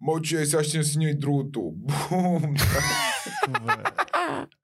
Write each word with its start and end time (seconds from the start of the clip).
Мълчи, 0.00 0.36
е, 0.36 0.46
сега 0.46 0.64
ще 0.64 0.84
снима 0.84 1.10
и 1.10 1.18
другото. 1.18 1.60
Бум! 2.10 2.54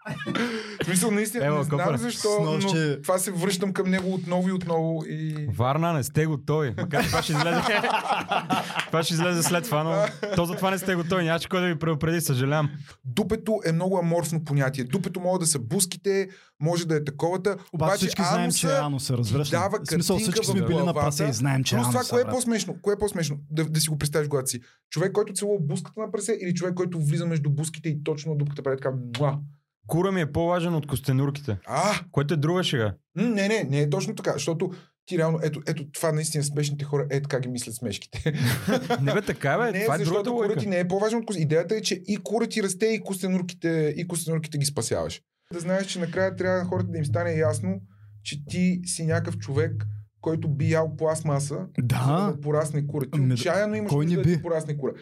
В 0.82 0.84
смисъл, 0.84 1.10
наистина, 1.10 1.46
Ево, 1.46 1.58
не 1.58 1.64
знам 1.64 1.78
копър. 1.78 1.96
защо, 1.96 2.28
Снощи- 2.28 2.94
но 2.96 3.02
това 3.02 3.18
се 3.18 3.30
връщам 3.30 3.72
към 3.72 3.90
него 3.90 4.14
отново 4.14 4.48
и 4.48 4.52
отново 4.52 5.04
и... 5.08 5.46
Варна, 5.48 5.92
не 5.92 6.02
сте 6.02 6.26
готови. 6.26 6.74
Макар 6.78 7.04
това 7.04 7.22
ще 7.22 7.32
излезе. 7.32 7.60
това 8.86 9.02
ще 9.02 9.14
излезе 9.14 9.42
след 9.42 9.64
това, 9.64 9.82
но 9.82 10.04
то 10.36 10.44
за 10.44 10.54
това 10.54 10.70
не 10.70 10.78
сте 10.78 10.94
готови. 10.94 11.24
Нямаше 11.24 11.48
кой 11.48 11.60
да 11.60 11.66
ви 11.66 11.78
предупреди, 11.78 12.20
съжалявам. 12.20 12.70
Дупето 13.04 13.60
е 13.66 13.72
много 13.72 13.98
аморфно 13.98 14.44
понятие. 14.44 14.84
Дупето 14.84 15.20
може 15.20 15.40
да 15.40 15.46
са 15.46 15.58
буските, 15.58 16.28
може 16.60 16.86
да 16.86 16.96
е 16.96 17.04
таковата. 17.04 17.56
Обаче 17.72 17.96
всички 17.96 18.22
знаем, 18.22 18.50
че 18.52 18.66
е 18.68 18.78
ануса, 18.78 19.16
разбираш 19.18 19.48
ли? 19.48 19.50
дава 19.50 19.78
В 19.80 19.88
смисъл 19.88 20.18
всички 20.18 20.46
сме 20.46 20.62
били 20.62 20.78
на 20.78 20.94
прасе 20.94 21.24
и 21.24 21.32
знаем, 21.32 21.64
че 21.64 21.74
е 21.74 21.78
Плюс 21.78 21.86
това, 21.88 21.98
ануса. 21.98 22.10
кое 22.10 22.22
е 22.22 22.24
по-смешно? 22.24 22.76
Кое 22.82 22.94
е 22.94 22.98
по-смешно? 22.98 23.36
Да, 23.50 23.64
да 23.64 23.80
си 23.80 23.88
го 23.88 23.98
представиш 23.98 24.28
главата 24.28 24.50
си. 24.50 24.60
Човек, 24.90 25.12
който 25.12 25.32
целува 25.32 25.58
буската 25.60 26.00
на 26.00 26.10
прасе 26.12 26.38
или 26.42 26.54
човек, 26.54 26.74
който 26.74 27.00
влиза 27.00 27.26
между 27.26 27.50
буските 27.50 27.88
и 27.88 28.02
точно 28.04 28.34
дупката 28.36 28.62
прави 28.62 28.76
така. 28.76 28.90
Муа. 29.20 29.38
Кура 29.86 30.12
ми 30.12 30.20
е 30.20 30.32
по-важен 30.32 30.74
от 30.74 30.86
костенурките. 30.86 31.58
А, 31.66 31.82
Което 32.10 32.34
е 32.34 32.36
друга 32.36 32.64
шега. 32.64 32.94
не, 33.16 33.48
не, 33.48 33.64
не 33.64 33.80
е 33.80 33.90
точно 33.90 34.14
така, 34.14 34.32
защото 34.32 34.70
ти 35.06 35.18
реално, 35.18 35.38
ето, 35.42 35.62
ето 35.66 35.90
това 35.90 36.12
наистина 36.12 36.44
смешните 36.44 36.84
хора, 36.84 37.06
е 37.10 37.22
така 37.22 37.40
ги 37.40 37.48
мислят 37.48 37.74
смешките. 37.74 38.32
Не 39.00 39.12
бе, 39.14 39.22
така 39.22 39.52
е, 39.52 39.58
бе. 39.58 39.72
не, 39.72 39.82
това 39.82 39.94
е 39.94 39.98
защото 39.98 40.32
кура 40.32 40.56
ти 40.56 40.66
не 40.66 40.78
е 40.78 40.88
по-важен 40.88 41.18
от 41.18 41.26
коз. 41.26 41.36
Идеята 41.36 41.76
е, 41.76 41.80
че 41.80 42.02
и 42.06 42.16
кура 42.16 42.46
ти 42.46 42.62
расте, 42.62 42.86
и 42.86 43.00
костенурките, 43.00 43.68
и 43.96 44.08
костенурките 44.08 44.58
ги 44.58 44.66
спасяваш. 44.66 45.20
Да 45.52 45.60
знаеш, 45.60 45.86
че 45.86 45.98
накрая 45.98 46.36
трябва 46.36 46.58
на 46.58 46.64
хората 46.64 46.88
да 46.88 46.98
им 46.98 47.04
стане 47.04 47.32
ясно, 47.32 47.80
че 48.22 48.44
ти 48.44 48.80
си 48.84 49.04
някакъв 49.04 49.38
човек, 49.38 49.84
който 50.20 50.48
би 50.48 50.70
ял 50.70 50.96
пластмаса, 50.96 51.54
за 51.54 51.66
Да, 51.78 52.30
да 52.32 52.40
порасне 52.40 52.86
кура. 52.86 53.04
Ти 53.04 53.10
Ами 53.12 53.28
да- 53.28 53.34
отчаяно 53.34 53.74
имаш 53.74 53.90
кой 53.90 54.06
не 54.06 54.14
нужда 54.14 54.30
да 54.30 54.36
би? 54.36 54.42
порасне 54.42 54.78
кура. 54.78 54.92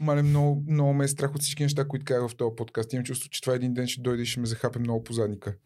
Мале, 0.00 0.22
много, 0.22 0.64
много 0.68 0.92
ме 0.92 1.04
е 1.04 1.08
страх 1.08 1.34
от 1.34 1.40
всички 1.40 1.62
неща, 1.62 1.88
които 1.88 2.04
казах 2.04 2.30
в 2.30 2.36
този 2.36 2.56
подкаст. 2.56 2.92
Имам 2.92 3.04
чувство, 3.04 3.30
че 3.30 3.40
това 3.40 3.54
един 3.54 3.74
ден 3.74 3.86
ще 3.86 4.00
дойде 4.00 4.22
и 4.22 4.26
ще 4.26 4.40
ме 4.40 4.46
захапе 4.46 4.78
много 4.78 5.04
по 5.04 5.12
задника. 5.12 5.54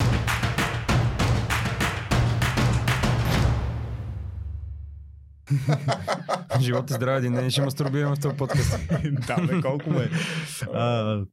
Живот 6.60 6.90
и 6.90 6.94
здраве, 6.94 7.18
един 7.18 7.32
ден 7.32 7.50
ще 7.50 7.62
мастурбираме 7.62 8.16
в 8.16 8.20
този 8.20 8.36
подкаст. 8.36 8.78
да, 9.26 9.46
бе, 9.46 9.60
колко 9.60 9.90
ме. 9.90 10.10
А, 10.72 11.24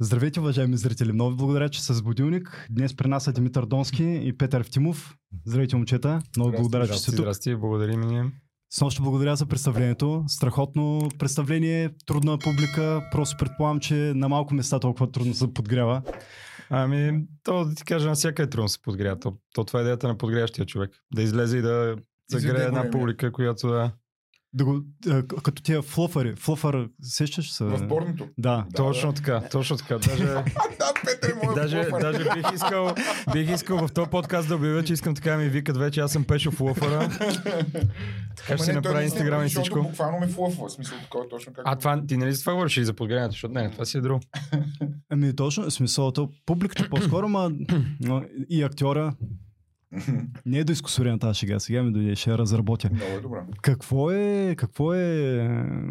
Здравейте, 0.00 0.40
уважаеми 0.40 0.76
зрители. 0.76 1.12
Много 1.12 1.30
ви 1.30 1.36
благодаря, 1.36 1.68
че 1.68 1.82
са 1.82 1.94
с 1.94 2.02
будилник. 2.02 2.66
Днес 2.70 2.96
при 2.96 3.08
нас 3.08 3.24
са 3.24 3.32
Димитър 3.32 3.66
Донски 3.66 4.20
и 4.22 4.38
Петър 4.38 4.60
Евтимов. 4.60 5.16
Здравейте, 5.44 5.76
момчета. 5.76 6.22
Много 6.36 6.50
Здрасти, 6.50 6.62
благодаря, 6.62 6.88
че 6.88 6.98
сте 6.98 7.10
тук. 7.10 7.14
здрасти, 7.14 7.56
благодарим 7.56 8.00
ние. 8.00 8.24
С 8.70 8.82
още 8.82 9.02
благодаря 9.02 9.36
за 9.36 9.46
представлението. 9.46 10.24
Страхотно 10.26 11.08
представление, 11.18 11.90
трудна 12.06 12.38
публика. 12.38 13.08
Просто 13.12 13.36
предполагам, 13.38 13.80
че 13.80 13.94
на 13.94 14.28
малко 14.28 14.54
места 14.54 14.80
толкова 14.80 15.10
трудно 15.10 15.34
се 15.34 15.54
подгрява. 15.54 16.02
Ами, 16.70 17.26
то 17.42 17.64
да 17.64 17.74
ти 17.74 17.84
кажа, 17.84 18.08
на 18.08 18.14
всяка 18.14 18.42
е 18.42 18.50
трудно 18.50 18.64
да 18.64 18.68
се 18.68 18.82
подгрява. 18.82 19.18
То, 19.18 19.36
то 19.54 19.64
това 19.64 19.80
е 19.80 19.82
идеята 19.82 20.08
на 20.08 20.18
подгряващия 20.18 20.66
човек. 20.66 20.90
Да 21.14 21.22
излезе 21.22 21.58
и 21.58 21.62
да 21.62 21.96
загрее 22.28 22.64
една 22.64 22.90
публика, 22.90 23.32
която 23.32 23.68
да... 23.68 23.92
Да 24.56 24.64
го, 24.64 24.80
а, 25.10 25.22
като 25.22 25.62
тия 25.62 25.82
флофари. 25.82 26.34
Флофър, 26.36 26.88
сещаш 27.02 27.52
се? 27.52 27.64
В 27.64 27.88
порното. 27.88 28.28
Да. 28.38 28.56
Да, 28.56 28.76
точно 28.76 29.12
да. 29.12 29.16
така, 29.16 29.48
точно 29.48 29.76
така. 29.76 29.98
Даже, 29.98 30.24
да, 30.24 30.44
Петър, 31.04 31.30
е 31.30 31.34
моят 31.44 31.54
даже, 31.54 31.82
флофър. 31.82 32.00
даже 32.00 32.18
бих, 32.18 32.52
искал, 32.54 32.94
бих 33.32 33.50
искал 33.50 33.86
в 33.86 33.92
този 33.92 34.10
подкаст 34.10 34.48
да 34.48 34.56
обявя, 34.56 34.82
че 34.82 34.92
искам 34.92 35.14
така 35.14 35.36
ми 35.36 35.48
викат 35.48 35.76
вече. 35.76 36.00
Аз 36.00 36.12
съм 36.12 36.24
Пешо 36.24 36.50
Флофъра. 36.50 37.08
Така 38.36 38.56
ще 38.56 38.64
си 38.64 38.72
направя 38.72 39.02
инстаграм 39.02 39.46
и 39.46 39.48
всичко. 39.48 39.82
Буквално 39.82 40.18
ме 40.18 40.28
флъфва. 40.28 40.68
В 40.68 40.72
смисъл 40.72 40.98
такова 40.98 41.28
точно 41.28 41.52
как. 41.52 41.64
А 41.68 41.76
това, 41.76 42.06
ти 42.06 42.16
нали 42.16 42.32
за 42.32 42.40
това 42.40 42.52
говориш 42.52 42.76
и 42.76 42.84
за 42.84 42.94
подгряването, 42.94 43.32
защото 43.32 43.54
не, 43.54 43.70
това 43.70 43.84
си 43.84 43.98
е 43.98 44.00
друго. 44.00 44.20
Ами 45.10 45.36
точно, 45.36 45.70
смисъл, 45.70 46.12
публиката 46.46 46.88
по-скоро, 46.90 47.28
ма 47.28 47.52
но 48.00 48.22
и 48.50 48.62
актьора. 48.62 49.14
Не 50.46 50.58
е 50.58 50.64
до 50.64 50.72
изкусори 50.72 51.10
на 51.10 51.18
тази 51.18 51.38
шега, 51.38 51.60
сега 51.60 51.82
ми 51.82 51.92
дойде, 51.92 52.16
ще 52.16 52.30
я 52.30 52.38
разработя. 52.38 52.90
Много 52.92 53.12
е 53.12 53.20
добра. 53.20 53.46
Какво 53.62 54.10
е, 54.10 54.54
какво 54.58 54.94
е 54.94 55.48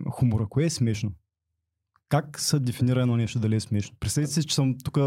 хумора? 0.10 0.48
Кое 0.50 0.66
е 0.66 0.70
смешно? 0.70 1.12
Как 2.10 2.40
се 2.40 2.60
дефинира 2.60 3.02
едно 3.02 3.18
нещо 3.18 3.40
дали 3.40 3.56
е 3.56 3.60
смешно? 3.60 3.96
Представете 4.00 4.34
си, 4.34 4.44
че 4.44 4.56
съм 4.56 4.76
тук, 4.84 4.98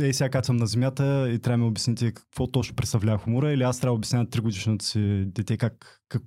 ей 0.00 0.12
сега 0.12 0.30
кацам 0.30 0.56
на 0.56 0.66
земята 0.66 1.30
и 1.30 1.38
трябва 1.38 1.58
да 1.58 1.62
ми 1.62 1.68
обясните 1.68 2.12
какво 2.12 2.46
точно 2.46 2.76
представлява 2.76 3.18
хумора 3.18 3.52
или 3.52 3.62
аз 3.62 3.80
трябва 3.80 3.94
да 3.94 3.98
обясня 3.98 4.18
на 4.18 4.26
3 4.26 4.40
годишното 4.40 4.84
си 4.84 5.24
дете 5.26 5.56
как, 5.56 6.00
как 6.08 6.22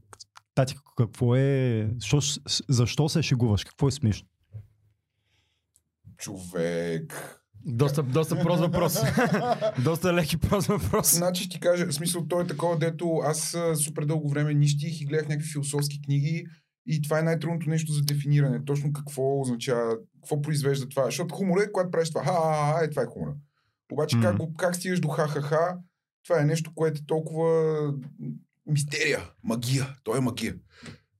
тати, 0.56 0.76
какво 0.98 1.36
е, 1.36 1.90
защо, 2.00 2.42
защо 2.70 3.10
се 3.10 3.22
шегуваш, 3.22 3.64
какво 3.64 3.88
е 3.88 3.92
смешно? 3.92 4.28
Човек. 6.18 7.42
Доста, 7.66 8.04
доста 8.04 8.40
прост 8.40 8.60
въпрос. 8.60 8.98
доста 9.84 10.14
лек 10.14 10.34
и 10.34 10.38
прост 10.38 10.68
въпрос. 10.68 11.16
Значи 11.16 11.50
ти 11.50 11.60
кажа, 11.60 11.86
в 11.86 11.94
смисъл, 11.94 12.26
то 12.28 12.42
е 12.42 12.48
такова, 12.48 12.78
дето 12.78 13.22
аз 13.24 13.58
супер 13.84 14.06
дълго 14.06 14.30
време 14.30 14.54
нищих 14.54 15.02
и 15.02 15.06
гледах 15.06 15.28
някакви 15.28 15.52
философски 15.52 16.02
книги 16.02 16.46
и 16.86 17.02
това 17.02 17.20
е 17.20 17.24
най-трудното 17.24 17.70
нещо 17.70 17.92
за 17.92 18.02
дефиниране. 18.02 18.66
Точно 18.66 18.94
какво 18.94 19.42
означава, 19.42 19.98
какво 20.16 20.42
произвежда 20.42 20.90
това. 20.90 21.06
Защото 21.06 21.36
хумора 21.36 21.64
е, 21.64 21.72
когато 21.72 21.92
правиш 21.92 22.10
това. 22.10 22.24
Ха-ха-ха, 22.24 22.86
е 22.86 22.90
това 22.90 23.02
е 23.02 23.06
хумора. 23.06 23.36
Обаче 23.92 24.18
как, 24.22 24.38
го, 24.38 24.54
как 24.54 24.76
стигаш 24.76 25.00
до 25.00 25.08
ха-ха-ха, 25.08 25.78
това 26.24 26.42
е 26.42 26.46
нещо, 26.46 26.72
което 26.76 27.02
е 27.02 27.06
толкова 27.06 27.94
мистерия, 28.66 29.20
магия. 29.44 29.96
То 30.04 30.16
е 30.16 30.20
магия. 30.20 30.56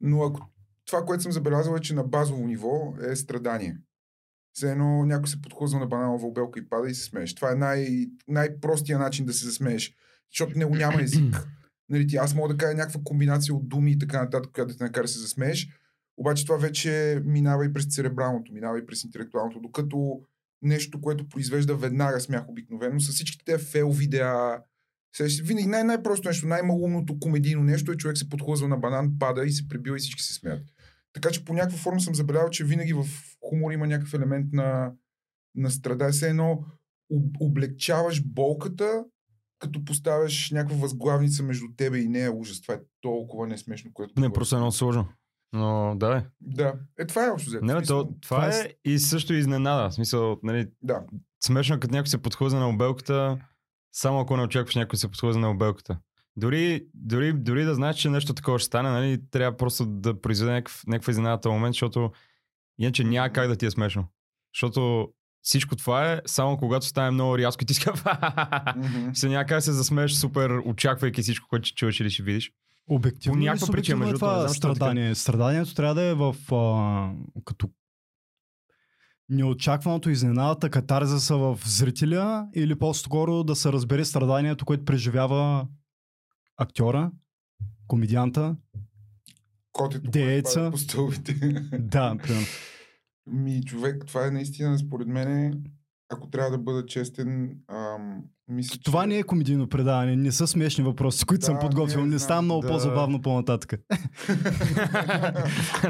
Но 0.02 0.24
ако 0.24 0.50
това, 0.86 1.06
което 1.06 1.24
съм 1.24 1.32
забелязал 1.32 1.76
е, 1.76 1.80
че 1.80 1.94
на 1.94 2.04
базово 2.04 2.48
ниво 2.48 2.94
е 3.12 3.16
страдание. 3.16 3.78
Все 4.56 4.72
едно 4.72 5.06
някой 5.06 5.28
се 5.28 5.42
подхлъзва 5.42 5.80
на 5.80 5.88
бананова 5.88 6.28
обелка 6.28 6.60
и 6.60 6.70
пада 6.70 6.90
и 6.90 6.96
се 6.96 7.04
смееш. 7.04 7.36
Това 7.36 7.52
е 7.52 7.56
най- 7.56 8.08
най-простия 8.28 9.00
начин 9.00 9.26
да 9.26 9.34
се 9.34 9.46
засмееш. 9.46 9.94
Защото 10.32 10.60
него 10.60 10.76
няма 10.76 11.02
език. 11.02 11.48
Нали, 11.90 12.08
ти, 12.08 12.16
аз 12.18 12.36
мога 12.36 12.54
да 12.54 12.58
кажа 12.58 12.78
някаква 12.78 13.02
комбинация 13.04 13.56
от 13.56 13.70
думи 13.70 13.92
и 13.92 14.00
така 14.00 14.24
нататък, 14.24 14.52
която 14.54 14.72
да 14.72 14.78
те 14.78 14.84
накара 14.84 15.04
да 15.04 15.08
се 15.08 15.20
засмееш. 15.20 15.68
Обаче 16.18 16.46
това 16.46 16.58
вече 16.58 17.22
минава 17.26 17.66
и 17.66 17.74
през 17.74 17.86
церебралното, 17.96 18.54
минава 18.54 18.80
и 18.80 18.86
през 18.86 19.04
интелектуалното, 19.04 19.60
докато 19.60 20.22
нещо, 20.62 21.02
което 21.02 21.30
произвежда 21.30 21.76
веднага 21.76 22.20
смях 22.20 22.50
обикновено, 22.50 23.00
с 23.00 23.12
всичките 23.12 23.46
тези 23.46 23.66
фейл 23.66 23.92
видеа, 23.92 24.60
винаги 25.44 25.68
най- 25.68 25.84
най-просто 25.84 26.28
нещо, 26.28 26.48
най-малумното 26.48 27.20
комедийно 27.20 27.64
нещо 27.64 27.92
е 27.92 27.98
човек 27.98 28.18
се 28.18 28.30
подхлъзва 28.30 28.68
на 28.68 28.78
банан, 28.78 29.12
пада 29.20 29.44
и 29.46 29.52
се 29.52 29.68
прибива 29.68 29.96
и 29.96 30.00
всички 30.00 30.24
се 30.24 30.34
смеят. 30.34 30.64
Така 31.16 31.32
че 31.32 31.46
по 31.46 31.54
някаква 31.54 31.78
форма 31.78 32.00
съм 32.02 32.16
забелязал, 32.16 32.50
че 32.50 32.66
винаги 32.66 32.94
в 32.94 33.06
хумор 33.50 33.72
има 33.72 33.88
някакъв 33.88 34.14
елемент 34.14 34.54
на, 34.54 34.92
на 35.56 35.72
страда. 35.72 36.10
Все 36.12 36.30
едно 36.30 36.66
об- 37.12 37.38
облегчаваш 37.40 38.24
болката, 38.26 39.04
като 39.60 39.86
поставяш 39.86 40.52
някаква 40.52 40.78
възглавница 40.78 41.44
между 41.44 41.66
тебе 41.78 41.98
и 41.98 42.08
нея. 42.08 42.32
Ужас, 42.32 42.62
това 42.62 42.74
е 42.74 42.80
толкова 43.02 43.48
несмешно, 43.48 43.92
което... 43.94 44.22
Не, 44.22 44.34
просто 44.34 44.56
е 44.56 44.60
много 44.60 44.72
сложно. 44.72 45.08
Но 45.54 45.96
да, 45.98 46.18
е. 46.18 46.24
Да. 46.42 46.74
Е, 47.00 47.06
това 47.06 47.26
е 47.26 47.30
общо 47.30 47.50
взето. 47.50 47.66
Не, 47.66 47.74
бе, 47.74 47.80
Смисъл, 47.80 48.04
то, 48.04 48.14
това 48.22 48.36
това 48.36 48.60
е 48.60 48.74
и 48.86 49.00
също 49.00 49.34
изненада. 49.34 49.90
В 49.90 49.94
смисъл, 49.94 50.40
нали, 50.44 50.68
Да. 50.82 51.04
смешно 51.46 51.76
е, 51.76 51.80
като 51.80 51.94
някой 51.94 52.08
се 52.08 52.22
подхлъзва 52.22 52.60
на 52.60 52.70
обелката, 52.70 53.38
само 53.94 54.20
ако 54.20 54.38
не 54.38 54.44
очакваш 54.44 54.76
някой 54.76 55.00
се 55.00 55.08
подхлъзва 55.12 55.42
на 55.42 55.52
обелката. 55.52 56.00
Дори, 56.38 56.86
дори, 56.94 57.34
дори 57.34 57.64
да 57.64 57.76
знаеш, 57.76 57.96
че 57.96 58.10
нещо 58.10 58.34
такова 58.34 58.60
ще 58.60 58.66
стане, 58.66 58.90
нали, 58.90 59.22
трябва 59.32 59.58
просто 59.58 59.86
да 59.86 60.22
произведе 60.22 60.52
някакъв, 60.52 60.84
някаква 60.88 61.12
изненада 61.12 61.38
в 61.38 61.42
този 61.42 61.54
момент, 61.54 61.74
защото 61.74 62.12
иначе 62.80 63.04
няма 63.04 63.30
как 63.30 63.48
да 63.48 63.56
ти 63.56 63.66
е 63.66 63.72
смешно. 63.72 64.06
Защото 64.56 65.10
всичко 65.42 65.76
това 65.76 66.12
е 66.12 66.22
само 66.26 66.58
когато 66.58 66.86
стане 66.86 67.12
много 67.12 67.38
рязко 67.38 67.64
и 67.64 67.66
ти 67.66 67.74
ска 67.74 67.94
Мгм. 68.76 69.10
се 69.14 69.30
няма 69.30 69.46
как 69.46 69.58
да 69.58 69.62
се 69.62 69.72
засмееш 69.72 70.14
супер, 70.14 70.50
очаквайки 70.66 71.22
всичко, 71.22 71.48
което 71.50 71.68
ще 71.68 71.76
чуеш 71.76 72.00
или 72.00 72.10
ще 72.10 72.24
видиш. 72.24 72.52
Обективно 72.88 73.40
По 73.40 73.46
някаква 73.46 73.68
причина, 73.68 73.96
е 73.96 74.00
между 74.00 74.16
това 74.16 74.40
знам, 74.40 74.48
защо 74.48 74.68
е 74.68 74.70
така. 74.70 74.76
страдание? 74.76 75.16
Страданието 75.16 75.76
трябва 75.76 75.96
да 75.96 76.02
е 76.02 76.14
в 76.14 76.36
а, 76.52 77.12
като 77.46 77.70
неочакваното 79.30 80.10
изненадата, 80.10 80.70
катарзиса 80.70 81.38
в 81.38 81.60
зрителя 81.66 82.48
или 82.56 82.76
по-скоро 82.76 83.44
да 83.44 83.56
се 83.56 83.72
разбере 83.72 84.06
страданието, 84.06 84.66
което 84.66 84.86
преживява 84.86 85.68
актьора, 86.58 87.12
комедианта. 87.88 88.56
Котето, 89.72 90.12
Дееца. 90.12 90.72
по 90.72 90.78
стълбите. 90.78 91.34
Да, 91.80 92.16
примерно. 92.24 92.48
Ми, 93.28 93.64
човек, 93.66 94.04
това 94.08 94.28
е 94.28 94.32
наистина, 94.32 94.78
според 94.78 95.08
мен, 95.08 95.64
ако 96.10 96.30
трябва 96.30 96.52
да 96.52 96.58
бъда 96.58 96.86
честен, 96.86 97.58
ам, 97.68 98.24
мисля, 98.48 98.80
Това 98.84 99.02
че... 99.02 99.08
не 99.08 99.18
е 99.18 99.24
комедийно 99.24 99.70
предаване, 99.70 100.16
не 100.16 100.32
са 100.32 100.48
смешни 100.48 100.84
въпроси, 100.84 101.26
които 101.26 101.40
Да, 101.40 101.46
съм 101.46 101.60
подготвил. 101.60 102.02
не, 102.02 102.08
Не 102.08 102.20
става 102.20 102.42
много 102.42 102.62
да. 102.62 102.68
по-забавно 102.68 103.22
по-нататък. 103.22 103.74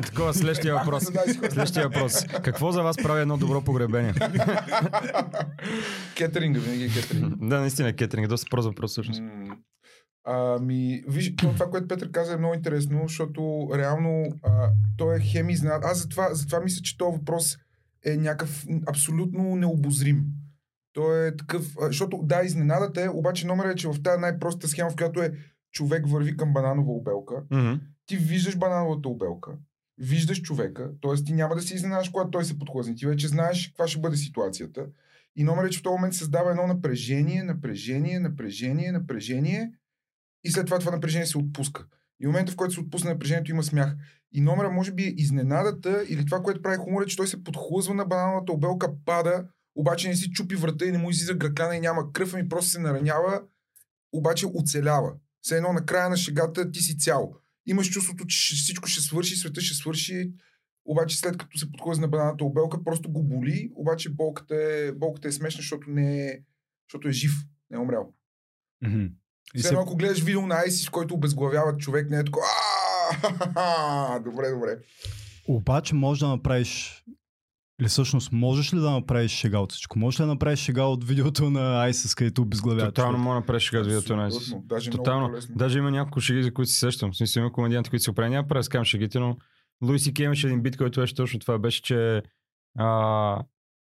Такова 0.04 0.34
следващия 0.34 0.76
въпрос. 0.76 1.04
Следващия 1.34 1.84
въпрос. 1.84 2.26
Какво 2.26 2.72
за 2.72 2.84
вас 2.84 2.98
прави 2.98 3.22
едно 3.22 3.38
добро 3.38 3.62
погребение? 3.62 4.14
Кетеринга, 6.16 6.60
винаги 6.60 6.84
е 6.84 6.90
кетеринг. 6.90 7.36
да, 7.40 7.60
наистина, 7.60 7.94
кетеринг. 7.94 8.30
Доста 8.30 8.50
прост 8.50 8.68
въпрос 8.68 8.92
всъщност. 8.92 9.22
Ами, 10.26 11.04
виж, 11.08 11.36
то- 11.36 11.54
това, 11.54 11.70
което 11.70 11.88
Петър 11.88 12.12
каза 12.12 12.34
е 12.34 12.38
много 12.38 12.54
интересно, 12.54 13.00
защото 13.04 13.70
реално 13.76 14.26
а, 14.44 14.70
той 14.98 15.16
е 15.16 15.20
хем 15.20 15.50
изненад. 15.50 15.84
Аз 15.86 16.02
затова, 16.02 16.34
затова 16.34 16.60
мисля, 16.60 16.82
че 16.82 16.98
този 16.98 17.18
въпрос 17.18 17.58
е 18.06 18.18
някакъв 18.18 18.66
абсолютно 18.88 19.56
необозрим. 19.56 20.26
Той 20.94 21.28
е 21.28 21.36
такъв, 21.36 21.76
а, 21.82 21.86
защото 21.86 22.20
да, 22.24 22.44
изненадата 22.44 23.02
е, 23.02 23.10
обаче 23.10 23.48
номера 23.48 23.70
е, 23.70 23.76
че 23.76 23.88
в 23.88 24.04
тази 24.04 24.22
най-простата 24.22 24.68
схема, 24.68 24.90
в 24.90 24.96
която 24.96 25.22
е 25.22 25.32
човек 25.72 26.08
върви 26.08 26.38
към 26.38 26.54
бананова 26.54 26.92
обелка, 26.92 27.36
Мгм. 27.52 27.74
ти 28.06 28.18
виждаш 28.18 28.58
банановата 28.58 29.10
обелка, 29.10 29.52
виждаш 29.98 30.42
човека, 30.42 30.90
т.е. 31.02 31.24
ти 31.24 31.34
няма 31.34 31.56
да 31.56 31.62
се 31.62 31.76
изненадаш, 31.76 32.10
когато 32.10 32.32
той 32.32 32.46
се 32.46 32.60
подхлъзне. 32.60 32.96
Ти 32.96 33.06
вече 33.06 33.28
знаеш 33.28 33.68
каква 33.68 33.88
ще 33.88 34.00
бъде 34.00 34.18
ситуацията. 34.18 34.86
И 35.36 35.44
номер 35.44 35.64
е, 35.64 35.70
че 35.70 35.80
в 35.80 35.84
този 35.84 35.94
момент 35.94 36.14
създава 36.14 36.52
едно 36.52 36.68
напрежение, 36.68 37.44
напрежение, 37.44 38.20
напрежение, 38.20 38.92
напрежение 38.92 39.72
и 40.46 40.52
след 40.52 40.66
това 40.66 40.80
това 40.80 40.92
напрежение 40.92 41.26
се 41.26 41.38
отпуска. 41.38 41.86
И 42.20 42.26
в 42.26 42.28
момента, 42.28 42.52
в 42.52 42.56
който 42.56 42.74
се 42.74 42.80
отпусне 42.80 43.10
напрежението, 43.10 43.52
има 43.52 43.64
смях. 43.64 43.96
И 44.32 44.42
номера, 44.42 44.72
може 44.72 44.92
би, 44.92 45.14
изненадата 45.18 46.06
или 46.10 46.26
това, 46.26 46.42
което 46.42 46.62
прави 46.62 46.78
хумор, 46.78 47.02
е, 47.02 47.06
че 47.06 47.18
той 47.18 47.28
се 47.28 47.44
подхлъзва 47.44 47.94
на 47.94 48.06
банановата 48.06 48.52
обелка, 48.52 48.88
пада, 49.06 49.46
обаче 49.76 50.08
не 50.08 50.16
си 50.16 50.32
чупи 50.32 50.56
врата 50.56 50.86
и 50.86 50.92
не 50.92 50.98
му 50.98 51.10
излиза 51.10 51.34
гръкляна 51.34 51.76
и 51.76 51.80
няма 51.80 52.14
кръв, 52.14 52.34
ами 52.34 52.50
просто 52.50 52.72
се 52.72 52.80
наранява, 52.80 53.42
обаче 54.14 54.46
оцелява. 54.54 55.14
Все 55.42 55.58
едно 55.58 55.74
на 55.74 55.86
края 55.86 56.10
на 56.10 56.18
шегата 56.18 56.72
ти 56.72 56.80
си 56.80 56.98
цял. 56.98 57.36
Имаш 57.66 57.90
чувството, 57.90 58.26
че 58.26 58.56
всичко 58.56 58.88
ще 58.88 59.02
свърши, 59.02 59.36
света 59.36 59.62
ще 59.62 59.76
свърши, 59.76 60.32
обаче 60.86 61.18
след 61.18 61.38
като 61.38 61.58
се 61.58 61.72
подхлъзне 61.72 62.02
на 62.02 62.08
бананата 62.08 62.46
обелка, 62.46 62.84
просто 62.84 63.12
го 63.12 63.24
боли, 63.24 63.72
обаче 63.76 64.10
болката 64.10 64.56
е, 64.56 64.92
болката 64.92 65.28
е 65.28 65.32
смешна, 65.32 65.62
защото, 65.62 65.90
не 65.90 66.28
е, 66.28 66.40
защото 66.88 67.08
е 67.08 67.12
жив, 67.12 67.32
не 67.70 67.78
е 67.78 67.80
умрял. 67.80 68.14
Мгм. 68.84 69.06
И 69.56 69.60
Все 69.60 69.68
се, 69.68 69.76
ако 69.76 69.96
гледаш 69.96 70.22
видео 70.22 70.48
на 70.48 70.56
ISIS, 70.56 70.90
който 70.90 71.14
обезглавяват 71.14 71.80
човек, 71.80 72.10
не 72.10 72.18
е 72.20 72.24
такова. 72.24 72.46
«А, 73.56 74.20
Добре, 74.20 74.50
добре. 74.50 74.78
обаче 75.48 75.96
може 75.96 76.20
да 76.20 76.28
направиш 76.28 77.04
или 77.82 77.88
всъщност 77.88 78.32
можеш 78.32 78.74
ли 78.74 78.80
да 78.80 78.92
направиш 78.92 79.32
шега 79.32 79.60
от 79.60 79.72
всичко? 79.72 80.00
Можеш 80.00 80.20
ли 80.20 80.24
да 80.24 80.28
направиш 80.28 80.60
шега 80.60 80.84
от 80.84 81.04
видеото 81.04 81.50
на 81.50 81.90
ISIS, 81.90 82.18
където 82.18 82.42
обезглавяват 82.42 82.96
Тотално 82.96 83.18
мога 83.18 83.34
да 83.34 83.40
направиш 83.40 83.64
шега 83.64 83.80
от 83.80 83.86
видеото 83.86 84.16
на. 84.16 84.32
ISIS. 84.32 84.62
Даже 84.66 84.90
Тотално. 84.90 85.38
Даже 85.50 85.78
има 85.80 85.92
няколко 85.92 86.20
шеги, 86.20 86.44
за 86.44 86.54
които 86.54 86.72
се 86.72 86.80
сещам. 86.80 87.12
В 87.12 87.18
смисъл 87.18 87.42
има 87.42 87.52
комедианти, 87.52 87.90
които 87.90 88.04
се 88.04 88.12
оправят. 88.12 88.32
Няма 88.32 88.48
да 88.48 88.56
разкажам 88.56 88.86
шегите, 88.86 89.20
но 89.20 89.38
Луи 89.84 90.00
Си 90.00 90.14
Кей 90.14 90.26
имаше 90.26 90.48
един 90.48 90.62
бит, 90.62 90.78
който 90.78 91.00
беше 91.02 91.16
точно 91.16 91.40
това. 91.40 91.60
Беше, 91.60 91.82
че 91.82 92.22
а, 92.78 93.44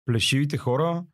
плешивите 0.06 0.56
хора 0.56 1.04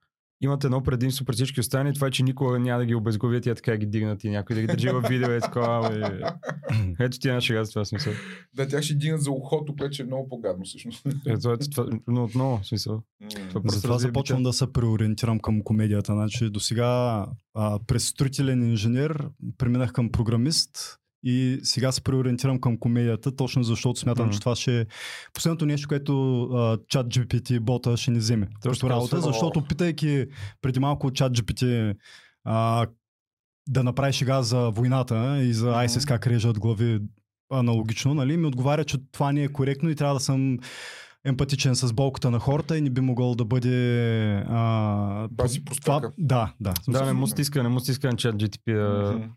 имат 0.41 0.65
едно 0.65 0.83
предимство 0.83 1.25
пред 1.25 1.37
всички 1.37 1.61
останали. 1.61 1.95
Това 1.95 2.07
е, 2.07 2.11
че 2.11 2.23
никога 2.23 2.59
няма 2.59 2.79
да 2.79 2.87
ги 2.87 2.95
обезглавят 2.95 3.47
и 3.47 3.55
така 3.55 3.77
ги 3.77 3.87
дигнат 3.87 4.25
и 4.25 4.31
някой 4.31 4.57
да 4.57 4.61
ги 4.61 4.67
държи 4.67 4.89
в 4.89 5.01
видео 5.09 5.37
и 5.37 5.41
такова. 5.41 5.91
бе. 5.91 6.21
Ето 7.05 7.19
ти 7.19 7.29
е 7.29 7.31
една 7.31 7.41
шега 7.41 7.65
за 7.65 7.71
това 7.71 7.85
смисъл. 7.85 8.13
Да, 8.55 8.69
тя 8.69 8.83
ще 8.83 8.95
дигнат 8.95 9.23
за 9.23 9.31
ухото, 9.31 9.77
което 9.77 9.95
ще 9.95 10.03
е 10.03 10.07
много 10.07 10.29
по-гадно 10.29 10.65
всъщност. 10.65 11.07
Ето, 11.27 11.53
ето, 11.53 11.71
това, 11.71 11.87
но 12.07 12.25
отново, 12.25 12.65
смисъл. 12.65 13.03
Това 13.49 13.61
Затова 13.65 13.99
започвам 13.99 14.43
да 14.43 14.53
се 14.53 14.73
преориентирам 14.73 15.41
към 15.41 15.63
комедията. 15.63 16.13
Значи, 16.13 16.51
до 16.51 16.61
сега 16.61 17.27
през 17.87 18.07
строителен 18.07 18.71
инженер 18.71 19.29
преминах 19.59 19.93
към 19.93 20.13
програмист 20.13 21.01
и 21.23 21.61
сега 21.63 21.93
се 21.93 22.03
преориентирам 22.03 22.61
към 22.61 22.79
комедията, 22.79 23.37
точно 23.37 23.63
защото 23.63 24.01
смятам, 24.01 24.27
Мгм. 24.27 24.33
че 24.33 24.41
това 24.41 24.57
ще 24.57 24.81
е 24.81 24.87
последното 25.33 25.67
нещо, 25.67 25.89
което 25.89 26.43
а, 26.43 26.79
чат 26.89 27.07
GPT 27.07 27.61
бота 27.61 27.97
ще 27.97 28.11
ни 28.11 28.19
вземе. 28.19 28.49
Точно 28.63 28.91
работа, 28.91 29.21
защото 29.21 29.65
питайки 29.65 30.27
преди 30.63 30.81
малко 30.81 31.11
чат 31.11 31.33
GPT 31.33 31.95
а, 32.45 32.87
да 33.69 33.83
направи 33.85 34.13
шега 34.13 34.43
за 34.43 34.71
войната 34.71 35.39
и 35.43 35.53
за. 35.53 35.73
ISIS 35.73 36.09
как 36.09 36.27
режат 36.27 36.59
глави 36.59 37.01
аналогично, 37.53 38.15
нали, 38.15 38.37
ми 38.37 38.47
отговаря, 38.47 38.85
че 38.85 38.99
това 39.13 39.33
не 39.33 39.43
е 39.43 39.49
коректно 39.49 39.91
и 39.91 39.95
трябва 39.95 40.15
да 40.15 40.21
съм 40.21 40.59
емпатичен 41.25 41.75
с 41.75 41.93
болката 41.93 42.31
на 42.31 42.39
хората 42.39 42.79
и 42.79 42.81
не 42.81 42.91
би 42.91 43.01
могъл 43.01 43.35
да 43.35 43.45
бъде... 43.45 44.45
А, 44.49 45.29
Баси 45.31 45.65
простака. 45.65 46.13
да, 46.19 46.53
да. 46.61 46.75
Да, 46.89 47.07
не 47.07 47.13
му 47.13 47.27
стиска, 47.27 47.63
не 47.63 47.69
му 47.69 47.81
стиска 47.81 48.11
на 48.11 48.17
чат 48.17 48.35
GTP. 48.37 48.75
Да... 48.75 49.29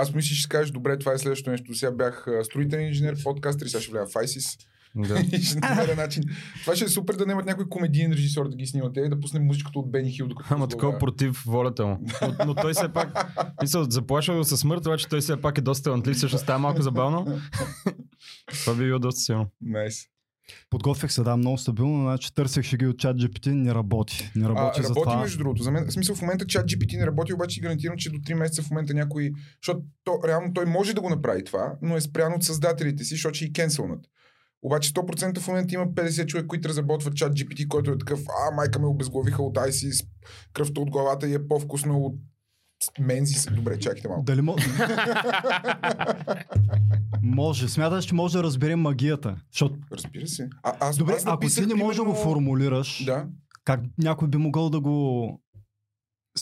Аз 0.00 0.14
мисля, 0.14 0.28
че 0.28 0.34
ще 0.34 0.48
кажеш, 0.48 0.70
добре, 0.70 0.98
това 0.98 1.12
е 1.12 1.18
следващото 1.18 1.50
нещо. 1.50 1.74
Сега 1.74 1.92
бях 1.92 2.26
строителен 2.42 2.86
инженер, 2.86 3.22
подкастър 3.24 3.66
и 3.66 3.68
сега 3.68 3.80
ще 3.80 3.92
вляза 3.92 4.06
в 4.06 4.14
ISIS. 4.14 4.58
да. 4.96 5.20
и 5.36 5.42
ще 5.42 5.58
намеря 5.58 5.96
начин. 5.96 6.22
Това 6.60 6.76
ще 6.76 6.84
е 6.84 6.88
супер 6.88 7.14
да 7.14 7.26
немат 7.26 7.46
някой 7.46 7.68
комедиен 7.68 8.12
режисьор 8.12 8.48
да 8.48 8.56
ги 8.56 8.66
снима 8.66 8.92
те 8.92 9.00
и 9.00 9.08
да 9.08 9.20
пусне 9.20 9.40
музиката 9.40 9.78
от 9.78 9.90
Бени 9.90 10.10
Хил. 10.10 10.28
Ама 10.50 10.68
такова 10.68 10.98
против 10.98 11.42
волята 11.46 11.86
му. 11.86 12.00
Но, 12.22 12.34
но 12.46 12.54
той 12.54 12.72
все 12.72 12.88
пак, 12.88 13.26
мисъл, 13.62 13.84
заплашва 13.90 14.36
го 14.36 14.44
със 14.44 14.60
смърт, 14.60 14.86
обаче 14.86 15.08
той 15.08 15.20
все 15.20 15.40
пак 15.40 15.58
е 15.58 15.60
доста 15.60 15.84
талантлив, 15.84 16.16
всъщност 16.16 16.44
става 16.44 16.58
малко 16.58 16.82
забавно. 16.82 17.26
Това 18.64 18.74
би 18.74 18.84
било 18.84 18.98
доста 18.98 19.20
силно. 19.20 19.46
Найс. 19.60 20.17
Подготвях 20.70 21.12
се, 21.12 21.22
да, 21.22 21.36
много 21.36 21.58
стабилно, 21.58 22.02
значи 22.02 22.34
търсех 22.34 22.64
шеги 22.64 22.86
от 22.86 22.98
чат 22.98 23.16
GPT, 23.16 23.46
не 23.52 23.74
работи. 23.74 24.30
Не 24.36 24.46
А, 24.46 24.48
работи 24.48 24.82
за 24.82 24.88
работи 24.88 25.04
това. 25.04 25.20
между 25.20 25.38
другото. 25.38 25.62
За 25.62 25.70
мен, 25.70 25.86
в 25.86 25.92
смисъл 25.92 26.14
в 26.14 26.22
момента 26.22 26.46
чат 26.46 26.66
GPT 26.66 26.98
не 26.98 27.06
работи, 27.06 27.32
обаче 27.32 27.54
ти 27.54 27.60
гарантирам, 27.60 27.96
че 27.96 28.10
до 28.10 28.18
3 28.18 28.34
месеца 28.34 28.62
в 28.62 28.70
момента 28.70 28.94
някой... 28.94 29.32
Защото 29.62 29.82
то, 30.04 30.20
реално 30.26 30.52
той 30.54 30.66
може 30.66 30.94
да 30.94 31.00
го 31.00 31.10
направи 31.10 31.44
това, 31.44 31.72
но 31.82 31.96
е 31.96 32.00
спрян 32.00 32.34
от 32.34 32.44
създателите 32.44 33.04
си, 33.04 33.14
защото 33.14 33.34
ще 33.34 33.44
и 33.44 33.52
кенселнат. 33.52 34.00
Обаче 34.62 34.92
100% 34.92 35.38
в 35.38 35.48
момента 35.48 35.74
има 35.74 35.86
50 35.86 36.26
човек, 36.26 36.46
които 36.46 36.68
разработват 36.68 37.16
чат 37.16 37.32
GPT, 37.32 37.68
който 37.68 37.90
е 37.90 37.98
такъв, 37.98 38.20
а, 38.20 38.54
майка 38.54 38.78
ме 38.78 38.86
обезглавиха 38.86 39.42
от 39.42 39.56
ISIS, 39.56 40.06
кръвта 40.52 40.80
от 40.80 40.90
главата 40.90 41.28
и 41.28 41.34
е 41.34 41.48
по-вкусно 41.48 41.98
от 41.98 42.14
Мензис. 43.00 43.46
Добре, 43.52 43.78
чакайте 43.78 44.08
малко. 44.08 44.24
Дали 44.24 44.40
мо... 44.40 44.56
може. 47.22 47.68
Смяташ, 47.68 48.04
че 48.04 48.14
може 48.14 48.36
да 48.36 48.42
разберем 48.42 48.80
магията. 48.80 49.36
Защото, 49.52 49.74
Разбира 49.92 50.26
се. 50.26 50.48
А, 50.62 50.74
аз, 50.80 50.96
добре, 50.96 51.12
аз 51.12 51.26
ако 51.26 51.48
ти 51.48 51.66
не 51.66 51.74
можеш 51.74 51.96
да 51.96 52.04
го 52.04 52.14
формулираш, 52.14 53.04
Да. 53.04 53.26
как 53.64 53.80
някой 53.98 54.28
би 54.28 54.38
могъл 54.38 54.70
да 54.70 54.80
го 54.80 55.28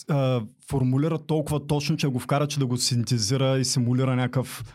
а, 0.09 0.41
формулира 0.69 1.19
толкова 1.19 1.67
точно, 1.67 1.97
че 1.97 2.07
го 2.07 2.19
вкара, 2.19 2.47
че 2.47 2.59
да 2.59 2.65
го 2.65 2.77
синтезира 2.77 3.59
и 3.59 3.65
симулира 3.65 4.15
някакъв 4.15 4.73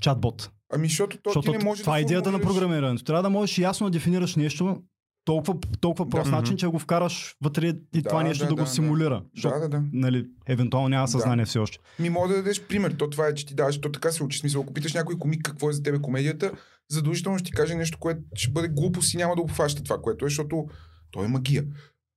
чатбот. 0.00 0.50
Ами, 0.72 0.88
защото 0.88 1.18
то 1.22 1.30
Защото 1.30 1.52
ти 1.52 1.58
не 1.58 1.64
може 1.64 1.82
това 1.82 1.92
да 1.92 1.98
е 1.98 2.02
идеята 2.02 2.32
на 2.32 2.40
програмирането. 2.40 3.04
Трябва 3.04 3.22
да 3.22 3.30
можеш 3.30 3.58
ясно 3.58 3.86
да 3.86 3.90
дефинираш 3.90 4.36
нещо 4.36 4.82
толкова, 5.26 5.58
толкова 5.80 6.08
прост 6.08 6.30
Да. 6.30 6.36
начин, 6.36 6.56
че 6.56 6.66
го 6.66 6.78
вкараш 6.78 7.36
вътре 7.42 7.66
и 7.68 8.02
Да, 8.02 8.08
това 8.08 8.22
нещо 8.22 8.44
да, 8.44 8.48
да, 8.48 8.54
го 8.54 8.60
да, 8.60 8.66
симулира. 8.66 9.22
Защото, 9.34 9.54
Да, 9.54 9.60
да, 9.60 9.68
да. 9.68 9.82
нали, 9.92 10.26
евентуално 10.46 10.88
няма 10.88 11.08
съзнание 11.08 11.44
все 11.44 11.58
още. 11.58 11.78
Ми 11.98 12.10
мога 12.10 12.28
да 12.28 12.34
дадеш 12.34 12.62
пример. 12.62 12.94
То 12.98 13.10
това 13.10 13.26
е, 13.26 13.34
че 13.34 13.46
ти 13.46 13.54
даваш, 13.54 13.80
то 13.80 13.92
така 13.92 14.12
се 14.12 14.24
учи. 14.24 14.38
Смисъл, 14.38 14.62
ако 14.62 14.72
питаш 14.72 14.94
някой 14.94 15.18
комик 15.18 15.42
какво 15.44 15.70
е 15.70 15.72
за 15.72 15.82
тебе 15.82 15.98
комедията, 15.98 16.52
задължително 16.90 17.38
ще 17.38 17.46
ти 17.46 17.52
каже 17.52 17.74
нещо, 17.74 17.98
което 17.98 18.20
ще 18.34 18.52
бъде 18.52 18.68
глупост 18.68 19.14
и 19.14 19.16
няма 19.16 19.36
да 19.36 19.42
обхваща 19.42 19.82
това, 19.82 19.98
което 20.02 20.24
е, 20.24 20.28
защото 20.28 20.66
той 21.10 21.24
е 21.24 21.28
магия. 21.28 21.64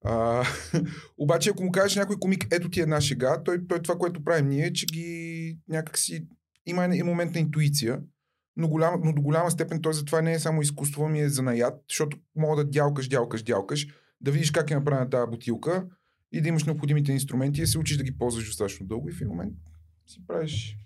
А, 0.06 0.44
обаче, 1.18 1.50
ако 1.50 1.64
му 1.64 1.72
кажеш 1.72 1.96
някой 1.96 2.16
комик, 2.20 2.48
ето 2.52 2.70
ти 2.70 2.80
е 2.80 2.84
една 2.84 3.02
шега, 3.02 3.44
той, 3.44 3.68
той 3.68 3.82
това, 3.82 3.96
което 3.98 4.24
правим 4.24 4.50
ние, 4.50 4.66
е, 4.66 4.74
че 4.74 4.86
ги 4.86 5.58
някакси 5.70 6.28
има 6.66 6.86
един 6.86 7.06
момент 7.06 7.34
на 7.34 7.40
интуиция, 7.40 8.00
но, 8.60 8.68
голям, 8.68 9.02
но 9.04 9.14
до 9.14 9.22
голяма 9.22 9.52
степен 9.52 9.82
той 9.82 9.94
затова 9.94 10.22
не 10.22 10.34
е 10.34 10.40
само 10.40 10.62
изкуство, 10.62 11.08
ми 11.08 11.22
е 11.22 11.30
занаят, 11.30 11.74
защото 11.90 12.18
мога 12.36 12.56
да 12.56 12.70
дялкаш, 12.70 13.08
дялкаш, 13.08 13.44
дялкаш, 13.44 13.88
да 14.22 14.32
видиш 14.32 14.52
как 14.52 14.72
е 14.72 14.76
направена 14.76 15.10
тази 15.10 15.30
бутилка 15.32 15.86
и 16.32 16.42
да 16.42 16.48
имаш 16.50 16.64
необходимите 16.64 17.12
инструменти 17.12 17.62
и 17.62 17.68
се 17.68 17.80
учиш 17.80 17.98
да 17.98 18.04
ги 18.04 18.18
ползваш 18.18 18.46
достатъчно 18.46 18.88
дълго 18.88 19.10
и 19.10 19.12
в 19.12 19.22
един 19.22 19.28
момент 19.28 19.54
си 20.08 20.28
правиш. 20.28 20.78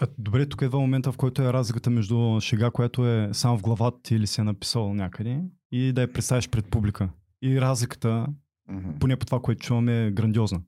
А, 0.00 0.06
Добре, 0.18 0.46
тук 0.46 0.62
идва 0.62 0.80
момента, 0.80 1.12
в 1.12 1.16
който 1.16 1.42
е 1.42 1.52
разликата 1.52 1.90
между 1.90 2.38
шега, 2.40 2.70
която 2.70 3.06
е 3.08 3.28
само 3.32 3.58
в 3.58 3.62
главата 3.62 4.02
ти 4.02 4.14
или 4.14 4.26
си 4.26 4.40
е 4.40 4.44
написал 4.44 4.94
някъде 4.94 5.42
и 5.72 5.92
да 5.92 6.00
я 6.00 6.12
представиш 6.12 6.48
пред 6.48 6.66
публика. 6.66 7.08
И 7.42 7.60
разликата, 7.60 8.26
Мгм. 8.68 8.98
поне 9.00 9.16
по 9.16 9.26
това, 9.26 9.40
което 9.40 9.62
чуваме, 9.62 10.06
е 10.06 10.10
грандиозна. 10.10 10.60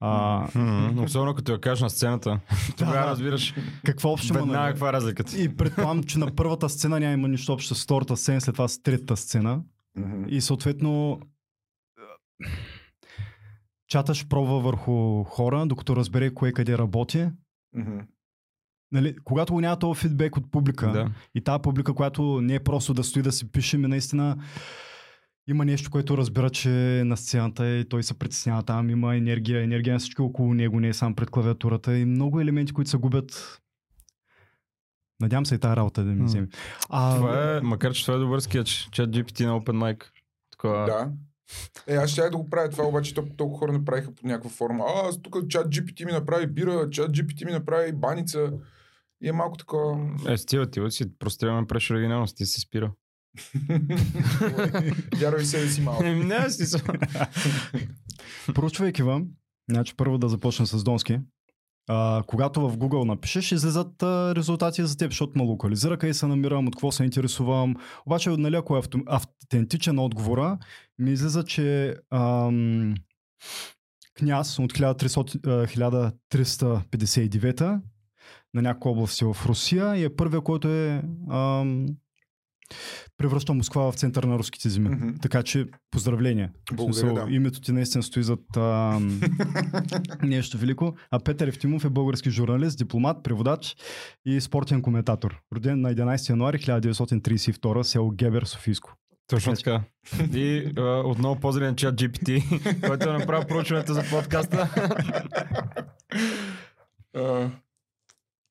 А, 0.00 0.46
М, 0.54 1.02
Особено 1.04 1.34
като 1.34 1.52
я 1.52 1.60
кажеш 1.60 1.82
на 1.82 1.90
сцената. 1.90 2.40
Тогава 2.76 3.06
разбираш 3.10 3.54
какво 3.84 4.12
общо 4.12 4.32
има? 4.32 4.38
веднага 4.38 4.60
нали? 4.60 4.72
каква 4.72 4.88
е 4.88 4.92
разликата. 4.92 5.38
И 5.38 5.56
предполагам, 5.56 6.02
че 6.02 6.18
на 6.18 6.34
първата 6.34 6.68
сцена 6.68 7.00
няма 7.00 7.28
нищо 7.28 7.52
общо 7.52 7.74
с 7.74 7.84
втората 7.84 8.16
сцена, 8.16 8.40
след 8.40 8.54
това 8.54 8.68
с 8.68 8.82
третата 8.82 9.16
сцена. 9.16 9.62
Мгм. 9.96 10.24
И 10.28 10.40
съответно 10.40 11.20
е, 12.42 12.46
чаташ 13.88 14.28
пробва 14.28 14.60
върху 14.60 15.24
хора, 15.24 15.66
докато 15.66 15.96
разбере 15.96 16.34
кое 16.34 16.52
къде 16.52 16.78
работи. 16.78 17.28
Мгм. 17.76 17.98
Нали, 18.92 19.16
когато 19.24 19.52
го 19.52 19.60
няма 19.60 19.78
този 19.78 20.00
фидбек 20.00 20.36
от 20.36 20.50
публика 20.50 20.90
Да. 20.92 21.10
и 21.34 21.40
тази 21.40 21.62
публика, 21.62 21.94
която 21.94 22.40
не 22.40 22.54
е 22.54 22.60
просто 22.60 22.94
да 22.94 23.04
стои 23.04 23.22
да 23.22 23.32
си 23.32 23.52
пише, 23.52 23.78
ми 23.78 23.86
наистина 23.88 24.36
има 25.48 25.64
нещо, 25.64 25.90
което 25.90 26.18
разбира, 26.18 26.50
че 26.50 26.98
е 27.00 27.04
на 27.04 27.16
сцената 27.16 27.68
и 27.68 27.88
той 27.88 28.02
се 28.02 28.18
притеснява 28.18 28.62
там, 28.62 28.90
има 28.90 29.16
енергия, 29.16 29.62
енергия 29.62 29.92
на 29.92 29.98
всички 29.98 30.22
около 30.22 30.54
него, 30.54 30.80
не 30.80 30.88
е 30.88 30.92
сам 30.94 31.14
пред 31.14 31.30
клавиатурата 31.30 31.98
и 31.98 32.04
много 32.04 32.40
елементи, 32.40 32.72
които 32.72 32.90
се 32.90 32.96
губят. 32.96 33.60
Надявам 35.20 35.46
се 35.46 35.54
и 35.54 35.58
тази 35.58 35.76
работа 35.76 36.04
да 36.04 36.10
ми 36.10 36.24
вземе. 36.24 36.48
А, 36.88 37.16
Това 37.16 37.56
е, 37.56 37.60
макар 37.60 37.92
че 37.92 38.06
това 38.06 38.16
е 38.16 38.20
добър 38.20 38.40
скетч. 38.40 38.88
Чат 38.92 39.10
GPT 39.10 39.46
на 39.46 39.60
Open 39.60 39.76
Mic. 39.76 40.04
Такова, 40.50 40.84
Да. 40.84 41.12
Е, 41.86 41.94
аз 41.94 42.10
ще 42.10 42.22
да 42.22 42.36
го 42.36 42.50
правя 42.50 42.70
това, 42.70 42.84
обаче 42.84 43.14
толкова, 43.14 43.36
толкова 43.36 43.58
хора 43.58 43.72
направиха 43.72 44.14
по 44.14 44.26
някаква 44.26 44.50
форма. 44.50 44.84
А, 44.88 45.08
аз 45.08 45.22
тук 45.22 45.48
чат 45.48 45.68
GPT 45.68 46.06
ми 46.06 46.12
направи 46.12 46.46
бира, 46.46 46.90
чат 46.90 47.10
GPT 47.10 47.44
ми 47.44 47.52
направи 47.52 47.92
баница. 47.92 48.52
И 49.22 49.28
е 49.28 49.32
малко 49.32 49.56
такова... 49.56 50.10
Е, 50.28 50.36
стива, 50.36 50.70
ти 50.70 50.80
си 50.88 51.18
просто 51.18 51.38
трябва 51.38 51.56
да 51.56 51.60
направиш 51.60 51.90
оригиналност, 51.90 52.36
ти 52.36 52.46
си 52.46 52.60
спира. 52.60 52.92
Вярвай 55.16 55.44
себе 55.44 55.68
си 55.68 55.80
малко. 55.80 56.04
Еми, 56.04 56.24
не, 56.24 56.50
си 56.50 56.66
са. 56.66 56.82
Проучвайки 58.54 59.02
вам, 59.02 59.26
значи 59.70 59.94
първо 59.96 60.18
да 60.18 60.28
започна 60.28 60.66
с 60.66 60.84
Донски. 60.84 61.18
А, 61.88 62.22
когато 62.26 62.68
в 62.68 62.76
Google 62.76 63.04
напишеш, 63.04 63.52
излизат 63.52 64.02
а, 64.02 64.34
резултати 64.34 64.86
за 64.86 64.96
теб, 64.96 65.10
защото 65.10 65.38
ме 65.38 65.44
локализира, 65.44 65.98
къде 65.98 66.14
се 66.14 66.26
намирам, 66.26 66.66
от 66.66 66.74
какво 66.74 66.92
се 66.92 67.04
интересувам. 67.04 67.76
Обаче, 68.06 68.30
нали, 68.30 68.56
ако 68.56 68.76
е 68.76 68.78
авто, 68.78 68.98
автентичен 69.06 69.98
отговора, 69.98 70.58
ми 70.98 71.10
излиза, 71.10 71.44
че 71.44 71.96
ам, 72.10 72.94
княз 74.18 74.58
от 74.58 74.72
1300, 74.72 75.46
а, 75.46 75.66
1359 75.66 77.80
на 78.54 78.62
някои 78.62 78.92
области 78.92 79.24
в 79.24 79.36
Русия 79.46 79.96
и 79.96 80.04
е 80.04 80.16
първия, 80.16 80.40
който 80.40 80.68
е 80.68 81.02
ам, 81.30 81.86
превръща 83.16 83.54
Москва 83.54 83.92
в 83.92 83.94
център 83.94 84.24
на 84.24 84.38
руските 84.38 84.68
земи. 84.68 84.88
Мгм. 84.88 85.08
Така 85.22 85.42
че 85.42 85.66
поздравления. 85.90 86.50
Благодаря, 86.72 86.94
смисъл, 86.94 87.26
да. 87.26 87.34
Името 87.34 87.60
ти 87.60 87.72
наистина 87.72 88.02
стои 88.02 88.22
зад 88.22 88.56
ам, 88.56 89.20
нещо 90.22 90.58
велико. 90.58 90.94
А 91.10 91.18
Петър 91.18 91.48
Евтимов 91.48 91.84
е 91.84 91.88
български 91.88 92.30
журналист, 92.30 92.78
дипломат, 92.78 93.22
преводач 93.22 93.76
и 94.26 94.40
спортен 94.40 94.82
коментатор. 94.82 95.40
Роден 95.54 95.80
на 95.80 95.94
11 95.94 96.30
януари 96.30 96.58
1932 96.58 97.82
село 97.82 98.10
Гебер, 98.10 98.42
Софийско. 98.42 98.92
Точно 99.26 99.54
така. 99.54 99.82
И 100.34 100.72
а, 100.76 100.82
отново 100.82 101.40
по-зелен 101.40 101.76
чат 101.76 101.94
GPT, 101.94 102.42
който 102.88 103.08
е 103.08 103.12
направил 103.12 103.48
проучването 103.48 103.94
за 103.94 104.02
подкаста. 104.10 104.68
А, 107.16 107.50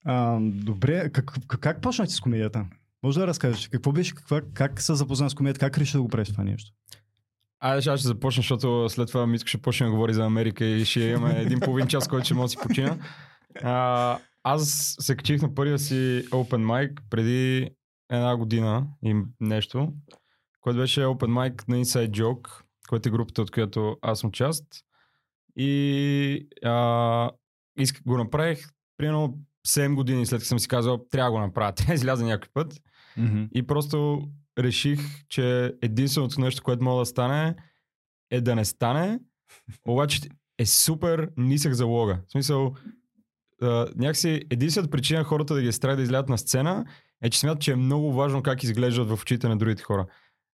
А, 0.06 0.40
добре, 0.42 1.10
как, 1.10 1.26
как, 1.48 1.60
как 1.60 1.82
почна 1.82 2.08
ти 2.08 2.14
с 2.14 2.20
комедията? 2.20 2.66
Може 3.04 3.20
да 3.20 3.28
разкажеш 3.28 3.68
какво 3.68 3.92
беше, 3.92 4.16
каква, 4.16 4.42
как 4.54 4.82
се 4.82 4.96
запозна 4.96 5.30
с 5.30 5.34
комедията, 5.34 5.60
как 5.60 5.78
реши 5.78 5.98
да 5.98 6.02
го 6.02 6.08
правиш 6.08 6.32
това 6.32 6.44
нещо? 6.44 6.72
Айде, 7.60 7.82
сега 7.82 7.98
ще 7.98 8.08
започна, 8.08 8.42
защото 8.42 8.90
след 8.90 9.08
това 9.08 9.28
ми 9.28 9.36
искаше 9.36 9.62
почне 9.62 9.86
да 9.86 9.92
говори 9.92 10.14
за 10.14 10.26
Америка 10.26 10.66
и 10.66 10.86
ще 10.86 11.00
имаме 11.00 11.42
един 11.42 11.60
половин 11.60 11.88
час, 11.88 12.08
който 12.08 12.26
ще 12.26 12.34
мога 12.34 12.46
да 12.46 12.50
си 12.50 12.58
почина. 12.64 12.98
А, 13.64 14.18
аз 14.44 14.96
се 15.00 15.16
качих 15.16 15.42
на 15.42 15.56
първия 15.56 15.80
си 15.80 16.26
Open 16.30 16.66
Mic 16.66 17.00
преди 17.10 17.70
една 18.10 18.38
година 18.38 18.88
и 19.04 19.16
нещо, 19.40 19.94
което 20.62 20.80
беше 20.80 21.02
Open 21.02 21.30
Mic 21.30 21.70
на 21.70 21.76
Inside 21.76 22.12
Joke, 22.12 22.50
което 22.90 23.10
е 23.10 23.12
групата, 23.12 23.42
от 23.42 23.52
която 23.52 23.98
аз 24.02 24.20
съм 24.20 24.32
част. 24.32 24.66
И 25.56 26.48
а, 26.66 27.32
иск, 27.78 28.04
го 28.06 28.18
направих 28.18 28.68
примерно 28.98 29.38
7 29.68 29.96
години 29.96 30.26
след 30.26 30.40
като 30.40 30.48
съм 30.48 30.60
си 30.60 30.68
казал, 30.68 31.06
трябва 31.12 31.32
да 31.32 31.32
го 31.32 31.40
направя, 31.40 31.72
трябва 31.76 31.94
изляза 31.94 32.26
някой 32.26 32.50
път. 32.54 32.74
И 33.56 33.68
просто 33.68 34.28
реших, 34.60 35.00
че 35.30 35.74
единственото 35.82 36.42
нещо, 36.42 36.64
което 36.64 36.84
мога 36.84 37.00
да 37.00 37.06
стане, 37.06 37.56
е 38.32 38.42
да 38.42 38.56
не 38.56 38.66
стане, 38.66 39.20
обаче 39.88 40.20
е 40.60 40.66
супер 40.66 41.30
нисък 41.38 41.74
залога. 41.74 42.20
В 42.28 42.32
смисъл, 42.32 42.76
а, 43.62 43.88
някакси 43.96 44.42
единствената 44.50 44.92
причина 44.92 45.24
хората 45.24 45.54
да 45.54 45.62
ги 45.62 45.68
е 45.68 45.72
страх 45.72 45.96
да 45.96 46.02
излязат 46.02 46.30
на 46.30 46.38
сцена 46.38 46.86
е, 47.24 47.30
че 47.30 47.40
смятат, 47.40 47.62
че 47.62 47.72
е 47.72 47.76
много 47.76 48.14
важно 48.14 48.44
как 48.44 48.64
изглеждат 48.64 49.10
в 49.10 49.22
очите 49.22 49.48
на 49.48 49.58
другите 49.58 49.84
хора. 49.84 50.06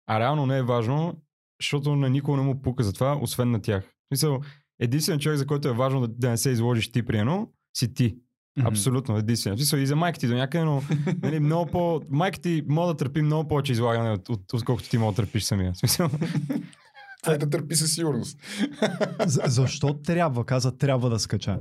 А 0.08 0.20
реално 0.20 0.46
не 0.46 0.58
е 0.58 0.63
важно, 0.63 1.22
защото 1.62 1.96
на 1.96 2.10
никого 2.10 2.38
не 2.38 2.44
му 2.44 2.62
пука 2.62 2.84
за 2.84 2.94
това, 2.94 3.20
освен 3.22 3.51
на 3.51 3.62
тях. 3.62 3.94
Смисъл, 4.08 4.42
единственият 4.80 5.22
човек, 5.22 5.38
за 5.38 5.48
който 5.48 5.68
е 5.68 5.74
важно 5.74 6.01
да, 6.01 6.08
да 6.08 6.30
не 6.30 6.38
се 6.38 6.50
изложиш 6.50 6.92
ти, 6.92 7.06
приено, 7.06 7.51
си 7.78 7.94
ти. 7.94 8.18
Абсолютно, 8.66 9.18
единствено. 9.18 9.56
В 9.56 9.60
смисъл 9.60 9.78
и 9.78 9.86
за 9.86 9.96
майка 9.96 10.20
ти 10.20 10.28
до 10.28 10.36
някъде, 10.36 10.63
но 10.63 10.84
нали, 11.22 11.39
много 11.39 11.72
по... 11.72 12.01
Майка 12.10 12.39
ти 12.39 12.63
може 12.68 12.88
да 12.88 12.98
търпи 12.98 13.22
много 13.22 13.48
повече 13.48 13.72
излагане, 13.72 14.12
от, 14.12 14.30
от, 14.30 14.54
отколкото 14.54 14.89
ти 14.89 14.98
мога 14.98 15.12
да 15.12 15.16
търпиш 15.16 15.44
самия. 15.44 15.74
В 15.74 15.78
смисъл, 15.78 16.10
Това 17.24 17.34
е 17.34 17.38
да 17.38 17.50
търпи 17.50 17.75
със 17.75 17.94
сигурност. 17.94 18.39
За, 19.25 19.42
защо 19.46 19.94
трябва? 19.94 20.46
Каза, 20.46 20.78
трябва 20.78 21.10
да 21.10 21.20
скача. 21.20 21.60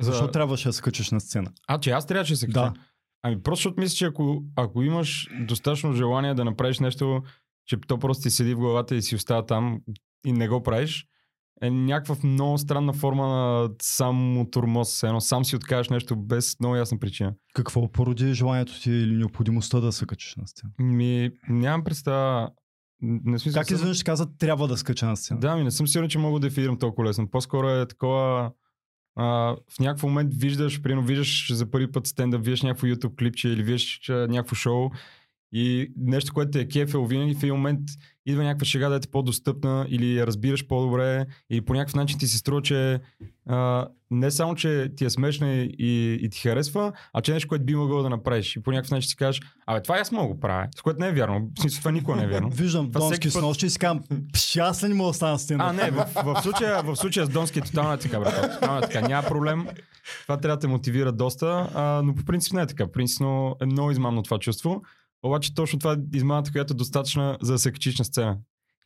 Защо 0.00 0.24
за... 0.24 0.30
трябваше 0.30 0.68
да 0.68 0.72
скачаш 0.72 1.10
на 1.10 1.20
сцена? 1.20 1.50
А, 1.68 1.80
че 1.80 1.90
аз 1.90 2.06
трябваше 2.06 2.32
да 2.32 2.36
се 2.36 2.46
Да. 2.46 2.52
кача. 2.52 2.86
Ами 3.22 3.42
просто 3.42 3.58
защото 3.58 3.80
мисля, 3.80 3.96
че 3.96 4.04
ако, 4.04 4.42
ако 4.56 4.82
имаш 4.82 5.28
достатъчно 5.40 5.92
желание 5.92 6.34
да 6.34 6.44
направиш 6.44 6.80
нещо, 6.80 7.22
че 7.66 7.76
то 7.86 7.98
просто 7.98 8.22
ти 8.22 8.30
седи 8.30 8.54
в 8.54 8.58
главата 8.58 8.94
и 8.94 9.02
си 9.02 9.14
остава 9.14 9.46
там 9.46 9.80
и 10.26 10.32
не 10.32 10.48
го 10.48 10.62
правиш, 10.62 11.06
е 11.62 11.70
някаква 11.70 12.16
много 12.24 12.58
странна 12.58 12.92
форма 12.92 13.26
на 13.28 13.70
само 13.82 14.50
турмоз. 14.50 15.02
Едно 15.02 15.20
сам 15.20 15.44
си 15.44 15.56
откажеш 15.56 15.88
нещо 15.88 16.16
без 16.16 16.60
много 16.60 16.76
ясна 16.76 16.98
причина. 16.98 17.34
Какво 17.54 17.92
породи 17.92 18.34
желанието 18.34 18.80
ти 18.80 18.90
или 18.90 19.16
необходимостта 19.16 19.80
да 19.80 19.92
се 19.92 20.06
качиш 20.06 20.36
на 20.36 20.46
сцена? 20.46 20.72
Ми, 20.78 21.30
нямам 21.48 21.84
представа. 21.84 22.50
Не 23.02 23.38
смисъл, 23.38 23.60
Как 23.60 23.68
съм- 23.68 23.74
изведнъж 23.74 24.02
каза, 24.02 24.36
трябва 24.38 24.68
да 24.68 24.76
скача 24.76 25.06
на 25.06 25.16
сцена? 25.16 25.40
Да, 25.40 25.56
ми 25.56 25.64
не 25.64 25.70
съм 25.70 25.86
сигурен, 25.88 26.10
че 26.10 26.18
мога 26.18 26.40
да 26.40 26.48
дефинирам 26.48 26.78
толкова 26.78 27.08
лесно. 27.08 27.30
По-скоро 27.30 27.68
е 27.68 27.86
такова... 27.88 28.52
А, 29.18 29.24
в 29.70 29.78
някакъв 29.80 30.02
момент 30.02 30.34
виждаш, 30.34 30.82
примерно 30.82 31.06
виждаш 31.06 31.52
за 31.54 31.70
първи 31.70 31.92
път 31.92 32.06
стендъп, 32.06 32.44
виждаш 32.44 32.62
някакво 32.62 32.86
YouTube 32.86 33.16
клипче 33.18 33.48
или 33.48 33.62
виждаш 33.62 34.00
някакво 34.08 34.54
шоу 34.54 34.90
и 35.58 35.92
нещо, 35.96 36.34
което 36.34 36.50
те 36.50 36.60
е 36.60 36.68
кефел, 36.68 37.04
винаги 37.04 37.34
в 37.34 37.42
един 37.42 37.54
момент 37.54 37.80
идва 38.26 38.44
някаква 38.44 38.64
шега 38.64 38.88
да 38.88 38.96
е 38.96 39.00
по-достъпна 39.12 39.86
или 39.88 40.16
я 40.16 40.26
разбираш 40.26 40.66
по-добре 40.66 41.26
и 41.50 41.60
по 41.60 41.74
някакъв 41.74 41.94
начин 41.94 42.18
ти 42.18 42.26
се 42.26 42.38
струва, 42.38 42.62
че 42.62 43.00
а, 43.48 43.88
не 44.10 44.30
само, 44.30 44.54
че 44.54 44.92
ти 44.96 45.04
е 45.04 45.10
смешна 45.10 45.52
и, 45.52 46.18
и 46.22 46.28
ти 46.30 46.40
харесва, 46.40 46.92
а 47.12 47.20
че 47.20 47.30
е 47.30 47.34
нещо, 47.34 47.48
което 47.48 47.64
би 47.64 47.74
могъл 47.74 48.02
да 48.02 48.10
направиш. 48.10 48.56
И 48.56 48.62
по 48.62 48.70
някакъв 48.70 48.90
начин 48.90 49.08
си 49.08 49.16
кажеш, 49.16 49.42
абе 49.66 49.82
това 49.82 49.98
аз 49.98 50.12
мога 50.12 50.28
да 50.28 50.34
го 50.34 50.40
правя. 50.40 50.68
С 50.76 50.82
което 50.82 51.00
не 51.00 51.08
е 51.08 51.12
вярно. 51.12 51.50
В 51.58 51.60
смисъл, 51.60 51.78
това 51.78 51.90
никога 51.90 52.16
не 52.16 52.24
е 52.24 52.26
вярно. 52.26 52.50
Виждам 52.52 52.92
Това 52.92 53.00
Донски 53.00 53.30
с 53.30 53.40
нощи 53.40 53.66
и 53.66 53.70
си 53.70 53.78
казвам, 53.78 54.02
«Пш, 54.32 54.56
аз 54.56 54.82
не 54.82 54.94
мога 54.94 55.10
да 55.10 55.14
стана 55.14 55.32
на 55.32 55.38
сцена? 55.38 55.64
А, 55.64 55.72
не, 55.72 55.90
в, 55.90 56.06
в, 56.24 56.42
случая, 56.42 56.82
в 56.82 56.96
случая 56.96 57.26
с 57.26 57.28
Донски 57.28 57.58
е 57.58 57.62
тотално 57.62 57.92
е 57.92 57.98
така, 57.98 58.20
брат. 58.20 58.52
Тотално 58.52 58.78
е 58.78 58.80
така. 58.80 59.08
Няма 59.08 59.28
проблем. 59.28 59.66
Това 60.22 60.36
трябва 60.36 60.56
да 60.56 60.60
те 60.60 60.66
мотивира 60.66 61.12
доста, 61.12 61.70
а, 61.74 62.02
но 62.04 62.14
по 62.14 62.24
принцип 62.24 62.52
не 62.52 62.62
е 62.62 62.66
така. 62.66 62.92
Принципно 62.92 63.56
е 63.62 63.66
много 63.66 63.90
измамно 63.90 64.22
това 64.22 64.38
чувство. 64.38 64.82
Обаче 65.26 65.54
точно 65.54 65.78
това 65.78 65.92
е 65.92 66.16
измамата, 66.16 66.52
която 66.52 66.72
е 66.72 66.76
достатъчна 66.76 67.38
за 67.42 67.52
да 67.52 67.58
се 67.58 67.72
качиш 67.72 67.98
на 67.98 68.04
сцена. 68.04 68.38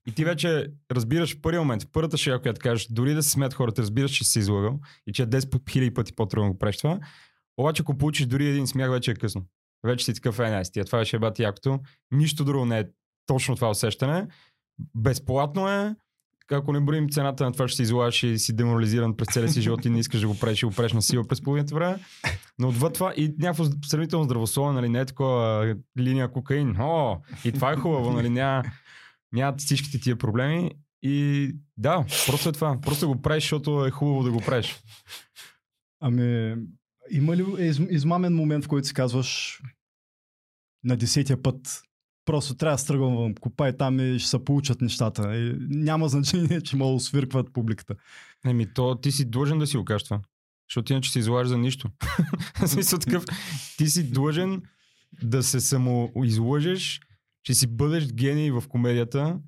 И 0.07 0.13
ти 0.13 0.25
вече 0.25 0.67
разбираш 0.91 1.37
в 1.37 1.41
първия 1.41 1.61
момент, 1.61 1.83
в 1.83 1.87
първата 1.93 2.17
шега, 2.17 2.39
която 2.39 2.61
кажеш, 2.61 2.87
дори 2.91 3.15
да 3.15 3.23
се 3.23 3.31
смеят 3.31 3.55
хората, 3.55 3.83
разбираш, 3.83 4.11
че 4.11 4.25
си 4.25 4.39
излагал 4.39 4.81
и 5.07 5.13
че 5.13 5.23
е 5.23 5.27
10 5.27 5.71
хиляди 5.71 5.95
пъти 5.95 6.13
по-трудно 6.13 6.53
го 6.53 6.59
правиш 6.59 6.77
това. 6.77 7.01
Обаче, 7.59 7.83
ако 7.83 7.99
получиш 7.99 8.27
дори 8.27 8.49
един 8.49 8.67
смях, 8.67 8.91
вече 8.91 9.11
е 9.11 9.15
късно. 9.15 9.45
Вече 9.85 10.05
си 10.05 10.15
такъв 10.15 10.39
е, 10.39 10.51
най 10.51 10.65
това 10.65 10.99
беше 10.99 11.19
бати 11.19 11.43
якото. 11.43 11.81
Нищо 12.11 12.45
друго 12.45 12.65
не 12.65 12.79
е 12.79 12.85
точно 13.27 13.55
това 13.55 13.71
усещане. 13.71 14.27
Безплатно 14.97 15.69
е, 15.69 15.97
ако 16.55 16.73
не 16.73 16.81
броим 16.81 17.09
цената 17.09 17.45
на 17.45 17.53
това, 17.53 17.69
че 17.69 17.77
си 17.77 17.83
излагаш 17.83 18.23
и 18.23 18.39
си 18.39 18.57
деморализиран 18.57 19.17
през 19.17 19.29
целия 19.33 19.49
си 19.49 19.61
живот 19.61 19.85
и 19.85 19.91
не 19.91 19.99
искаш 19.99 20.21
да 20.21 20.29
го 20.29 20.39
правиш 20.39 20.63
и 20.63 20.67
го 20.67 20.73
на 20.95 21.03
сила 21.03 21.25
през 21.25 21.41
половината 21.43 21.75
време. 21.75 21.99
Но 22.59 22.69
отвъд 22.69 22.95
това 22.95 23.13
и 23.17 23.35
някакво 23.39 23.65
сравнително 23.85 24.25
здравословно, 24.25 24.73
нали, 24.73 24.89
не 24.89 25.01
е 25.01 25.05
такова 25.05 25.75
линия 25.99 26.33
кокаин. 26.33 26.77
О, 26.81 27.17
и 27.45 27.53
това 27.53 27.73
е 27.73 27.77
хубаво, 27.77 28.13
нали, 28.13 28.29
няма, 28.31 28.63
няма 29.33 29.57
всичките 29.59 30.01
тия 30.01 30.17
проблеми. 30.17 30.71
И 31.03 31.51
да, 31.77 32.05
просто 32.27 32.49
е 32.49 32.53
това. 32.53 32.81
Просто 32.81 33.09
го 33.09 33.23
правиш, 33.23 33.45
защото 33.45 33.87
е 33.87 33.91
хубаво 33.91 34.23
да 34.23 34.31
го 34.31 34.41
правиш. 34.41 34.83
Ами, 36.01 36.57
има 37.11 37.37
ли 37.37 37.67
из- 37.69 37.81
измамен 37.91 38.35
момент, 38.35 38.65
в 38.65 38.69
който 38.69 38.89
си 38.89 38.95
казваш 38.95 39.61
на 40.85 40.97
десетия 40.97 41.43
път 41.43 41.83
просто 42.25 42.55
трябва 42.55 42.75
да 42.75 42.79
стръгвам 42.79 43.35
копай 43.35 43.77
там 43.77 44.01
и 44.01 44.19
ще 44.19 44.29
се 44.29 44.45
получат 44.45 44.81
нещата. 44.81 45.37
И 45.37 45.57
няма 45.69 46.09
значение, 46.09 46.61
че 46.61 46.77
мога 46.77 46.95
да 46.95 47.01
свиркват 47.01 47.53
публиката. 47.53 47.95
Еми, 48.45 48.75
то 48.75 48.95
ти 48.95 49.13
си 49.13 49.31
длъжен 49.31 49.59
да 49.59 49.67
си 49.67 49.77
го 49.77 49.85
кажеш 49.85 50.05
това. 50.05 50.21
Защото 50.69 50.93
иначе 50.93 51.13
се 51.13 51.19
излагаш 51.19 51.49
за 51.49 51.59
нищо. 51.59 51.89
Смисъл 52.67 52.99
такъв, 52.99 53.25
ти 53.77 53.87
си 53.87 54.11
длъжен 54.11 54.63
да 55.23 55.43
се 55.43 55.61
самоизлъжеш, 55.61 57.01
че 57.43 57.55
си 57.55 57.67
бъдеш 57.67 58.13
гений 58.13 58.51
в 58.51 58.65
комедията, 58.69 59.39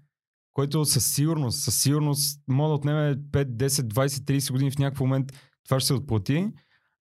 който 0.52 0.84
със 0.84 1.14
сигурност, 1.14 1.62
със 1.62 1.82
сигурност 1.82 2.40
може 2.48 2.68
да 2.68 2.74
отнеме 2.74 3.16
5, 3.16 3.44
10, 3.44 3.68
20, 3.68 4.06
30 4.06 4.52
години 4.52 4.70
в 4.70 4.78
някакъв 4.78 5.00
момент 5.00 5.32
това 5.64 5.80
ще 5.80 5.86
се 5.86 5.94
отплати. 5.94 6.48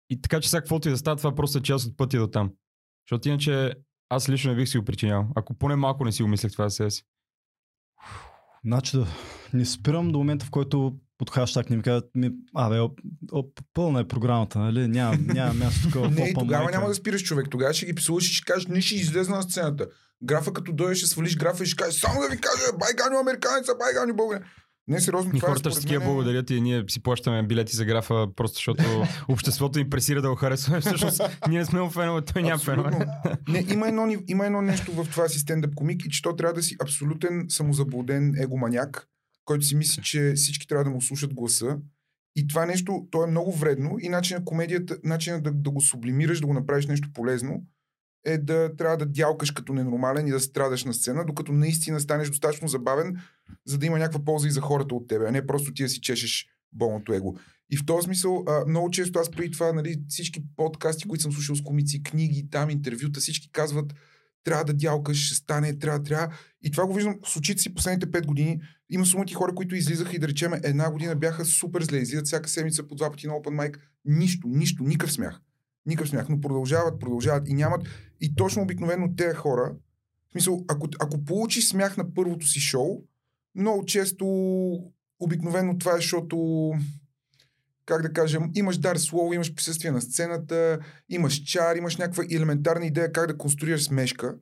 И 0.09 0.21
така, 0.21 0.41
че 0.41 0.49
сега 0.49 0.61
каквото 0.61 0.87
и 0.87 0.91
да 0.91 0.97
става, 0.97 1.17
това 1.17 1.35
просто 1.35 1.57
е 1.57 1.61
част 1.61 1.87
от 1.87 1.97
пътя 1.97 2.19
до 2.19 2.27
там. 2.27 2.51
Защото 3.05 3.27
иначе 3.27 3.73
аз 4.09 4.29
лично 4.29 4.51
не 4.51 4.57
бих 4.57 4.69
си 4.69 4.77
го 4.77 4.85
причинял. 4.85 5.27
Ако 5.35 5.53
поне 5.53 5.75
малко 5.75 6.05
не 6.05 6.11
си 6.11 6.23
го 6.23 6.29
мислех 6.29 6.51
това 6.51 6.69
за 6.69 6.75
себе 6.75 6.91
си. 6.91 7.03
Значи 8.65 8.97
да 8.97 9.07
не 9.53 9.65
спирам 9.65 10.11
до 10.11 10.17
момента, 10.17 10.45
в 10.45 10.49
който 10.49 10.93
под 11.17 11.29
хаштаг 11.29 11.69
не 11.69 11.77
ми 11.77 11.83
казват, 11.83 12.09
ми, 12.15 12.31
абе, 12.55 12.79
пълна 13.73 13.99
е 13.99 14.07
програмата, 14.07 14.59
нали? 14.59 14.87
Няма, 14.87 15.17
няма 15.17 15.53
място 15.53 15.87
такова. 15.87 16.09
Не, 16.11 16.33
тогава 16.33 16.63
майка. 16.63 16.77
няма 16.77 16.89
да 16.89 16.95
спираш 16.95 17.23
човек. 17.23 17.47
Тогава 17.51 17.73
ще 17.73 17.85
ги 17.85 17.95
псуваш 17.95 18.29
и 18.29 18.33
ще 18.33 18.45
кажеш, 18.45 18.67
не 18.67 18.81
ще 18.81 18.95
излезе 18.95 19.31
на 19.31 19.41
сцената. 19.41 19.87
Графа 20.23 20.53
като 20.53 20.73
дойде, 20.73 20.95
ще 20.95 21.07
свалиш 21.07 21.37
графа 21.37 21.63
и 21.63 21.65
ще 21.65 21.83
кажеш, 21.83 21.99
само 21.99 22.21
да 22.21 22.27
ви 22.27 22.41
кажа, 22.41 22.77
байганю 22.79 23.19
американеца, 23.19 23.75
байганю 23.79 24.15
българин. 24.15 24.43
Не, 24.89 24.99
сериозно, 25.01 25.31
И 25.33 25.37
е 25.37 25.39
хората 25.39 25.69
ще 25.69 25.71
според 25.71 25.81
такива 25.81 26.03
мен- 26.03 26.07
благодарят 26.07 26.49
и 26.49 26.61
ние 26.61 26.83
си 26.87 27.03
плащаме 27.03 27.43
билети 27.43 27.75
за 27.75 27.85
графа, 27.85 28.27
просто 28.35 28.55
защото 28.55 28.83
обществото 29.27 29.79
им 29.79 29.89
пресира 29.89 30.21
да 30.21 30.29
го 30.29 30.35
харесваме. 30.35 30.81
Всъщност, 30.81 31.21
ние 31.49 31.65
сме 31.65 31.81
му 31.81 31.89
фенове, 31.89 32.21
той 32.21 32.43
няма 32.43 32.57
фенове. 32.57 33.07
Не, 33.49 33.65
има 33.73 33.87
едно, 33.87 34.07
има 34.27 34.45
едно 34.45 34.61
нещо 34.61 34.91
в 34.91 35.07
това 35.11 35.27
си 35.27 35.39
стендъп 35.39 35.75
комик 35.75 36.05
и 36.05 36.09
че 36.09 36.21
то 36.21 36.35
трябва 36.35 36.53
да 36.53 36.63
си 36.63 36.75
абсолютен 36.81 37.45
самозаблуден 37.49 38.35
егоманяк, 38.41 39.07
който 39.45 39.65
си 39.65 39.75
мисли, 39.75 40.01
че 40.03 40.33
всички 40.35 40.67
трябва 40.67 40.83
да 40.83 40.89
му 40.89 41.01
слушат 41.01 41.33
гласа. 41.33 41.77
И 42.35 42.47
това 42.47 42.65
нещо, 42.65 43.07
то 43.11 43.23
е 43.23 43.27
много 43.27 43.51
вредно 43.51 43.97
и 44.01 44.09
начинът 44.09 44.45
комедията, 44.45 44.97
начинът 45.03 45.43
да, 45.43 45.51
да 45.51 45.69
го 45.69 45.81
сублимираш, 45.81 46.39
да 46.39 46.47
го 46.47 46.53
направиш 46.53 46.87
нещо 46.87 47.09
полезно, 47.13 47.63
е 48.25 48.37
да 48.37 48.75
трябва 48.77 48.97
да 48.97 49.05
дялкаш 49.05 49.51
като 49.51 49.73
ненормален 49.73 50.27
и 50.27 50.31
да 50.31 50.39
страдаш 50.39 50.85
на 50.85 50.93
сцена, 50.93 51.25
докато 51.25 51.51
наистина 51.51 51.99
станеш 51.99 52.29
достатъчно 52.29 52.67
забавен, 52.67 53.17
за 53.65 53.77
да 53.77 53.85
има 53.85 53.99
някаква 53.99 54.25
полза 54.25 54.47
и 54.47 54.51
за 54.51 54.61
хората 54.61 54.95
от 54.95 55.07
тебе, 55.07 55.25
а 55.27 55.31
не 55.31 55.47
просто 55.47 55.73
ти 55.73 55.83
да 55.83 55.89
си 55.89 56.01
чешеш 56.01 56.47
болното 56.73 57.13
его. 57.13 57.35
И 57.71 57.77
в 57.77 57.85
този 57.85 58.05
смисъл, 58.05 58.43
а, 58.47 58.65
много 58.67 58.91
често 58.91 59.19
аз 59.19 59.31
преди 59.31 59.51
това, 59.51 59.73
нали, 59.73 60.01
всички 60.07 60.43
подкасти, 60.55 61.07
които 61.07 61.21
съм 61.21 61.31
слушал 61.31 61.55
с 61.55 61.61
комици, 61.61 62.03
книги, 62.03 62.49
там 62.51 62.69
интервюта, 62.69 63.19
всички 63.19 63.51
казват, 63.51 63.93
трябва 64.43 64.65
да 64.65 64.73
дялкаш, 64.73 65.25
ще 65.25 65.35
стане, 65.35 65.79
трябва, 65.79 66.03
трябва. 66.03 66.35
И 66.61 66.71
това 66.71 66.85
го 66.85 66.93
виждам 66.93 67.15
с 67.25 67.35
очите 67.35 67.61
си 67.61 67.73
последните 67.73 68.07
5 68.07 68.25
години. 68.25 68.61
Има 68.89 69.05
сумати 69.05 69.33
хора, 69.33 69.55
които 69.55 69.75
излизаха 69.75 70.15
и 70.15 70.19
да 70.19 70.27
речем 70.27 70.53
една 70.53 70.91
година 70.91 71.15
бяха 71.15 71.45
супер 71.45 71.83
зле. 71.83 71.97
Излизат 71.97 72.25
всяка 72.25 72.49
седмица 72.49 72.87
по 72.87 72.95
два 72.95 73.11
пъти 73.11 73.27
на 73.27 73.33
Open 73.33 73.69
Mic. 73.69 73.79
Нищо, 74.05 74.47
нищо, 74.47 74.83
никакъв 74.83 75.13
смях. 75.13 75.41
Никакъв 75.85 76.09
смях, 76.09 76.29
но 76.29 76.41
продължават, 76.41 76.99
продължават 76.99 77.49
и 77.49 77.53
нямат. 77.53 77.81
И 78.21 78.35
точно 78.35 78.61
обикновено 78.61 79.15
тези 79.15 79.35
хора, 79.35 79.75
в 80.29 80.31
смисъл, 80.31 80.65
ако, 80.67 80.87
ако 80.99 81.25
получиш 81.25 81.69
смях 81.69 81.97
на 81.97 82.13
първото 82.13 82.47
си 82.47 82.59
шоу, 82.59 83.03
много 83.55 83.85
често 83.85 84.25
обикновено 85.19 85.77
това 85.77 85.91
е, 85.91 85.95
защото 85.95 86.71
как 87.85 88.01
да 88.01 88.13
кажем, 88.13 88.51
имаш 88.55 88.77
дар 88.77 88.95
слово, 88.95 89.33
имаш 89.33 89.55
присъствие 89.55 89.91
на 89.91 90.01
сцената, 90.01 90.79
имаш 91.09 91.43
чар, 91.43 91.75
имаш 91.75 91.97
някаква 91.97 92.23
елементарна 92.31 92.85
идея 92.85 93.11
как 93.11 93.27
да 93.27 93.37
конструираш 93.37 93.83
смешка. 93.83 94.35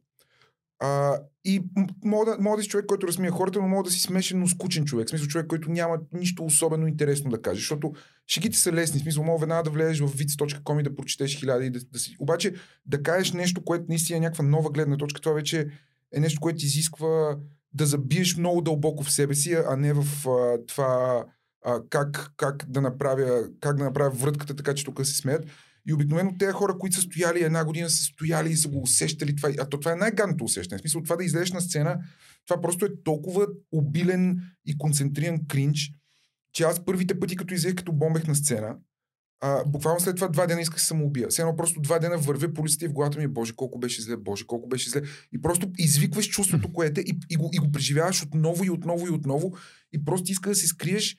А, 0.79 1.19
и 1.45 1.63
мога 2.05 2.25
да, 2.25 2.55
да 2.55 2.63
си 2.63 2.69
човек, 2.69 2.85
който 2.85 3.07
разсмия 3.07 3.31
хората, 3.31 3.59
но 3.59 3.67
мога 3.67 3.83
да 3.83 3.91
си 3.91 4.01
смешен, 4.01 4.39
но 4.39 4.47
скучен 4.47 4.85
човек. 4.85 5.07
В 5.07 5.09
смисъл 5.09 5.27
човек, 5.27 5.47
който 5.47 5.71
няма 5.71 5.97
нищо 6.13 6.45
особено 6.45 6.87
интересно 6.87 7.31
да 7.31 7.41
каже. 7.41 7.59
Защото 7.59 7.93
шегите 8.27 8.57
са 8.57 8.71
лесни. 8.71 8.99
В 8.99 9.03
смисъл, 9.03 9.23
мога 9.23 9.39
веднага 9.39 9.63
да 9.63 9.69
влезеш 9.69 9.99
в 9.99 10.17
viц.com 10.17 10.79
и 10.79 10.83
да 10.83 10.95
прочетеш 10.95 11.39
хиляди 11.39 11.69
да, 11.69 11.79
да 11.91 11.99
си... 11.99 12.15
Обаче 12.19 12.53
да 12.85 13.03
кажеш 13.03 13.31
нещо, 13.31 13.63
което 13.63 13.85
наистина 13.89 14.17
е 14.17 14.21
някаква 14.21 14.43
нова 14.43 14.71
гледна 14.71 14.97
точка, 14.97 15.21
това 15.21 15.35
вече 15.35 15.67
е 16.13 16.19
нещо, 16.19 16.41
което 16.41 16.65
изисква 16.65 17.37
да 17.73 17.85
забиеш 17.85 18.37
много 18.37 18.61
дълбоко 18.61 19.03
в 19.03 19.11
себе 19.11 19.35
си, 19.35 19.53
а 19.53 19.75
не 19.75 19.93
в 19.93 20.29
а, 20.29 20.65
това 20.67 21.25
а, 21.65 21.81
как, 21.89 22.31
как, 22.37 22.65
да 22.67 22.81
направя, 22.81 23.43
как 23.59 23.77
да 23.77 23.83
направя 23.83 24.09
врътката 24.09 24.55
така, 24.55 24.73
че 24.73 24.85
тук 24.85 25.05
се 25.05 25.15
смеят. 25.15 25.45
И 25.87 25.93
обикновено 25.93 26.37
тези 26.37 26.51
хора, 26.51 26.77
които 26.79 26.95
са 26.95 27.01
стояли 27.01 27.43
една 27.43 27.65
година, 27.65 27.89
са 27.89 28.03
стояли 28.03 28.51
и 28.51 28.55
са 28.55 28.69
го 28.69 28.81
усещали. 28.81 29.35
Това, 29.35 29.49
а 29.59 29.65
то 29.69 29.79
това 29.79 29.91
е 29.91 29.95
най-гадното 29.95 30.43
усещане. 30.43 30.77
В 30.77 30.81
смисъл, 30.81 31.03
това 31.03 31.15
да 31.15 31.23
излезеш 31.23 31.51
на 31.51 31.61
сцена, 31.61 31.99
това 32.47 32.61
просто 32.61 32.85
е 32.85 33.03
толкова 33.03 33.47
обилен 33.71 34.41
и 34.65 34.77
концентриран 34.77 35.47
кринч, 35.47 35.91
че 36.53 36.63
аз 36.63 36.85
първите 36.85 37.19
пъти, 37.19 37.35
като 37.35 37.53
излех, 37.53 37.75
като 37.75 37.93
бомбех 37.93 38.27
на 38.27 38.35
сцена, 38.35 38.75
а, 39.39 39.63
буквално 39.65 39.99
след 39.99 40.15
това 40.15 40.27
два 40.27 40.47
дена 40.47 40.61
исках 40.61 40.77
да 40.77 40.83
самоубия. 40.83 41.27
Все 41.27 41.41
едно 41.41 41.55
просто 41.55 41.81
два 41.81 41.99
дена 41.99 42.17
вървя 42.17 42.53
по 42.53 42.65
листите 42.65 42.87
в 42.87 42.93
главата 42.93 43.17
ми 43.17 43.23
е, 43.23 43.27
боже, 43.27 43.53
колко 43.55 43.79
беше 43.79 44.01
зле, 44.01 44.17
боже, 44.17 44.45
колко 44.47 44.67
беше 44.67 44.89
зле. 44.89 45.01
И 45.33 45.41
просто 45.41 45.71
извикваш 45.77 46.29
чувството, 46.29 46.73
което 46.73 47.01
е 47.01 47.03
и, 47.03 47.19
и, 47.29 47.35
го, 47.35 47.49
и 47.53 47.57
го 47.57 47.71
преживяваш 47.71 48.23
отново 48.23 48.63
и 48.63 48.69
отново 48.69 49.07
и 49.07 49.09
отново. 49.09 49.55
И 49.93 50.05
просто 50.05 50.31
иска 50.31 50.49
да 50.49 50.55
се 50.55 50.67
скриеш. 50.67 51.17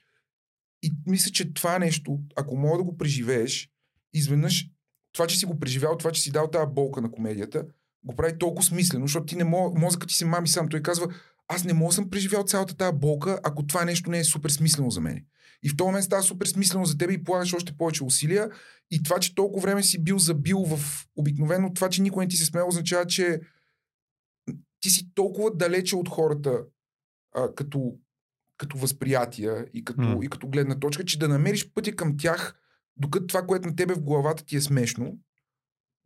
И 0.83 0.93
мисля, 1.07 1.31
че 1.31 1.55
това 1.55 1.79
нещо, 1.79 2.21
ако 2.37 2.57
мога 2.57 2.79
да 2.79 2.85
го 2.85 2.97
преживееш, 2.97 3.71
изведнъж 4.13 4.71
това, 5.13 5.27
че 5.27 5.39
си 5.39 5.47
го 5.47 5.59
преживял, 5.59 5.97
това, 5.97 6.13
че 6.13 6.23
си 6.23 6.31
дал 6.31 6.51
тази 6.51 6.73
болка 6.73 7.01
на 7.01 7.11
комедията, 7.11 7.65
го 8.05 8.17
прави 8.17 8.39
толкова 8.39 8.63
смислено, 8.63 9.07
защото 9.07 9.27
ти 9.27 9.37
не 9.37 9.45
мога, 9.45 9.81
мозъкът 9.81 10.09
ти 10.09 10.15
се 10.15 10.25
мами 10.25 10.49
сам. 10.49 10.69
Той 10.69 10.83
казва, 10.83 11.15
аз 11.49 11.65
не 11.65 11.73
мога 11.73 11.89
да 11.89 11.95
съм 11.95 12.11
преживял 12.11 12.45
цялата 12.45 12.77
тази 12.77 12.97
болка, 12.97 13.41
ако 13.43 13.67
това 13.67 13.85
нещо 13.85 14.11
не 14.11 14.19
е 14.19 14.25
супер 14.25 14.51
смислено 14.51 14.91
за 14.91 15.01
мен. 15.01 15.25
И 15.63 15.69
в 15.69 15.77
този 15.77 15.87
момент 15.87 16.05
става 16.05 16.23
супер 16.23 16.47
смислено 16.47 16.85
за 16.85 16.99
теб 16.99 17.11
и 17.11 17.25
полагаш 17.25 17.55
още 17.55 17.77
повече 17.77 18.05
усилия. 18.05 18.51
И 18.91 19.03
това, 19.03 19.19
че 19.19 19.35
толкова 19.35 19.63
време 19.63 19.83
си 19.83 20.05
бил 20.05 20.19
забил 20.19 20.65
в 20.65 21.07
обикновено, 21.17 21.73
това, 21.75 21.89
че 21.89 22.03
никой 22.03 22.25
не 22.25 22.29
ти 22.29 22.37
се 22.37 22.45
смее, 22.45 22.63
означава, 22.63 23.07
че 23.07 23.41
ти 24.81 24.91
си 24.91 25.15
толкова 25.15 25.51
далече 25.55 25.97
от 25.97 26.09
хората 26.09 26.61
а, 27.35 27.55
като, 27.55 27.95
като 28.57 28.79
възприятия 28.79 29.67
и 29.75 29.85
като, 29.85 30.01
М. 30.01 30.19
и 30.23 30.29
като 30.29 30.49
гледна 30.49 30.79
точка, 30.79 31.05
че 31.05 31.19
да 31.19 31.29
намериш 31.29 31.71
пътя 31.75 31.97
към 31.97 32.17
тях, 32.17 32.55
докато 32.99 33.27
това, 33.27 33.43
което 33.47 33.69
на 33.69 33.77
тебе 33.77 33.95
в 33.95 34.03
главата 34.03 34.45
ти 34.45 34.57
е 34.57 34.61
смешно, 34.61 35.19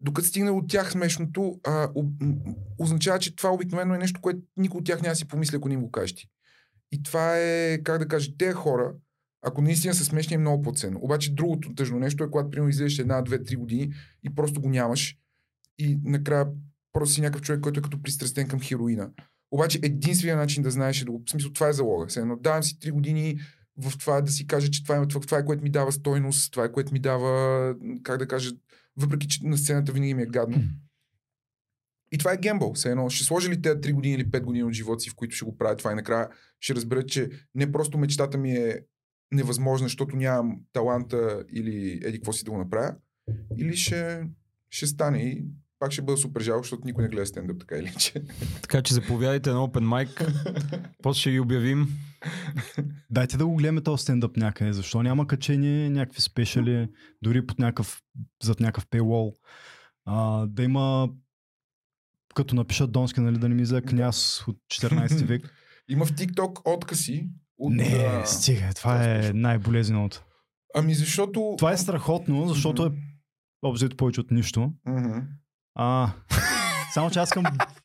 докато 0.00 0.28
стигне 0.28 0.50
от 0.50 0.68
тях 0.68 0.92
смешното, 0.92 1.60
а, 1.64 1.88
м, 2.20 2.34
означава, 2.78 3.18
че 3.18 3.36
това 3.36 3.50
обикновено 3.50 3.94
е 3.94 3.98
нещо, 3.98 4.20
което 4.20 4.40
никой 4.56 4.78
от 4.78 4.86
тях 4.86 5.02
няма 5.02 5.16
си 5.16 5.28
помисли, 5.28 5.56
ако 5.56 5.68
не 5.68 5.74
им 5.74 5.80
го 5.80 5.90
кажеш. 5.90 6.28
И 6.92 7.02
това 7.02 7.38
е, 7.38 7.78
как 7.82 7.98
да 7.98 8.08
кажа, 8.08 8.32
те 8.38 8.52
хора, 8.52 8.94
ако 9.42 9.62
наистина 9.62 9.94
са 9.94 10.04
смешни, 10.04 10.34
е 10.34 10.38
много 10.38 10.62
по-ценно. 10.62 10.98
Обаче 11.02 11.34
другото 11.34 11.74
тъжно 11.74 11.98
нещо 11.98 12.24
е, 12.24 12.30
когато 12.30 12.50
примерно 12.50 12.70
излезеш 12.70 12.98
една, 12.98 13.22
две, 13.22 13.42
три 13.42 13.56
години 13.56 13.92
и 14.22 14.34
просто 14.34 14.60
го 14.60 14.68
нямаш 14.68 15.16
и 15.78 15.98
накрая 16.04 16.46
просто 16.92 17.14
си 17.14 17.20
някакъв 17.20 17.42
човек, 17.42 17.60
който 17.60 17.80
е 17.80 17.82
като 17.82 18.02
пристрастен 18.02 18.48
към 18.48 18.60
хероина. 18.60 19.10
Обаче 19.50 19.80
единственият 19.82 20.38
начин 20.38 20.62
да 20.62 20.70
знаеш 20.70 21.02
е 21.02 21.04
да 21.04 21.12
го... 21.12 21.22
В 21.26 21.30
смисъл, 21.30 21.52
това 21.52 21.68
е 21.68 21.72
залога. 21.72 22.06
Все 22.06 22.20
едно, 22.20 22.36
давам 22.36 22.62
си 22.62 22.78
три 22.78 22.90
години 22.90 23.40
в 23.76 23.98
това 23.98 24.20
да 24.20 24.32
си 24.32 24.46
кажа, 24.46 24.70
че 24.70 24.82
това 24.82 24.96
е, 24.96 25.08
това, 25.08 25.20
това 25.20 25.38
е 25.38 25.44
което 25.44 25.62
ми 25.62 25.70
дава 25.70 25.92
стойност, 25.92 26.52
това 26.52 26.64
е 26.64 26.72
което 26.72 26.92
ми 26.92 26.98
дава, 26.98 27.74
как 28.02 28.18
да 28.18 28.28
кажа, 28.28 28.50
въпреки 28.96 29.28
че 29.28 29.46
на 29.46 29.58
сцената 29.58 29.92
винаги 29.92 30.14
ми 30.14 30.22
е 30.22 30.26
гадно. 30.26 30.62
И 32.12 32.18
това 32.18 32.32
е 32.32 32.36
гембъл. 32.36 32.72
Все 32.72 32.90
едно, 32.90 33.10
ще 33.10 33.24
сложи 33.24 33.50
ли 33.50 33.62
тези 33.62 33.80
3 33.80 33.92
години 33.92 34.14
или 34.14 34.24
5 34.24 34.40
години 34.40 34.64
от 34.64 34.72
живота 34.72 35.00
си, 35.00 35.10
в 35.10 35.14
които 35.14 35.36
ще 35.36 35.44
го 35.44 35.58
правя 35.58 35.76
това 35.76 35.92
и 35.92 35.94
накрая 35.94 36.28
ще 36.60 36.74
разберат, 36.74 37.08
че 37.08 37.30
не 37.54 37.72
просто 37.72 37.98
мечтата 37.98 38.38
ми 38.38 38.52
е 38.52 38.80
невъзможна, 39.32 39.86
защото 39.86 40.16
нямам 40.16 40.60
таланта 40.72 41.44
или 41.52 42.00
еди 42.04 42.18
какво 42.18 42.32
си 42.32 42.44
да 42.44 42.50
го 42.50 42.58
направя, 42.58 42.94
или 43.58 43.76
ще, 43.76 44.24
ще 44.70 44.86
стане 44.86 45.18
и 45.18 45.44
пак 45.82 45.92
ще 45.92 46.02
бъда 46.02 46.18
супер 46.18 46.40
жалко, 46.42 46.62
защото 46.62 46.82
никой 46.84 47.04
не 47.04 47.10
гледа 47.10 47.26
стендъп 47.26 47.60
така 47.60 47.76
или 47.76 47.86
иначе. 47.86 48.12
Така 48.62 48.82
че 48.82 48.94
заповядайте 48.94 49.50
на 49.50 49.56
Open 49.56 50.06
Mic. 50.06 50.32
После 51.02 51.20
ще 51.20 51.30
ги 51.30 51.40
обявим. 51.40 51.88
Дайте 53.10 53.36
да 53.36 53.46
го 53.46 53.56
гледаме 53.56 53.80
този 53.80 54.02
стендъп 54.02 54.36
някъде. 54.36 54.72
Защо 54.72 55.02
няма 55.02 55.26
качение, 55.26 55.90
някакви 55.90 56.20
спешали, 56.20 56.88
дори 57.22 57.46
под 57.46 57.58
някакъв, 57.58 58.02
зад 58.42 58.60
някакъв 58.60 58.86
paywall. 58.86 59.32
А, 60.04 60.46
да 60.46 60.62
има 60.62 61.08
като 62.34 62.54
напишат 62.54 62.92
Донски, 62.92 63.20
нали, 63.20 63.38
да 63.38 63.48
не 63.48 63.54
ми 63.54 63.64
за 63.64 63.82
княз 63.82 64.44
от 64.48 64.56
14 64.72 65.24
век. 65.24 65.54
Има 65.88 66.06
в 66.06 66.12
TikTok 66.12 66.74
откази. 66.74 67.28
От, 67.58 67.74
Не, 67.74 68.22
стига, 68.26 68.60
това 68.60 68.74
това 68.74 69.04
е 69.04 69.26
е 69.26 69.32
най-болезненото. 69.32 70.24
Ами 70.74 70.94
защото... 70.94 71.54
Това 71.58 71.72
е 71.72 71.76
страхотно, 71.76 72.48
защото 72.48 72.86
е 72.86 72.92
обзето 73.62 73.96
повече 73.96 74.20
от 74.20 74.30
нищо. 74.30 74.72
Мгм. 74.86 75.18
А, 75.74 76.12
само 76.94 77.10
че 77.10 77.18
аз 77.18 77.28
искам 77.28 77.44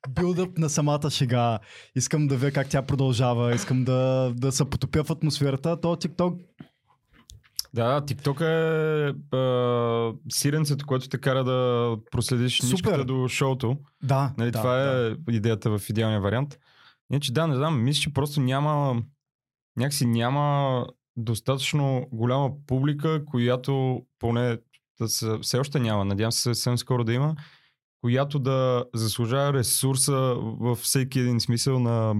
билдъп 0.09 0.57
на 0.57 0.69
самата 0.69 1.09
шега. 1.09 1.59
Искам 1.95 2.27
да 2.27 2.37
видя 2.37 2.51
как 2.51 2.69
тя 2.69 2.81
продължава. 2.81 3.55
Искам 3.55 3.83
да, 3.83 4.33
да 4.35 4.51
се 4.51 4.69
потопя 4.69 5.03
в 5.03 5.11
атмосферата. 5.11 5.81
То 5.81 5.95
TikTok 5.95 6.39
Да, 7.73 8.01
TikTok 8.01 8.41
е 8.41 9.35
а, 9.37 10.13
сиренцето, 10.29 10.85
което 10.85 11.09
те 11.09 11.17
кара 11.17 11.43
да 11.43 11.91
проследиш 12.11 12.61
нишката 12.61 13.05
до 13.05 13.27
шоуто. 13.27 13.77
Да, 14.03 14.33
Нали, 14.37 14.51
да, 14.51 14.59
това 14.59 14.75
да. 14.75 15.17
е 15.29 15.33
идеята 15.33 15.77
в 15.77 15.89
идеалния 15.89 16.21
вариант. 16.21 16.57
Иначе 17.11 17.33
да, 17.33 17.47
не 17.47 17.55
знам, 17.55 17.83
мисля, 17.83 18.01
че 18.01 18.13
просто 18.13 18.41
няма 18.41 19.01
някакси 19.77 20.05
няма 20.05 20.85
достатъчно 21.17 22.07
голяма 22.11 22.49
публика, 22.67 23.25
която 23.25 24.01
поне 24.19 24.57
да 24.99 25.07
се, 25.07 25.37
все 25.41 25.57
още 25.57 25.79
няма, 25.79 26.05
надявам 26.05 26.31
се 26.31 26.41
съвсем 26.41 26.77
скоро 26.77 27.03
да 27.03 27.13
има, 27.13 27.35
която 28.01 28.39
да 28.39 28.85
заслужава 28.95 29.53
ресурса 29.53 30.35
във 30.39 30.77
всеки 30.77 31.19
един 31.19 31.39
смисъл 31.39 31.79
на 31.79 32.15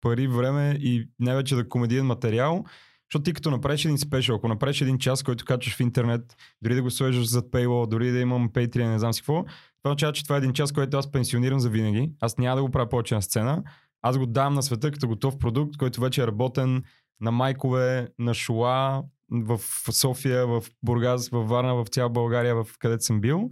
пари, 0.00 0.28
време 0.28 0.78
и 0.80 1.08
най-вече 1.18 1.54
да 1.54 1.68
комедиен 1.68 2.06
материал, 2.06 2.64
защото 3.12 3.22
ти 3.22 3.32
като 3.32 3.50
направиш 3.50 3.84
един 3.84 3.98
спешъл, 3.98 4.36
ако 4.36 4.48
направиш 4.48 4.80
един 4.80 4.98
час, 4.98 5.22
който 5.22 5.44
качваш 5.44 5.76
в 5.76 5.80
интернет, 5.80 6.36
дори 6.62 6.74
да 6.74 6.82
го 6.82 6.90
сложиш 6.90 7.24
зад 7.24 7.44
paywall, 7.50 7.88
дори 7.88 8.10
да 8.10 8.18
имам 8.18 8.50
Patreon, 8.50 8.88
не 8.88 8.98
знам 8.98 9.12
си 9.12 9.20
какво, 9.20 9.44
това 9.82 9.90
означава, 9.90 10.12
че 10.12 10.24
това 10.24 10.36
е 10.36 10.38
един 10.38 10.52
час, 10.52 10.72
който 10.72 10.96
аз 10.96 11.12
пенсионирам 11.12 11.60
за 11.60 11.68
винаги. 11.68 12.12
Аз 12.20 12.38
няма 12.38 12.56
да 12.56 12.62
го 12.62 12.70
правя 12.70 12.88
повече 12.88 13.14
на 13.14 13.22
сцена. 13.22 13.62
Аз 14.02 14.18
го 14.18 14.26
давам 14.26 14.54
на 14.54 14.62
света 14.62 14.90
като 14.90 15.08
готов 15.08 15.38
продукт, 15.38 15.76
който 15.76 16.00
вече 16.00 16.22
е 16.22 16.26
работен 16.26 16.82
на 17.20 17.30
майкове, 17.30 18.08
на 18.18 18.34
шула, 18.34 19.02
в 19.30 19.60
София, 19.92 20.46
в 20.46 20.62
Бургас, 20.82 21.28
в 21.28 21.44
Варна, 21.44 21.74
в 21.74 21.86
цяла 21.90 22.10
България, 22.10 22.54
в 22.54 22.66
където 22.78 23.04
съм 23.04 23.20
бил. 23.20 23.50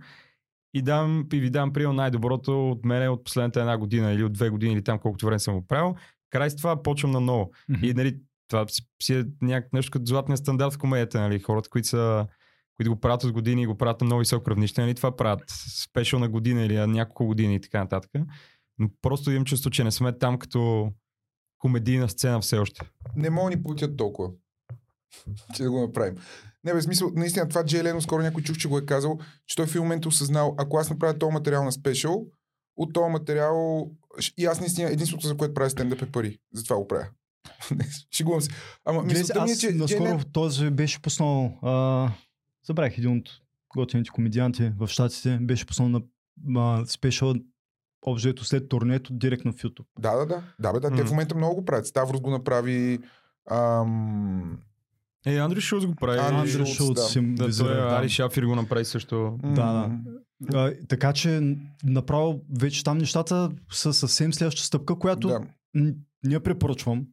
И, 0.75 0.83
дам, 0.83 1.27
и 1.33 1.41
ви 1.41 1.51
дам 1.51 1.73
прием 1.73 1.95
най-доброто 1.95 2.71
от 2.71 2.85
мене 2.85 3.09
от 3.09 3.25
последната 3.25 3.61
една 3.61 3.79
година 3.79 4.13
или 4.13 4.25
от 4.25 4.33
две 4.33 4.51
години 4.51 4.73
или 4.73 4.85
там 4.85 4.99
колкото 4.99 5.27
време 5.27 5.39
съм 5.39 5.55
го 5.55 5.67
правил. 5.67 5.95
Край 6.31 6.51
с 6.51 6.57
това 6.57 6.83
почвам 6.83 7.11
на 7.11 7.21
ново. 7.21 7.51
И 7.83 7.95
нали, 7.95 8.21
това 8.49 8.69
си, 8.69 8.83
си 9.03 9.15
е 9.15 9.25
някак 9.43 9.73
нещо 9.73 9.91
като 9.91 10.07
златния 10.07 10.37
стандарт 10.37 10.75
в 10.75 10.79
комедията. 10.79 11.21
Нали? 11.21 11.41
Хората, 11.41 11.71
които, 11.71 11.89
са, 11.89 12.27
които 12.77 12.91
го 12.95 13.01
правят 13.01 13.25
от 13.25 13.33
години 13.33 13.63
и 13.63 13.67
го 13.67 13.79
правят 13.79 14.01
на 14.01 14.05
много 14.05 14.19
високо 14.19 14.51
равнище, 14.51 14.81
нали? 14.81 14.95
това 14.95 15.17
правят 15.17 15.43
спешъл 15.83 16.21
на 16.21 16.29
година 16.29 16.65
или 16.65 16.77
на 16.77 16.87
няколко 16.87 17.27
години 17.27 17.55
и 17.55 17.61
така 17.61 17.79
нататък. 17.79 18.11
Но 18.79 18.89
просто 19.03 19.31
имам 19.31 19.45
чувство, 19.45 19.71
че 19.71 19.85
не 19.85 19.91
сме 19.91 20.19
там 20.19 20.39
като 20.39 20.93
комедийна 21.59 22.09
сцена 22.09 22.41
все 22.41 22.59
още. 22.59 22.81
Не 23.17 23.31
мога 23.31 23.51
ни 23.51 23.63
платят 23.63 23.97
толкова. 23.97 24.31
че 25.55 25.63
да 25.63 25.71
го 25.71 25.81
направим. 25.81 26.15
Не, 26.65 26.75
бе, 26.75 26.83
смисъл, 26.83 27.11
наистина 27.15 27.49
това 27.49 27.65
Джей 27.65 27.83
Лено, 27.83 28.01
скоро 28.01 28.23
някой 28.23 28.43
чух, 28.43 28.57
че 28.57 28.69
го 28.69 28.79
е 28.79 28.87
казал, 28.87 29.19
че 29.47 29.57
той 29.57 29.67
в 29.67 29.71
един 29.71 29.83
момент 29.83 30.05
е 30.05 30.09
осъзнал, 30.09 30.55
ако 30.59 30.79
аз 30.79 30.91
направя 30.91 31.19
този 31.19 31.33
материал 31.33 31.65
на 31.65 31.73
спешъл, 31.73 32.27
от 32.77 32.93
този 32.93 33.13
материал 33.13 33.87
и 34.39 34.47
аз 34.47 34.61
наистина 34.61 34.91
единството, 34.91 35.27
за 35.27 35.37
което 35.37 35.55
правя 35.55 35.71
стендъп 35.71 36.03
е 36.03 36.13
пари. 36.13 36.39
Затова 36.55 36.77
го 36.77 36.89
правя. 36.89 37.09
Шегувам 38.17 38.41
се. 38.41 38.51
Ама 38.85 39.03
мисълта 39.03 39.45
ми 39.45 39.51
е, 39.51 39.57
че 39.57 39.71
наскоро 39.71 39.87
Джей 39.87 40.01
Лено... 40.01 40.25
този 40.33 40.71
беше 40.71 41.03
пуснал, 41.03 41.59
а, 41.63 42.11
забравих 42.67 42.99
един 42.99 43.19
от 43.19 43.31
готините 43.77 44.11
комедианти 44.11 44.73
в 44.79 44.89
Штатите, 44.89 45.39
беше 45.41 45.67
пуснал 45.67 45.89
на 45.89 46.03
а, 46.57 46.87
спешъл 46.87 47.35
общо 48.07 48.45
след 48.45 48.69
турнето 48.69 49.13
директно 49.13 49.53
в 49.53 49.57
YouTube. 49.57 49.87
Да, 49.99 50.17
да, 50.17 50.27
да. 50.27 50.43
Да, 50.59 50.73
бе, 50.73 50.81
да. 50.81 50.91
Те 50.91 51.03
М. 51.03 51.07
в 51.07 51.11
момента 51.11 51.35
много 51.35 51.55
го 51.55 51.65
правят. 51.65 51.87
Ставрос 51.87 52.21
го 52.21 52.31
направи. 52.31 52.99
Ам... 53.51 54.59
Е, 55.27 55.37
Андрю 55.37 55.61
Шулц 55.61 55.85
го 55.85 55.95
прави. 55.95 56.19
Андрю 56.19 56.49
Шулц, 56.49 56.69
Шулц 56.69 56.95
да. 56.95 57.03
си 57.03 57.21
да, 57.23 57.37
той, 57.37 57.47
визира, 57.47 57.69
да. 57.69 57.97
Ари 57.97 58.09
Шафир 58.09 58.43
го 58.43 58.57
направи 58.57 58.85
също. 58.85 59.39
Да, 59.45 59.91
да. 60.41 60.59
А, 60.59 60.75
така 60.89 61.13
че 61.13 61.57
направо 61.85 62.41
вече 62.59 62.85
там 62.85 62.99
нещата 62.99 63.51
са 63.73 63.93
съвсем 63.93 64.33
следваща 64.35 64.63
стъпка, 64.63 64.99
която 64.99 65.29
Да. 65.29 65.41
н- 65.75 65.93
не 66.25 66.41
препоръчвам. 66.41 67.07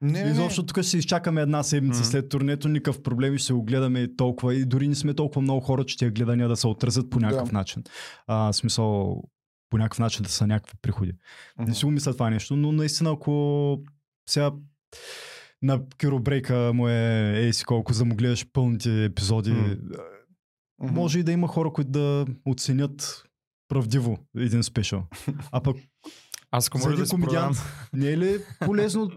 Не, 0.00 0.24
не. 0.24 0.30
Изобщо 0.30 0.66
тук 0.66 0.76
ще 0.76 0.82
си 0.82 0.98
изчакаме 0.98 1.40
една 1.40 1.62
седмица 1.62 1.98
М. 1.98 2.04
след 2.04 2.28
турнето, 2.28 2.68
никакъв 2.68 3.02
проблем 3.02 3.34
и 3.34 3.38
ще 3.38 3.52
го 3.52 3.62
гледаме 3.62 4.16
толкова. 4.16 4.54
И 4.54 4.64
дори 4.64 4.88
не 4.88 4.94
сме 4.94 5.14
толкова 5.14 5.42
много 5.42 5.60
хора, 5.60 5.84
че 5.84 5.96
тия 5.96 6.10
гледания 6.10 6.48
да 6.48 6.56
се 6.56 6.66
отразят 6.66 7.10
по 7.10 7.20
някакъв 7.20 7.48
Да. 7.48 7.52
начин. 7.52 7.82
А, 8.26 8.52
смисъл, 8.52 9.22
по 9.70 9.78
някакъв 9.78 9.98
начин 9.98 10.22
да 10.22 10.28
са 10.28 10.46
някакви 10.46 10.74
приходи. 10.82 11.12
Не 11.58 11.74
си 11.74 11.84
го 11.84 11.90
мисля 11.90 12.12
това 12.12 12.30
нещо, 12.30 12.56
но 12.56 12.72
наистина 12.72 13.10
ако 13.10 13.78
сега 14.28 14.50
на 15.62 15.80
Киробрейка 15.98 16.72
му 16.74 16.88
е 16.88 17.32
ей 17.36 17.52
си 17.52 17.64
колко, 17.64 17.92
за 17.92 18.04
му 18.04 18.14
гледаш 18.14 18.46
пълните 18.52 19.04
епизоди. 19.04 19.52
Мгм. 20.82 20.94
може 20.94 21.18
и 21.18 21.22
да 21.22 21.32
има 21.32 21.48
хора, 21.48 21.72
които 21.72 21.90
да 21.90 22.26
оценят 22.46 23.22
правдиво 23.68 24.18
един 24.36 24.62
спешъл. 24.62 25.04
А 25.52 25.60
пък 25.60 25.76
Аз 26.50 26.68
ако 26.68 26.78
може 26.78 26.96
да 26.96 27.08
комедиант 27.08 27.56
не 27.92 28.06
е 28.08 28.18
ли 28.18 28.38
полезно 28.60 29.10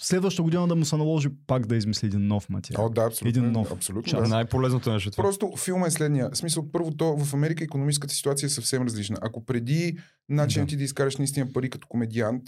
следващата 0.00 0.42
година 0.42 0.68
да 0.68 0.76
му 0.76 0.84
се 0.84 0.96
наложи 0.96 1.28
пак 1.46 1.66
да 1.66 1.76
измисли 1.76 2.06
един 2.06 2.26
нов 2.26 2.48
материал? 2.48 2.86
О, 2.86 2.88
да, 2.90 3.04
абсолютно. 3.04 3.28
Един 3.28 3.52
нов 3.52 3.72
Абсолютно. 3.72 4.10
част. 4.10 4.22
Да. 4.22 4.28
най-полезното 4.28 4.92
нещо 4.92 5.08
е 5.08 5.12
това. 5.12 5.24
Просто 5.24 5.52
филма 5.56 5.86
е 5.86 5.90
следния. 5.90 6.30
В 6.30 6.36
смисъл, 6.36 6.70
първо 6.72 6.90
то 6.90 7.16
в 7.16 7.34
Америка 7.34 7.64
економическата 7.64 8.14
ситуация 8.14 8.46
е 8.46 8.50
съвсем 8.50 8.82
различна. 8.82 9.16
Ако 9.22 9.44
преди 9.44 9.98
начинът 10.28 10.66
Да. 10.66 10.70
ти 10.70 10.76
да 10.76 10.84
изкараш 10.84 11.16
наистина 11.16 11.52
пари 11.52 11.70
като 11.70 11.88
комедиант 11.88 12.42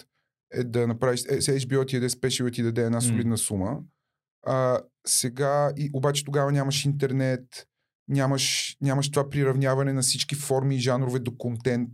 е 0.52 0.64
да 0.64 0.86
направиш, 0.86 1.24
е, 1.28 1.40
сега 1.40 1.58
HBO 1.58 1.88
ти 1.88 1.96
яде 1.96 2.08
спешил 2.08 2.44
и 2.44 2.52
ти 2.52 2.62
даде 2.62 2.82
една 2.82 3.00
солидна 3.00 3.38
сума, 3.38 3.80
а, 4.46 4.80
сега, 5.06 5.72
и, 5.76 5.90
обаче 5.92 6.24
тогава 6.24 6.52
нямаш 6.52 6.84
интернет, 6.84 7.66
нямаш, 8.08 8.76
нямаш 8.80 9.10
това 9.10 9.30
приравняване 9.30 9.92
на 9.92 10.02
всички 10.02 10.34
форми 10.34 10.76
и 10.76 10.80
жанрове 10.80 11.18
до 11.18 11.36
контент, 11.36 11.90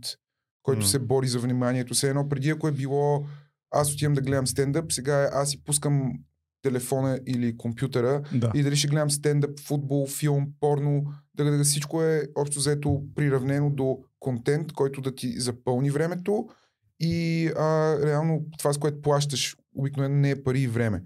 който 0.63 0.81
М. 0.81 0.87
се 0.87 0.99
бори 0.99 1.27
за 1.27 1.39
вниманието. 1.39 1.93
Все 1.93 2.09
едно 2.09 2.29
преди, 2.29 2.49
ако 2.49 2.67
е 2.67 2.71
било 2.71 3.25
аз 3.71 3.93
отивам 3.93 4.13
да 4.13 4.21
гледам 4.21 4.47
стендъп, 4.47 4.91
сега 4.91 5.23
е 5.23 5.29
аз 5.33 5.49
си 5.49 5.63
пускам 5.63 6.13
телефона 6.61 7.19
или 7.25 7.57
компютъра 7.57 8.21
Да. 8.33 8.51
и 8.55 8.63
дали 8.63 8.75
ще 8.75 8.87
гледам 8.87 9.11
стендъп, 9.11 9.59
футбол, 9.59 10.07
филм, 10.07 10.47
порно, 10.59 11.13
да, 11.35 11.57
да 11.57 11.63
всичко 11.63 12.03
е 12.03 12.23
общо 12.35 12.59
взето 12.59 13.03
приравнено 13.15 13.69
до 13.69 13.99
контент, 14.19 14.73
който 14.73 15.01
да 15.01 15.15
ти 15.15 15.39
запълни 15.39 15.91
времето 15.91 16.47
и 17.01 17.47
а, 17.57 17.97
реално 18.05 18.45
това, 18.57 18.73
с 18.73 18.77
което 18.77 19.01
плащаш, 19.01 19.57
обикновено 19.75 20.15
не 20.15 20.29
е 20.29 20.43
пари 20.43 20.59
и 20.59 20.67
време. 20.67 21.03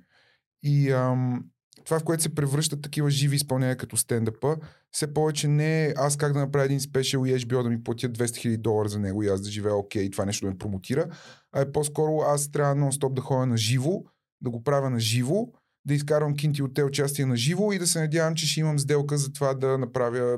И 0.63 0.91
ам, 0.91 1.43
това, 1.85 1.99
в 1.99 2.03
което 2.03 2.23
се 2.23 2.35
превръщат 2.35 2.81
такива 2.81 3.09
живи 3.09 3.35
изпълнения 3.35 3.77
като 3.77 3.97
стендъпа, 3.97 4.57
все 4.91 5.13
повече 5.13 5.47
не 5.47 5.85
е 5.85 5.93
аз 5.97 6.17
как 6.17 6.33
да 6.33 6.39
направя 6.39 6.65
един 6.65 6.79
спешъл 6.79 7.25
и 7.25 7.33
HBO 7.33 7.63
да 7.63 7.69
ми 7.69 7.83
платят 7.83 8.17
200 8.17 8.25
000 8.25 8.57
долара 8.57 8.89
за 8.89 8.99
него 8.99 9.23
и 9.23 9.27
аз 9.27 9.41
да 9.41 9.49
живея 9.49 9.75
окей, 9.75 10.09
това 10.09 10.25
нещо 10.25 10.45
да 10.45 10.51
ме 10.51 10.57
промотира, 10.57 11.07
а 11.51 11.61
е 11.61 11.71
по-скоро 11.71 12.21
аз 12.27 12.51
трябва 12.51 12.75
нон-стоп 12.75 13.13
да 13.13 13.21
ходя 13.21 13.45
на 13.45 13.57
живо, 13.57 14.03
да 14.41 14.49
го 14.49 14.63
правя 14.63 14.89
на 14.89 14.99
живо, 14.99 15.47
да 15.85 15.93
изкарвам 15.93 16.35
кинти 16.35 16.63
от 16.63 16.73
те 16.73 16.83
участия 16.83 17.27
на 17.27 17.37
живо 17.37 17.71
и 17.71 17.79
да 17.79 17.87
се 17.87 17.99
надявам, 17.99 18.35
че 18.35 18.47
ще 18.47 18.59
имам 18.59 18.79
сделка 18.79 19.17
за 19.17 19.33
това 19.33 19.53
да 19.53 19.77
направя 19.77 20.37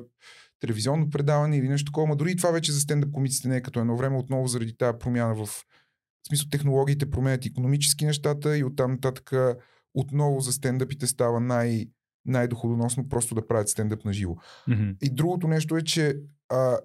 телевизионно 0.60 1.10
предаване 1.10 1.58
или 1.58 1.70
нещо 1.70 1.92
такова. 1.92 2.08
Ма 2.08 2.16
дори 2.16 2.32
и 2.32 2.36
това 2.36 2.52
вече 2.52 2.72
за 2.72 2.80
стендъп 2.80 3.12
комиците 3.12 3.48
не 3.48 3.58
е 3.58 3.62
като 3.62 3.80
едно 3.80 3.98
време, 3.98 4.18
отново 4.18 4.48
заради 4.48 4.78
тази 4.78 4.98
промяна 5.00 5.46
в 5.46 5.66
в 6.26 6.28
смисъл 6.28 6.50
технологиите 6.50 7.10
променят 7.10 7.46
економически 7.46 8.06
нещата 8.06 8.58
и 8.58 8.64
оттам 8.64 8.92
нататък 8.92 9.34
отново 9.94 10.40
за 10.40 10.54
стендъпите 10.54 11.08
става 11.08 11.40
най- 11.40 11.86
най-доходоносно 12.26 13.10
просто 13.10 13.36
да 13.36 13.48
правят 13.48 13.70
стендъп 13.70 14.06
на 14.06 14.14
живо. 14.14 14.36
Мгм. 14.68 14.90
И 15.02 15.10
другото 15.10 15.48
нещо 15.48 15.78
е, 15.78 15.82
че 15.82 16.20
а, 16.50 16.78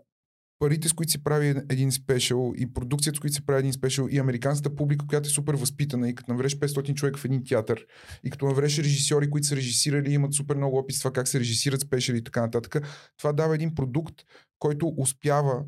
парите, 0.62 0.88
с 0.88 0.92
които 0.92 1.12
се 1.12 1.24
прави 1.24 1.48
ед- 1.48 1.72
един 1.72 1.92
спешъл 1.92 2.52
и 2.56 2.72
продукцията, 2.72 3.16
с 3.16 3.20
които 3.20 3.34
се 3.34 3.46
прави 3.46 3.58
един 3.58 3.72
спешъл 3.72 4.08
и 4.10 4.18
американската 4.18 4.74
публика, 4.74 5.06
която 5.06 5.26
е 5.26 5.30
супер 5.30 5.54
възпитана 5.54 6.08
и 6.08 6.14
като 6.14 6.32
навреш 6.32 6.56
500 6.56 6.94
човека 6.94 7.18
в 7.18 7.24
един 7.24 7.44
театър 7.44 7.86
и 8.24 8.30
като 8.30 8.46
навреш 8.46 8.78
режисьори, 8.78 9.30
които 9.30 9.46
са 9.46 9.56
режисирали 9.56 10.10
и 10.10 10.14
имат 10.14 10.34
супер 10.34 10.56
много 10.56 10.78
опит 10.78 10.96
с 10.96 10.98
това 10.98 11.12
как 11.12 11.28
се 11.28 11.40
режисират 11.40 11.80
спешъли 11.80 12.18
и 12.18 12.24
така 12.24 12.40
нататък, 12.40 12.86
това 13.18 13.32
дава 13.32 13.54
един 13.54 13.74
продукт, 13.74 14.14
който 14.58 14.94
успява 14.96 15.64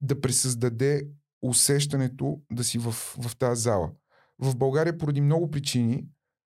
да 0.00 0.20
пресъздаде 0.20 1.06
усещането 1.42 2.40
да 2.52 2.64
си 2.64 2.78
в, 2.78 2.92
в 2.92 3.36
тази 3.38 3.62
зала. 3.62 3.90
В 4.38 4.56
България 4.56 4.98
поради 4.98 5.20
много 5.20 5.50
причини, 5.50 6.04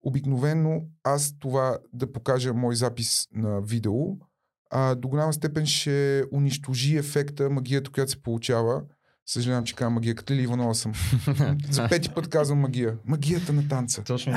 обикновено 0.03 0.81
аз 1.03 1.39
това 1.39 1.77
да 1.93 2.11
покажа 2.11 2.53
мой 2.53 2.75
запис 2.75 3.27
на 3.33 3.61
видео, 3.61 4.26
а, 4.69 4.95
до 4.95 5.07
голяма 5.07 5.33
степен 5.33 5.65
ще 5.65 6.23
унищожи 6.31 6.97
ефекта, 6.97 7.49
магията, 7.49 7.91
която 7.91 8.11
се 8.11 8.21
получава. 8.21 8.81
Съжалявам, 9.25 9.63
че 9.63 9.75
казвам 9.75 9.93
магия. 9.93 10.15
Като 10.15 10.33
Лили 10.33 10.43
Иванова 10.43 10.73
съм. 10.73 10.93
За 11.69 11.89
пети 11.89 12.09
път 12.15 12.27
казвам 12.27 12.59
магия. 12.59 12.97
Магията 13.05 13.53
на 13.53 13.67
танца. 13.67 14.03
Точно. 14.03 14.33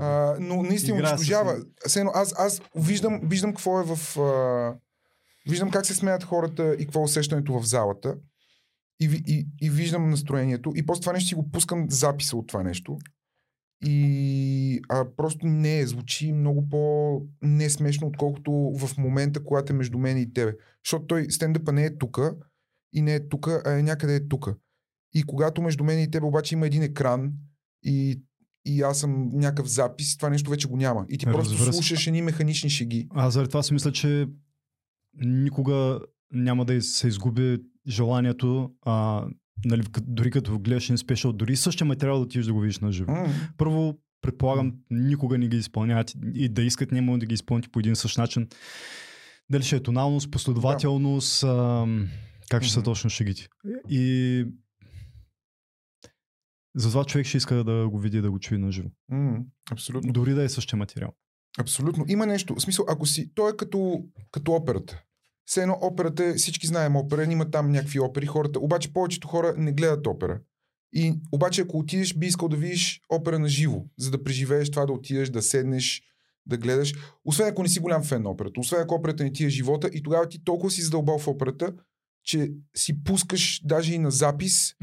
А, 0.00 0.36
но 0.40 0.62
наистина 0.62 0.98
Игра 0.98 1.08
унищожава. 1.08 1.56
едно, 1.96 2.10
аз, 2.14 2.34
аз 2.38 2.60
виждам, 2.74 3.20
виждам 3.24 3.52
какво 3.54 3.80
е 3.80 3.84
в... 3.84 4.20
А, 4.20 4.74
виждам 5.50 5.70
как 5.70 5.86
се 5.86 5.94
смеят 5.94 6.24
хората 6.24 6.74
и 6.78 6.84
какво 6.84 7.00
е 7.00 7.04
усещането 7.04 7.60
в 7.60 7.64
залата. 7.64 8.14
И, 9.00 9.22
и, 9.26 9.46
и 9.62 9.70
виждам 9.70 10.10
настроението. 10.10 10.72
И 10.76 10.86
после 10.86 11.00
това 11.00 11.12
нещо 11.12 11.28
си 11.28 11.34
го 11.34 11.50
пускам 11.50 11.86
записа 11.90 12.36
от 12.36 12.46
това 12.46 12.62
нещо. 12.62 12.98
И 13.84 14.80
а, 14.88 15.04
просто 15.16 15.46
не 15.46 15.78
е, 15.78 15.86
звучи 15.86 16.32
много 16.32 16.68
по-несмешно, 16.68 18.06
отколкото 18.06 18.52
в 18.52 18.98
момента, 18.98 19.44
когато 19.44 19.72
е 19.72 19.76
между 19.76 19.98
мен 19.98 20.18
и 20.18 20.32
тебе. 20.32 20.54
Защото 20.84 21.06
той 21.06 21.26
стендъпа 21.30 21.72
не 21.72 21.84
е 21.84 21.98
тука 21.98 22.36
и 22.92 23.02
не 23.02 23.14
е 23.14 23.28
тука, 23.28 23.62
а 23.66 23.72
е 23.72 23.82
някъде 23.82 24.14
е 24.14 24.28
тука. 24.28 24.56
И 25.14 25.22
когато 25.22 25.62
между 25.62 25.84
мен 25.84 26.02
и 26.02 26.10
тебе 26.10 26.26
обаче 26.26 26.54
има 26.54 26.66
един 26.66 26.82
екран 26.82 27.32
и, 27.82 28.22
и 28.64 28.82
аз 28.82 28.98
съм 28.98 29.30
някакъв 29.32 29.66
запис, 29.70 30.16
това 30.16 30.30
нещо 30.30 30.50
вече 30.50 30.68
го 30.68 30.76
няма. 30.76 31.06
И 31.08 31.18
ти 31.18 31.26
просто 31.26 31.52
Разбира 31.52 31.72
се. 31.72 31.72
слушаш 31.72 32.06
едни 32.06 32.22
механични 32.22 32.70
шеги. 32.70 33.08
Аз 33.10 33.34
заради 33.34 33.48
това 33.50 33.62
си 33.62 33.72
мисля, 33.72 33.92
че 33.92 34.26
никога 35.14 36.00
няма 36.32 36.64
да 36.64 36.82
се 36.82 37.08
изгуби 37.08 37.58
желанието, 37.88 38.70
а, 38.82 39.26
нали, 39.64 39.82
дори 40.00 40.30
като 40.30 40.58
гледаш 40.58 40.84
един 40.84 40.98
спешъл, 40.98 41.32
дори 41.32 41.56
същия 41.56 41.86
материал 41.86 42.16
да 42.16 42.22
отидеш 42.22 42.46
да 42.46 42.52
го 42.52 42.60
видиш 42.60 42.78
на 42.78 42.92
живо. 42.92 43.12
М, 43.12 43.26
Първо, 43.56 43.98
предполагам, 44.22 44.72
никога 44.90 45.38
не 45.38 45.48
ги 45.48 45.56
изпълняват 45.56 46.12
и 46.34 46.48
да 46.48 46.62
искат 46.62 46.92
няма 46.92 47.18
да 47.18 47.26
ги 47.26 47.34
изпълните 47.34 47.68
по 47.68 47.78
един 47.80 47.96
същ 47.96 48.18
начин. 48.18 48.48
Дали 49.50 49.62
ще 49.62 49.76
е 49.76 49.82
тоналност, 49.82 50.30
последователност, 50.30 51.44
а, 51.44 51.86
как 52.50 52.62
ще 52.62 52.72
са 52.72 52.78
Мгм. 52.80 52.84
точно 52.84 53.10
шегите. 53.10 53.48
И 53.88 54.44
затова 56.76 57.04
човек 57.04 57.26
ще 57.26 57.36
иска 57.36 57.64
да 57.64 57.88
го 57.88 57.98
види, 57.98 58.20
да 58.20 58.30
го 58.30 58.38
чуе 58.38 58.58
на 58.58 58.72
живо. 58.72 58.88
м, 59.08 59.38
абсолютно. 59.70 60.12
Дори 60.12 60.34
да 60.34 60.42
е 60.42 60.48
същия 60.48 60.76
материал. 60.76 61.12
Абсолютно. 61.58 62.04
Има 62.08 62.26
нещо. 62.26 62.54
В 62.54 62.60
смисъл, 62.60 62.84
ако 62.88 63.06
си. 63.06 63.30
Той 63.34 63.50
е 63.50 63.56
като, 63.56 64.04
като 64.30 64.52
операта. 64.52 65.02
Все 65.46 65.62
едно 65.62 65.78
операта, 65.82 66.24
е- 66.24 66.34
всички 66.34 66.66
знаем 66.66 66.96
опера, 66.96 67.24
има 67.24 67.50
там 67.50 67.70
някакви 67.70 68.00
опери, 68.00 68.26
хората. 68.26 68.60
Обаче 68.60 68.92
повечето 68.92 69.28
хора 69.28 69.54
не 69.56 69.72
гледат 69.72 70.06
опера. 70.06 70.40
И 70.92 71.14
обаче, 71.32 71.60
ако 71.60 71.78
отидеш, 71.78 72.14
би 72.14 72.26
искал 72.26 72.48
да 72.48 72.56
видиш 72.56 73.00
опера 73.08 73.38
на 73.38 73.48
живо, 73.48 73.84
за 73.98 74.10
да 74.10 74.24
преживееш 74.24 74.70
това 74.70 74.86
да 74.86 74.92
отидеш, 74.92 75.30
да 75.30 75.42
седнеш, 75.42 76.02
да 76.46 76.56
гледаш. 76.56 76.94
Освен 77.24 77.48
ако 77.48 77.62
не 77.62 77.68
си 77.68 77.80
голям 77.80 78.04
фен 78.04 78.22
на 78.22 78.30
операта, 78.30 78.60
освен 78.60 78.80
ако 78.80 78.94
операта 78.94 79.24
не 79.24 79.32
ти 79.32 79.44
е 79.44 79.48
живота 79.48 79.90
и 79.92 80.02
тогава 80.02 80.28
ти 80.28 80.44
толкова 80.44 80.70
си 80.70 80.82
задълбал 80.82 81.18
в 81.18 81.28
операта, 81.28 81.72
че 82.24 82.52
си 82.76 83.04
пускаш 83.04 83.60
даже 83.64 83.94
и 83.94 83.98
на 83.98 84.10
запис 84.10 84.74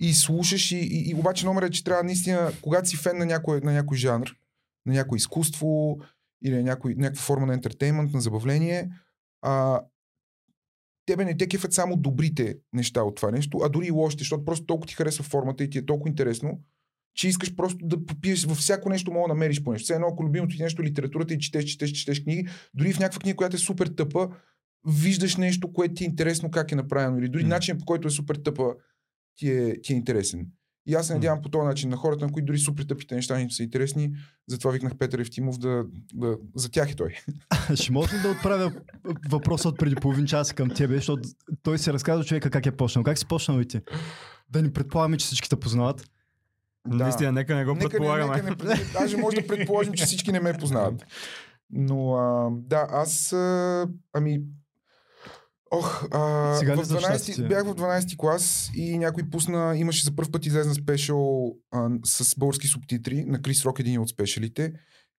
и 0.00 0.12
слушаш 0.12 0.72
и, 0.72 0.76
и, 0.76 1.10
и 1.10 1.14
обаче 1.14 1.46
номер 1.46 1.62
е, 1.62 1.70
че 1.70 1.84
трябва 1.84 2.04
наистина, 2.04 2.52
когато 2.60 2.88
си 2.88 2.96
фен 2.96 3.18
на 3.18 3.26
някой, 3.26 3.60
на 3.60 3.72
някой 3.72 3.96
жанр, 3.96 4.36
на 4.86 4.92
някое 4.92 5.16
изкуство 5.16 5.98
или 6.44 6.54
на 6.54 6.62
някой, 6.62 6.94
някаква 6.94 7.22
форма 7.22 7.46
на 7.46 7.54
ентертеймент, 7.54 8.12
на 8.12 8.20
забавление, 8.20 8.90
а, 9.42 9.80
тебе 11.06 11.24
не 11.24 11.36
те 11.36 11.48
кефят 11.48 11.72
само 11.72 11.96
добрите 11.96 12.56
неща 12.72 13.02
от 13.02 13.14
това 13.14 13.30
нещо, 13.30 13.60
а 13.64 13.68
дори 13.68 13.86
и 13.86 13.90
лошите, 13.90 14.20
защото 14.20 14.44
просто 14.44 14.66
толкова 14.66 14.86
ти 14.86 14.94
харесва 14.94 15.24
формата 15.24 15.64
и 15.64 15.70
ти 15.70 15.78
е 15.78 15.86
толкова 15.86 16.08
интересно, 16.08 16.60
че 17.14 17.28
искаш 17.28 17.56
просто 17.56 17.86
да 17.86 18.06
попиеш 18.06 18.44
във 18.44 18.56
всяко 18.56 18.88
нещо, 18.88 19.12
мога 19.12 19.28
да 19.28 19.34
намериш 19.34 19.62
по 19.62 19.72
нещо. 19.72 19.84
Все 19.84 19.94
едно, 19.94 20.06
ако 20.12 20.24
любимото 20.24 20.56
ти 20.56 20.62
нещо 20.62 20.82
е 20.82 20.84
литературата 20.84 21.34
и 21.34 21.38
четеш, 21.38 21.64
четеш, 21.64 21.90
четеш 21.90 22.22
книги, 22.22 22.48
дори 22.74 22.92
в 22.92 22.98
някаква 22.98 23.20
книга, 23.20 23.36
която 23.36 23.56
е 23.56 23.58
супер 23.58 23.86
тъпа, 23.86 24.28
виждаш 24.86 25.36
нещо, 25.36 25.72
което 25.72 25.94
ти 25.94 26.04
е 26.04 26.06
интересно 26.06 26.50
как 26.50 26.72
е 26.72 26.76
направено. 26.76 27.18
Или 27.18 27.28
дори 27.28 27.42
М. 27.42 27.48
начинът 27.48 27.80
по 27.80 27.86
който 27.86 28.08
е 28.08 28.10
супер 28.10 28.36
тъпа 28.36 28.74
ти 29.36 29.50
е, 29.50 29.80
ти 29.80 29.92
е 29.92 29.96
интересен. 29.96 30.46
И 30.86 30.94
аз 30.94 31.06
се 31.06 31.14
надявам 31.14 31.42
по 31.42 31.48
този 31.48 31.66
начин 31.66 31.90
на 31.90 31.96
хората, 31.96 32.26
на 32.26 32.32
които 32.32 32.46
дори 32.46 32.58
супер 32.58 32.84
тъпите 32.84 33.14
неща 33.14 33.38
не 33.38 33.50
са 33.50 33.62
интересни. 33.62 34.12
Затова 34.46 34.70
викнах 34.70 34.96
Петър 34.98 35.18
Евтимов 35.18 35.58
да, 35.58 35.84
да 36.14 36.36
за 36.54 36.70
тях 36.70 36.90
е 36.90 36.94
той. 36.94 37.14
Ще 37.74 37.92
може 37.92 38.16
ли 38.16 38.20
да 38.20 38.30
отправя 38.30 38.72
въпроса 39.30 39.68
от 39.68 39.78
преди 39.78 39.94
половин 39.94 40.26
час 40.26 40.52
към 40.52 40.70
тебе, 40.70 40.96
защото 40.96 41.28
той 41.62 41.78
си 41.78 41.92
разказва 41.92 42.24
човека 42.24 42.50
как 42.50 42.66
е 42.66 42.76
почнал. 42.76 43.04
Как 43.04 43.18
си 43.18 43.26
почнал 43.26 43.60
и 43.60 43.68
ти? 43.68 43.80
Да 44.50 44.62
ни 44.62 44.72
предполагаме, 44.72 45.16
че 45.16 45.26
всички 45.26 45.48
те 45.48 45.56
познават. 45.56 46.10
Да. 46.88 46.96
Наистина, 46.96 47.32
нека 47.32 47.54
не 47.54 47.64
го 47.64 47.74
Нека 47.74 47.84
не, 47.84 47.90
предполагаме. 47.90 48.42
нека 48.42 48.64
не, 48.64 48.84
даже 48.92 49.16
може 49.16 49.36
да 49.36 49.46
предположим, 49.46 49.92
че 49.92 50.04
всички 50.04 50.32
не 50.32 50.40
ме 50.40 50.52
познават. 50.52 51.04
Но 51.70 52.14
а, 52.14 52.50
да, 52.52 52.86
аз 52.90 53.32
а, 53.32 53.88
ами 54.12 54.40
Ох, 55.74 56.08
а, 56.10 56.54
Сега 56.58 56.74
в 56.74 56.84
за 56.84 56.98
12, 56.98 57.00
щастие? 57.00 57.48
бях 57.48 57.64
в 57.64 57.74
12 57.74 58.16
клас 58.16 58.70
и 58.74 58.98
някой 58.98 59.30
пусна, 59.30 59.74
имаше 59.76 60.04
за 60.04 60.16
първ 60.16 60.30
път 60.32 60.46
излезна 60.46 60.74
спешъл 60.74 61.52
а, 61.70 61.90
с 62.04 62.34
български 62.38 62.66
субтитри 62.66 63.24
на 63.24 63.42
Крис 63.42 63.64
Рок, 63.64 63.80
един 63.80 64.00
от 64.00 64.08
спешалите. 64.08 64.72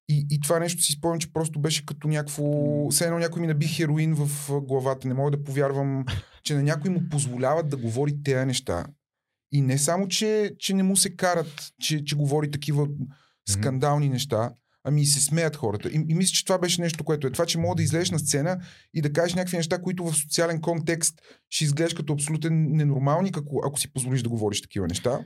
И, 0.10 0.28
и 0.30 0.40
това 0.40 0.60
нещо 0.60 0.82
си 0.82 0.92
спомням, 0.92 1.20
че 1.20 1.34
просто 1.34 1.60
беше 1.60 1.86
като 1.86 2.08
някакво... 2.08 2.44
Все 2.90 3.06
едно 3.06 3.20
някой 3.20 3.42
ми 3.42 3.48
наби 3.48 3.68
хероин 3.68 4.16
в 4.16 4.52
главата. 4.62 5.08
Не 5.08 5.14
мога 5.14 5.32
да 5.32 5.44
повярвам, 5.44 6.06
че 6.44 6.56
на 6.56 6.64
някой 6.64 6.92
му 6.92 7.10
позволяват 7.10 7.70
да 7.70 7.78
говори 7.78 8.24
тези 8.24 8.46
неща. 8.46 8.86
И 9.52 9.62
не 9.62 9.78
само, 9.78 10.08
че, 10.08 10.56
че 10.60 10.74
не 10.74 10.84
му 10.84 10.98
се 10.98 11.16
карат, 11.16 11.72
че, 11.82 12.04
че 12.04 12.16
говори 12.16 12.52
такива 12.52 12.88
скандални 13.50 14.10
неща, 14.10 14.52
ами 14.84 15.02
и 15.02 15.06
се 15.06 15.22
смеят 15.22 15.56
хората. 15.56 15.90
И, 15.90 16.06
и 16.10 16.16
мисля, 16.16 16.34
че 16.34 16.46
това 16.46 16.58
беше 16.58 16.82
нещо, 16.82 17.04
което 17.04 17.28
е. 17.28 17.32
Това, 17.32 17.46
че 17.46 17.58
мога 17.58 17.76
да 17.76 17.84
излезеш 17.84 18.12
на 18.12 18.20
сцена 18.20 18.60
и 18.94 19.02
да 19.02 19.14
кажеш 19.14 19.36
някакви 19.36 19.58
неща, 19.58 19.82
които 19.82 20.06
в 20.06 20.16
социален 20.16 20.62
контекст 20.62 21.22
ще 21.50 21.64
изглеждаш 21.64 21.94
като 21.94 22.14
абсолютен 22.14 22.68
ненормални, 22.72 23.32
ако, 23.36 23.62
ако 23.66 23.80
си 23.80 23.94
позволиш 23.94 24.22
да 24.22 24.30
говориш 24.30 24.62
такива 24.62 24.88
неща. 24.88 25.20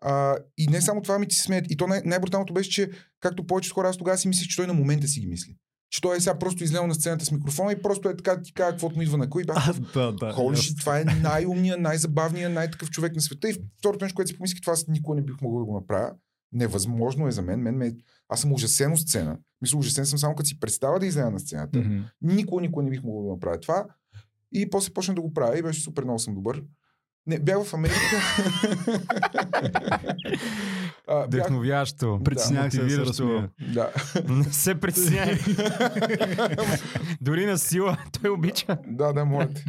А, 0.00 0.36
и 0.58 0.66
не 0.66 0.80
само 0.80 1.02
това 1.02 1.18
ми 1.18 1.28
ти 1.28 1.36
се 1.36 1.42
смеят. 1.42 1.70
И 1.70 1.76
то 1.76 1.86
най- 1.86 2.02
най-бруталното 2.04 2.54
беше, 2.54 2.70
че 2.70 2.90
както 3.20 3.46
повечето 3.46 3.74
хора, 3.74 3.88
аз 3.88 3.96
тогава 3.96 4.18
си 4.18 4.28
мислих, 4.28 4.48
че 4.48 4.56
той 4.56 4.66
на 4.66 4.74
момента 4.74 5.08
си 5.08 5.20
ги 5.20 5.26
мисли. 5.26 5.56
Че 5.90 6.00
той 6.00 6.16
е 6.16 6.20
сега 6.20 6.38
просто 6.38 6.64
излезнал 6.64 6.86
на 6.86 6.94
сцената 6.94 7.24
с 7.24 7.32
микрофона 7.32 7.72
и 7.72 7.82
просто 7.82 8.08
е 8.08 8.16
така 8.16 8.42
ти 8.42 8.54
казва 8.54 8.72
каквото 8.72 8.96
му 8.96 9.02
идва 9.02 9.18
на 9.18 9.30
кой. 9.30 9.44
Бях 9.44 9.80
да, 9.94 10.12
да. 10.12 10.32
Холи, 10.32 10.56
ясно. 10.56 10.76
това 10.76 11.00
е 11.00 11.04
най-умният, 11.04 11.80
най-забавният, 11.80 12.52
най-такъв 12.52 12.90
човек 12.90 13.14
на 13.14 13.20
света. 13.20 13.50
И 13.50 13.56
второто 13.78 14.04
нещо, 14.04 14.16
което 14.16 14.28
си 14.28 14.36
помислих, 14.36 14.60
това 14.60 14.72
аз 14.72 14.86
никога 14.88 15.16
не 15.16 15.22
бих 15.22 15.40
могъл 15.40 15.58
да 15.58 15.64
го 15.64 15.74
направя. 15.74 16.12
Невъзможно 16.52 17.28
е 17.28 17.32
за 17.32 17.42
мен. 17.42 17.60
мен 17.60 17.76
ме... 17.76 17.92
Аз 18.28 18.40
съм 18.40 18.52
ужасен 18.52 18.92
от 18.92 18.98
сцена. 18.98 19.38
Мисля, 19.62 19.78
ужасен 19.78 20.06
съм 20.06 20.18
само 20.18 20.34
като 20.34 20.48
си 20.48 20.60
представя 20.60 20.98
да 20.98 21.06
изляза 21.06 21.30
на 21.30 21.40
сцената. 21.40 21.78
Мгм. 21.78 21.98
Никога, 22.22 22.62
никога 22.62 22.82
не 22.82 22.90
бих 22.90 23.02
могъл 23.02 23.22
да 23.22 23.30
направя 23.30 23.60
това. 23.60 23.84
И 24.52 24.70
после 24.70 24.92
почнах 24.92 25.14
да 25.14 25.20
го 25.20 25.34
правя 25.34 25.58
и 25.58 25.62
беше 25.62 25.80
супер 25.80 26.04
много 26.04 26.18
съм 26.18 26.34
добър. 26.34 26.62
Не, 27.26 27.38
бях 27.38 27.64
в 27.64 27.74
Америка. 27.74 27.96
а, 31.08 31.26
бях, 31.26 31.26
Вдъхновящо. 31.26 32.20
Притеснявах 32.24 32.72
се 32.72 32.82
да 32.82 33.14
се 33.14 33.48
да. 33.74 33.92
Не 34.28 34.44
се 34.44 34.74
притеснявай. 34.74 35.38
Дори 37.20 37.46
на 37.46 37.58
сила 37.58 37.98
той 38.20 38.30
обича. 38.30 38.78
Да, 38.86 39.12
да, 39.12 39.24
моите. 39.24 39.64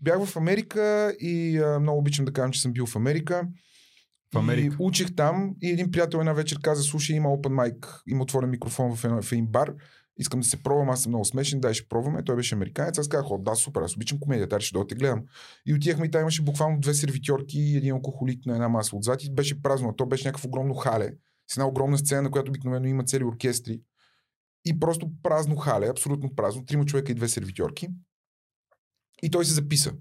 Бях 0.00 0.24
в 0.24 0.36
Америка 0.36 1.14
и 1.20 1.58
а, 1.58 1.80
много 1.80 1.98
обичам 1.98 2.24
да 2.24 2.32
кажа, 2.32 2.50
че 2.50 2.60
съм 2.60 2.72
бил 2.72 2.86
в 2.86 2.96
Америка. 2.96 3.48
В 4.34 4.38
Америка. 4.38 4.74
И 4.74 4.76
учих 4.78 5.14
там 5.14 5.54
и 5.62 5.70
един 5.70 5.90
приятел 5.90 6.18
една 6.18 6.32
вечер 6.32 6.58
каза, 6.62 6.82
слушай, 6.82 7.16
има 7.16 7.28
open 7.28 7.48
mic, 7.48 8.02
има 8.08 8.22
отворен 8.22 8.50
микрофон 8.50 8.96
в, 8.96 9.04
едно, 9.04 9.22
в 9.22 9.32
един 9.32 9.46
бар. 9.46 9.74
Искам 10.18 10.40
да 10.40 10.46
се 10.46 10.62
пробвам, 10.62 10.90
аз 10.90 11.02
съм 11.02 11.10
много 11.10 11.24
смешен, 11.24 11.60
дай 11.60 11.74
ще 11.74 11.88
пробваме. 11.88 12.24
Той 12.24 12.36
беше 12.36 12.54
американец. 12.54 12.98
Аз 12.98 13.08
казах, 13.08 13.30
«О, 13.30 13.38
да, 13.38 13.54
супер, 13.54 13.80
аз 13.80 13.96
обичам 13.96 14.20
комедията, 14.20 14.56
аз 14.56 14.62
ще 14.62 14.86
те 14.88 14.94
гледам. 14.94 15.24
И 15.66 15.74
отивахме 15.74 16.06
и 16.06 16.10
там 16.10 16.20
имаше 16.20 16.42
буквално 16.42 16.80
две 16.80 16.94
сервитьорки 16.94 17.58
и 17.58 17.76
един 17.76 17.92
алкохолик 17.92 18.46
на 18.46 18.52
една 18.52 18.68
маса 18.68 18.96
отзад 18.96 19.24
и 19.24 19.34
беше 19.34 19.62
празно. 19.62 19.96
То 19.96 20.06
беше 20.06 20.28
някакво 20.28 20.48
огромно 20.48 20.74
хале 20.74 21.12
с 21.50 21.56
една 21.56 21.66
огромна 21.66 21.98
сцена, 21.98 22.22
на 22.22 22.30
която 22.30 22.50
обикновено 22.50 22.86
има 22.86 23.04
цели 23.04 23.24
оркестри. 23.24 23.80
И 24.64 24.80
просто 24.80 25.10
празно 25.22 25.56
хале, 25.56 25.88
абсолютно 25.88 26.34
празно. 26.34 26.64
Трима 26.64 26.84
човека 26.86 27.12
и 27.12 27.14
две 27.14 27.28
сервитьорки. 27.28 27.88
И 29.22 29.30
той 29.30 29.44
се 29.44 29.52
записа. 29.52 29.92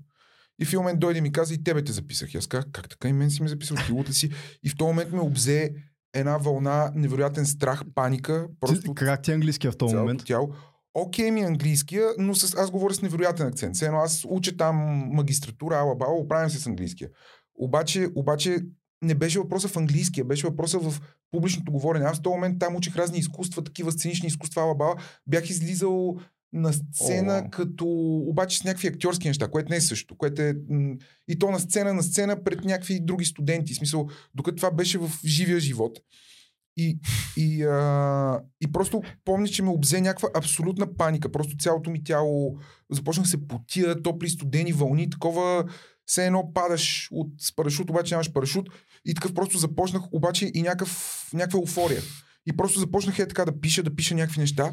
И 0.59 0.65
в 0.65 0.69
един 0.69 0.79
момент 0.79 0.99
дойде 0.99 1.19
и 1.19 1.21
ми 1.21 1.31
каза, 1.31 1.53
и 1.53 1.63
тебе 1.63 1.83
те 1.83 1.91
записах. 1.91 2.33
И 2.33 2.37
аз 2.37 2.47
казах, 2.47 2.65
как 2.71 2.89
така 2.89 3.07
и 3.07 3.13
мен 3.13 3.31
си 3.31 3.43
ме 3.43 3.49
записал, 3.49 3.77
ти 3.85 3.91
лута 3.91 4.13
си. 4.13 4.29
И 4.63 4.69
в 4.69 4.77
този 4.77 4.87
момент 4.87 5.11
ме 5.11 5.19
обзе 5.19 5.73
една 6.13 6.37
вълна, 6.37 6.91
невероятен 6.95 7.45
страх, 7.45 7.81
паника. 7.95 8.47
Просто 8.59 8.93
как 8.93 9.21
ти 9.21 9.31
е 9.31 9.33
английския 9.33 9.71
в 9.71 9.77
този 9.77 9.95
момент? 9.95 10.25
тяло. 10.25 10.49
Окей 10.93 11.31
ми 11.31 11.41
е 11.41 11.45
английския, 11.45 12.07
но 12.17 12.35
с, 12.35 12.53
аз 12.57 12.71
говоря 12.71 12.93
с 12.93 13.01
невероятен 13.01 13.47
акцент. 13.47 13.75
Все 13.75 13.85
едно 13.85 13.97
аз 13.97 14.25
уча 14.29 14.57
там 14.57 14.75
магистратура, 15.11 15.75
ала 15.75 15.95
бала, 15.95 16.13
оправям 16.13 16.49
се 16.49 16.59
с 16.59 16.67
английския. 16.67 17.09
Обаче, 17.55 18.07
обаче 18.15 18.59
не 19.01 19.15
беше 19.15 19.39
въпроса 19.39 19.67
в 19.67 19.77
английския, 19.77 20.25
беше 20.25 20.47
въпроса 20.47 20.79
в 20.79 21.01
публичното 21.31 21.71
говорене. 21.71 22.05
Аз 22.05 22.17
в 22.17 22.21
този 22.21 22.33
момент 22.33 22.59
там 22.59 22.75
учих 22.75 22.95
разни 22.95 23.19
изкуства, 23.19 23.63
такива 23.63 23.91
сценични 23.91 24.27
изкуства, 24.27 24.61
ала 24.61 24.75
бала. 24.75 24.95
Бях 25.27 25.49
излизал 25.49 26.17
на 26.53 26.73
сцена, 26.73 27.43
О. 27.45 27.49
като 27.49 27.85
обаче 28.27 28.57
с 28.57 28.63
някакви 28.63 28.87
актьорски 28.87 29.27
неща, 29.27 29.47
което 29.47 29.69
не 29.69 29.75
е 29.75 29.81
също. 29.81 30.17
Което 30.17 30.41
е, 30.41 30.55
и 31.27 31.39
то 31.39 31.51
на 31.51 31.59
сцена, 31.59 31.93
на 31.93 32.03
сцена 32.03 32.43
пред 32.43 32.63
някакви 32.63 32.99
други 32.99 33.25
студенти. 33.25 33.73
В 33.73 33.77
смисъл, 33.77 34.07
докато 34.35 34.55
това 34.55 34.71
беше 34.71 34.97
в 34.97 35.11
живия 35.25 35.59
живот. 35.59 35.99
И, 36.77 36.99
и, 37.37 37.63
а, 37.63 38.41
и 38.61 38.71
просто 38.71 39.01
помня, 39.25 39.47
че 39.47 39.63
ме 39.63 39.69
обзе 39.69 40.01
някаква 40.01 40.29
абсолютна 40.35 40.95
паника. 40.95 41.31
Просто 41.31 41.57
цялото 41.57 41.89
ми 41.89 42.03
тяло 42.03 42.57
започнах 42.91 43.27
се 43.27 43.47
потия, 43.47 44.01
топли, 44.01 44.29
студени 44.29 44.73
вълни, 44.73 45.09
такова 45.09 45.65
все 46.05 46.25
едно 46.25 46.53
падаш 46.53 47.07
от, 47.11 47.27
с 47.39 47.55
парашут, 47.55 47.89
обаче 47.89 48.13
нямаш 48.13 48.33
парашут. 48.33 48.69
И 49.05 49.13
такъв 49.13 49.33
просто 49.33 49.57
започнах, 49.57 50.03
обаче 50.11 50.51
и 50.53 50.61
някакъв, 50.61 51.29
някаква 51.33 51.59
еуфория. 51.59 52.01
И 52.45 52.57
просто 52.57 52.79
започнах 52.79 53.19
е 53.19 53.27
така 53.27 53.45
да 53.45 53.59
пиша, 53.61 53.83
да 53.83 53.95
пиша 53.95 54.15
някакви 54.15 54.39
неща. 54.39 54.71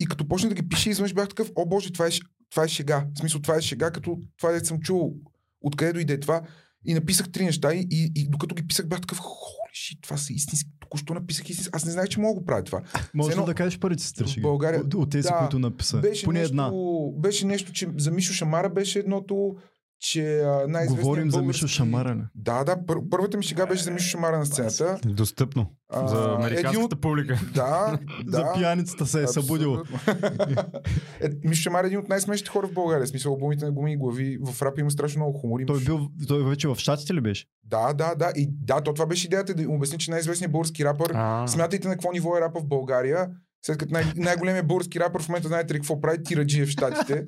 И 0.00 0.06
като 0.06 0.28
почнах 0.28 0.48
да 0.48 0.62
ги 0.62 0.68
пиша, 0.68 0.90
изведнъж 0.90 1.14
бях 1.14 1.28
такъв, 1.28 1.50
о 1.54 1.66
боже, 1.66 1.92
това 1.92 2.06
е, 2.06 2.10
това 2.50 2.64
е 2.64 2.68
шега. 2.68 3.06
В 3.14 3.18
смисъл, 3.18 3.40
това 3.40 3.56
е 3.56 3.62
шега, 3.62 3.90
като 3.90 4.18
това 4.38 4.52
дето 4.52 4.66
съм 4.66 4.80
чул. 4.80 5.14
Откъде 5.60 5.92
дойде 5.92 6.20
това? 6.20 6.42
И 6.84 6.94
написах 6.94 7.28
три 7.28 7.44
неща 7.44 7.74
и, 7.74 7.86
и, 7.90 8.12
и 8.14 8.28
докато 8.28 8.54
ги 8.54 8.66
писах, 8.66 8.86
бях 8.88 9.00
такъв, 9.00 9.18
холи 9.18 9.70
шит, 9.72 9.98
това 10.02 10.16
са 10.16 10.32
истински. 10.32 10.70
Току-що 10.80 11.14
написах 11.14 11.50
истински. 11.50 11.70
Аз 11.72 11.84
не 11.84 11.90
знаех, 11.92 12.08
че 12.08 12.20
мога 12.20 12.34
да 12.34 12.40
го 12.40 12.46
правя 12.46 12.64
това. 12.64 12.82
Може 13.14 13.30
едно- 13.32 13.44
да 13.44 13.54
кажеш 13.54 13.78
първите 13.78 14.02
си 14.02 14.12
шеги? 14.26 14.40
България- 14.40 14.80
От, 14.80 14.94
от 14.94 15.10
тези, 15.10 15.28
Да. 15.28 15.38
които 15.38 15.58
написа. 15.58 16.00
Беше 16.00 16.24
Поне 16.24 16.38
нещо, 16.38 16.52
една. 16.52 16.72
беше 17.20 17.46
нещо, 17.46 17.72
че 17.72 17.88
за 17.96 18.10
Мишо 18.10 18.32
Шамара 18.32 18.68
беше 18.70 18.98
едното, 18.98 19.56
че 20.00 20.22
най-известният 20.68 21.00
Говорим 21.00 21.30
за 21.30 21.38
български... 21.38 21.64
Мишо 21.64 21.68
Шамара, 21.68 22.14
не? 22.14 22.22
Да, 22.34 22.64
да, 22.64 22.86
пър, 22.86 22.98
първата 23.10 23.36
ми 23.36 23.42
шега 23.42 23.66
беше 23.66 23.82
за 23.82 23.90
Мишо 23.90 24.08
Шамара 24.08 24.38
на 24.38 24.46
сцената. 24.46 24.98
Достъпно. 25.04 25.70
А, 25.88 26.08
За 26.08 26.16
един 26.16 26.30
американската 26.30 26.84
от- 26.86 27.00
публика. 27.00 27.40
Да, 27.54 27.98
да. 28.24 28.38
За 28.38 28.52
пияницата 28.54 29.06
се 29.06 29.22
е 29.22 29.26
събудил. 29.26 29.74
Абсолютно. 29.74 30.10
е, 31.20 31.28
Мишо 31.44 31.62
Шамар 31.62 31.84
е 31.84 31.86
един 31.86 31.98
от 31.98 32.08
най-смешните 32.08 32.50
хора 32.50 32.66
в 32.66 32.72
България. 32.72 33.06
Смисъл, 33.06 33.32
албумите 33.32 33.64
на 33.64 33.72
гуми 33.72 33.92
и 33.92 33.96
глави. 33.96 34.38
В 34.42 34.62
рап 34.62 34.78
има 34.78 34.90
страшно 34.90 35.22
много 35.22 35.38
хумор. 35.38 35.60
Той, 35.66 35.80
бил, 35.84 36.00
той 36.28 36.44
вече 36.44 36.68
в 36.68 36.76
Штатите 36.78 37.14
ли 37.14 37.20
беше? 37.20 37.46
Да, 37.64 37.92
да, 37.92 38.14
да. 38.14 38.32
И 38.36 38.48
да, 38.52 38.80
то 38.80 38.94
това 38.94 39.06
беше 39.06 39.26
идеята 39.26 39.54
да 39.54 39.62
им 39.62 39.70
обясни, 39.70 39.98
че 39.98 40.10
най-известният 40.10 40.52
български 40.52 40.84
рапър. 40.84 41.12
А, 41.14 41.46
Смятайте 41.48 41.88
на 41.88 41.94
какво 41.94 42.12
ниво 42.12 42.36
е 42.36 42.40
рапа 42.40 42.60
в 42.60 42.66
България. 42.66 43.28
След 43.62 43.78
като 43.78 43.92
най- 43.92 44.12
най-големият 44.16 44.66
български 44.66 45.00
рапър 45.00 45.22
в 45.22 45.28
момента 45.28 45.48
знаете 45.48 45.74
ли 45.74 45.78
какво 45.78 46.00
прави? 46.00 46.22
Тираджи 46.22 46.66
в 46.66 46.68
Штатите. 46.68 47.24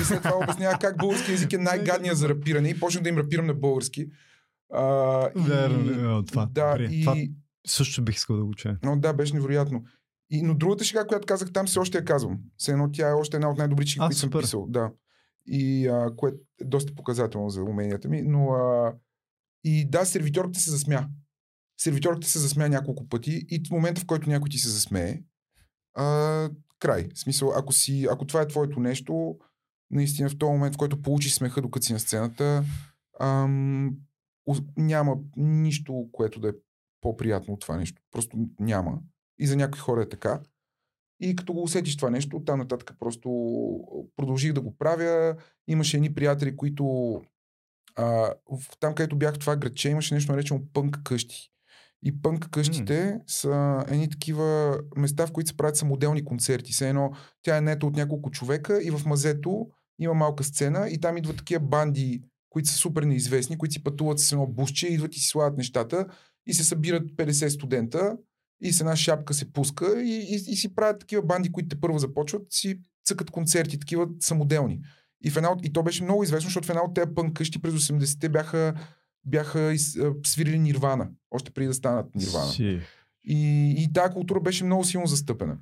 И 0.00 0.04
след 0.04 0.22
това 0.22 0.36
обяснява 0.42 0.78
как 0.78 0.98
български 0.98 1.32
език 1.32 1.52
е 1.52 1.58
най-гадният 1.58 2.18
за 2.18 2.28
рапиране 2.28 2.68
и 2.68 2.80
почнах 2.80 3.02
да 3.02 3.08
им 3.08 3.18
рапирам 3.18 3.46
на 3.46 3.54
български. 3.54 4.06
А, 4.72 4.82
Верно, 5.36 6.18
е, 6.18 6.24
това. 6.24 6.48
Да, 6.52 6.70
Добре, 6.70 6.84
и... 6.84 7.00
това 7.00 7.16
също 7.66 8.04
бих 8.04 8.14
искал 8.16 8.36
да 8.36 8.44
го 8.44 8.54
чуя. 8.54 8.78
Но 8.84 8.96
да, 8.96 9.12
беше 9.12 9.34
невероятно. 9.34 9.84
И, 10.30 10.42
но 10.42 10.54
другата 10.54 10.84
шега, 10.84 11.06
която 11.06 11.26
казах 11.26 11.52
там, 11.52 11.66
все 11.66 11.78
още 11.78 11.98
я 11.98 12.04
казвам. 12.04 12.38
Все 12.56 12.72
едно 12.72 12.92
тя 12.92 13.08
е 13.08 13.12
още 13.12 13.36
една 13.36 13.50
от 13.50 13.58
най-добрите 13.58 13.90
шеги, 13.90 14.00
които 14.00 14.16
съм 14.16 14.30
писал. 14.30 14.66
Да. 14.68 14.90
И 15.46 15.88
а, 15.88 16.10
което 16.16 16.36
е 16.60 16.64
доста 16.64 16.94
показателно 16.94 17.50
за 17.50 17.62
уменията 17.62 18.08
ми. 18.08 18.22
Но 18.22 18.52
а, 18.52 18.92
И 19.64 19.90
да, 19.90 20.04
сервитьорката 20.04 20.60
се 20.60 20.70
засмя. 20.70 21.08
Сервитьорката 21.78 22.28
се 22.28 22.38
засмя 22.38 22.68
няколко 22.68 23.08
пъти 23.08 23.46
и 23.48 23.62
в 23.68 23.70
момента, 23.70 24.00
в 24.00 24.06
който 24.06 24.30
някой 24.30 24.48
ти 24.48 24.58
се 24.58 24.68
засмее, 24.68 25.22
а, 25.94 26.50
край. 26.78 27.08
В 27.14 27.18
смисъл, 27.18 27.52
ако, 27.56 27.72
си, 27.72 28.06
ако 28.10 28.26
това 28.26 28.42
е 28.42 28.48
твоето 28.48 28.80
нещо, 28.80 29.38
наистина 29.90 30.28
в 30.28 30.38
този 30.38 30.52
момент, 30.52 30.74
в 30.74 30.78
който 30.78 31.02
получиш 31.02 31.34
смеха 31.34 31.62
докато 31.62 31.86
си 31.86 31.92
на 31.92 32.00
сцената, 32.00 32.64
ам, 33.20 33.96
няма 34.76 35.16
нищо, 35.36 36.08
което 36.12 36.40
да 36.40 36.48
е 36.48 36.52
по-приятно 37.00 37.54
от 37.54 37.60
това 37.60 37.76
нещо. 37.76 38.02
Просто 38.10 38.36
няма. 38.60 38.98
И 39.38 39.46
за 39.46 39.56
някои 39.56 39.80
хора 39.80 40.02
е 40.02 40.08
така. 40.08 40.40
И 41.20 41.36
като 41.36 41.52
го 41.52 41.62
усетиш 41.62 41.96
това 41.96 42.10
нещо, 42.10 42.36
оттам 42.36 42.58
нататък 42.58 42.92
просто 42.98 43.30
продължих 44.16 44.52
да 44.52 44.60
го 44.60 44.76
правя. 44.76 45.36
Имаше 45.68 45.96
едни 45.96 46.14
приятели, 46.14 46.56
които 46.56 47.14
а, 47.96 48.34
там, 48.80 48.94
където 48.94 49.16
бях 49.16 49.34
в 49.34 49.38
това 49.38 49.56
градче, 49.56 49.88
имаше 49.88 50.14
нещо 50.14 50.32
наречено 50.32 50.62
пънк 50.72 51.02
къщи. 51.04 51.50
И 52.02 52.22
пънк 52.22 52.50
къщите 52.50 53.20
са 53.26 53.84
едни 53.88 54.10
такива 54.10 54.78
места, 54.96 55.26
в 55.26 55.32
които 55.32 55.48
се 55.48 55.56
правят 55.56 55.76
самоделни 55.76 56.24
концерти. 56.24 56.72
Все 56.72 56.88
едно 56.88 57.10
тя 57.42 57.56
е 57.56 57.60
нета 57.60 57.86
от 57.86 57.96
няколко 57.96 58.30
човека 58.30 58.82
и 58.82 58.90
в 58.90 59.00
мазето 59.06 59.66
има 59.98 60.14
малка 60.14 60.44
сцена 60.44 60.88
и 60.90 61.00
там 61.00 61.16
идват 61.16 61.36
такива 61.36 61.60
банди, 61.60 62.22
които 62.50 62.68
са 62.68 62.76
супер 62.76 63.02
неизвестни, 63.02 63.58
които 63.58 63.72
си 63.72 63.82
пътуват 63.82 64.18
с 64.18 64.32
едно 64.32 64.46
бусче, 64.46 64.86
идват 64.86 65.16
и 65.16 65.20
си 65.20 65.28
слагат 65.28 65.56
нещата 65.56 66.06
и 66.46 66.54
се 66.54 66.64
събират 66.64 67.02
50 67.02 67.48
студента 67.48 68.16
и 68.60 68.72
с 68.72 68.80
една 68.80 68.96
шапка 68.96 69.34
се 69.34 69.52
пуска 69.52 70.02
и, 70.02 70.14
и, 70.14 70.34
и 70.34 70.56
си 70.56 70.74
правят 70.74 71.00
такива 71.00 71.22
банди, 71.22 71.52
които 71.52 71.68
те 71.68 71.80
първо 71.80 71.98
започват, 71.98 72.42
си 72.50 72.80
цъкат 73.04 73.30
концерти, 73.30 73.78
такива 73.78 74.08
самоделни. 74.20 74.80
И, 75.24 75.30
в 75.30 75.36
една 75.36 75.52
от, 75.52 75.66
и 75.66 75.72
то 75.72 75.82
беше 75.82 76.04
много 76.04 76.22
известно, 76.22 76.46
защото 76.46 76.66
в 76.66 76.70
една 76.70 76.82
от 76.82 76.94
тези 76.94 77.14
пънк 77.14 77.36
къщи 77.36 77.62
през 77.62 77.74
80-те 77.74 78.28
бяха, 78.28 78.74
бяха 79.24 79.74
свирили 80.26 80.58
Нирвана, 80.58 81.08
още 81.30 81.50
преди 81.50 81.66
да 81.66 81.74
станат 81.74 82.14
Нирвана. 82.14 82.52
Си. 82.52 82.80
И, 83.24 83.70
и 83.78 83.92
тази 83.92 84.12
култура 84.14 84.40
беше 84.40 84.64
много 84.64 84.84
силно 84.84 85.06
застъпена. 85.06 85.58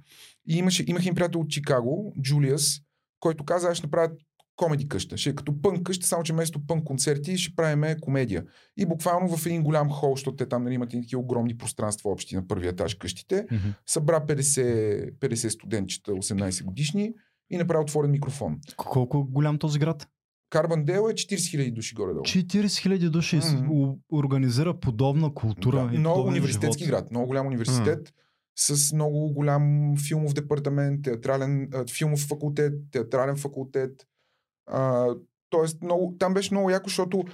И 0.49 0.57
имаше, 0.57 0.85
имах 0.87 1.07
им 1.07 1.15
приятел 1.15 1.41
от 1.41 1.51
Чикаго, 1.51 2.15
Джулиас, 2.23 2.81
който 3.21 3.45
каза, 3.45 3.69
аз 3.69 3.77
ще 3.79 3.87
направя 3.87 4.11
комеди 4.57 4.89
къща. 4.89 5.17
Ще 5.17 5.31
е 5.31 5.35
като 5.35 5.63
пънк 5.63 5.83
къща, 5.83 6.07
само 6.07 6.23
че 6.23 6.33
вместо 6.33 6.67
пънк 6.67 6.85
концерти 6.85 7.39
ще 7.39 7.57
правиме 7.57 7.97
комедия. 8.01 8.45
И 8.77 8.87
буквално 8.87 9.37
в 9.37 9.47
един 9.47 9.63
голям 9.63 9.91
хол, 9.91 10.15
защото 10.15 10.37
те 10.37 10.47
там 10.47 10.65
нали, 10.65 10.75
имат 10.75 10.91
такива 10.91 11.23
огромни 11.23 11.57
пространства 11.57 12.11
общи 12.11 12.37
на 12.37 12.47
първия 12.47 12.71
етаж 12.71 12.95
къщите, 12.95 13.47
Мгм. 13.53 13.69
събра 13.87 14.21
50, 14.21 15.13
50 15.19 15.49
студентчета, 15.49 16.13
18 16.13 16.65
годишни 16.65 17.15
и 17.51 17.57
направи 17.57 17.83
отворен 17.83 18.11
микрофон. 18.11 18.61
Колко 18.77 19.25
голям 19.25 19.59
този 19.59 19.79
град? 19.79 20.09
Карбандел 20.51 21.09
е 21.11 21.13
40 21.13 21.37
000 21.37 21.75
души 21.75 21.95
горе-долу. 21.95 22.25
40 22.25 22.79
хиляди 22.79 23.09
души 23.09 23.37
mm 23.41 23.99
организира 24.13 24.81
подобна 24.81 25.35
култура. 25.35 25.89
Да, 25.89 25.95
и 25.95 25.99
много 25.99 26.29
университетски 26.29 26.85
живот. 26.85 27.01
град, 27.01 27.11
много 27.11 27.27
голям 27.27 27.47
университет, 27.47 28.15
с 28.57 28.93
много 28.93 29.33
голям 29.33 29.95
филмов 30.09 30.35
департамент, 30.35 31.05
театрален, 31.05 31.71
филмов 31.91 32.21
факултет, 32.21 32.73
театрален 32.91 33.37
факултет. 33.37 34.07
А, 34.67 35.09
тоест, 35.51 35.83
много, 35.83 36.17
там 36.19 36.35
беше 36.35 36.55
много 36.55 36.71
яко, 36.71 36.89
защото 36.89 37.25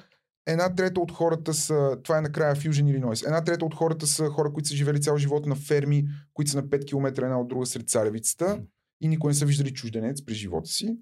една 0.46 0.74
трета 0.74 1.00
от 1.00 1.12
хората 1.12 1.54
са, 1.54 1.98
това 2.02 2.18
е 2.18 2.20
накрая 2.20 2.56
Fusion 2.56 3.00
Illinois, 3.00 3.26
една 3.26 3.44
трета 3.44 3.64
от 3.64 3.74
хората 3.74 4.06
са 4.06 4.26
хора, 4.26 4.52
които 4.52 4.68
са 4.68 4.76
живели 4.76 5.00
цял 5.00 5.18
живот 5.18 5.46
на 5.46 5.54
ферми, 5.54 6.04
които 6.34 6.50
са 6.50 6.56
на 6.56 6.62
5 6.64 6.86
км 6.86 7.24
една 7.24 7.40
от 7.40 7.48
друга 7.48 7.66
сред 7.66 7.88
царевицата 7.88 8.62
и 9.00 9.08
никой 9.08 9.30
не 9.30 9.34
са 9.34 9.46
виждали 9.46 9.72
чужденец 9.72 10.24
през 10.24 10.36
живота 10.36 10.70
си. 10.70 10.98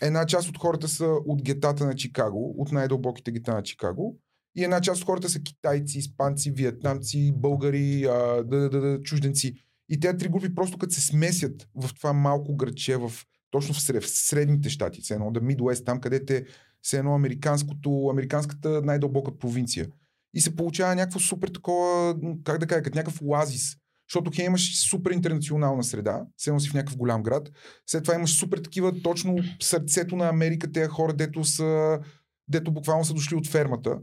Една 0.00 0.26
част 0.26 0.48
от 0.48 0.58
хората 0.58 0.88
са 0.88 1.06
от 1.06 1.42
гетата 1.42 1.86
на 1.86 1.94
Чикаго, 1.94 2.54
от 2.58 2.72
най-дълбоките 2.72 3.30
гета 3.30 3.54
на 3.54 3.62
Чикаго. 3.62 4.18
И 4.56 4.64
една 4.64 4.80
част 4.80 5.00
от 5.00 5.06
хората 5.06 5.28
са 5.28 5.40
китайци, 5.40 5.98
испанци, 5.98 6.50
виетнамци, 6.50 7.32
българи, 7.32 8.04
а, 8.04 8.44
да, 8.44 8.70
да, 8.70 8.80
да, 8.80 9.02
чужденци. 9.02 9.54
И 9.88 10.00
тези 10.00 10.18
три 10.18 10.28
групи 10.28 10.54
просто 10.54 10.78
като 10.78 10.94
се 10.94 11.00
смесят 11.00 11.68
в 11.74 11.94
това 11.94 12.12
малко 12.12 12.56
градче, 12.56 12.96
в, 12.96 13.12
точно 13.50 13.74
в, 13.74 13.80
сред, 13.82 14.02
в 14.02 14.08
средните 14.08 14.68
щати, 14.68 15.00
все 15.00 15.14
едно, 15.14 15.30
да 15.30 15.40
Midwest, 15.40 15.84
там 15.84 16.00
където 16.00 16.32
е 16.32 16.44
едно 16.92 17.14
американското, 17.14 18.08
американската 18.10 18.82
най-дълбока 18.82 19.38
провинция. 19.38 19.88
И 20.34 20.40
се 20.40 20.56
получава 20.56 20.94
някакво 20.94 21.20
супер 21.20 21.48
такова, 21.48 22.16
как 22.44 22.58
да 22.58 22.66
кажа, 22.66 22.82
като 22.82 22.98
някакъв 22.98 23.20
оазис. 23.22 23.76
Защото 24.12 24.30
хей 24.34 24.46
имаш 24.46 24.88
супер 24.88 25.10
интернационална 25.10 25.84
среда, 25.84 26.22
все 26.36 26.50
едно 26.50 26.60
си 26.60 26.68
в 26.68 26.74
някакъв 26.74 26.96
голям 26.96 27.22
град. 27.22 27.50
След 27.86 28.04
това 28.04 28.14
имаш 28.14 28.38
супер 28.38 28.58
такива, 28.58 29.02
точно 29.02 29.38
сърцето 29.60 30.16
на 30.16 30.28
Америка, 30.28 30.72
тези 30.72 30.88
хора, 30.88 31.12
дето 31.12 31.44
са, 31.44 32.00
дето 32.48 32.72
буквално 32.72 33.04
са 33.04 33.14
дошли 33.14 33.36
от 33.36 33.46
фермата. 33.46 33.98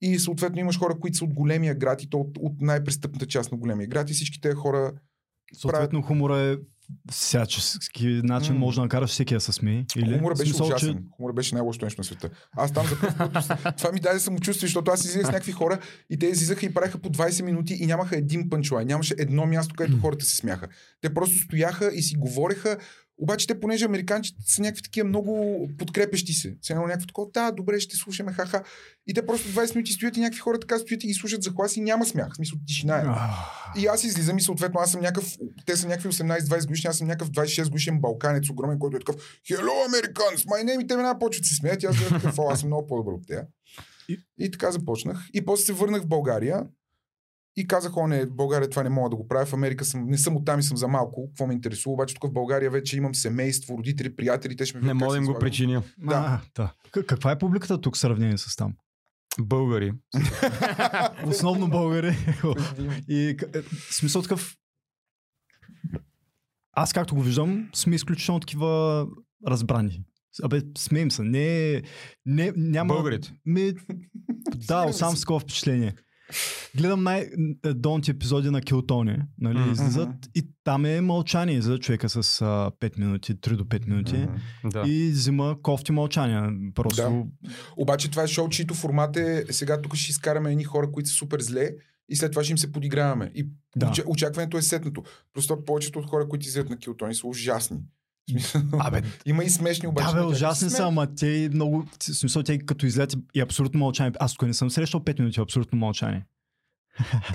И 0.00 0.18
съответно 0.18 0.60
имаш 0.60 0.78
хора, 0.78 0.98
които 1.00 1.16
са 1.16 1.24
от 1.24 1.34
големия 1.34 1.74
град 1.74 2.02
и 2.02 2.10
то 2.10 2.18
от, 2.18 2.38
от 2.38 2.60
най-престъпната 2.60 3.26
част 3.26 3.52
на 3.52 3.58
големия 3.58 3.88
град. 3.88 4.10
И 4.10 4.12
всички 4.12 4.40
тези 4.40 4.54
хора 4.54 4.92
Съответно, 5.54 6.02
хумора 6.02 6.38
е 6.38 6.56
всячески 7.12 8.20
начин 8.24 8.54
М. 8.54 8.60
може 8.60 8.76
да 8.76 8.82
накараш 8.82 9.10
всеки 9.10 9.34
да 9.34 9.40
се 9.40 9.52
смее. 9.52 9.84
Или? 9.96 10.18
Хумора 10.18 10.34
беше 10.34 10.50
смисъл, 10.50 10.66
ужасен. 10.66 11.04
Хумора 11.16 11.32
беше 11.32 11.54
най-лошото 11.54 11.84
нещо 11.84 12.00
на 12.00 12.04
света. 12.04 12.30
Аз 12.56 12.72
там 12.72 12.86
за 12.86 13.00
път, 13.00 13.76
това 13.78 13.92
ми 13.92 14.00
даде 14.00 14.20
самочувствие, 14.20 14.66
защото 14.66 14.90
аз 14.90 15.04
излизах 15.04 15.26
с 15.26 15.32
някакви 15.32 15.52
хора 15.52 15.78
и 16.10 16.18
те 16.18 16.26
излизаха 16.26 16.66
и 16.66 16.74
правеха 16.74 16.98
по 16.98 17.08
20 17.08 17.42
минути 17.42 17.74
и 17.80 17.86
нямаха 17.86 18.16
един 18.16 18.50
пънчлайн. 18.50 18.86
Нямаше 18.86 19.14
едно 19.18 19.46
място, 19.46 19.74
където 19.78 20.00
хората 20.00 20.24
се 20.24 20.36
смяха. 20.36 20.68
Те 21.00 21.14
просто 21.14 21.38
стояха 21.38 21.90
и 21.94 22.02
си 22.02 22.16
говореха. 22.16 22.76
Обаче 23.18 23.46
те, 23.46 23.60
понеже 23.60 23.84
американците 23.84 24.36
са 24.46 24.62
някакви 24.62 24.82
такива 24.82 25.08
много 25.08 25.32
подкрепещи 25.78 26.32
се. 26.32 26.56
Едно 26.70 26.82
някакво 26.82 27.06
такова, 27.06 27.26
да, 27.34 27.50
добре, 27.50 27.80
ще 27.80 27.96
слушаме, 27.96 28.32
ха-ха. 28.32 28.62
И 29.06 29.14
те 29.14 29.26
просто 29.26 29.48
20 29.48 29.74
минути 29.74 29.92
стоят 29.92 30.16
и 30.16 30.20
някакви 30.20 30.40
хора 30.40 30.60
така 30.60 30.78
стоят 30.78 31.04
и 31.04 31.06
ги 31.06 31.14
слушат 31.14 31.42
за 31.42 31.50
глас 31.50 31.76
и 31.76 31.80
няма 31.80 32.06
смях. 32.06 32.32
В 32.32 32.36
смисъл, 32.36 32.58
тишина 32.66 32.96
е. 32.96 33.04
И 33.76 33.86
аз 33.86 34.04
излизам 34.04 34.38
и 34.38 34.42
съответно 34.42 34.80
аз 34.80 34.90
съм 34.90 35.00
някакъв, 35.00 35.36
те 35.66 35.76
са 35.76 35.88
някакви 35.88 36.08
18-20 36.08 36.66
годишни, 36.66 36.88
аз 36.88 36.98
съм 36.98 37.06
някакъв 37.06 37.30
26 37.30 37.64
годишен 37.64 38.00
балканец, 38.00 38.50
огромен, 38.50 38.78
който 38.78 38.96
е 38.96 39.00
такъв 39.00 39.16
Hello, 39.50 39.88
Americans, 39.88 40.36
my 40.36 40.64
name 40.64 40.84
и 40.84 40.86
те 40.86 40.96
веднага 40.96 41.18
почват 41.18 41.42
да 41.42 41.48
се 41.48 41.54
смеят 41.54 41.82
и 41.82 41.86
аз 41.86 41.96
гледам 41.96 42.20
такъв, 42.20 42.38
«О, 42.38 42.48
аз 42.50 42.60
съм 42.60 42.68
много 42.68 42.86
по-добър 42.86 43.12
от 43.12 43.26
тея. 43.26 43.46
И- 44.08 44.18
И 44.38 44.50
така 44.50 44.70
започнах. 44.70 45.28
И 45.34 45.44
после 45.44 45.64
се 45.64 45.72
върнах 45.72 46.02
в 46.02 46.08
България 46.08 46.62
и 47.56 47.66
казах, 47.66 47.96
о 47.96 48.06
не, 48.06 48.26
в 48.26 48.34
България 48.34 48.70
това 48.70 48.82
не 48.82 48.88
мога 48.90 49.10
да 49.10 49.16
го 49.16 49.28
правя, 49.28 49.46
в 49.46 49.52
Америка 49.52 49.84
съм, 49.84 50.06
не 50.06 50.18
съм 50.18 50.36
оттам 50.36 50.60
и 50.60 50.62
съм 50.62 50.76
за 50.76 50.88
малко, 50.88 51.28
какво 51.28 51.46
ме 51.46 51.54
интересува, 51.54 51.92
обаче 51.92 52.14
тук 52.14 52.30
в 52.30 52.32
България 52.32 52.70
вече 52.70 52.96
имам 52.96 53.14
семейство, 53.14 53.78
родители, 53.78 54.16
приятели, 54.16 54.56
те 54.56 54.66
ще 54.66 54.78
ме 54.78 54.86
Не 54.86 54.94
мога 54.94 55.06
да 55.06 55.12
се 55.12 55.18
им 55.18 55.24
го 55.24 55.38
причиня. 55.38 55.82
да. 55.98 56.42
да. 56.54 56.72
К- 56.90 57.06
каква 57.06 57.30
е 57.30 57.38
публиката 57.38 57.80
тук 57.80 57.96
в 57.96 57.98
сравнение 57.98 58.38
с 58.38 58.56
там? 58.56 58.74
Българи. 59.40 59.92
Основно 61.26 61.68
българи. 61.68 62.16
И 63.08 63.28
е, 63.28 63.62
смисъл 63.90 64.22
такъв... 64.22 64.56
Аз 66.72 66.92
както 66.92 67.14
го 67.14 67.22
виждам, 67.22 67.70
сме 67.74 67.94
изключително 67.94 68.40
такива 68.40 69.06
разбрани. 69.46 70.02
Абе, 70.42 70.62
смеем 70.78 71.10
се. 71.10 71.22
Не, 71.22 71.82
не, 72.26 72.52
няма... 72.56 72.94
Българите. 72.94 73.32
Ми, 73.46 73.72
да, 74.68 74.92
сам 74.92 75.16
с 75.16 75.20
такова 75.20 75.40
впечатление. 75.40 75.94
Гледам 76.74 77.02
най-долните 77.02 78.10
епизоди 78.10 78.50
на 78.50 78.60
Килтони, 78.60 79.16
нали, 79.38 79.58
Мгм. 79.58 79.72
излизат 79.72 80.08
и 80.34 80.48
там 80.64 80.84
е 80.84 81.00
мълчание 81.00 81.60
за 81.60 81.78
човека 81.78 82.08
с 82.08 82.16
а, 82.42 82.70
5 82.80 82.98
минути, 82.98 83.34
3 83.34 83.56
до 83.56 83.64
5 83.64 83.86
минути. 83.86 84.26
Да. 84.64 84.84
И 84.86 85.08
взима 85.10 85.56
кофти 85.62 85.92
мълчания. 85.92 86.52
Просто 86.74 87.26
Обаче 87.76 88.10
това 88.10 88.22
е 88.22 88.28
шоу, 88.28 88.48
чието 88.48 88.74
формат 88.74 89.16
е, 89.16 89.44
сега 89.50 89.82
тук 89.82 89.94
ще 89.94 90.10
изкараме 90.10 90.50
едни 90.50 90.64
хора, 90.64 90.92
които 90.92 91.08
са 91.08 91.14
супер 91.14 91.40
зле 91.40 91.70
и 92.08 92.16
след 92.16 92.30
това 92.30 92.44
ще 92.44 92.50
им 92.52 92.58
се 92.58 92.72
подиграваме. 92.72 93.32
И 93.34 93.48
Да. 93.76 93.90
да. 93.90 94.02
очакването 94.06 94.56
е 94.56 94.62
сетнато. 94.62 95.02
Просто 95.34 95.64
повечето 95.64 95.98
от 95.98 96.06
хора, 96.06 96.28
които 96.28 96.46
излизат 96.46 96.70
на 96.70 96.76
килтони 96.78 97.14
са 97.14 97.26
ужасни. 97.26 97.78
Абе, 98.78 99.02
Има 99.26 99.44
и 99.44 99.50
смешни 99.50 99.88
обаче. 99.88 100.06
Да, 100.06 100.14
бе, 100.14 100.22
ужасни 100.22 100.70
са 100.70 100.82
ама 100.82 101.06
те 101.08 101.50
много... 101.52 101.84
В 102.00 102.04
смисъл, 102.04 102.42
те 102.42 102.58
като 102.58 102.86
излеят 102.86 103.14
и 103.34 103.40
абсолютно 103.40 103.80
мълчание. 103.80 104.12
Аз 104.20 104.32
тук 104.32 104.42
не 104.42 104.54
съм 104.54 104.70
срещал 104.70 105.00
5 105.00 105.18
минути 105.18 105.40
абсолютно 105.40 105.78
мълчание. 105.78 106.24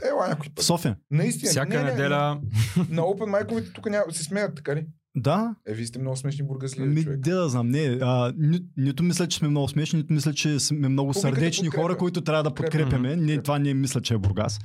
Ела 0.05 0.27
някой 0.27 0.49
път. 0.55 0.65
София. 0.65 0.97
Наистина. 1.11 1.49
Всяка 1.49 1.69
не, 1.69 1.83
не, 1.83 1.91
неделя 1.91 2.41
На 2.89 3.01
Open 3.01 3.25
майковете 3.25 3.73
тук 3.73 3.89
няма, 3.89 4.03
се 4.11 4.23
смеят, 4.23 4.55
така 4.55 4.75
ли? 4.75 4.85
Да, 5.15 5.55
Е, 5.67 5.73
вие 5.73 5.85
сте 5.85 5.99
много 5.99 6.17
смешни 6.17 6.43
бургазли, 6.43 6.81
ми, 6.81 7.03
човек. 7.03 7.19
де 7.19 7.31
да 7.31 7.49
знам, 7.49 7.69
не. 7.69 7.97
А, 8.01 8.33
ни, 8.37 8.59
нито 8.77 9.03
мисля, 9.03 9.27
че 9.27 9.37
сме 9.37 9.47
много 9.47 9.67
смешни, 9.67 9.99
нито 9.99 10.13
мисля, 10.13 10.33
че 10.33 10.59
сме 10.59 10.89
много 10.89 11.07
Публиката 11.09 11.21
сърдечни 11.27 11.65
подкрепя. 11.65 11.81
хора, 11.83 11.97
които 11.97 12.21
трябва 12.21 12.43
да 12.43 12.49
Подкрепя. 12.49 12.83
подкрепяме. 12.83 13.15
Не, 13.15 13.37
това 13.37 13.59
не 13.59 13.73
мисля, 13.73 14.01
че 14.01 14.13
е 14.13 14.17
Бургас. 14.17 14.59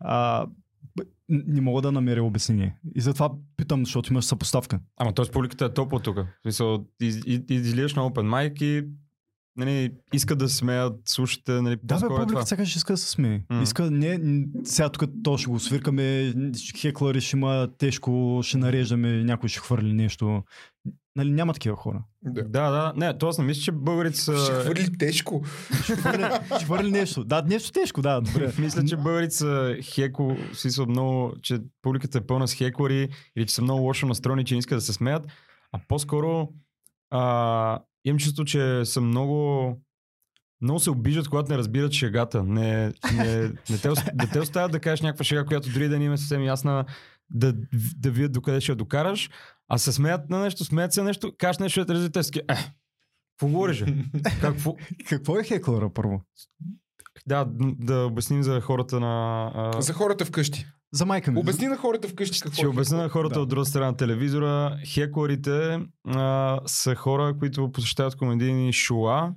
А, 0.00 0.46
не 1.28 1.60
мога 1.60 1.82
да 1.82 1.92
намеря 1.92 2.22
обяснение. 2.22 2.76
И 2.94 3.00
затова 3.00 3.30
питам, 3.56 3.84
защото 3.84 4.12
имаш 4.12 4.24
съпоставка. 4.24 4.80
Ама 4.96 5.14
т.е. 5.14 5.24
публиката 5.32 5.64
е 5.64 5.74
топла 5.74 6.00
тук. 6.00 6.16
В 6.16 6.26
смисъл, 6.42 6.86
из, 7.00 7.16
из, 7.26 7.40
излияш 7.48 7.94
на 7.94 8.02
open 8.02 8.28
mic 8.28 8.62
и 8.62 8.88
нали, 9.56 9.90
искат 10.12 10.38
да 10.38 10.48
се 10.48 10.56
смеят, 10.56 10.94
слушате, 11.04 11.52
нали, 11.52 11.76
Да, 11.82 11.94
бе, 11.94 12.06
е 12.06 12.08
публиката 12.08 12.32
това. 12.32 12.46
сега 12.46 12.64
ще 12.64 12.78
иска 12.78 12.92
да 12.92 12.96
се 12.96 13.10
смее. 13.10 13.40
М. 13.50 13.62
Иска, 13.62 13.90
не, 13.90 14.20
сега 14.64 14.88
тук 14.88 15.10
то 15.24 15.38
ще 15.38 15.50
го 15.50 15.58
свиркаме, 15.60 16.34
хеклари 16.76 17.20
ще 17.20 17.36
има 17.36 17.68
тежко, 17.78 18.40
ще 18.42 18.58
нареждаме, 18.58 19.24
някой 19.24 19.48
ще 19.48 19.60
хвърли 19.60 19.92
нещо. 19.92 20.42
Нали, 21.16 21.30
няма 21.30 21.52
такива 21.52 21.76
хора. 21.76 22.04
Да. 22.22 22.42
Да, 22.42 22.70
да, 22.70 22.92
не, 22.96 23.18
т.е. 23.18 23.30
не 23.38 23.44
мисля, 23.46 23.62
че 23.62 23.72
българите 23.72 24.16
Ще 24.16 24.24
са... 24.24 24.60
хвърли 24.62 24.98
тежко. 24.98 25.42
Ще 25.84 25.96
хвърли, 25.96 26.24
ще 26.56 26.64
хвърли 26.64 26.90
нещо. 26.90 27.24
Да, 27.24 27.42
нещо 27.42 27.72
тежко, 27.72 28.02
да, 28.02 28.20
добре. 28.20 28.52
Мисля, 28.58 28.84
че 28.84 28.96
българите 28.96 29.34
са 29.34 29.76
хеко, 29.82 30.36
в 30.52 30.58
смисъл 30.58 30.86
много, 30.86 31.32
че 31.42 31.58
публиката 31.82 32.18
е 32.18 32.26
пълна 32.26 32.48
с 32.48 32.54
хеклари 32.54 33.08
или 33.36 33.46
че 33.46 33.54
са 33.54 33.62
много 33.62 33.80
лошо 33.82 34.06
настроени, 34.06 34.44
че 34.44 34.54
не 34.54 34.58
искат 34.58 34.76
да 34.76 34.82
се 34.82 34.92
смеят, 34.92 35.26
а 35.72 35.80
по-скоро 35.88 36.48
а, 37.10 37.78
имам 38.06 38.18
чувство, 38.18 38.44
че 38.44 38.84
са 38.84 39.00
много 39.00 39.72
много 40.60 40.80
се 40.80 40.90
обиждат, 40.90 41.28
когато 41.28 41.52
не 41.52 41.58
разбират 41.58 41.92
шегата. 41.92 42.42
Не, 42.44 42.92
не, 43.14 43.42
не, 43.70 43.78
те, 43.82 43.88
не 44.14 44.26
те 44.32 44.40
оставят 44.40 44.72
да 44.72 44.80
кажеш 44.80 45.00
някаква 45.00 45.24
шега, 45.24 45.44
която 45.44 45.70
дори 45.72 45.88
да 45.88 45.98
не 45.98 46.04
им 46.04 46.12
е 46.12 46.16
съвсем 46.16 46.42
ясна, 46.42 46.84
да, 47.30 47.54
да 47.96 48.10
видят 48.10 48.32
докъде 48.32 48.60
ще 48.60 48.72
я 48.72 48.76
докараш, 48.76 49.30
а 49.68 49.78
се 49.78 49.92
смеят 49.92 50.30
на 50.30 50.40
нещо, 50.40 50.64
смеят 50.64 50.92
се 50.92 51.00
на 51.00 51.06
нещо, 51.06 51.32
кажеш 51.38 51.58
нещо, 51.58 51.84
да 51.84 52.10
те 52.10 52.18
е, 52.18 52.22
какво 53.38 53.48
говориш? 53.52 53.84
Какво? 54.40 54.76
Какво 55.08 55.38
е 55.38 55.44
хеклера 55.44 55.92
първо? 55.92 56.22
Да, 57.26 57.46
да 57.78 58.06
обясним 58.06 58.42
за 58.42 58.60
хората 58.60 59.00
на... 59.00 59.46
А, 59.54 59.82
За 59.82 59.92
хората 59.92 60.24
вкъщи. 60.24 60.66
За 60.92 61.06
майка 61.06 61.32
ми. 61.32 61.38
Обясни 61.40 61.66
на 61.66 61.76
хората 61.76 62.08
вкъщи 62.08 62.40
какво 62.40 62.54
Ще 62.56 62.64
е 62.64 62.68
обясня 62.68 62.98
на 62.98 63.08
хората 63.08 63.34
Да. 63.34 63.40
от 63.40 63.48
друга 63.48 63.64
страна 63.66 63.86
на 63.86 63.96
телевизора. 63.96 64.78
Хекларите 64.86 65.80
а, 66.08 66.60
са 66.66 66.94
хора, 66.94 67.36
които 67.38 67.72
посещават 67.72 68.16
комедийни 68.16 68.72
шоа 68.72 69.32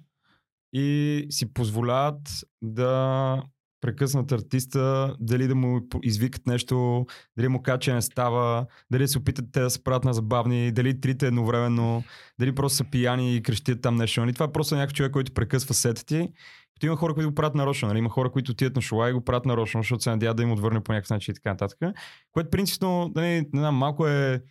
и 0.73 1.25
си 1.29 1.53
позволяват 1.53 2.21
да 2.61 3.43
прекъснат 3.81 4.31
артиста, 4.31 5.15
дали 5.19 5.47
да 5.47 5.55
му 5.55 5.81
извикат 6.03 6.47
нещо, 6.47 7.05
дали 7.37 7.47
му 7.47 7.61
кажат, 7.61 7.81
че 7.81 7.93
не 7.93 8.01
става, 8.01 8.65
дали 8.91 9.07
се 9.07 9.17
опитат 9.17 9.45
те 9.51 9.61
да 9.61 9.69
се 9.69 9.83
правят 9.83 10.03
на 10.03 10.13
забавни, 10.13 10.71
дали 10.71 11.01
трите 11.01 11.27
едновременно, 11.27 12.03
дали 12.39 12.55
просто 12.55 12.77
са 12.77 12.83
пияни 12.83 13.35
и 13.35 13.43
крещят 13.43 13.81
там 13.81 13.95
нещо. 13.95 14.21
Нали? 14.21 14.33
Това 14.33 14.45
е 14.45 14.51
просто 14.51 14.75
някакъв 14.75 14.93
човек, 14.93 15.11
който 15.11 15.33
прекъсва 15.33 15.73
сета 15.73 16.05
ти. 16.05 16.29
Като 16.73 16.85
има 16.85 16.95
хора, 16.95 17.13
които 17.13 17.29
го 17.29 17.35
правят 17.35 17.55
нарочно. 17.55 17.87
Нали? 17.87 17.99
Има 17.99 18.09
хора, 18.09 18.31
които 18.31 18.51
отидат 18.51 18.75
на 18.75 18.81
шоа 18.81 19.09
и 19.09 19.13
го 19.13 19.25
правят 19.25 19.45
нарочно, 19.45 19.79
защото 19.79 20.03
се 20.03 20.09
надяват 20.09 20.37
да 20.37 20.43
им 20.43 20.51
отвърне 20.51 20.81
по 20.83 20.91
някакъв 20.91 21.09
начин 21.09 21.31
и 21.31 21.35
така 21.35 21.49
нататък. 21.49 21.79
Което 22.31 22.49
принципно, 22.49 23.11
нали, 23.15 23.27
не 23.27 23.59
знам, 23.59 23.75
малко 23.75 24.07
е 24.07 24.41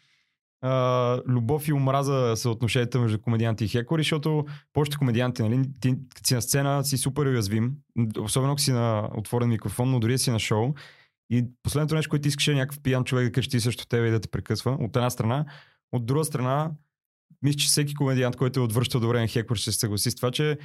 а, 0.60 1.22
любов 1.26 1.68
и 1.68 1.72
омраза 1.72 2.32
съотношенията 2.36 3.00
между 3.00 3.18
комедианти 3.18 3.64
и 3.64 3.68
хеклери, 3.68 4.02
защото 4.02 4.44
повечето 4.72 4.98
комедианти, 4.98 5.42
нали, 5.42 5.62
ти 5.80 5.96
си 6.26 6.34
на 6.34 6.42
сцена 6.42 6.84
си 6.84 6.98
супер 6.98 7.26
уязвим, 7.26 7.72
особено 8.20 8.52
ако 8.52 8.60
си 8.60 8.72
на 8.72 9.10
отворен 9.14 9.48
микрофон, 9.48 9.90
но 9.90 10.00
дори 10.00 10.18
си 10.18 10.30
на 10.30 10.38
шоу. 10.38 10.74
И 11.30 11.44
последното 11.62 11.94
нещо, 11.94 12.10
което 12.10 12.28
искаш 12.28 12.48
е 12.48 12.54
някакъв 12.54 12.82
пиян 12.82 13.04
човек 13.04 13.24
да 13.24 13.32
крещи 13.32 13.60
срещу 13.60 13.86
тебе 13.86 14.08
и 14.08 14.10
да 14.10 14.20
те 14.20 14.28
прекъсва, 14.28 14.70
от 14.70 14.96
една 14.96 15.10
страна. 15.10 15.44
От 15.92 16.06
друга 16.06 16.24
страна, 16.24 16.70
мисля, 17.42 17.58
че 17.58 17.66
всеки 17.66 17.94
комедиант, 17.94 18.36
който 18.36 18.60
е 18.60 18.62
отвръщал 18.62 19.00
добре 19.00 19.20
на 19.20 19.26
хеклер, 19.26 19.56
ще 19.56 19.72
се 19.72 19.78
съгласи 19.78 20.10
с 20.10 20.14
това, 20.14 20.30
че 20.30 20.58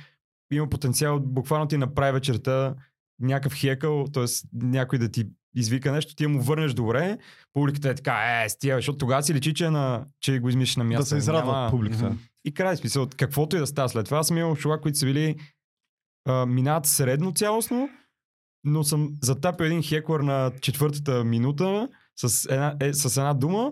има 0.54 0.70
потенциал 0.70 1.20
буквално 1.20 1.68
ти 1.68 1.78
направи 1.78 2.12
вечерта 2.12 2.76
някакъв 3.20 3.54
хекъл, 3.54 4.06
т.е. 4.14 4.26
някой 4.54 5.00
да 5.00 5.10
ти 5.10 5.26
извика 5.56 5.92
нещо, 5.92 6.16
ти 6.16 6.28
му 6.28 6.42
върнеш 6.42 6.74
добре, 6.74 7.18
публиката 7.54 7.90
е 7.90 7.96
така, 7.96 8.44
е, 8.46 8.50
стига, 8.50 8.76
защото 8.76 8.98
тогава 8.98 9.24
си 9.24 9.34
личи, 9.34 9.54
че, 9.54 9.66
е 9.66 9.70
на, 9.70 10.06
че 10.20 10.40
го 10.40 10.50
измислиш 10.50 10.76
на 10.76 10.84
място. 10.84 11.02
да 11.02 11.06
се 11.06 11.18
израдва 11.18 11.52
Няма- 11.52 11.70
публиката. 11.72 12.16
И 12.46 12.54
край 12.54 12.78
смисъл, 12.78 13.08
каквото 13.18 13.56
и 13.56 13.60
да 13.60 13.68
става 13.68 13.90
след 13.90 14.06
това. 14.06 14.18
Аз 14.18 14.28
съм 14.28 14.38
имал 14.38 14.56
шоа, 14.56 14.82
които 14.82 14.98
са 14.98 15.06
били 15.06 15.36
а, 16.26 16.46
минават 16.46 16.86
средно 16.86 17.34
цялостно, 17.34 17.90
но 18.64 18.84
съм 18.84 19.10
затапил 19.22 19.66
един 19.66 19.84
хеклър 19.84 20.20
на 20.20 20.52
четвъртата 20.62 21.24
минута 21.24 21.90
с 22.16 22.46
една, 22.46 22.76
е, 22.80 22.94
с 22.94 23.18
една 23.18 23.34
дума, 23.34 23.72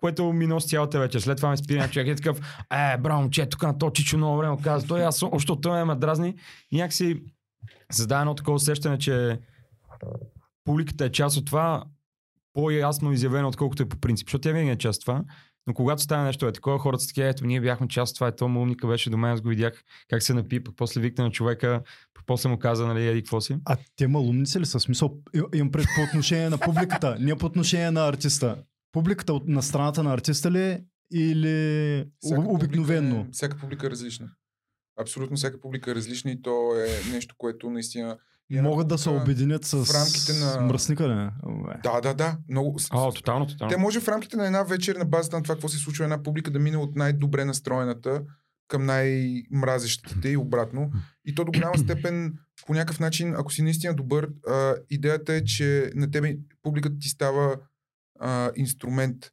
което 0.00 0.32
ми 0.32 0.46
носи 0.46 0.68
цялата 0.68 0.98
вечер. 0.98 1.20
След 1.20 1.36
това 1.36 1.48
ме 1.50 1.56
спира 1.56 1.78
някой 1.78 1.92
човек 1.92 2.06
и 2.06 2.10
е 2.10 2.16
такъв, 2.16 2.40
е, 2.72 2.98
браво, 2.98 3.20
момче, 3.20 3.48
тук 3.48 3.62
на 3.62 3.78
то 3.78 3.90
чичо 3.90 4.16
много 4.16 4.38
време 4.38 4.56
каза, 4.62 4.86
той 4.86 5.04
аз, 5.04 5.22
още 5.22 5.52
той 5.62 5.84
ме 5.84 5.94
дразни. 5.94 6.34
И 6.70 6.76
някакси 6.76 7.22
създава 7.92 8.20
едно 8.20 8.34
такова 8.34 8.54
усещане, 8.54 8.98
че 8.98 9.40
публиката 10.64 11.04
е 11.04 11.12
част 11.12 11.36
от 11.36 11.46
това, 11.46 11.84
по-ясно 12.52 13.12
изявено, 13.12 13.48
отколкото 13.48 13.82
е 13.82 13.88
по 13.88 13.96
принцип. 13.96 14.28
Защото 14.28 14.42
тя 14.42 14.52
винаги 14.52 14.70
е 14.70 14.76
част 14.76 14.96
от 14.96 15.04
това. 15.04 15.24
Но 15.66 15.74
когато 15.74 16.02
стане 16.02 16.24
нещо 16.24 16.46
е 16.46 16.52
такова, 16.52 16.78
хората 16.78 17.02
са 17.02 17.08
такива, 17.08 17.28
ето 17.28 17.46
ние 17.46 17.60
бяхме 17.60 17.88
част 17.88 18.10
от 18.10 18.14
това, 18.14 18.28
ето 18.28 18.44
умника 18.44 18.86
беше 18.86 19.10
до 19.10 19.16
мен, 19.16 19.30
аз 19.30 19.40
го 19.40 19.48
видях 19.48 19.84
как 20.08 20.22
се 20.22 20.34
напи, 20.34 20.64
пък 20.64 20.74
после 20.76 21.00
викна 21.00 21.24
на 21.24 21.30
човека, 21.30 21.82
пък 22.14 22.24
после 22.26 22.48
му 22.48 22.58
каза, 22.58 22.86
нали, 22.86 23.06
еди 23.06 23.22
какво 23.22 23.40
си. 23.40 23.56
А 23.64 23.76
те 23.96 24.08
малумници 24.08 24.60
ли 24.60 24.66
са? 24.66 24.78
В 24.78 24.82
Смисъл, 24.82 25.18
имам 25.54 25.72
пред 25.72 25.86
по 25.96 26.02
отношение 26.02 26.50
на 26.50 26.58
публиката, 26.58 27.16
не 27.20 27.36
по 27.36 27.46
отношение 27.46 27.90
на 27.90 28.08
артиста. 28.08 28.62
Публиката 28.92 29.32
от, 29.32 29.48
на 29.48 29.62
страната 29.62 30.02
на 30.02 30.12
артиста 30.12 30.50
ли 30.50 30.62
е 30.62 30.84
или 31.12 32.04
Всяка 32.20 32.40
обикновенно? 32.40 33.10
Публика 33.10 33.28
е, 33.28 33.32
всяка 33.32 33.56
публика 33.56 33.86
е 33.86 33.90
различна. 33.90 34.30
Абсолютно 35.00 35.36
всяка 35.36 35.60
публика 35.60 35.90
е 35.90 35.94
различна 35.94 36.30
и 36.30 36.42
то 36.42 36.74
е 36.76 37.12
нещо, 37.12 37.34
което 37.38 37.70
наистина... 37.70 38.18
и 38.50 38.60
Могат 38.60 38.88
да 38.88 38.98
се 38.98 39.10
обединят 39.10 39.64
с, 39.64 39.84
в 39.84 39.94
рамките 39.94 40.32
на- 40.32 40.60
мръсника? 40.60 41.04
Абе. 41.42 41.80
Да, 41.82 42.00
да, 42.00 42.14
да. 42.14 42.38
Много... 42.48 42.78
А, 42.90 43.12
тотално, 43.12 43.46
тотално. 43.46 43.70
Те 43.70 43.76
може 43.76 44.00
в 44.00 44.08
рамките 44.08 44.36
на 44.36 44.46
една 44.46 44.62
вечер 44.62 44.96
на 44.96 45.04
базата 45.04 45.36
на 45.36 45.42
това, 45.42 45.54
какво 45.54 45.68
се 45.68 45.78
случва 45.78 46.04
една 46.04 46.22
публика 46.22 46.50
да 46.50 46.58
мине 46.58 46.76
от 46.76 46.96
най-добре 46.96 47.44
настроената 47.44 48.22
към 48.68 48.86
най-мразещата 48.86 50.28
и 50.28 50.36
обратно. 50.36 50.90
И 51.24 51.34
то 51.34 51.44
до 51.44 51.52
голяма 51.52 51.78
степен, 51.78 52.34
по 52.66 52.74
някакъв 52.74 53.00
начин, 53.00 53.34
ако 53.34 53.52
си 53.52 53.62
наистина 53.62 53.94
добър, 53.94 54.28
а, 54.48 54.74
идеята 54.90 55.34
е, 55.34 55.44
че 55.44 55.90
на 55.94 56.10
тебе 56.10 56.36
публиката 56.62 56.98
ти 56.98 57.08
става 57.08 57.56
а, 58.20 58.50
инструмент. 58.56 59.30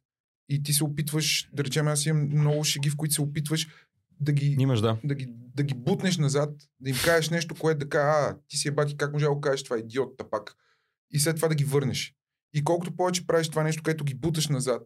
И 0.48 0.62
ти 0.62 0.72
се 0.72 0.84
опитваш, 0.84 1.48
да 1.52 1.64
речем, 1.64 1.88
аз 1.88 2.06
имам 2.06 2.28
много 2.28 2.64
шеги, 2.64 2.90
в 2.90 2.96
които 2.96 3.14
се 3.14 3.22
опитваш 3.22 3.68
да 4.22 4.32
ги, 4.32 4.56
Имаш, 4.58 4.80
да. 4.80 4.98
да 5.04 5.14
ги, 5.14 5.26
да 5.56 5.62
ги 5.62 5.74
бутнеш 5.74 6.18
назад, 6.18 6.50
да 6.80 6.90
им 6.90 6.96
кажеш 7.04 7.30
нещо, 7.30 7.54
което 7.54 7.78
да 7.78 7.88
кажа, 7.88 8.08
а, 8.08 8.36
ти 8.48 8.56
си 8.56 8.68
е 8.68 8.70
бати, 8.70 8.96
как 8.96 9.12
може 9.12 9.24
да 9.24 9.34
го 9.34 9.40
кажеш 9.40 9.62
това, 9.62 9.78
идиот, 9.78 10.16
тапак. 10.16 10.54
И 11.10 11.18
след 11.18 11.36
това 11.36 11.48
да 11.48 11.54
ги 11.54 11.64
върнеш. 11.64 12.14
И 12.54 12.64
колкото 12.64 12.96
повече 12.96 13.26
правиш 13.26 13.48
това 13.48 13.62
нещо, 13.62 13.82
което 13.82 14.04
ги 14.04 14.14
буташ 14.14 14.48
назад, 14.48 14.82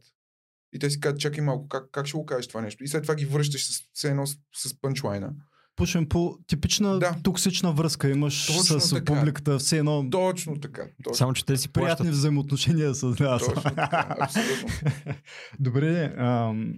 и 0.72 0.78
те 0.78 0.90
си 0.90 1.00
казват, 1.00 1.20
чакай 1.20 1.44
малко, 1.44 1.68
как, 1.68 1.90
как 1.92 2.06
ще 2.06 2.16
го 2.18 2.26
кажеш 2.26 2.46
това 2.48 2.60
нещо? 2.60 2.84
И 2.84 2.88
след 2.88 3.02
това 3.02 3.14
ги 3.14 3.24
връщаш 3.26 3.66
с, 3.66 3.82
все 3.92 4.08
едно 4.10 4.26
с, 4.26 4.36
с 4.56 4.80
пънчлайна. 4.80 5.32
Пушим 5.76 6.08
по 6.08 6.38
типична 6.46 6.98
Да. 6.98 7.16
токсична 7.22 7.72
връзка 7.72 8.10
имаш 8.10 8.46
Точно 8.46 8.80
с 8.80 8.90
така. 8.90 9.04
публиката, 9.04 9.58
все 9.58 9.78
едно 9.78 10.10
Точно 10.10 10.60
така. 10.60 10.82
Точно, 11.04 11.14
Само, 11.16 11.32
че 11.32 11.44
те 11.44 11.56
си 11.56 11.68
плащат. 11.68 11.98
приятни 11.98 12.10
взаимоотношения 12.10 12.94
с 12.94 13.02
нас. 13.20 13.42
точно 13.46 13.62
така. 13.62 14.16
Абсолютно. 14.20 14.68
Добре, 15.60 16.14
ам... 16.18 16.74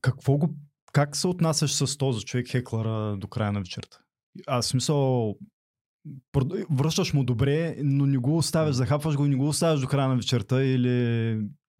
какво 0.00 0.36
го, 0.36 0.54
как 0.92 1.16
се 1.16 1.26
отнасяш 1.26 1.72
с 1.72 1.96
този 1.96 2.24
човек 2.24 2.50
хеклера 2.50 3.16
до 3.16 3.28
края 3.28 3.52
на 3.52 3.60
вечерта? 3.60 3.98
Аз 4.46 4.66
смисъл, 4.66 5.34
връщаш 6.70 7.12
му 7.12 7.24
добре, 7.24 7.76
но 7.78 8.06
не 8.06 8.18
го 8.18 8.36
оставяш, 8.36 8.74
захапваш 8.74 9.16
го 9.16 9.26
и 9.26 9.28
не 9.28 9.36
го 9.36 9.48
оставяш 9.48 9.80
до 9.80 9.86
края 9.88 10.08
на 10.08 10.16
вечерта 10.16 10.62
или... 10.64 10.88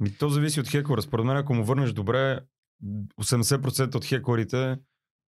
Ми, 0.00 0.16
то 0.18 0.28
зависи 0.28 0.60
от 0.60 0.68
хеклера. 0.68 1.02
Според 1.02 1.26
мен, 1.26 1.36
ако 1.36 1.54
му 1.54 1.64
върнеш 1.64 1.92
добре, 1.92 2.40
80% 3.20 3.94
от 3.94 4.04
хеклерите 4.04 4.76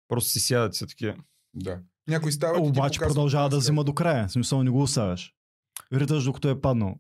просто 0.09 0.31
си 0.31 0.41
сядат 0.41 0.75
са 0.75 0.87
такива. 0.87 1.15
Да. 1.55 1.79
Някой 2.09 2.33
става. 2.33 2.61
Обаче 2.61 2.99
показва 2.99 3.15
продължава 3.15 3.49
да 3.49 3.59
взима 3.59 3.85
до 3.85 3.95
края. 3.95 4.29
Смисъл 4.29 4.63
не 4.63 4.71
го 4.71 4.83
оставяш. 4.83 5.33
Риташ 5.93 6.25
докато 6.25 6.49
е 6.49 6.61
паднал. 6.61 6.95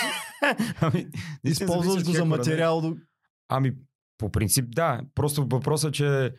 ами, 0.80 1.06
Използваш 1.44 2.04
го 2.04 2.12
за 2.12 2.24
материал. 2.24 2.80
до- 2.80 2.96
Ами, 3.48 3.72
по 4.18 4.30
принцип 4.32 4.64
да. 4.68 5.00
Просто 5.14 5.46
въпросът 5.50 5.88
е, 5.88 5.92
че 5.92 6.32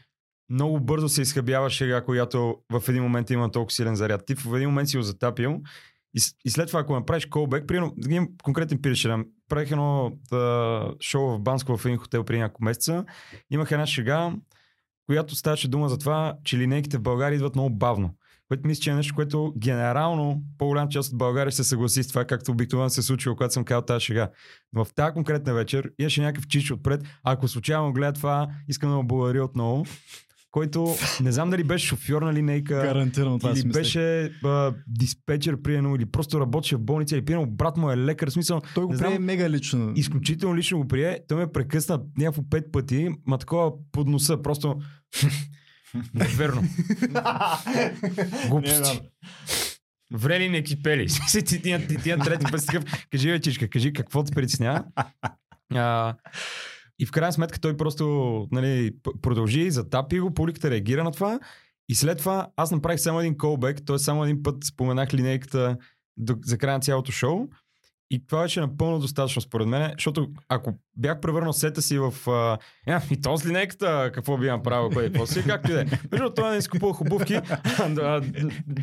много 0.49 0.80
бързо 0.80 1.09
се 1.09 1.21
изхъбява 1.21 1.69
шега, 1.69 2.03
която 2.03 2.55
в 2.71 2.84
един 2.89 3.03
момент 3.03 3.30
има 3.30 3.51
толкова 3.51 3.71
силен 3.71 3.95
заряд. 3.95 4.26
Ти 4.26 4.36
в 4.36 4.55
един 4.55 4.69
момент 4.69 4.89
си 4.89 4.97
го 4.97 5.03
затапил 5.03 5.61
и, 6.15 6.21
и 6.45 6.49
след 6.49 6.67
това, 6.67 6.80
ако 6.80 6.93
направиш 6.93 7.26
колбек, 7.26 7.67
примерно, 7.67 7.93
имам 8.09 8.30
конкретен 8.43 8.82
пир 8.82 8.95
ще. 8.95 9.15
Правих 9.49 9.71
едно 9.71 10.11
да, 10.32 10.93
шоу 11.01 11.30
в 11.30 11.39
Банско 11.39 11.78
в 11.78 11.86
един 11.86 11.97
хотел 11.97 12.23
преди 12.23 12.39
няколко 12.39 12.63
месеца. 12.63 13.05
Имах 13.51 13.71
една 13.71 13.86
шега, 13.86 14.34
която 15.05 15.36
ставаше 15.36 15.67
дума 15.67 15.89
за 15.89 15.97
това, 15.97 16.38
че 16.43 16.57
линейките 16.57 16.97
в 16.97 17.01
България 17.01 17.36
идват 17.36 17.55
много 17.55 17.69
бавно. 17.69 18.15
Което 18.48 18.68
мисля, 18.68 18.82
че 18.82 18.89
е 18.89 18.96
нещо, 18.96 19.16
което 19.16 19.54
генерално 19.58 20.41
по-голям 20.58 20.89
част 20.89 21.12
от 21.12 21.18
България 21.18 21.52
се 21.52 21.64
съгласи 21.64 22.04
с 22.04 22.08
това, 22.08 22.26
както 22.26 22.52
обикновено 22.52 22.89
се 22.89 23.02
случва, 23.02 23.36
когато 23.36 23.54
съм 23.54 23.64
казал 23.64 23.82
тази 23.82 24.06
шега. 24.06 24.30
Но 24.74 24.86
в 24.86 24.93
тази 24.93 25.14
конкретна 25.14 25.54
вечер 25.54 25.91
имаше 26.00 26.22
някакъв 26.22 26.48
чич 26.48 26.72
отпред. 26.72 27.04
Ако 27.24 27.48
случайно 27.48 27.93
гледа 27.93 28.14
това, 28.14 28.48
искам 28.68 28.89
да 28.89 28.96
му 28.96 29.04
благодаря 29.08 29.43
отново. 29.43 29.86
Който 30.52 30.96
не 31.22 31.32
знам 31.32 31.50
дали 31.50 31.64
беше 31.64 31.88
шофьор 31.88 32.22
на 32.22 32.34
линейка, 32.34 32.74
Гарантирано 32.76 33.39
това 33.39 33.52
или 33.52 33.70
беше 33.70 34.32
а, 34.43 34.74
диспетчер, 34.88 35.62
примерно, 35.62 35.96
или 35.96 36.06
просто 36.06 36.39
работеше 36.39 36.76
в 36.76 36.80
болница, 36.80 37.16
или 37.16 37.26
примерно 37.26 37.52
брат 37.52 37.78
му 37.78 37.91
е 37.91 37.98
лекар. 37.98 38.28
Смисъл, 38.28 38.62
Той 38.76 38.84
го 38.84 38.89
прие 38.89 38.98
знам, 38.98 39.24
мега 39.24 39.50
лично. 39.50 39.93
изключително 39.96 40.56
лично 40.56 40.78
го 40.78 40.88
прие. 40.88 41.20
Той 41.28 41.38
ме 41.38 41.52
прекъсна 41.52 42.02
някакво 42.18 42.43
пет 42.50 42.72
пъти, 42.72 43.10
ма 43.26 43.38
такова 43.38 43.72
под 43.91 44.08
носа. 44.08 44.41
Просто 44.41 44.76
Неверно. 46.14 46.62
Не, 47.74 48.50
Глупости. 48.50 49.02
Врели 50.14 50.50
не 50.50 50.64
кипели. 50.64 51.08
ти, 51.32 51.43
ти, 51.46 51.62
ти, 51.62 51.88
ти, 51.88 51.98
ти 51.98 52.16
на 52.16 52.24
трети 52.24 52.52
път 52.52 52.62
си 52.62 52.68
такъв, 52.68 53.08
кажи 53.12 53.32
бе, 53.32 53.41
чичка, 53.41 53.70
кажи 53.70 53.93
какво 53.93 54.24
те 54.24 54.32
притеснява. 54.32 54.84
И 57.00 57.06
в 57.06 57.12
крайна 57.12 57.34
сметка 57.34 57.60
той 57.60 57.78
просто 57.78 58.48
нали, 58.52 58.91
продължи, 59.22 59.72
затапи 59.72 60.20
го, 60.20 60.34
публиката 60.34 60.72
реагира 60.72 61.04
на 61.04 61.12
това. 61.12 61.39
И 61.89 61.96
след 61.96 62.18
това 62.18 62.48
аз 62.56 62.72
направих 62.72 63.00
само 63.00 63.20
един 63.20 63.38
колбек, 63.38 63.86
т.е. 63.86 63.98
само 63.98 64.24
един 64.24 64.43
път 64.43 64.64
споменах 64.64 65.14
линейката 65.14 65.78
за 66.46 66.58
края 66.58 66.78
на 66.78 66.82
цялото 66.82 67.12
шоу. 67.12 67.48
И 68.12 68.28
това 68.28 68.41
беше 68.41 68.60
напълно 68.60 68.99
достатъчно 68.99 69.41
според 69.41 69.68
мен, 69.68 69.91
защото 69.97 70.28
ако 70.49 70.74
бях 70.97 71.20
превърнал 71.20 71.53
сета 71.53 71.82
си 71.82 71.99
в... 71.99 72.14
А, 72.88 73.01
и 73.12 73.22
то 73.22 73.38
с 73.38 73.45
линейката, 73.45 74.12
какво 74.14 74.38
би 74.38 74.47
направил, 74.47 74.89
кое 74.89 75.14
после, 75.14 75.43
както 75.43 75.72
и 75.72 75.74
да 75.74 75.82
е. 75.82 75.86
Между 76.12 76.30
това 76.30 76.51
не 76.51 76.58
изкупувах 76.58 77.01
обувки, 77.01 77.34
да, 77.89 78.22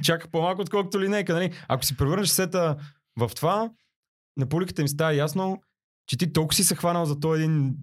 чака 0.03 0.29
по-малко, 0.29 0.61
отколкото 0.62 1.01
линейка. 1.01 1.35
Нали? 1.35 1.53
Ако 1.68 1.85
си 1.85 1.97
превърнеш 1.97 2.29
сета 2.29 2.77
в 3.18 3.31
това, 3.37 3.70
на 4.37 4.47
публиката 4.47 4.83
им 4.83 4.89
става 4.89 5.14
ясно, 5.14 5.62
че 6.07 6.18
ти 6.18 6.33
толкова 6.33 6.55
си 6.55 6.64
се 6.64 6.77
хванал 6.77 7.05
за 7.05 7.20
този 7.20 7.43
един, 7.43 7.75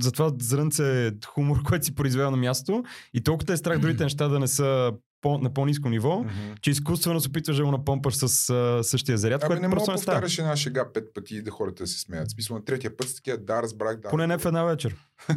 за 0.00 0.12
това 0.12 0.32
зрънце 0.40 1.12
хумор, 1.26 1.62
който 1.64 1.84
си 1.84 1.94
произвел 1.94 2.30
на 2.30 2.36
място 2.36 2.84
и 3.14 3.22
толкова 3.22 3.46
те 3.46 3.52
е 3.52 3.56
страх 3.56 3.78
другите 3.78 4.02
неща 4.04 4.28
да 4.28 4.38
не 4.38 4.48
са 4.48 4.92
по, 5.22 5.38
на 5.38 5.54
по-низко 5.54 5.88
ниво, 5.88 6.18
Мгм. 6.18 6.30
че 6.60 6.70
изкуствено 6.70 7.20
се 7.20 7.28
опитваш 7.28 7.56
да 7.56 7.64
го 7.64 7.70
напомпаш 7.70 8.14
с 8.16 8.50
а, 8.50 8.84
същия 8.84 9.18
заряд, 9.18 9.42
Абе, 9.42 9.46
което 9.46 9.62
не 9.62 9.68
мога 9.68 9.80
да 9.80 9.92
повтаряш 9.92 10.38
една 10.38 10.56
шега 10.56 10.92
пет 10.94 11.14
пъти 11.14 11.36
и 11.36 11.42
да 11.42 11.50
хората 11.50 11.82
да 11.82 11.86
се 11.86 12.00
смеят. 12.00 12.28
В 12.28 12.32
смисъл 12.32 12.56
на 12.56 12.64
третия 12.64 12.96
път 12.96 13.08
с 13.08 13.14
такива, 13.14 13.38
да, 13.38 13.62
разбрах, 13.62 13.96
да. 13.96 14.08
Поне 14.08 14.26
не 14.26 14.38
в 14.38 14.46
една 14.46 14.64
вечер. 14.64 14.96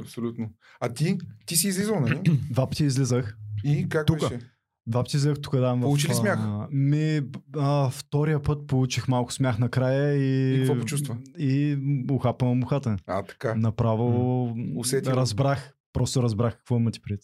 Абсолютно. 0.00 0.50
А 0.80 0.88
ти? 0.88 1.18
Ти 1.46 1.56
си 1.56 1.68
излизал, 1.68 2.00
нали? 2.00 2.20
Два 2.50 2.66
пъти 2.68 2.84
излизах. 2.84 3.36
И 3.64 3.88
как 3.88 4.06
Тука. 4.06 4.28
беше? 4.28 4.40
Два 4.86 5.02
пъти 5.02 5.16
излизах 5.16 5.40
тук 5.42 5.56
да. 5.56 5.78
Получи 5.82 6.08
ли 6.08 6.14
смях? 6.14 6.38
А, 6.38 6.68
ми, 6.70 7.20
а, 7.56 7.90
втория 7.90 8.42
път 8.42 8.66
получих 8.66 9.08
малко 9.08 9.32
смях 9.32 9.58
накрая 9.58 10.14
и... 10.14 10.54
И 10.54 10.58
какво 10.58 10.80
почувства? 10.80 11.16
И 11.38 11.78
ухапа 12.10 12.44
мухата. 12.46 12.96
А, 13.06 13.22
така. 13.22 13.54
Направо 13.54 14.54
Усетил. 14.76 15.12
разбрах. 15.12 15.72
Просто 15.92 16.22
разбрах 16.22 16.56
какво 16.56 16.76
имате 16.76 17.00
пред. 17.00 17.20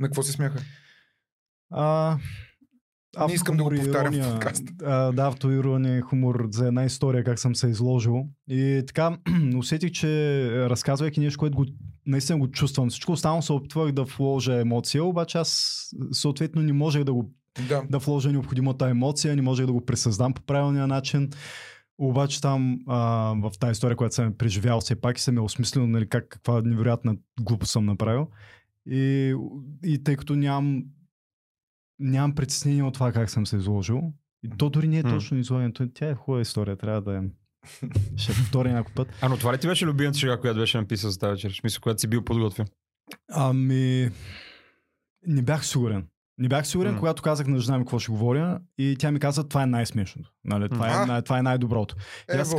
На 0.00 0.08
какво 0.08 0.22
се 0.22 0.32
смяха? 0.32 0.58
А, 1.70 2.16
Не 3.28 3.34
искам 3.34 3.56
да 3.56 3.64
го 3.64 3.70
повтарям 3.70 4.12
в 4.12 4.16
ирония. 4.16 4.32
подкаста. 4.32 4.72
А, 4.84 5.12
да, 5.12 5.26
автоирония 5.26 6.02
хумор 6.02 6.48
за 6.50 6.66
една 6.66 6.84
история, 6.84 7.24
как 7.24 7.38
съм 7.38 7.54
се 7.54 7.68
изложил. 7.68 8.24
И 8.48 8.84
така, 8.86 9.18
усетих, 9.56 9.90
че 9.90 10.08
разказвайки 10.70 11.20
нещо, 11.20 11.38
което 11.38 11.56
го, 11.56 11.66
наистина 12.06 12.38
го 12.38 12.50
чувствам. 12.50 12.90
Всичко 12.90 13.12
останало 13.12 13.42
се 13.42 13.52
опитвах 13.52 13.92
да 13.92 14.04
вложа 14.04 14.60
емоция, 14.60 15.04
обаче 15.04 15.38
аз 15.38 15.80
съответно 16.12 16.62
не 16.62 16.72
можех 16.72 17.04
да 17.04 17.12
го 17.12 17.32
Да. 17.68 17.82
да 17.90 17.98
вложа 17.98 18.32
необходимата 18.32 18.88
емоция, 18.88 19.36
не 19.36 19.42
можех 19.42 19.66
да 19.66 19.72
го 19.72 19.84
пресъздам 19.86 20.34
по 20.34 20.42
правилния 20.42 20.86
начин. 20.86 21.30
Обаче 21.98 22.40
там 22.40 22.78
а, 22.88 22.98
в 23.36 23.52
тази 23.60 23.70
история, 23.72 23.96
която 23.96 24.14
съм 24.14 24.34
преживял 24.38 24.80
все 24.80 25.00
пак 25.00 25.18
и 25.18 25.22
съм 25.22 25.36
я 25.36 25.42
осмислил, 25.42 25.86
нали, 25.86 26.08
как, 26.08 26.28
каква 26.28 26.62
невероятна 26.62 27.16
глупост 27.40 27.72
съм 27.72 27.86
направил. 27.86 28.28
И, 28.86 29.34
и 29.84 30.04
тъй 30.04 30.16
като 30.16 30.36
нямам, 30.36 30.84
нямам 31.98 32.34
притеснение 32.34 32.82
от 32.82 32.94
това 32.94 33.12
как 33.12 33.30
съм 33.30 33.46
се 33.46 33.56
изложил, 33.56 34.12
и 34.42 34.50
то 34.58 34.70
дори 34.70 34.88
не 34.88 34.98
е 34.98 35.02
точно 35.02 35.38
изложението. 35.38 35.88
Тя 35.94 36.08
е 36.08 36.14
хубава 36.14 36.40
история, 36.40 36.76
трябва 36.76 37.02
да 37.02 37.16
е. 37.16 37.20
Ще 38.16 38.32
повторя 38.32 38.72
някой 38.72 38.94
път. 38.94 39.08
А, 39.22 39.28
но 39.28 39.36
това 39.36 39.52
ли 39.52 39.58
ти 39.58 39.66
беше 39.66 39.86
любимата 39.86 40.18
шега, 40.18 40.40
която 40.40 40.58
беше 40.60 40.78
написал 40.78 41.10
за 41.10 41.18
тази 41.18 41.30
вечер? 41.30 41.50
Смисъл, 41.60 41.80
която 41.80 42.00
си 42.00 42.06
бил 42.06 42.24
подготвил. 42.24 42.66
Ами, 43.32 44.10
не 45.26 45.42
бях 45.42 45.66
сигурен. 45.66 46.06
Не 46.38 46.48
бях 46.48 46.66
сигурен, 46.66 46.92
М. 46.92 46.98
когато 46.98 47.22
казах 47.22 47.46
на 47.46 47.58
жена 47.58 47.78
ми 47.78 47.84
какво 47.84 47.98
ще 47.98 48.12
говоря 48.12 48.60
и 48.78 48.96
тя 48.98 49.12
ми 49.12 49.20
каза, 49.20 49.48
това 49.48 49.62
е 49.62 49.66
най-смешното. 49.66 50.32
Нали? 50.44 50.68
Това, 50.68 51.16
е, 51.18 51.22
това 51.22 51.38
е 51.38 51.42
най-доброто. 51.42 51.96
И 52.34 52.36
аз 52.36 52.54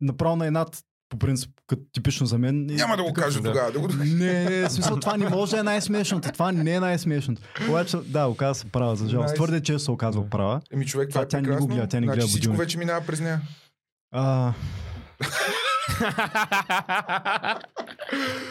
направо 0.00 0.36
на 0.36 0.46
еднат, 0.46 0.84
по 1.10 1.18
принцип, 1.18 1.50
като 1.66 1.82
типично 1.92 2.26
за 2.26 2.38
мен. 2.38 2.66
Няма 2.66 2.96
да 2.96 3.02
го 3.02 3.12
кажа 3.12 3.40
да. 3.40 3.48
тогава. 3.48 3.72
Да 3.72 3.80
го... 3.80 3.88
Не, 3.88 4.44
не, 4.44 4.68
в 4.68 4.72
смисъл, 4.72 4.96
това 4.96 5.16
не 5.16 5.28
може 5.28 5.50
да 5.50 5.58
е 5.58 5.62
най-смешното. 5.62 6.32
Това 6.32 6.52
не 6.52 6.74
е 6.74 6.80
най-смешното. 6.80 7.42
Обаче, 7.68 7.96
да, 7.96 8.26
оказа 8.26 8.60
се 8.60 8.66
права, 8.66 8.96
за 8.96 9.08
жалост. 9.08 9.34
Твърде 9.34 9.62
често 9.62 9.84
се 9.84 9.90
оказва 9.90 10.30
права. 10.30 10.60
Еми 10.72 10.86
човек, 10.86 11.08
това, 11.08 11.28
Това 11.28 11.38
е 11.38 11.42
тя 11.42 11.50
не 11.50 11.56
го 11.56 11.66
гледа, 11.66 11.86
тя 11.86 12.00
не 12.00 12.06
значи 12.06 12.18
гледа 12.18 12.28
всичко 12.28 12.56
вече 12.56 12.78
минава 12.78 13.06
през 13.06 13.20
нея. 13.20 13.40
А, 14.12 14.52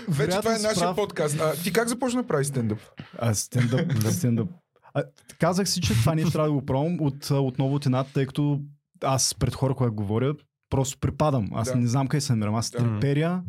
Вече 0.09 0.37
това 0.37 0.55
е 0.55 0.59
нашия 0.59 0.75
прав. 0.75 0.95
подкаст. 0.95 1.39
А, 1.39 1.53
ти 1.53 1.73
как 1.73 1.87
започна 1.87 2.21
да 2.21 2.27
правиш 2.27 2.47
стендъп? 2.47 2.79
А, 3.19 3.33
стендъп, 3.33 4.03
стендъп. 4.11 4.49
А, 4.93 5.03
казах 5.39 5.69
си, 5.69 5.81
че 5.81 5.93
това 5.93 6.15
нещо 6.15 6.31
трябва 6.31 6.49
да 6.49 6.53
го 6.53 6.65
пробвам 6.65 6.97
от, 7.01 7.31
отново 7.31 7.75
от 7.75 7.85
едната, 7.85 8.13
тъй 8.13 8.25
като 8.25 8.59
аз 9.03 9.35
пред 9.39 9.55
хора, 9.55 9.75
когато 9.75 9.93
говоря, 9.93 10.33
просто 10.69 10.97
припадам. 10.99 11.49
Аз 11.53 11.71
Да. 11.71 11.75
не 11.75 11.87
знам 11.87 12.07
къде 12.07 12.21
се 12.21 12.33
намирам. 12.33 12.55
Аз 12.55 12.71
Да. 12.71 13.41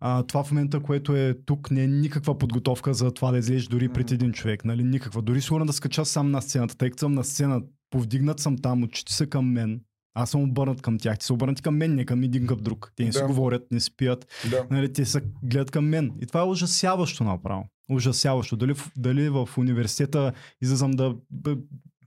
А, 0.00 0.22
това 0.22 0.44
в 0.44 0.50
момента, 0.50 0.80
което 0.80 1.16
е 1.16 1.34
тук, 1.46 1.70
не 1.70 1.82
е 1.82 1.86
никаква 1.86 2.38
подготовка 2.38 2.94
за 2.94 3.10
това 3.10 3.30
да 3.30 3.38
излезеш 3.38 3.66
дори 3.66 3.88
пред 3.88 4.10
един 4.10 4.32
човек. 4.32 4.64
Нали? 4.64 4.82
Никаква. 4.84 5.22
Дори 5.22 5.40
сигурно 5.40 5.66
да 5.66 5.72
скача 5.72 6.04
сам 6.04 6.30
на 6.30 6.42
сцената, 6.42 6.76
тъй 6.76 6.90
като 6.90 7.00
съм 7.00 7.12
на 7.14 7.24
сцена, 7.24 7.62
повдигнат 7.90 8.40
съм 8.40 8.58
там, 8.58 8.82
очите 8.82 9.12
са 9.12 9.26
към 9.26 9.52
мен. 9.52 9.80
Аз 10.14 10.30
съм 10.30 10.42
обърнат 10.42 10.82
към 10.82 10.98
тях. 10.98 11.18
Те 11.18 11.26
са 11.26 11.34
обърнати 11.34 11.62
към 11.62 11.76
мен, 11.76 11.94
не 11.94 12.04
към 12.04 12.22
един 12.22 12.46
към 12.46 12.58
друг. 12.58 12.92
Те 12.96 13.04
не 13.04 13.12
си 13.12 13.18
Да. 13.18 13.26
говорят, 13.26 13.62
не 13.70 13.80
си 13.80 13.96
пият. 13.96 14.26
Да. 14.50 14.66
Нали, 14.70 14.92
те 14.92 15.04
са 15.04 15.20
гледат 15.42 15.70
към 15.70 15.84
мен. 15.88 16.12
И 16.22 16.26
това 16.26 16.40
е 16.40 16.44
ужасяващо 16.44 17.24
направо. 17.24 17.64
Ужасяващо. 17.90 18.56
Дали, 18.56 18.74
дали 18.96 19.28
в 19.28 19.48
университета 19.58 20.32
излизам 20.62 20.90
да 20.90 21.14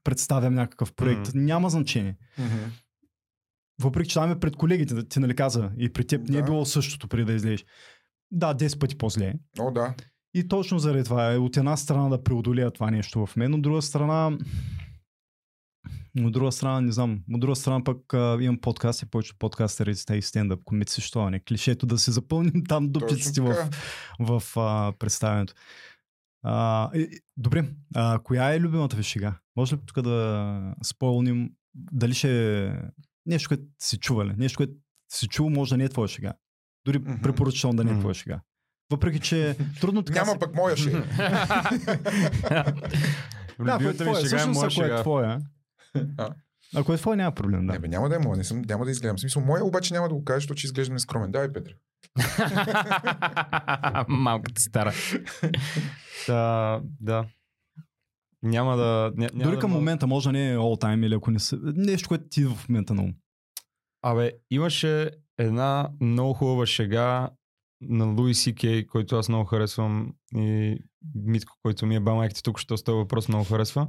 представям 0.03 0.53
някакъв 0.53 0.93
проект. 0.93 1.27
Мгм. 1.29 1.45
Няма 1.45 1.69
значение. 1.69 2.15
Мгм. 2.37 2.55
Въпреки, 3.82 4.09
че 4.09 4.13
там 4.13 4.32
е 4.32 4.39
пред 4.39 4.55
колегите, 4.55 4.93
да 4.93 5.07
ти 5.07 5.19
нали 5.19 5.36
каза, 5.36 5.71
и 5.77 5.93
при 5.93 6.07
теб 6.07 6.30
не 6.30 6.38
е 6.38 6.41
Да. 6.41 6.45
било 6.45 6.65
същото 6.65 7.07
преди 7.07 7.25
да 7.25 7.34
излезеш. 7.34 7.65
Да, 8.32 8.53
10 8.55 8.80
пъти 8.80 8.97
по-зле. 8.97 9.34
О, 9.59 9.71
да. 9.71 9.93
И 10.34 10.47
точно 10.47 10.80
заради 10.80 11.03
това 11.03 11.34
е 11.34 11.38
от 11.38 11.57
една 11.57 11.77
страна 11.77 12.09
да 12.09 12.23
преодолея 12.23 12.71
това 12.71 12.91
нещо 12.91 13.25
в 13.25 13.36
мен, 13.36 13.53
от 13.53 13.61
друга 13.61 13.82
страна 13.82 14.38
от 16.21 16.32
друга 16.32 16.51
страна, 16.51 16.82
не 16.82 16.91
знам, 16.91 17.19
от 17.34 17.39
друга 17.39 17.55
страна 17.55 17.84
пък 17.84 18.13
а, 18.13 18.38
имам 18.41 18.61
подкаст 18.61 19.01
и 19.01 19.05
повечето 19.05 19.38
подкастери 19.39 19.95
с 19.95 20.05
тези 20.05 20.21
стендъп 20.21 20.63
комици, 20.63 21.01
що 21.01 21.30
не 21.30 21.39
клишето 21.39 21.86
да 21.86 21.97
се 21.97 22.11
запълним 22.11 22.63
там 22.69 22.89
дупчиците 22.91 23.41
Точно 23.41 23.69
в, 24.19 24.41
в 24.41 24.57
а, 24.59 24.93
представянето. 24.99 25.53
А, 26.43 26.89
и, 26.95 26.99
и- 27.01 27.19
добре, 27.38 27.69
а, 27.95 28.19
коя 28.23 28.53
е 28.53 28.59
любимата 28.59 28.97
ви 28.97 29.03
шега? 29.03 29.36
Може 29.55 29.75
ли 29.75 29.80
тук 29.86 30.01
да 30.01 30.75
спойлним 30.84 31.49
дали 31.75 32.13
ще 32.13 32.71
нещо, 33.30 33.47
което 33.49 33.63
си 33.80 33.99
чували? 33.99 34.34
Нещо, 34.38 34.57
което 34.57 34.73
си 35.11 35.27
чул, 35.27 35.49
може 35.49 35.69
да 35.69 35.77
не 35.77 35.84
е 35.84 35.89
твоя 35.89 36.07
шега. 36.07 36.34
Дори 36.86 36.99
Мгм. 36.99 37.21
препоръчвам 37.21 37.75
да 37.75 37.84
не 37.84 37.91
е 37.91 37.99
твоя 37.99 38.13
шега. 38.15 38.39
Въпреки, 38.91 39.19
че 39.19 39.57
трудно 39.82 40.03
така 40.03 40.19
Няма 40.19 40.32
се... 40.32 40.39
пък 40.39 40.55
моя 40.55 40.77
шега. 40.77 41.03
Да, 43.65 43.71
ако 43.71 43.84
е 43.84 43.88
Любимата 43.88 44.03
ми 44.03 44.09
твоя, 44.09 44.21
е 44.21 44.25
всъщност, 44.25 44.77
моя 44.77 44.91
ако 44.91 44.99
е 44.99 45.01
твоя. 45.01 45.41
А? 46.17 46.30
Ако 46.75 46.93
е 46.93 46.97
твоя, 46.97 47.17
няма 47.17 47.32
проблем, 47.32 47.67
да. 47.67 47.73
Не, 47.73 47.80
бе, 47.80 47.88
няма 47.88 48.09
да 48.09 48.15
е 48.15 48.19
моя, 48.19 48.38
не 48.38 48.43
съм, 48.43 48.61
няма 48.61 48.86
да 48.86 48.91
изгледам. 48.91 49.17
В 49.17 49.19
смисъл, 49.19 49.41
моя 49.45 49.65
обаче 49.65 49.93
няма 49.93 50.09
да 50.09 50.15
го 50.15 50.23
кажа, 50.23 50.39
защото 50.39 50.65
изглеждам 50.65 50.93
нескромен. 50.93 51.32
Давай, 51.32 51.53
Петър. 51.53 51.75
Малката 54.07 54.61
си 54.61 54.69
стара. 54.69 54.93
да, 56.27 56.82
да. 56.99 57.25
Няма 58.43 58.77
да... 58.77 59.11
Ня, 59.17 59.29
няма 59.33 59.43
Дори 59.43 59.55
да 59.55 59.61
към 59.61 59.71
мога- 59.71 59.79
момента 59.79 60.07
може 60.07 60.27
да 60.27 60.31
не 60.31 60.51
е 60.51 60.57
all 60.57 60.83
time 60.83 61.05
или 61.05 61.13
ако 61.13 61.31
не 61.31 61.39
са... 61.39 61.59
Нещо, 61.63 62.07
което 62.07 62.23
ти 62.29 62.45
в 62.45 62.69
момента 62.69 62.93
на 62.93 63.03
ум. 63.03 63.13
Абе, 64.01 64.31
имаше 64.51 65.11
една 65.37 65.89
много 66.01 66.33
хубава 66.33 66.65
шега 66.65 67.29
на 67.81 68.05
Луи 68.05 68.33
Си 68.33 68.55
Кей, 68.55 68.85
който 68.85 69.15
аз 69.15 69.29
много 69.29 69.45
харесвам 69.45 70.13
и 70.35 70.77
Митко, 71.15 71.57
който 71.63 71.85
ми 71.85 71.95
е 71.95 71.99
бамайките 71.99 72.43
тук, 72.43 72.59
що 72.59 72.77
с 72.77 72.83
този 72.83 72.95
въпрос 72.95 73.27
много 73.27 73.43
харесва. 73.43 73.87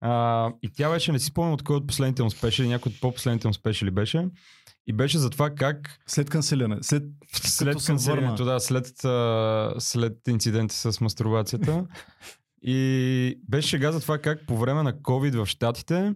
А, 0.00 0.52
и 0.62 0.70
тя 0.72 0.90
беше, 0.90 1.12
не 1.12 1.18
си 1.18 1.26
спомням 1.26 1.54
от 1.54 1.62
кой 1.62 1.76
от 1.76 1.86
последните 1.86 2.22
му 2.22 2.30
спешили, 2.30 2.68
някой 2.68 2.92
от 2.92 3.00
по-последните 3.00 3.48
му 3.48 3.54
спешили 3.54 3.90
беше. 3.90 4.28
И 4.86 4.92
беше 4.92 5.18
за 5.18 5.30
това 5.30 5.50
как 5.50 5.98
След 6.06 6.30
канцелиране. 6.30 6.78
След... 6.82 7.02
след 7.32 7.80
се 7.80 7.86
канцелирането, 7.86 8.44
да, 8.44 8.60
след, 8.60 8.86
след 9.78 10.28
инцидента 10.28 10.74
с 10.74 11.00
мастурбацията. 11.00 11.86
и 12.62 13.38
беше 13.48 13.68
шега 13.68 13.92
за 13.92 14.00
това 14.00 14.18
как 14.18 14.46
по 14.46 14.56
време 14.56 14.82
на 14.82 14.92
COVID 14.92 15.44
в 15.44 15.46
Штатите 15.46 16.14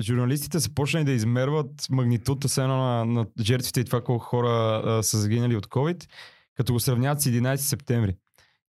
журналистите 0.00 0.60
са 0.60 0.74
почнали 0.74 1.04
да 1.04 1.12
измерват 1.12 1.86
магнитудата 1.90 2.48
се 2.48 2.62
едно 2.62 2.76
на, 2.76 3.04
на 3.04 3.26
жертвите 3.40 3.80
и 3.80 3.84
това 3.84 4.00
колко 4.00 4.24
хора 4.24 4.82
а, 4.84 5.02
са 5.02 5.18
загинали 5.18 5.56
от 5.56 5.66
COVID, 5.66 6.08
като 6.56 6.72
го 6.72 6.80
сравняват 6.80 7.20
с 7.20 7.30
11 7.30 7.56
септември. 7.56 8.16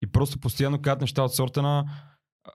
И 0.03 0.11
просто 0.11 0.39
постоянно 0.39 0.81
казват 0.81 1.01
неща 1.01 1.23
от 1.23 1.35
сорта 1.35 1.61
на 1.61 1.85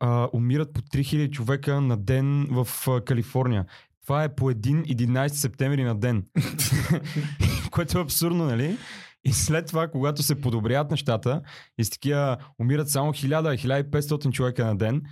а, 0.00 0.28
умират 0.32 0.72
по 0.72 0.80
3000 0.80 1.30
човека 1.30 1.80
на 1.80 1.96
ден 1.96 2.46
в 2.50 2.68
а, 2.88 3.00
Калифорния. 3.00 3.66
Това 4.02 4.24
е 4.24 4.34
по 4.34 4.50
един 4.50 4.84
11 4.84 5.28
септември 5.28 5.84
на 5.84 5.94
ден. 5.94 6.26
Което 7.70 7.98
е 7.98 8.02
абсурдно, 8.02 8.44
нали? 8.44 8.78
И 9.24 9.32
след 9.32 9.66
това, 9.66 9.88
когато 9.88 10.22
се 10.22 10.40
подобряват 10.40 10.90
нещата 10.90 11.40
и 11.78 11.84
с 11.84 11.90
такива 11.90 12.36
умират 12.60 12.90
само 12.90 13.12
1000-1500 13.12 14.32
човека 14.32 14.64
на 14.66 14.76
ден, 14.76 15.02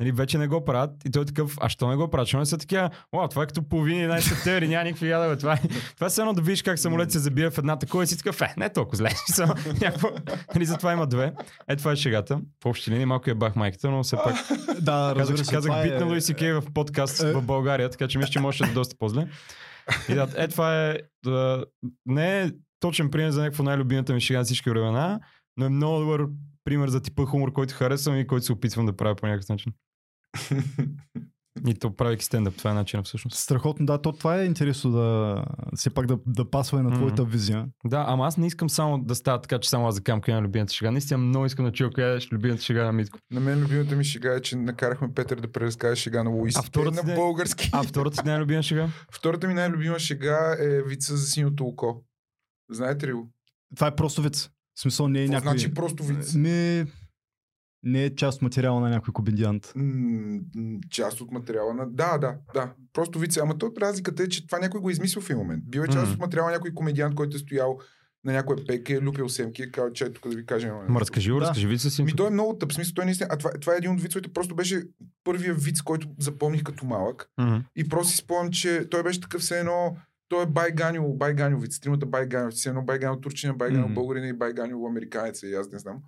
Нали, 0.00 0.12
вече 0.12 0.38
не 0.38 0.48
го 0.48 0.64
правят 0.64 0.90
и 1.04 1.10
той 1.10 1.22
е 1.22 1.26
такъв, 1.26 1.56
а 1.60 1.68
що 1.68 1.88
не 1.88 1.96
го 1.96 2.10
правят? 2.10 2.28
Що 2.28 2.38
не 2.38 2.46
са 2.46 2.58
такива, 2.58 2.90
о, 3.12 3.28
това 3.28 3.42
е 3.42 3.46
като 3.46 3.68
половина 3.68 4.14
11 4.14 4.20
септември, 4.20 4.68
няма 4.68 4.84
никакви 4.84 5.10
ядове. 5.10 5.36
Това 5.36 5.54
е, 5.54 5.60
това 5.94 6.06
е 6.06 6.20
едно 6.20 6.32
да 6.32 6.42
видиш 6.42 6.62
как 6.62 6.78
самолет 6.78 7.12
се 7.12 7.18
забива 7.18 7.50
в 7.50 7.58
една 7.58 7.78
такова 7.78 8.04
и 8.04 8.06
си 8.06 8.16
такъв, 8.16 8.40
е, 8.42 8.54
не 8.56 8.64
е 8.64 8.72
толкова 8.72 8.96
зле. 8.96 9.10
Само 9.26 9.54
някакво, 9.80 10.08
нали, 10.54 10.64
затова 10.64 10.92
има 10.92 11.06
две. 11.06 11.32
Е, 11.68 11.76
това 11.76 11.92
е 11.92 11.96
шегата. 11.96 12.40
В 12.62 12.66
общи 12.66 12.90
линии 12.90 13.06
малко 13.06 13.30
е 13.30 13.34
бах 13.34 13.56
майката, 13.56 13.90
но 13.90 14.02
все 14.02 14.16
пак 14.16 14.34
Да, 14.80 15.14
казах, 15.16 15.16
разбира 15.16 15.44
се. 15.44 15.54
казах 15.54 15.82
бит 15.82 15.92
е- 15.92 15.98
на 15.98 16.06
Луиси 16.06 16.34
Кей 16.34 16.52
в 16.52 16.62
подкаст 16.74 17.22
в 17.22 17.42
България, 17.42 17.90
така 17.90 18.08
че 18.08 18.18
мисля, 18.18 18.30
че 18.30 18.40
може 18.40 18.64
да 18.64 18.70
е 18.70 18.74
доста 18.74 18.96
по-зле. 18.98 19.28
И 20.08 20.14
да, 20.14 20.28
е, 20.36 20.48
това 20.48 20.84
е, 20.84 20.98
да, 21.24 21.64
не 22.06 22.40
е 22.42 22.50
точен 22.80 23.10
пример 23.10 23.30
за 23.30 23.42
някакво 23.42 23.62
най-любимата 23.62 24.14
ми 24.14 24.20
шега 24.20 24.38
на 24.38 24.44
всички 24.44 24.70
времена, 24.70 25.20
но 25.56 25.66
е 25.66 25.68
много 25.68 25.98
добър 25.98 26.26
пример 26.64 26.88
за 26.88 27.02
типа 27.02 27.24
хумор, 27.24 27.52
който 27.52 27.74
харесвам 27.74 28.16
и 28.16 28.26
който 28.26 28.46
се 28.46 28.52
опитвам 28.52 28.86
да 28.86 28.96
правя 28.96 29.14
по 29.14 29.26
някакъв 29.26 29.48
начин. 29.48 29.72
И 31.66 31.74
то 31.74 31.96
правейки 31.96 32.24
стендъп, 32.24 32.56
това 32.56 32.70
е 32.70 32.74
начинът 32.74 33.06
всъщност. 33.06 33.36
Страхотно, 33.36 33.86
да, 33.86 34.02
то 34.02 34.12
това 34.12 34.40
е 34.40 34.44
интересно 34.44 34.90
да 34.90 35.44
все 35.74 35.90
пак 35.90 36.06
да, 36.06 36.18
да 36.26 36.50
пасва 36.50 36.78
и 36.78 36.82
на 36.82 36.94
твоята 36.94 37.24
визия. 37.24 37.66
Да, 37.84 38.04
ама 38.08 38.26
аз 38.26 38.36
не 38.36 38.46
искам 38.46 38.70
само 38.70 38.98
да 38.98 39.14
става 39.14 39.40
така, 39.40 39.58
че 39.58 39.70
само 39.70 39.88
аз 39.88 39.94
да 39.94 40.00
кам 40.00 40.20
коя 40.20 40.36
е 40.36 40.42
любимата 40.42 40.72
шега. 40.72 40.90
Наистина 40.90 41.18
много 41.18 41.46
искам 41.46 41.64
да 41.64 41.72
чуя 41.72 41.90
коя 41.90 42.16
е 42.16 42.18
любимата 42.32 42.62
шега 42.62 42.84
на 42.84 42.92
Митко. 42.92 43.18
На 43.30 43.40
мен 43.40 43.60
любимата 43.60 43.96
ми 43.96 44.04
шега 44.04 44.34
е, 44.34 44.40
че 44.40 44.56
накарахме 44.56 45.14
Петър 45.14 45.40
да 45.40 45.52
преразкаже 45.52 46.00
шега 46.00 46.22
на 46.22 46.30
Луис. 46.30 46.56
А 46.56 46.62
втората 46.62 47.06
на 47.06 47.14
български. 47.14 47.70
А 47.72 47.82
втората 47.82 48.22
ти 48.22 48.28
най-любима 48.28 48.62
шега? 48.62 48.88
Втората 49.12 49.48
ми 49.48 49.54
най-любима 49.54 49.98
шега 49.98 50.56
е 50.60 50.82
вица 50.82 51.16
за 51.16 51.26
синьото 51.26 51.64
око. 51.64 52.02
Знаете 52.70 53.06
ли 53.06 53.12
го? 53.12 53.28
Това 53.76 53.86
е 53.86 53.96
просто 53.96 54.22
вид. 54.22 54.36
В 54.74 54.80
смисъл 54.80 55.08
не 55.08 55.18
е 55.22 55.26
Какво 55.26 55.32
някой... 55.34 55.58
значи 55.58 55.74
просто 55.74 56.04
виц? 56.04 56.34
Ми... 56.34 56.84
Не 57.82 58.04
е 58.04 58.14
част 58.14 58.36
от 58.36 58.42
материала 58.42 58.80
на 58.80 58.88
някой 58.88 59.12
комедиант. 59.12 59.72
М, 59.76 60.40
част 60.90 61.20
от 61.20 61.30
материала 61.30 61.74
на... 61.74 61.90
Да, 61.90 62.18
да, 62.18 62.36
да. 62.54 62.72
Просто 62.92 63.18
вице. 63.18 63.40
Ама 63.40 63.58
то 63.58 63.72
разликата 63.80 64.22
е, 64.22 64.28
че 64.28 64.46
това 64.46 64.58
някой 64.58 64.80
го 64.80 64.88
е 64.88 64.92
измислил 64.92 65.22
в 65.22 65.30
един 65.30 65.38
момент. 65.38 65.64
Бил 65.70 65.80
е 65.80 65.88
част 65.88 66.12
от 66.12 66.18
материала 66.18 66.48
на 66.48 66.52
някой 66.54 66.74
комедиант, 66.74 67.14
който 67.14 67.36
е 67.36 67.38
стоял 67.38 67.78
на 68.24 68.32
някоя 68.32 68.66
пека, 68.66 68.92
е 68.92 69.00
люпил 69.00 69.28
семки, 69.28 69.62
е 69.62 69.70
казал, 69.70 69.92
че 69.92 70.04
е 70.04 70.12
тук 70.12 70.28
да 70.28 70.36
ви 70.36 70.46
кажем. 70.46 70.74
Ма 70.88 71.00
разкажи 71.00 71.30
го, 71.30 71.38
Да. 71.38 71.42
разкажи 71.42 71.66
ви 71.66 71.78
си. 71.78 72.02
Ми 72.02 72.16
той 72.16 72.26
е 72.26 72.30
много 72.30 72.58
тъп. 72.58 72.72
Смисъл, 72.72 72.94
той 72.94 73.04
наистина. 73.04 73.28
А 73.32 73.36
това, 73.36 73.50
това 73.50 73.74
е 73.74 73.76
един 73.76 73.90
от 73.90 74.00
вицовете. 74.00 74.32
Просто 74.32 74.54
беше 74.54 74.82
първия 75.24 75.54
виц, 75.54 75.82
който 75.82 76.08
запомних 76.18 76.62
като 76.62 76.86
малък. 76.86 77.30
Мгм. 77.38 77.56
И 77.76 77.88
просто 77.88 78.12
си 78.12 78.16
спомням, 78.16 78.52
че 78.52 78.88
той 78.90 79.02
беше 79.02 79.20
такъв 79.20 79.40
все 79.40 79.58
едно. 79.58 79.96
Той 80.28 80.42
е 80.42 80.46
байганил, 80.46 81.12
байганил 81.12 81.58
виц. 81.58 81.80
Тримата 81.80 82.06
байганил. 82.06 82.50
Все 82.50 82.68
едно 82.68 82.82
байганил 82.82 83.20
турчина, 83.20 83.54
байганил 83.54 83.84
Мгм. 83.84 83.94
българина 83.94 84.26
и 84.28 84.32
байганил 84.32 84.86
американеца. 84.86 85.46
И 85.46 85.54
аз 85.54 85.72
не 85.72 85.78
знам. 85.78 85.98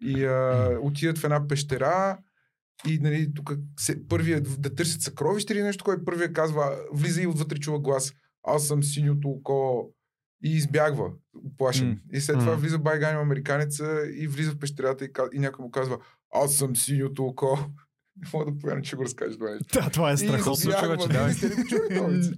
И 0.00 0.24
а, 0.24 0.78
отидат 0.82 1.18
в 1.18 1.24
една 1.24 1.48
пещера 1.48 2.18
и 2.86 2.98
нали, 2.98 3.34
тук 3.34 3.52
се, 3.78 4.08
първият 4.08 4.60
да 4.60 4.74
търсят 4.74 5.02
съкровище 5.02 5.52
или 5.52 5.62
нещо, 5.62 5.84
кой 5.84 6.04
първият 6.04 6.32
казва, 6.32 6.76
влиза 6.92 7.22
и 7.22 7.26
отвътре 7.26 7.58
чува 7.58 7.78
глас. 7.80 8.12
Аз 8.42 8.66
съм 8.66 8.82
синьото 8.82 9.28
око. 9.28 9.90
И 10.44 10.56
избягва, 10.56 11.10
оплашен. 11.46 11.88
М. 11.88 11.96
И 12.12 12.20
след 12.20 12.38
това 12.38 12.54
влиза 12.54 12.78
байганил 12.78 13.20
американеца 13.20 14.02
и 14.14 14.28
влиза 14.28 14.50
в 14.50 14.58
пещерата 14.58 15.04
и, 15.04 15.10
и 15.32 15.38
някой 15.38 15.62
му 15.62 15.70
казва, 15.70 15.98
аз 16.34 16.54
съм 16.54 16.76
синьото 16.76 17.24
око. 17.24 17.58
Не 18.16 18.28
мога 18.32 18.52
да 18.52 18.58
повярвам, 18.58 18.82
че 18.82 18.96
го 18.96 19.04
разкажеш 19.04 19.36
това 19.38 19.50
нещо. 19.50 19.80
Да, 19.80 19.90
това 19.90 20.10
е 20.10 20.16
страхотно. 20.16 20.56
случва, 20.56 20.96
избягва. 20.96 21.34
че 21.68 21.78
Вие 21.90 22.00
да. 22.00 22.32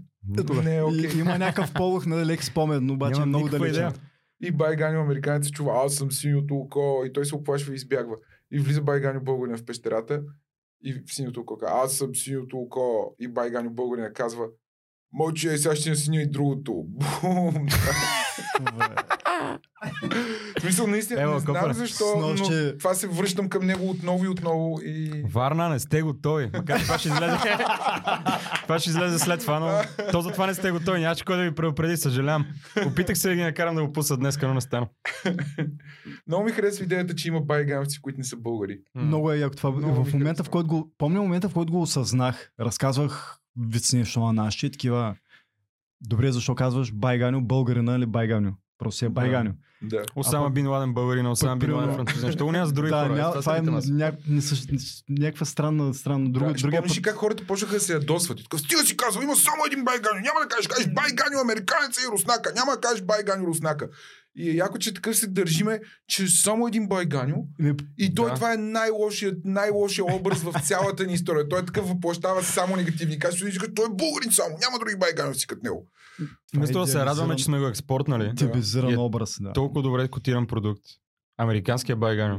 Не 0.65 0.83
окей. 0.83 1.11
и, 1.17 1.19
има 1.19 1.39
някакъв 1.39 1.73
полух 1.73 2.07
на 2.07 2.27
лек 2.27 2.45
спомен, 2.45 2.91
обаче 2.91 3.21
Нямам 3.21 3.29
е 3.29 3.29
много 3.29 3.49
далече. 3.49 3.71
идея. 3.71 3.93
И 4.41 4.51
Байганю 4.51 5.01
американец 5.01 5.51
чува, 5.51 5.83
аз 5.85 5.95
съм 5.95 6.13
синьото 6.13 6.55
око 6.55 7.03
и 7.07 7.13
той 7.13 7.27
се 7.27 7.35
оплашва 7.35 7.73
и 7.73 7.77
избягва. 7.77 8.17
И 8.53 8.59
влиза 8.59 8.83
Байганю 8.83 9.21
българина 9.21 9.57
в 9.59 9.65
пещерата 9.65 10.23
и 10.85 10.93
в 10.93 11.15
синьото 11.15 11.41
око 11.41 11.59
казва, 11.59 11.81
аз 11.85 11.93
съм 11.93 12.15
синьото 12.15 12.59
око 12.59 13.15
и 13.21 13.29
Байганю 13.29 13.71
българина 13.71 14.13
казва, 14.13 14.47
мълчи, 15.13 15.49
е, 15.49 15.59
сега 15.59 15.77
ще 15.77 15.91
насиня 15.91 16.23
и 16.23 16.31
другото. 16.31 16.85
Бум! 16.87 17.55
В 20.59 20.61
смисъл, 20.61 20.87
наистина, 20.87 21.23
Ева, 21.23 21.35
не 21.35 21.41
знам 21.41 21.55
копър. 21.57 21.73
защо, 21.73 22.05
Снощи- 22.05 22.73
но 22.73 22.79
това 22.79 22.95
се 22.95 23.09
връщам 23.09 23.49
към 23.49 23.67
него 23.67 23.91
отново 23.91 24.25
и 24.25 24.29
отново 24.29 24.81
и... 24.85 25.23
Варна, 25.31 25.69
не 25.69 25.79
сте 25.79 26.03
готови. 26.03 26.51
Макар 26.55 26.81
това 26.81 26.99
ще 26.99 27.09
излезе. 27.09 27.37
това 28.63 28.79
ще 28.79 28.91
излезе 28.91 29.19
след 29.19 29.41
това, 29.41 29.59
но 29.61 29.81
то 30.13 30.21
за 30.21 30.31
това 30.31 30.47
не 30.47 30.55
сте 30.55 30.71
готови. 30.71 31.01
Нямаше 31.01 31.25
кой 31.25 31.37
да 31.37 31.43
ви 31.43 31.55
предупреди, 31.55 31.97
съжалявам. 31.97 32.47
Опитах 32.87 33.19
се 33.19 33.29
да 33.29 33.35
ги 33.35 33.43
накарам 33.43 33.75
да 33.75 33.87
го 33.87 33.93
пуснат 33.93 34.21
днес, 34.21 34.39
но 34.43 34.55
не 34.55 34.61
стана. 34.61 34.89
Много 36.27 36.45
ми 36.45 36.51
харесва 36.51 36.85
идеята, 36.85 37.15
че 37.15 37.29
има 37.29 37.41
байгановци, 37.41 38.01
които 38.03 38.19
не 38.19 38.25
са 38.25 38.37
българи. 38.37 38.81
Много 38.95 39.33
е 39.33 39.39
яко 39.39 39.57
това. 39.57 39.71
Много 39.71 40.05
в 40.05 40.13
момента, 40.13 40.45
в 40.45 40.51
който 40.51 40.69
го... 40.69 40.93
Помня 40.99 41.21
момента, 41.23 41.49
в 41.49 41.55
който 41.55 41.73
го 41.73 41.83
осъзнах. 41.83 42.51
Разказвах 42.61 43.39
вици 43.69 43.97
нещо 43.97 44.21
на 44.21 44.33
наши 44.33 44.67
и 44.67 44.71
такива... 44.71 45.17
Добре, 46.01 46.33
защо 46.33 46.55
казваш 46.55 46.93
байганю, 46.93 47.41
българина 47.41 47.97
или 47.97 48.07
байганю? 48.07 48.53
Просто 48.79 49.05
е 49.05 49.09
байганю. 49.09 49.51
Да. 49.83 50.03
Осама 50.17 50.51
Бин 50.51 50.69
Ладен 50.69 50.95
българин, 50.95 51.27
Осама 51.27 51.57
Бин 51.57 51.71
Ладен 51.71 51.81
примерно- 51.81 51.97
французин. 51.97 52.27
Защо 52.27 52.45
го 52.45 52.53
няма 52.53 52.67
с 52.67 52.73
други 52.73 52.91
Да, 52.91 53.03
хора? 53.03 53.15
ня, 53.15 53.33
Това 53.33 53.57
е 53.57 53.61
нас. 53.61 53.87
някаква 55.09 55.47
странна, 55.47 55.95
странна. 55.95 56.31
Друга, 56.31 56.53
Да, 56.53 56.83
път... 56.83 56.97
ли 56.97 57.03
как 57.03 57.15
хората 57.15 57.47
почнаха 57.47 57.75
да 57.75 57.81
се 57.81 57.93
ядосват? 57.93 58.39
Така, 58.39 58.59
стига 58.59 58.81
си 58.81 58.97
казал, 58.97 59.23
има 59.23 59.37
само 59.37 59.65
един 59.67 59.85
байганю. 59.85 60.15
Няма 60.15 60.41
да 60.43 60.49
кажеш, 60.49 60.67
кажеш 60.67 60.87
байганю 60.87 61.41
американеца 61.41 62.01
и 62.03 62.13
руснака. 62.13 62.53
Няма 62.55 62.73
да 62.73 62.81
кажеш 62.81 63.03
байганю 63.03 63.47
руснака. 63.47 63.89
И 64.39 64.51
е 64.51 64.55
яко, 64.55 64.79
че 64.79 64.95
такъв 64.95 65.17
се 65.17 65.27
държиме, 65.27 65.81
че 66.07 66.29
само 66.29 66.69
един 66.69 66.89
байганю. 66.89 67.49
И 67.99 68.15
той 68.15 68.29
Да. 68.29 68.35
това 68.35 68.53
е 68.53 68.57
най-лошият, 68.57 69.39
най-лошият 69.45 70.09
образ 70.13 70.43
в 70.43 70.55
цялата 70.63 71.07
ни 71.07 71.13
история. 71.13 71.49
Той 71.49 71.61
е 71.61 71.65
такъв 71.65 71.89
въплащава 71.89 72.43
само 72.43 72.77
негативни 72.77 73.19
качества. 73.19 73.49
И 73.49 73.75
той 73.75 73.85
е 73.85 73.89
българин 73.89 74.33
само. 74.33 74.49
Няма 74.51 74.79
други 74.79 74.97
байганю 74.97 75.35
си 75.35 75.47
като 75.47 75.61
него. 75.65 75.87
Вместо 76.55 76.79
е 76.79 76.81
да 76.81 76.87
се 76.87 76.99
радваме, 76.99 77.37
че 77.37 77.45
сме 77.45 77.59
го 77.59 77.67
експортнали. 77.67 78.35
Типизиран 78.35 78.91
И 78.91 78.95
е 78.95 78.99
образ, 78.99 79.37
да. 79.41 79.53
Толкова 79.53 79.83
добре 79.83 80.09
котиран 80.09 80.47
продукт. 80.47 80.83
Американския 81.39 81.97
байганю. 81.97 82.39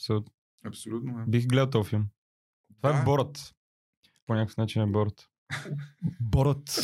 So, 0.00 0.24
Абсолютно. 0.66 1.10
е. 1.12 1.24
бих 1.28 1.46
гледал 1.46 1.70
този 1.70 1.88
филм. 1.88 2.06
Това 2.76 2.92
Да. 2.92 2.98
е 2.98 3.04
Борът. 3.04 3.54
По 4.26 4.34
някакъв 4.34 4.56
начин 4.56 4.82
е 4.82 4.86
Борът. 4.86 5.26
Борът. 6.20 6.80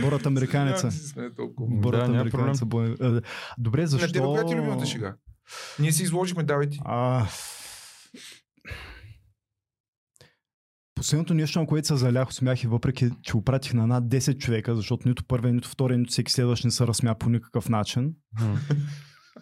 Борът 0.00 0.26
американеца. 0.26 0.90
Се. 0.90 1.14
Борът 1.58 2.00
Да, 2.00 2.06
американеца. 2.10 2.64
бой- 2.66 2.96
А, 3.00 3.20
Добре, 3.58 3.86
защо... 3.86 4.22
коя 4.24 4.44
ти 4.44 4.52
е 4.52 4.56
любимата 4.56 4.86
шега? 4.86 5.14
Ние 5.78 5.92
си 5.92 6.02
изложихме, 6.02 6.42
давай 6.42 6.68
ти. 6.68 6.78
А... 6.84 7.26
Последното 10.94 11.34
нещо, 11.34 11.60
на 11.60 11.66
което 11.66 11.88
се 11.88 11.96
залях 11.96 12.28
смях 12.30 12.62
и 12.62 12.66
въпреки, 12.66 13.10
че 13.22 13.32
го 13.32 13.44
пратих 13.44 13.74
на 13.74 13.86
над 13.86 14.04
10 14.04 14.38
човека, 14.38 14.76
защото 14.76 15.08
нито 15.08 15.24
първия, 15.24 15.52
нито 15.52 15.68
втория, 15.68 15.98
нито 15.98 16.10
всеки 16.10 16.32
следващ 16.32 16.64
не 16.64 16.70
се 16.70 16.86
разсмя 16.86 17.14
по 17.14 17.28
никакъв 17.28 17.68
начин, 17.68 18.14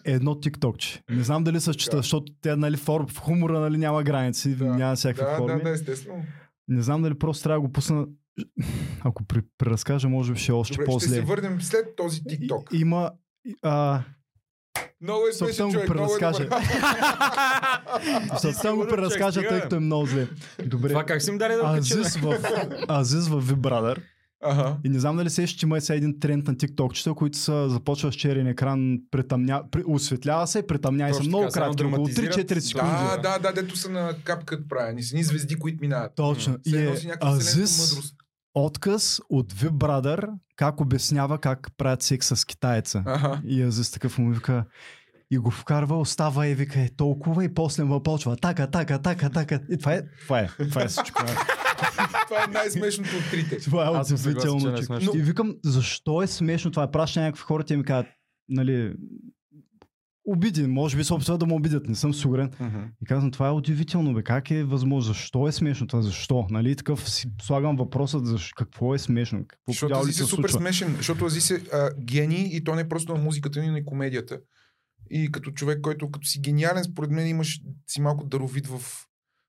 е 0.05 0.11
едно 0.13 0.39
тиктокче. 0.39 1.01
Не 1.09 1.23
знам 1.23 1.43
дали 1.43 1.61
се 1.61 1.73
счита, 1.73 1.91
Да. 1.91 2.01
защото 2.01 2.33
тя, 2.41 2.55
нали, 2.55 2.77
фор, 2.77 3.05
в 3.09 3.17
хумора 3.17 3.59
нали, 3.59 3.77
няма 3.77 4.03
граници, 4.03 4.55
Да. 4.55 4.65
няма 4.65 4.95
всякакви 4.95 5.25
Да, 5.25 5.37
форми. 5.37 5.57
да, 5.57 5.63
да, 5.63 5.69
естествено. 5.69 6.23
Не 6.69 6.81
знам 6.81 7.01
дали 7.01 7.13
просто 7.15 7.43
трябва 7.43 7.57
да 7.57 7.67
го 7.67 7.71
пусна. 7.71 8.05
Ако 9.01 9.23
при, 9.23 9.41
преразкажа, 9.57 10.09
може 10.09 10.33
би 10.33 10.39
ще 10.39 10.51
е 10.51 10.55
още 10.55 10.73
Добре, 10.73 10.83
ще 10.83 10.91
по-зле. 10.91 11.09
се 11.09 11.21
върнем 11.21 11.61
след 11.61 11.95
този 11.95 12.21
TikTok. 12.21 12.73
И- 12.73 12.77
Има. 12.77 13.11
А, 13.61 14.01
Много 15.01 15.27
е 15.27 15.33
смешен 15.33 15.65
го 15.65 15.71
човек, 15.73 15.89
много 15.89 16.15
е 16.15 16.19
преразкажа. 16.19 16.49
ще 18.39 18.53
само 18.53 18.77
го 18.77 18.83
че 18.83 18.89
преразкажа, 18.89 19.41
тъй 19.41 19.61
като 19.61 19.75
е 19.75 19.79
много 19.79 20.05
зле. 20.05 20.27
Добре. 20.65 20.89
Това 20.89 21.03
как 21.03 21.21
си 21.21 21.31
им 21.31 21.37
дали 21.37 21.53
да 21.53 21.59
го? 21.59 21.67
Азис 21.67 22.15
в, 22.15 22.37
Азис 22.89 23.27
в 23.27 23.39
Вибрадър. 23.39 24.01
Ага. 24.43 24.77
И 24.83 24.89
не 24.89 24.99
знам 24.99 25.17
дали 25.17 25.29
се 25.29 25.47
че 25.47 25.65
има 25.65 25.81
сега 25.81 25.97
един 25.97 26.19
тренд 26.19 26.47
на 26.47 26.57
тиктокчета, 26.57 27.13
които 27.13 27.37
са 27.37 27.69
започва 27.69 28.11
с 28.11 28.15
черен 28.15 28.47
екран, 28.47 28.97
притъмня, 29.11 29.63
при, 29.71 29.83
осветлява 29.87 30.47
се, 30.47 30.67
притъмнява 30.67 31.13
са 31.13 31.23
много 31.23 31.43
кратки, 31.43 31.59
около 31.59 31.75
драматизират. 31.75 32.35
3-4 32.35 32.59
секунди. 32.59 32.93
Да, 32.93 33.17
да, 33.17 33.39
да, 33.39 33.61
дето 33.61 33.75
са 33.75 33.89
на 33.89 34.13
капката 34.23 34.63
правени. 34.69 35.03
С 35.03 35.13
ни 35.13 35.23
звезди, 35.23 35.55
които 35.55 35.77
минават. 35.81 36.11
Точно. 36.15 36.57
Все 36.65 36.77
И 36.77 36.85
е 36.85 37.15
Азис 37.21 38.13
отказ 38.53 39.21
от 39.29 39.53
Вибрадър, 39.53 40.27
как 40.55 40.81
обяснява 40.81 41.37
как 41.37 41.67
правят 41.77 42.01
секс 42.01 42.27
с 42.27 42.45
китайца. 42.45 43.03
Ага. 43.05 43.41
И 43.45 43.61
Азис 43.61 43.91
такъв 43.91 44.17
му 44.17 44.33
вика, 44.33 44.65
и 45.31 45.37
го 45.37 45.51
вкарва, 45.51 45.99
остава 45.99 46.47
и 46.47 46.55
вика 46.55 46.81
е 46.81 46.89
толкова 46.89 47.43
и 47.43 47.53
после 47.53 47.83
му 47.83 48.03
почва 48.03 48.37
така, 48.37 48.67
така, 48.67 48.99
така, 48.99 49.29
така. 49.29 49.59
И 49.71 49.77
това 49.77 49.93
е, 49.93 50.01
това 50.21 50.39
е, 50.39 50.47
това 50.69 50.83
е 50.83 50.87
всичко. 50.87 51.23
Това 52.27 52.43
е 52.43 52.51
най-смешното 52.51 53.09
от 53.17 53.31
трите. 53.31 53.57
Това 53.57 53.87
е 53.87 53.91
не 53.91 53.99
удивително. 53.99 54.73
е 54.77 54.83
смешно. 54.83 55.11
И 55.15 55.21
викам, 55.21 55.55
защо 55.63 56.21
е 56.21 56.27
смешно 56.27 56.71
това? 56.71 56.91
Праща 56.91 57.21
някакви 57.21 57.41
хора, 57.41 57.63
те 57.63 57.77
ми 57.77 57.83
казват, 57.83 58.05
нали, 58.49 58.93
обиди. 60.25 60.67
Може 60.67 60.97
би 60.97 61.03
се 61.03 61.13
опитват 61.13 61.39
да 61.39 61.45
му 61.45 61.55
обидят, 61.55 61.87
не 61.87 61.95
съм 61.95 62.13
сигурен. 62.13 62.51
И 63.01 63.05
казвам, 63.05 63.31
това 63.31 63.47
е 63.47 63.51
удивително, 63.51 64.13
бе. 64.13 64.23
Как 64.23 64.51
е 64.51 64.63
възможно? 64.63 65.13
Защо 65.13 65.47
е 65.47 65.51
смешно 65.51 65.87
това? 65.87 66.01
Защо? 66.01 66.47
Нали? 66.49 66.75
Такъв 66.75 67.09
си 67.09 67.27
слагам 67.41 67.75
въпросът, 67.75 68.25
защо, 68.25 68.53
какво 68.57 68.95
е 68.95 68.99
смешно? 68.99 69.39
Какво 69.47 69.71
Защото 69.71 70.03
се 70.03 70.23
е 70.23 70.25
супер 70.25 70.49
случва? 70.49 70.59
смешен, 70.59 70.95
защото 70.97 71.25
Азис 71.25 71.51
е 71.51 71.63
а, 71.73 71.89
гений 71.99 72.49
и 72.51 72.63
то 72.63 72.75
не 72.75 72.81
е 72.81 72.89
просто 72.89 73.13
на 73.13 73.19
музиката, 73.19 73.59
но 73.59 73.65
и 73.65 73.69
на 73.69 73.85
комедията. 73.85 74.39
И 75.09 75.31
като 75.31 75.51
човек, 75.51 75.81
който 75.81 76.11
като 76.11 76.27
си 76.27 76.39
гениален, 76.39 76.83
според 76.83 77.11
мен 77.11 77.27
имаш 77.27 77.61
си 77.87 78.01
малко 78.01 78.25
даровит 78.25 78.67
в 78.67 78.81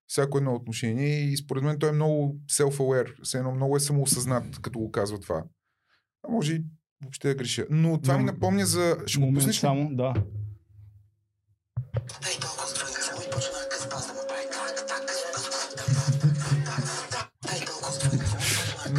всяко 0.06 0.38
едно 0.38 0.54
отношение 0.54 1.20
и 1.24 1.36
според 1.36 1.64
мен 1.64 1.78
той 1.78 1.88
е 1.88 1.92
много 1.92 2.40
self-aware, 2.50 3.22
все 3.22 3.38
едно 3.38 3.54
много 3.54 3.76
е 3.76 3.80
самоосъзнат, 3.80 4.58
като 4.61 4.78
го 4.78 4.90
казва 4.92 5.20
това. 5.20 5.44
А 6.28 6.32
може 6.32 6.54
и 6.54 6.64
въобще 7.02 7.28
да 7.28 7.34
греша. 7.34 7.66
Но 7.70 8.00
това 8.00 8.18
ми 8.18 8.24
Но- 8.24 8.32
напомня 8.32 8.66
за... 8.66 8.96
Ще 9.06 9.20
го 9.20 9.32
пуснеш 9.34 9.56
само, 9.58 9.96
да. 9.96 10.14
Ей, 12.28 12.40
толкова 12.40 12.66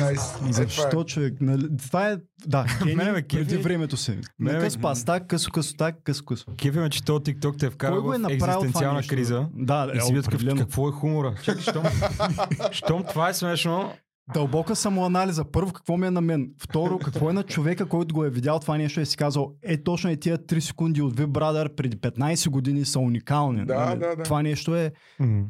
и 0.09 0.15
почна 0.15 0.43
Найс. 0.43 0.57
Е, 0.57 0.63
е. 0.63 0.67
Защо 0.67 1.03
човек? 1.03 1.33
Нали, 1.41 1.77
това 1.77 2.09
е, 2.09 2.17
да, 2.47 2.65
гений 2.85 3.23
преди 3.29 3.57
времето 3.57 3.97
си. 3.97 4.19
Ме- 4.39 4.59
къс 4.59 4.77
пас, 4.77 5.05
так, 5.05 5.27
късо, 5.27 5.51
късо, 5.51 5.75
так, 5.77 5.95
късо, 6.03 6.25
късо. 6.25 6.45
Кефи 6.57 6.79
ме, 6.79 6.89
че 6.89 7.03
този 7.03 7.21
TikTok 7.21 7.59
те 7.59 7.65
е 7.65 7.69
вкарал 7.69 8.13
е 8.15 8.19
в 8.19 8.29
екзистенциална 8.29 9.03
криза. 9.03 9.47
Да, 9.53 9.91
И 9.95 10.01
си 10.01 10.19
определено. 10.19 10.61
какво 10.61 10.89
е 10.89 10.91
хумора? 10.91 11.35
Чакай, 11.43 11.61
щом, 11.61 11.83
щом 12.71 13.03
това 13.03 13.29
е 13.29 13.33
смешно, 13.33 13.93
Дълбока 14.33 14.75
самоанализа. 14.75 15.45
Първо, 15.51 15.73
какво 15.73 15.97
ми 15.97 16.07
е 16.07 16.11
на 16.11 16.21
мен? 16.21 16.51
Второ, 16.61 16.99
какво 16.99 17.29
е 17.29 17.33
на 17.33 17.43
човека, 17.43 17.85
който 17.85 18.15
го 18.15 18.25
е 18.25 18.29
видял 18.29 18.59
това 18.59 18.77
нещо 18.77 18.99
и 18.99 19.03
е 19.03 19.05
си 19.05 19.17
казал, 19.17 19.53
е 19.63 19.83
точно 19.83 20.09
е 20.09 20.15
тия 20.15 20.37
3 20.37 20.59
секунди 20.59 21.01
от 21.01 21.13
Big 21.15 21.27
Brother 21.27 21.75
преди 21.75 21.97
15 21.97 22.49
години 22.49 22.85
са 22.85 22.99
уникални. 22.99 23.65
Да, 23.65 23.85
нали? 23.85 23.99
да, 23.99 24.15
да. 24.15 24.23
Това 24.23 24.41
нещо 24.41 24.75
е, 24.75 24.91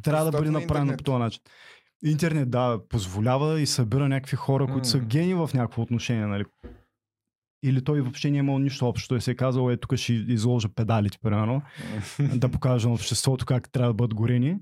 трябва 0.04 0.26
да 0.26 0.38
бъде 0.38 0.52
на 0.52 0.60
направено 0.60 0.98
по 0.98 1.04
този 1.04 1.18
начин. 1.18 1.42
Интернет, 2.06 2.50
да, 2.50 2.80
позволява 2.90 3.62
и 3.62 3.66
събира 3.66 4.10
някакви 4.10 4.38
хора, 4.38 4.68
които 4.68 4.88
са 4.88 4.98
М. 4.98 5.04
гени 5.04 5.34
в 5.34 5.50
някакво 5.54 5.82
отношение, 5.82 6.26
нали? 6.26 6.46
Или 7.64 7.84
той 7.84 8.02
въобще 8.02 8.32
не 8.32 8.38
е 8.38 8.40
имал 8.40 8.60
нищо 8.60 8.88
общо. 8.88 9.08
Той 9.08 9.22
се 9.22 9.32
е 9.32 9.36
казал, 9.36 9.72
е, 9.72 9.78
тук 9.78 9.96
ще 9.96 10.14
изложа 10.14 10.70
педалите, 10.76 11.18
примерно, 11.24 11.62
да 12.20 12.50
покажа 12.50 12.88
на 12.88 12.94
обществото 12.94 13.46
как 13.46 13.72
трябва 13.72 13.90
да 13.90 13.94
бъдат 13.94 14.14
горени. 14.14 14.58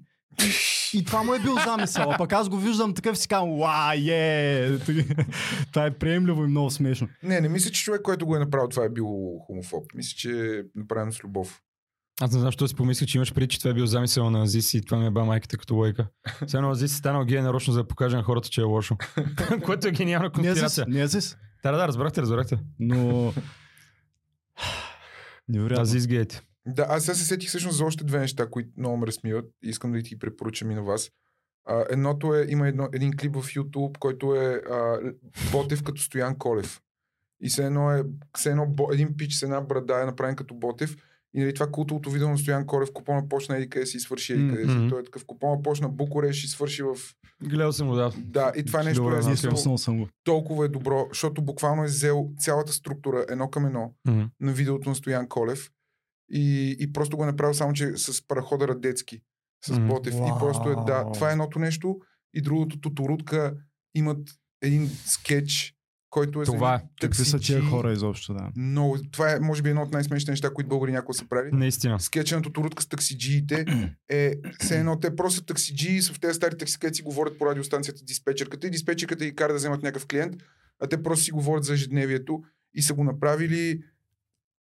И 0.93 1.03
това 1.05 1.23
му 1.23 1.33
е 1.33 1.39
бил 1.39 1.55
замисъл. 1.65 2.11
А 2.11 2.17
пък 2.17 2.33
аз 2.33 2.49
го 2.49 2.57
виждам 2.57 2.93
такъв 2.93 3.17
си 3.17 3.27
казвам, 3.27 3.59
ва, 3.59 3.93
е! 4.11 4.77
Това 5.71 5.85
е 5.85 5.91
приемливо 5.91 6.43
и 6.43 6.47
много 6.47 6.69
смешно. 6.69 7.07
Не, 7.23 7.41
не 7.41 7.49
мисля, 7.49 7.71
че 7.71 7.83
човек, 7.83 8.01
който 8.01 8.25
го 8.25 8.35
е 8.35 8.39
направил, 8.39 8.67
това 8.67 8.85
е 8.85 8.89
бил 8.89 9.37
хомофоб. 9.47 9.83
Мисля, 9.95 10.15
че 10.17 10.31
е 10.31 10.61
направено 10.75 11.11
с 11.11 11.23
любов. 11.23 11.61
Аз 12.21 12.31
не 12.31 12.39
знам, 12.39 12.47
защо 12.47 12.67
си 12.67 12.75
помислих, 12.75 13.09
че 13.09 13.17
имаш 13.17 13.33
преди, 13.33 13.47
че 13.47 13.59
това 13.59 13.71
е 13.71 13.73
бил 13.73 13.85
замисъл 13.85 14.29
на 14.29 14.43
Азис 14.43 14.73
и 14.73 14.81
това 14.81 14.97
ми 14.99 15.05
е 15.05 15.09
ба 15.09 15.25
майката 15.25 15.57
като 15.57 15.75
лойка. 15.75 16.07
Едно 16.53 16.69
Азис 16.69 16.93
е 16.93 16.95
станал 16.95 17.25
гей 17.25 17.41
нарочно, 17.41 17.73
за 17.73 17.79
да 17.79 17.87
покаже 17.87 18.17
на 18.17 18.23
хората, 18.23 18.49
че 18.49 18.61
е 18.61 18.63
лошо. 18.63 18.97
Което 19.65 19.87
е 19.87 19.91
гениална 19.91 20.31
конспирация. 20.31 20.85
не 20.89 21.01
е 21.01 21.07
зис, 21.07 21.37
Да, 21.63 21.71
да, 21.71 21.87
разбрахте, 21.87 22.21
разбрахте. 22.21 22.57
но... 22.79 23.33
Невероятно. 25.49 25.81
Азис 25.81 26.07
гейт. 26.07 26.43
Да, 26.67 26.85
аз 26.89 27.03
сега 27.03 27.15
се 27.15 27.25
сетих 27.25 27.49
всъщност 27.49 27.77
за 27.77 27.85
още 27.85 28.03
две 28.03 28.19
неща, 28.19 28.49
които 28.49 28.69
много 28.77 28.97
ме 28.97 29.07
разсмиват 29.07 29.45
и 29.63 29.69
искам 29.69 29.91
да 29.91 30.01
ти 30.01 30.19
препоръчам 30.19 30.71
и 30.71 30.75
на 30.75 30.83
вас. 30.83 31.09
А, 31.65 31.85
едното 31.89 32.35
е, 32.35 32.45
има 32.49 32.67
едно, 32.67 32.89
един 32.93 33.17
клип 33.17 33.35
в 33.35 33.47
YouTube, 33.47 33.97
който 33.97 34.35
е 34.35 34.61
а, 34.71 34.99
Ботев 35.51 35.83
като 35.83 36.01
Стоян 36.01 36.37
Колев. 36.37 36.81
И 37.41 37.49
все 37.49 37.65
едно 37.65 37.91
е, 37.91 38.03
все 38.37 38.49
едно 38.49 38.75
един 38.91 39.17
пич 39.17 39.33
с 39.33 39.43
една 39.43 39.61
брада 39.61 40.01
е 40.01 40.05
направен 40.05 40.35
като 40.35 40.53
Ботев. 40.53 40.95
И 41.33 41.39
нали, 41.39 41.53
това 41.53 41.67
култовото 41.71 42.09
видео 42.09 42.29
на 42.29 42.37
Стоян 42.37 42.65
Колев, 42.65 42.89
купона 42.93 43.29
почна 43.29 43.57
еди 43.57 43.69
къде 43.69 43.85
си 43.85 43.97
и 43.97 43.99
свърши 43.99 44.33
еди 44.33 44.49
къде 44.49 44.65
си. 44.65 44.75
Мгм. 44.77 44.89
Той 44.89 45.01
е 45.01 45.03
такъв 45.03 45.25
купона 45.25 45.61
почна 45.61 45.89
Букуреш 45.89 46.43
и 46.43 46.47
свърши 46.47 46.83
в... 46.83 46.95
Гледал 47.43 47.71
съм 47.71 47.87
го, 47.87 47.95
да. 47.95 48.11
Да, 48.17 48.51
и 48.55 48.65
това 48.65 48.83
нещо 48.83 49.03
Добре, 49.03 49.15
е 49.15 49.19
Естествено 49.19 49.77
съм 49.77 49.97
го. 49.97 50.07
толкова 50.23 50.65
е 50.65 50.67
добро, 50.67 51.07
защото 51.09 51.41
буквално 51.41 51.83
е 51.83 51.87
взел 51.87 52.29
цялата 52.39 52.73
структура 52.73 53.25
едно 53.29 53.49
към 53.49 53.65
едно 53.65 53.93
Мгм. 54.07 54.23
на 54.39 54.51
видеото 54.51 54.89
на 54.89 54.95
Стоян 54.95 55.27
Колев 55.27 55.69
и, 56.31 56.75
и 56.79 56.93
просто 56.93 57.17
го 57.17 57.23
е 57.23 57.27
направил 57.27 57.53
само, 57.53 57.73
че 57.73 57.97
с 57.97 58.27
парахода 58.27 58.67
Радецки, 58.67 59.21
с 59.65 59.77
Мгм. 59.79 59.87
Ботев. 59.87 60.13
И 60.13 60.31
просто 60.39 60.69
е, 60.69 60.75
да, 60.75 61.11
това 61.13 61.29
е 61.29 61.31
едното 61.31 61.59
нещо. 61.59 61.99
И 62.33 62.41
другото, 62.41 62.79
Тоторутка 62.79 63.55
имат 63.95 64.29
един 64.61 64.89
скетч, 65.05 65.73
който 66.09 66.41
е 66.41 66.45
Това 66.45 66.75
е. 66.75 66.81
Какви 67.01 67.25
са 67.25 67.39
тия 67.39 67.61
хора 67.61 67.91
изобщо, 67.91 68.33
да. 68.33 68.51
Много, 68.57 68.97
това 69.11 69.31
е, 69.31 69.39
може 69.39 69.61
би, 69.61 69.69
едно 69.69 69.81
от 69.81 69.91
най-смешните 69.91 70.31
неща, 70.31 70.53
които 70.53 70.69
българи 70.69 70.91
някога 70.91 71.13
са 71.13 71.25
правили. 71.29 71.55
Наистина. 71.55 71.99
Скетча 71.99 72.35
на 72.35 72.41
Тоторутка 72.41 72.83
с 72.83 72.87
таксиджиите 72.87 73.65
е 74.09 74.33
все 74.59 74.79
едно, 74.79 74.99
те 74.99 75.15
просто 75.15 75.45
таксиджии 75.45 76.01
са 76.01 76.13
в 76.13 76.19
тези 76.19 76.33
стари 76.33 76.57
такси, 76.57 76.79
където 76.79 76.97
си 76.97 77.03
говорят 77.03 77.37
по 77.37 77.45
радиостанцията 77.45 78.03
диспетчерката 78.03 78.67
и 78.67 78.69
диспетчерката 78.69 79.25
ги 79.25 79.35
кара 79.35 79.53
да 79.53 79.57
вземат 79.57 79.83
някакъв 79.83 80.07
клиент, 80.07 80.35
а 80.79 80.87
те 80.87 81.03
просто 81.03 81.25
си 81.25 81.31
говорят 81.31 81.63
за 81.63 81.73
ежедневието 81.73 82.43
и 82.73 82.81
са 82.81 82.93
го 82.93 83.03
направили 83.03 83.81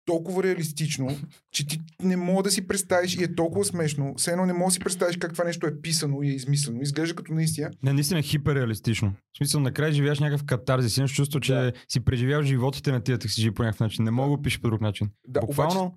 толкова 0.07 0.43
реалистично, 0.43 1.17
че 1.51 1.67
ти 1.67 1.81
не 2.01 2.17
мога 2.17 2.43
да 2.43 2.51
си 2.51 2.67
представиш 2.67 3.15
и 3.15 3.23
е 3.23 3.35
толкова 3.35 3.65
смешно. 3.65 4.13
Все 4.17 4.31
едно 4.31 4.45
не 4.45 4.53
мога 4.53 4.65
да 4.65 4.71
си 4.71 4.79
представиш 4.79 5.17
как 5.17 5.31
това 5.31 5.43
нещо 5.43 5.67
е 5.67 5.81
писано 5.81 6.23
и 6.23 6.29
е 6.29 6.33
измислено. 6.33 6.81
Изглежда 6.81 7.15
като 7.15 7.33
наистина. 7.33 7.71
Не, 7.83 7.93
наистина 7.93 8.19
е 8.19 8.23
хиперреалистично. 8.23 9.09
В 9.33 9.37
смисъл, 9.37 9.61
накрая 9.61 9.91
живееш 9.91 10.19
някакъв 10.19 10.45
катарзис. 10.45 10.97
Имаш 10.97 11.13
чувство, 11.13 11.39
че 11.39 11.53
Да. 11.53 11.71
си 11.87 11.99
преживял 11.99 12.43
животите 12.43 12.91
на 12.91 13.01
тия 13.01 13.17
таксиджи 13.17 13.51
по 13.51 13.63
някакъв 13.63 13.79
начин. 13.79 14.05
Не 14.05 14.11
мога 14.11 14.29
да 14.29 14.35
го 14.37 14.41
пишеш 14.41 14.61
по 14.61 14.67
друг 14.67 14.81
начин. 14.81 15.09
Да, 15.27 15.39
Буквално, 15.39 15.81
обаче, 15.81 15.95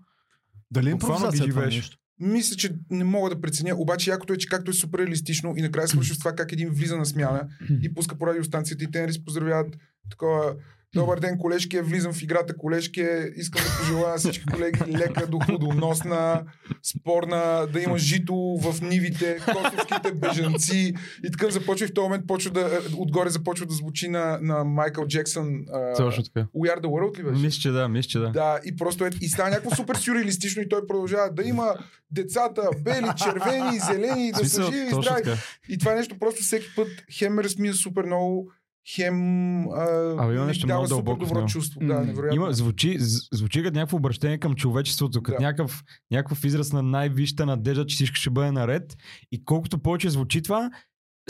Дали 0.70 0.90
е 0.90 0.92
Буквално 0.92 1.30
ги 1.30 1.36
живееш. 1.36 1.76
нещо? 1.76 1.96
мисля, 2.20 2.56
че 2.56 2.74
не 2.90 3.04
мога 3.04 3.30
да 3.30 3.40
преценя. 3.40 3.74
Обаче 3.76 4.10
якото 4.10 4.32
е, 4.32 4.38
че 4.38 4.48
както 4.48 4.70
е 4.70 4.74
супер 4.74 4.98
реалистично 4.98 5.54
и 5.56 5.62
накрая 5.62 5.88
свърши 5.88 6.14
с 6.14 6.18
това 6.18 6.32
как 6.32 6.52
един 6.52 6.70
влиза 6.70 6.96
на 6.96 7.06
смяна 7.06 7.48
и 7.82 7.94
пуска 7.94 8.18
по 8.18 8.26
радиостанцията 8.26 8.84
и 8.84 8.90
те 8.90 9.00
нали 9.00 9.12
се 9.12 9.24
поздравяват 9.24 9.76
такова 10.10 10.54
Добър 10.94 11.20
ден, 11.20 11.38
колежки, 11.38 11.76
е, 11.76 11.82
влизам 11.82 12.12
в 12.12 12.22
играта, 12.22 12.56
колежки, 12.56 13.00
е, 13.00 13.30
искам 13.36 13.62
да 13.64 13.78
пожелая 13.78 14.18
всички 14.18 14.44
колеги 14.46 14.80
лека 14.88 15.26
доходоносна, 15.26 16.42
спорна, 16.82 17.66
да 17.72 17.80
има 17.80 17.98
жито 17.98 18.34
в 18.34 18.80
нивите, 18.82 19.38
косовските 19.38 20.12
бежанци 20.14 20.94
и 21.24 21.30
така 21.30 21.50
започва 21.50 21.84
и 21.84 21.88
в 21.88 21.94
този 21.94 22.02
момент 22.02 22.26
почва 22.26 22.50
да, 22.50 22.80
отгоре 22.96 23.30
започва 23.30 23.66
да 23.66 23.74
звучи 23.74 24.08
на, 24.08 24.38
на 24.42 24.64
Майкъл 24.64 25.06
Джексън 25.06 25.64
точно 25.96 26.22
така. 26.24 26.46
We 26.56 26.76
are 26.76 26.80
the 26.80 26.86
world 26.86 27.18
ли 27.18 27.22
беше? 27.22 27.42
Мисля, 27.42 27.60
че 27.60 27.70
да, 27.70 27.88
мисля, 27.88 28.08
че 28.08 28.18
да. 28.18 28.30
Да, 28.30 28.60
и 28.64 28.76
просто 28.76 29.04
е, 29.04 29.10
и 29.20 29.28
става 29.28 29.50
някакво 29.50 29.76
супер 29.76 29.94
сюрреалистично 29.94 30.62
и 30.62 30.68
той 30.68 30.86
продължава 30.86 31.30
да 31.32 31.42
има 31.42 31.74
децата 32.10 32.70
бели, 32.84 33.06
червени, 33.16 33.78
зелени, 33.78 34.32
да 34.32 34.48
са 34.48 34.62
живи 34.62 34.78
и 34.78 34.88
здрави. 34.88 35.38
И 35.68 35.78
това 35.78 35.94
нещо 35.94 36.18
просто 36.20 36.42
всеки 36.42 36.66
път 36.76 36.88
хем 37.12 37.34
ме 37.34 37.44
разсмия 37.44 37.74
супер 37.74 38.04
много, 38.04 38.52
хем 38.94 39.68
а, 39.68 40.14
Абе, 40.18 40.34
има 40.34 40.44
нещо 40.44 40.66
дава 40.66 40.80
много 40.80 40.88
супер 40.88 41.04
дълбоко 41.04 41.34
добро 41.34 41.46
чувство. 41.46 41.80
Да, 41.80 42.00
невероятно. 42.00 42.36
Има, 42.36 42.52
звучи, 42.52 42.96
звучи 43.32 43.62
като 43.62 43.78
някакво 43.78 43.96
обращение 43.96 44.38
към 44.38 44.54
човечеството, 44.54 45.22
като 45.22 45.38
Да. 45.38 45.46
някакъв, 45.46 45.82
някакъв 46.10 46.44
израз 46.44 46.72
на 46.72 46.82
най-висшата 46.82 47.46
надежда, 47.46 47.86
че 47.86 47.94
всичко 47.94 48.16
ще 48.16 48.30
бъде 48.30 48.52
наред. 48.52 48.96
И 49.32 49.44
колкото 49.44 49.78
повече 49.78 50.10
звучи 50.10 50.42
това, 50.42 50.70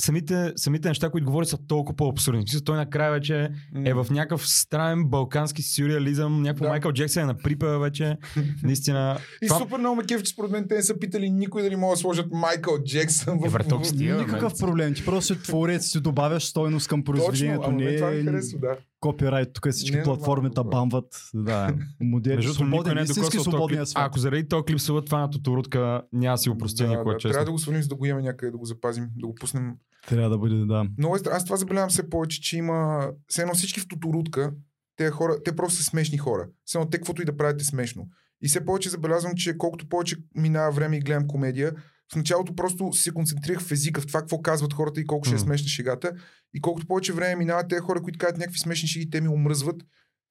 самите, 0.00 0.52
самите 0.56 0.88
неща, 0.88 1.10
които 1.10 1.26
говори, 1.26 1.46
са 1.46 1.58
толкова 1.66 1.96
по-абсурдни. 1.96 2.44
Той 2.64 2.76
накрая 2.76 3.12
вече 3.12 3.48
е 3.84 3.94
в 3.94 4.06
някакъв 4.10 4.48
странен 4.48 5.04
балкански 5.04 5.62
сюрреализъм, 5.62 6.42
някакво 6.42 6.64
Да. 6.64 6.68
Майкъл 6.68 6.92
Джексън 6.92 7.22
е 7.22 7.26
на 7.26 7.36
припева 7.36 7.78
вече. 7.78 8.16
Наистина. 8.62 9.18
И 9.42 9.46
това- 9.46 9.58
супер 9.60 9.78
много 9.78 9.96
ме 9.96 10.04
кеф, 10.04 10.22
че 10.22 10.32
според 10.32 10.50
мен 10.50 10.66
те 10.68 10.74
не 10.74 10.82
са 10.82 10.98
питали 10.98 11.30
никой 11.30 11.62
дали 11.62 11.76
могат 11.76 11.96
да 11.96 12.00
сложат 12.00 12.26
Майкъл 12.32 12.78
Джексън 12.84 13.38
в... 13.38 13.46
Е, 13.46 13.84
стига, 13.84 14.16
бе, 14.16 14.22
Никакъв 14.22 14.52
проблем. 14.58 14.94
Ти 14.94 15.04
просто 15.04 15.34
си 15.34 15.42
творец, 15.42 15.86
си 15.86 16.00
добавяш 16.00 16.44
стойност 16.44 16.88
към 16.88 17.04
Точно, 17.04 17.24
произведението. 17.24 17.68
ама 17.68 17.76
не 17.78 17.96
това 17.96 18.10
ми 18.10 18.16
е 18.16 18.22
харесва, 18.24 18.58
да. 18.58 18.76
копирайт. 19.00 19.48
Тук 19.52 19.68
всички 19.70 19.96
Не 19.96 20.00
е 20.00 20.04
платформи 20.04 20.48
нормално 20.48 20.54
това. 20.54 20.70
бамват. 20.80 21.22
Да, 21.34 21.74
модели. 22.00 22.36
Между 22.36 22.54
Свободен, 22.54 22.94
не 22.94 23.00
е 23.00 23.04
истински 23.04 23.38
свободния 23.38 23.86
свят. 23.86 24.04
Ако 24.06 24.18
заради 24.18 24.48
този 24.48 24.64
клип 24.64 24.78
това 25.06 25.20
на 25.20 25.30
Тоторутка, 25.30 26.02
няма 26.12 26.34
да 26.34 26.38
си 26.38 26.48
го 26.48 26.58
простя 26.58 26.84
да, 26.84 26.90
никога, 26.90 27.12
да. 27.12 27.18
честно. 27.18 27.32
Трябва 27.32 27.44
да 27.44 27.52
го 27.52 27.58
свалим, 27.58 27.82
за 27.82 27.88
да 27.88 27.94
го 27.94 28.06
имаме 28.06 28.22
някъде, 28.22 28.50
да 28.52 28.58
го 28.58 28.64
запазим, 28.64 29.08
да 29.16 29.26
го 29.26 29.34
пуснем 29.34 29.72
Трябва 30.06 30.30
да 30.30 30.38
бъде, 30.38 30.64
да. 30.64 30.84
Много 30.98 31.16
е 31.16 31.20
Аз 31.30 31.44
това 31.44 31.56
забелявам 31.56 31.90
все 31.90 32.10
повече, 32.10 32.40
че 32.40 32.56
има... 32.56 33.10
Все 33.28 33.42
едно 33.42 33.54
всички 33.54 33.80
в 33.80 33.88
Тоторутка, 33.88 34.52
те 34.96 35.10
хора, 35.10 35.42
те 35.44 35.56
просто 35.56 35.78
са 35.78 35.84
смешни 35.84 36.18
хора. 36.18 36.48
Все 36.64 36.78
едно 36.78 36.90
те 36.90 36.98
каквото 36.98 37.22
и 37.22 37.24
да 37.24 37.36
правят 37.36 37.60
е 37.60 37.64
смешно. 37.64 38.08
И 38.42 38.48
все 38.48 38.64
повече 38.64 38.88
забелязвам, 38.88 39.34
че 39.36 39.58
колкото 39.58 39.88
повече 39.88 40.16
минава 40.34 40.72
време 40.72 40.96
и 40.96 41.00
гледам 41.00 41.26
комедия, 41.26 41.72
в 42.12 42.16
началото 42.16 42.56
просто 42.56 42.92
се 42.92 43.10
концентрирах 43.10 43.60
в 43.60 43.70
езика, 43.70 44.00
в 44.00 44.06
това 44.06 44.20
какво 44.20 44.42
казват 44.42 44.72
хората 44.72 45.00
и 45.00 45.06
колко 45.06 45.26
ще 45.26 45.34
е 45.34 45.38
смешна 45.38 45.68
шегата. 45.68 46.12
И 46.54 46.60
колкото 46.60 46.86
повече 46.86 47.12
време 47.12 47.36
минава, 47.36 47.68
те 47.68 47.78
хора, 47.78 48.02
които 48.02 48.18
казват 48.18 48.38
някакви 48.38 48.58
смешни 48.58 48.88
шеги, 48.88 49.10
те 49.10 49.20
ми 49.20 49.28
омръзват 49.28 49.82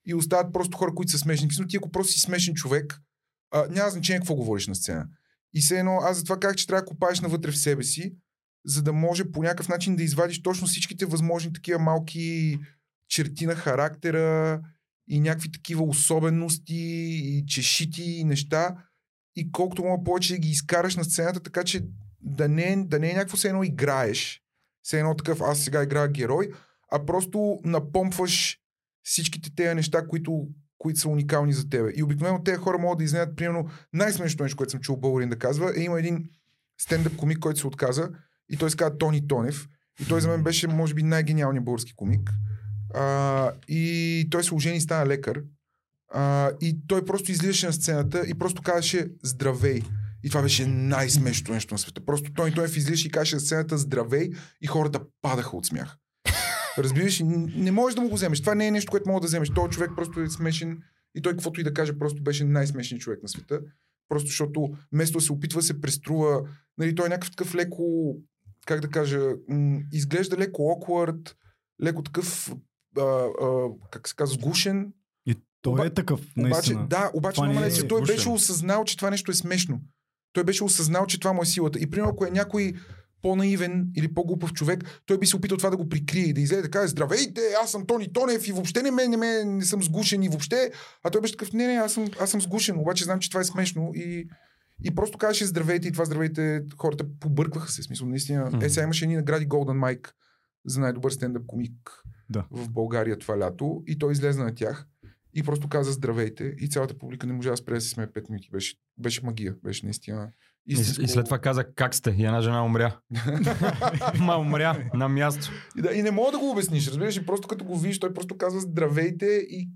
и 0.05 0.15
остават 0.15 0.53
просто 0.53 0.77
хора, 0.77 0.95
които 0.95 1.11
са 1.11 1.17
смешни. 1.17 1.47
Но 1.59 1.67
ти 1.67 1.77
ако 1.77 1.91
просто 1.91 2.13
си 2.13 2.19
смешен 2.19 2.53
човек, 2.53 3.01
а, 3.51 3.67
няма 3.69 3.89
значение 3.89 4.19
какво 4.19 4.35
говориш 4.35 4.67
на 4.67 4.75
сцена. 4.75 5.07
И 5.53 5.61
все 5.61 5.79
едно, 5.79 5.99
аз 6.01 6.17
затова 6.17 6.39
казах, 6.39 6.55
че 6.55 6.67
трябва 6.67 6.81
да 6.81 6.85
копаеш 6.85 7.19
навътре 7.19 7.51
в 7.51 7.57
себе 7.57 7.83
си, 7.83 8.15
за 8.65 8.83
да 8.83 8.93
може 8.93 9.31
по 9.31 9.43
някакъв 9.43 9.69
начин 9.69 9.95
да 9.95 10.03
извадиш 10.03 10.41
точно 10.41 10.67
всичките 10.67 11.05
възможни 11.05 11.53
такива 11.53 11.79
малки 11.79 12.57
черти 13.07 13.45
на 13.45 13.55
характера 13.55 14.61
и 15.07 15.19
някакви 15.19 15.51
такива 15.51 15.83
особености 15.83 16.75
и 17.23 17.45
чешити 17.47 18.03
и 18.03 18.23
неща 18.23 18.75
и 19.35 19.51
колкото 19.51 19.83
мога 19.83 20.03
повече 20.03 20.33
да 20.33 20.39
ги 20.39 20.49
изкараш 20.49 20.95
на 20.95 21.03
сцената, 21.03 21.39
така 21.39 21.63
че 21.63 21.85
да 22.21 22.49
не, 22.49 22.63
е- 22.63 22.85
да 22.85 22.99
не 22.99 23.11
е 23.11 23.13
някакво 23.13 23.37
все 23.37 23.47
едно 23.47 23.63
играеш. 23.63 24.41
Все 24.81 24.99
едно 24.99 25.15
такъв, 25.15 25.41
аз 25.41 25.59
сега 25.59 25.83
играя 25.83 26.07
герой, 26.07 26.49
а 26.91 27.05
просто 27.05 27.59
напомпваш 27.63 28.57
всичките 29.03 29.55
тези 29.55 29.75
неща, 29.75 30.07
които, 30.07 30.47
които 30.77 30.99
са 30.99 31.09
уникални 31.09 31.53
за 31.53 31.69
тебе. 31.69 31.91
И 31.95 32.03
обикновено 32.03 32.43
тези 32.43 32.57
хора 32.57 32.77
могат 32.77 32.97
да 32.97 33.03
изненадат, 33.03 33.35
примерно, 33.35 33.69
най-смешното 33.93 34.43
нещо, 34.43 34.57
което 34.57 34.71
съм 34.71 34.79
чул 34.79 34.97
българин 34.97 35.29
да 35.29 35.39
казва, 35.39 35.73
е 35.77 35.81
има 35.81 35.99
един 35.99 36.29
стендъп 36.81 37.15
комик, 37.15 37.39
който 37.39 37.59
се 37.59 37.67
отказа 37.67 38.09
и 38.49 38.57
той 38.57 38.69
се 38.71 38.77
казва 38.77 38.97
Тони 38.97 39.27
Тонев. 39.27 39.67
И 40.01 40.05
той 40.05 40.21
за 40.21 40.27
мен 40.27 40.43
беше, 40.43 40.67
може 40.67 40.93
би, 40.93 41.03
най-гениалният 41.03 41.65
български 41.65 41.93
комик. 41.95 42.31
А, 42.93 43.51
и 43.67 44.27
той 44.31 44.43
се 44.43 44.55
ожени 44.55 44.77
и 44.77 44.81
стана 44.81 45.05
лекар. 45.05 45.41
А, 46.13 46.51
и 46.61 46.79
той 46.87 47.05
просто 47.05 47.31
излизаше 47.31 47.65
на 47.65 47.73
сцената 47.73 48.23
и 48.27 48.33
просто 48.33 48.61
казваше 48.61 49.07
здравей. 49.23 49.81
И 50.23 50.29
това 50.29 50.41
беше 50.41 50.65
най-смешното 50.65 51.53
нещо 51.53 51.73
на 51.73 51.77
света. 51.77 52.05
Просто 52.05 52.33
той, 52.33 52.51
той 52.51 52.65
излизаше 52.65 53.07
и 53.07 53.11
казваше 53.11 53.35
на 53.35 53.39
сцената 53.39 53.77
здравей 53.77 54.29
и 54.61 54.67
хората 54.67 54.99
падаха 55.21 55.57
от 55.57 55.65
смях. 55.65 55.97
Разбираш, 56.77 57.21
не 57.55 57.71
можеш 57.71 57.95
да 57.95 58.01
му 58.01 58.09
го 58.09 58.15
вземеш. 58.15 58.41
Това 58.41 58.55
не 58.55 58.67
е 58.67 58.71
нещо, 58.71 58.91
което 58.91 59.09
мога 59.09 59.21
да 59.21 59.27
вземеш. 59.27 59.49
Той 59.49 59.69
човек 59.69 59.91
просто 59.95 60.21
е 60.21 60.29
смешен 60.29 60.77
и 61.15 61.21
той 61.21 61.33
каквото 61.33 61.61
и 61.61 61.63
да 61.63 61.73
каже, 61.73 61.97
просто 61.97 62.23
беше 62.23 62.43
най-смешният 62.43 63.01
човек 63.01 63.23
на 63.23 63.29
света. 63.29 63.59
Просто 64.09 64.27
защото 64.27 64.69
вместо 64.91 65.17
да 65.17 65.23
се 65.23 65.33
опитва 65.33 65.61
се 65.61 65.81
преструва, 65.81 66.41
нали, 66.77 66.95
той 66.95 67.05
е 67.05 67.09
някакъв 67.09 67.31
такъв 67.31 67.55
леко, 67.55 68.15
как 68.69 68.81
да 68.81 68.87
кажа, 68.89 69.19
м- 69.47 69.79
изглежда 69.93 70.37
леко 70.37 70.61
awkward, 70.61 71.33
леко 71.83 72.03
такъв, 72.03 72.51
а, 72.97 73.01
а, 73.01 73.67
как 73.91 74.07
се 74.07 74.15
казва, 74.15 74.33
сгушен. 74.33 74.93
И 75.25 75.35
той 75.61 75.73
Оба- 75.73 75.85
е 75.85 75.89
такъв, 75.89 76.19
Обаче, 76.19 76.33
наистина. 76.49 76.87
да, 76.87 77.11
обаче 77.13 77.35
Това 77.35 77.47
много 77.47 77.59
не 77.59 77.65
е 77.65 77.69
е... 77.69 77.87
той 77.87 77.99
гушен. 77.99 78.15
беше 78.15 78.29
осъзнал, 78.29 78.83
че 78.83 78.97
това 78.97 79.09
нещо 79.09 79.31
е 79.31 79.35
смешно. 79.35 79.79
Той 80.33 80.43
беше 80.43 80.63
осъзнал, 80.63 81.05
че 81.05 81.19
това 81.19 81.33
му 81.33 81.41
е 81.41 81.45
силата. 81.45 81.79
И 81.79 81.89
примерно, 81.89 82.11
ако 82.11 82.25
е 82.25 82.31
някой 82.31 82.73
по-наивен 83.21 83.87
или 83.95 84.13
по-глупав 84.13 84.53
човек, 84.53 85.01
той 85.05 85.17
би 85.17 85.25
се 85.27 85.35
опитал 85.35 85.57
това 85.57 85.69
да 85.69 85.77
го 85.77 85.89
прикрие 85.89 86.23
и 86.23 86.33
да 86.33 86.41
излезе 86.41 86.61
да 86.61 86.69
каже, 86.69 86.87
здравейте, 86.87 87.41
аз 87.63 87.71
съм 87.71 87.85
Тони 87.85 88.13
Тонев 88.13 88.47
и 88.47 88.51
въобще 88.51 88.83
не, 88.83 88.91
ме, 88.91 89.07
не, 89.07 89.17
ме, 89.17 89.43
не 89.45 89.65
съм 89.65 89.83
сгушен 89.83 90.23
и 90.23 90.29
въобще. 90.29 90.71
А 91.03 91.09
той 91.09 91.21
беше 91.21 91.33
такъв, 91.37 91.53
не, 91.53 91.67
не, 91.67 91.73
аз 91.73 91.93
съм, 91.93 92.05
аз 92.19 92.29
съм 92.31 92.41
сгушен, 92.41 92.79
обаче 92.79 93.03
знам, 93.03 93.19
че 93.19 93.29
това 93.29 93.41
е 93.41 93.45
смешно 93.45 93.91
и, 93.95 94.27
и 94.83 94.95
просто 94.95 95.17
казваше 95.17 95.45
здравейте 95.45 95.87
и 95.87 95.91
това 95.91 96.05
здравейте, 96.05 96.63
хората 96.77 97.05
побъркваха 97.19 97.71
се. 97.71 97.83
Смисъл, 97.83 98.07
наистина. 98.07 98.45
Мгм. 98.45 98.65
Е, 98.65 98.69
сега 98.69 98.83
имаше 98.83 99.05
едни 99.05 99.15
награди 99.15 99.47
Golden 99.47 99.97
Mike 99.97 100.11
за 100.65 100.79
най-добър 100.79 101.11
стендъп 101.11 101.45
комик 101.45 102.03
Да. 102.29 102.45
в 102.51 102.69
България 102.69 103.17
това 103.19 103.39
лято 103.39 103.83
и 103.87 103.97
той 103.99 104.11
излезе 104.11 104.43
на 104.43 104.55
тях 104.55 104.87
и 105.33 105.43
просто 105.43 105.67
каза 105.67 105.91
здравейте 105.91 106.43
и 106.57 106.69
цялата 106.69 106.97
публика 106.97 107.27
не 107.27 107.33
можа 107.33 107.49
да 107.49 107.57
спре 107.57 107.73
да 107.73 107.81
се 107.81 107.89
смее 107.89 108.07
5 108.07 108.29
минути. 108.29 108.49
Беше, 108.51 108.75
беше 108.97 109.25
магия, 109.25 109.55
беше 109.63 109.85
наистина. 109.85 110.31
И, 110.67 110.73
и 110.73 111.07
след 111.07 111.25
това 111.25 111.39
каза 111.39 111.63
как 111.63 111.95
сте 111.95 112.09
и 112.09 112.25
една 112.25 112.41
жена 112.41 112.65
умря. 112.65 112.99
Ма 114.19 114.37
умря 114.37 114.89
на 114.93 115.09
място. 115.09 115.51
И, 115.77 115.81
да, 115.81 115.93
и 115.93 116.01
не 116.01 116.11
мога 116.11 116.31
да 116.31 116.39
го 116.39 116.51
обясниш, 116.51 116.87
разбираш, 116.87 117.17
и 117.17 117.25
просто 117.25 117.47
като 117.47 117.65
го 117.65 117.79
видиш, 117.79 117.99
той 117.99 118.13
просто 118.13 118.37
казва 118.37 118.59
здравейте 118.59 119.25
и 119.49 119.69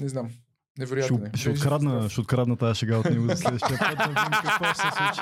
не 0.00 0.08
знам. 0.08 0.30
Невероятно 0.78 1.16
е. 1.16 1.28
Ще, 1.28 1.40
ще, 1.40 1.50
Беше 1.50 1.64
открадна, 1.64 2.10
ще 2.10 2.20
открадна 2.20 2.56
тази 2.56 2.78
шега 2.78 2.98
от 2.98 3.10
него 3.10 3.28
за 3.28 3.36
следващия 3.36 3.78
път, 3.78 3.98
да 3.98 4.04
видим 4.04 4.30
какво 4.44 4.64
ще 4.64 4.74
се 4.74 4.88
случи. 4.96 5.20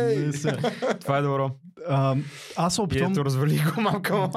Ей! 0.00 0.26
Не 0.26 0.32
се. 0.32 0.56
Това 1.00 1.18
е 1.18 1.22
добро. 1.22 1.50
А, 1.88 2.16
аз 2.56 2.78
опитвам 2.78 3.12
ето 3.12 3.24
развали 3.24 3.62
го 3.74 3.80
малко. 3.80 4.30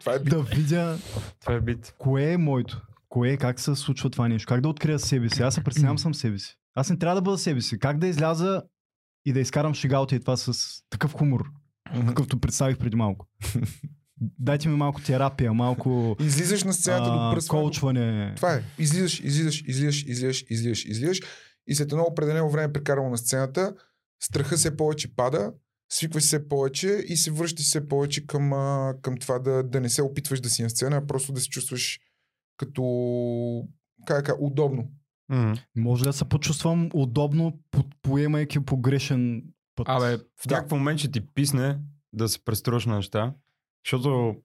Това 0.00 0.14
е 0.14 0.18
бит. 0.18 0.28
да 0.28 0.42
видя 0.42 0.98
Това 1.40 1.54
е 1.54 1.60
бит. 1.60 1.94
кое 1.98 2.32
е 2.32 2.36
моето. 2.36 2.80
Кое 3.08 3.28
е, 3.28 3.36
как 3.36 3.60
се 3.60 3.74
случва 3.74 4.10
това 4.10 4.28
нещо. 4.28 4.48
Как 4.48 4.60
да 4.60 4.68
открия 4.68 4.98
себе 4.98 5.28
си. 5.28 5.42
Аз 5.42 5.54
се 5.54 5.64
представям 5.64 5.98
съм 5.98 6.14
себе 6.14 6.38
си. 6.38 6.58
Аз 6.74 6.90
не 6.90 6.98
трябва 6.98 7.14
да 7.14 7.22
бъда 7.22 7.38
себе 7.38 7.60
си. 7.60 7.78
Как 7.78 7.98
да 7.98 8.06
изляза 8.06 8.62
и 9.24 9.32
да 9.32 9.40
изкарам 9.40 9.74
шегалта 9.74 10.14
и 10.16 10.20
това 10.20 10.36
с 10.36 10.52
такъв 10.90 11.12
хумор, 11.12 11.44
какъвто 12.06 12.40
представих 12.40 12.78
преди 12.78 12.96
малко. 12.96 13.26
Дайте 14.38 14.68
ми 14.68 14.76
малко 14.76 15.00
терапия, 15.00 15.52
малко 15.52 16.16
Излизаш 16.20 16.64
на 16.64 16.72
сцената 16.72 17.04
до 17.04 17.18
а, 17.18 17.34
пръсване. 17.34 17.62
коучване. 17.62 18.32
Това 18.36 18.54
е. 18.54 18.62
Излизаш, 18.78 19.20
излизаш, 19.20 19.62
излизаш, 19.62 20.02
излизаш, 20.02 20.44
излизаш, 20.50 20.84
излизаш 20.84 21.20
и 21.66 21.74
след 21.74 21.92
едно 21.92 22.04
определено 22.04 22.50
време 22.50 22.72
прекарано 22.72 23.10
на 23.10 23.18
сцената, 23.18 23.74
страха 24.22 24.56
все 24.56 24.76
повече 24.76 25.16
пада, 25.16 25.52
свикваш 25.92 26.22
се 26.24 26.48
повече 26.48 27.04
и 27.08 27.16
се 27.16 27.30
връщаш 27.30 27.64
все 27.64 27.88
повече 27.88 28.26
към, 28.26 28.52
а, 28.52 28.94
към 29.02 29.16
това 29.16 29.38
да, 29.38 29.62
да 29.62 29.80
не 29.80 29.88
се 29.88 30.02
опитваш 30.02 30.40
да 30.40 30.50
си 30.50 30.62
на 30.62 30.70
сцена, 30.70 30.96
а 30.96 31.06
просто 31.06 31.32
да 31.32 31.40
се 31.40 31.48
чувстваш 31.48 31.98
като 32.56 32.82
как, 34.06 34.30
удобно. 34.40 34.88
М. 35.28 35.54
Може 35.76 36.04
да 36.04 36.12
се 36.12 36.24
почувствам 36.24 36.90
удобно, 36.94 37.58
по- 37.70 37.84
поемайки 38.02 38.60
погрешен 38.60 39.42
път. 39.76 39.86
Абе, 39.90 40.16
в 40.16 40.48
Да. 40.48 40.54
някакъв 40.54 40.70
момент 40.72 40.98
ще 40.98 41.10
ти 41.10 41.20
писне 41.34 41.78
да 42.12 42.28
се 42.28 42.44
преструваш 42.44 42.86
на 42.86 42.96
неща, 42.96 43.34
защото 43.84 44.36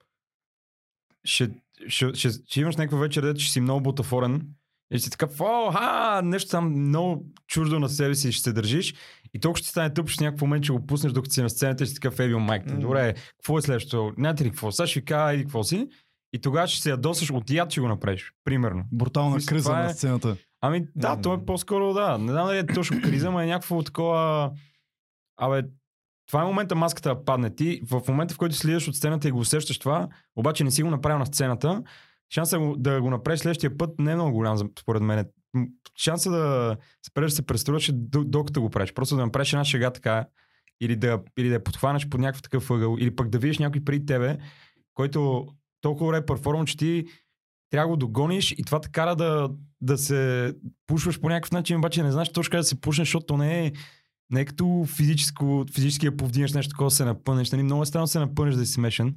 ще, 1.23 1.49
ще, 1.87 2.13
ще, 2.13 2.29
ще 2.29 2.61
имаш 2.61 2.75
някаква 2.75 2.97
вечер, 2.99 3.21
дето 3.21 3.39
ще 3.39 3.51
си 3.51 3.61
много 3.61 3.81
бутафорен 3.81 4.47
и 4.91 4.97
ще 4.97 5.03
си 5.03 5.11
такъв, 5.11 5.41
о, 5.41 5.71
ха, 5.71 6.21
нещо 6.23 6.49
там 6.49 6.71
много 6.71 7.25
чуждо 7.47 7.79
на 7.79 7.89
себе 7.89 8.15
си 8.15 8.31
ще 8.31 8.43
се 8.43 8.53
държиш 8.53 8.95
и 9.33 9.39
толкова 9.39 9.59
ще 9.59 9.67
стане 9.69 9.93
тъп, 9.93 10.07
че 10.07 10.15
в 10.15 10.19
някакъв 10.19 10.41
момент 10.41 10.63
ще 10.63 10.73
го 10.73 10.85
пуснеш 10.85 11.13
докато 11.13 11.33
си 11.33 11.41
на 11.41 11.49
сцената 11.49 11.83
и 11.83 11.87
ще 11.87 11.95
си 11.95 12.01
такъв 12.01 12.19
ебил 12.19 12.39
майк. 12.39 12.71
М. 12.71 12.79
Добре, 12.79 13.13
какво 13.13 13.57
е 13.57 13.61
следващото? 13.61 14.13
Знаете 14.17 14.45
ли 14.45 14.49
какво? 14.49 14.71
Сега 14.71 14.87
ще 14.87 14.99
ви 14.99 15.05
кажа 15.05 15.33
еди 15.33 15.43
какво 15.43 15.63
си 15.63 15.87
и 16.33 16.41
тогава 16.41 16.67
ще 16.67 16.81
се 16.81 16.89
ядосаш 16.89 17.31
от 17.31 17.49
яд, 17.49 17.71
ще 17.71 17.81
го 17.81 17.87
направиш. 17.87 18.33
Примерно. 18.43 18.83
Брутална 18.91 19.35
Мисля, 19.35 19.49
криза 19.49 19.69
това 19.69 19.79
на 19.83 19.89
е- 19.89 19.93
сцената. 19.93 20.37
Ами 20.61 20.87
да, 20.95 21.15
М. 21.15 21.21
то 21.21 21.33
е 21.33 21.45
по-скоро 21.45 21.93
да. 21.93 22.17
Не 22.17 22.31
знам 22.31 22.47
дали 22.47 22.57
е 22.57 22.65
точно 22.65 23.01
криза, 23.01 23.31
но 23.31 23.39
е 23.41 23.45
някакво 23.45 23.83
такова... 23.83 24.51
Абе, 25.37 25.63
това 26.27 26.41
е 26.41 26.45
момента 26.45 26.75
маската 26.75 27.09
да 27.09 27.25
падне. 27.25 27.55
Ти 27.55 27.81
в 27.89 28.01
момента, 28.07 28.33
в 28.33 28.37
който 28.37 28.55
слизаш 28.55 28.87
от 28.87 28.95
сцената 28.95 29.27
и 29.27 29.31
го 29.31 29.39
усещаш 29.39 29.79
това, 29.79 30.07
обаче 30.35 30.63
не 30.63 30.71
си 30.71 30.83
го 30.83 30.89
направил 30.89 31.19
на 31.19 31.25
сцената, 31.25 31.83
шансът 32.33 32.59
го- 32.59 32.75
да 32.77 33.01
го 33.01 33.09
направиш 33.09 33.39
следващия 33.39 33.77
път 33.77 33.89
не 33.99 34.11
е 34.11 34.15
много 34.15 34.31
голям, 34.31 34.57
според 34.79 35.01
мен. 35.01 35.25
М, 35.53 35.65
Шансът 36.03 36.33
да 36.33 36.77
спреш 37.07 37.31
да 37.31 37.35
се 37.35 37.45
преструваш 37.45 37.89
е 37.89 37.91
до- 37.91 38.23
докато 38.23 38.61
го 38.61 38.69
правиш. 38.69 38.93
Просто 38.93 39.15
да 39.15 39.25
направиш 39.25 39.53
една 39.53 39.65
шега 39.65 39.91
така, 39.91 40.25
или 40.81 40.95
да, 40.95 41.19
или 41.37 41.49
да 41.49 41.63
подхванеш 41.63 42.09
под 42.09 42.21
някакъв 42.21 42.41
такъв 42.41 42.71
ъгъл, 42.71 42.95
или 42.99 43.15
пък 43.15 43.29
да 43.29 43.39
видиш 43.39 43.59
някой 43.59 43.83
преди 43.83 44.05
тебе, 44.05 44.37
който 44.93 45.47
толкова 45.81 46.05
добре 46.05 46.17
е 46.17 46.25
перформан, 46.25 46.65
че 46.65 46.77
ти 46.77 47.05
трябва 47.69 47.87
да 47.87 47.89
го 47.89 47.97
догониш 47.97 48.51
и 48.51 48.63
това 48.63 48.81
те 48.81 48.89
кара 48.91 49.15
да, 49.15 49.49
да 49.81 49.97
се 49.97 50.53
пушваш 50.87 51.19
по 51.19 51.29
някакъв 51.29 51.51
начин, 51.51 51.77
обаче 51.77 52.03
не 52.03 52.11
знаеш 52.11 52.29
точно 52.29 52.51
как 52.51 52.59
да 52.59 52.63
се 52.63 52.81
пушнеш, 52.81 53.07
защото 53.07 53.25
то 53.25 53.37
не 53.37 53.65
е, 53.65 53.71
не 54.29 54.41
е 54.41 54.45
като 54.45 54.85
физическо, 54.87 55.65
физически 55.73 56.05
я 56.05 56.17
повдигнеш 56.17 56.53
нещо 56.53 56.69
такова, 56.69 56.91
се 56.91 57.05
напънеш. 57.05 57.51
Нали? 57.51 57.63
Много 57.63 57.83
е 57.83 57.85
странно 57.85 58.07
се 58.07 58.19
напънеш 58.19 58.55
да 58.55 58.65
си 58.65 58.73
смешен. 58.73 59.15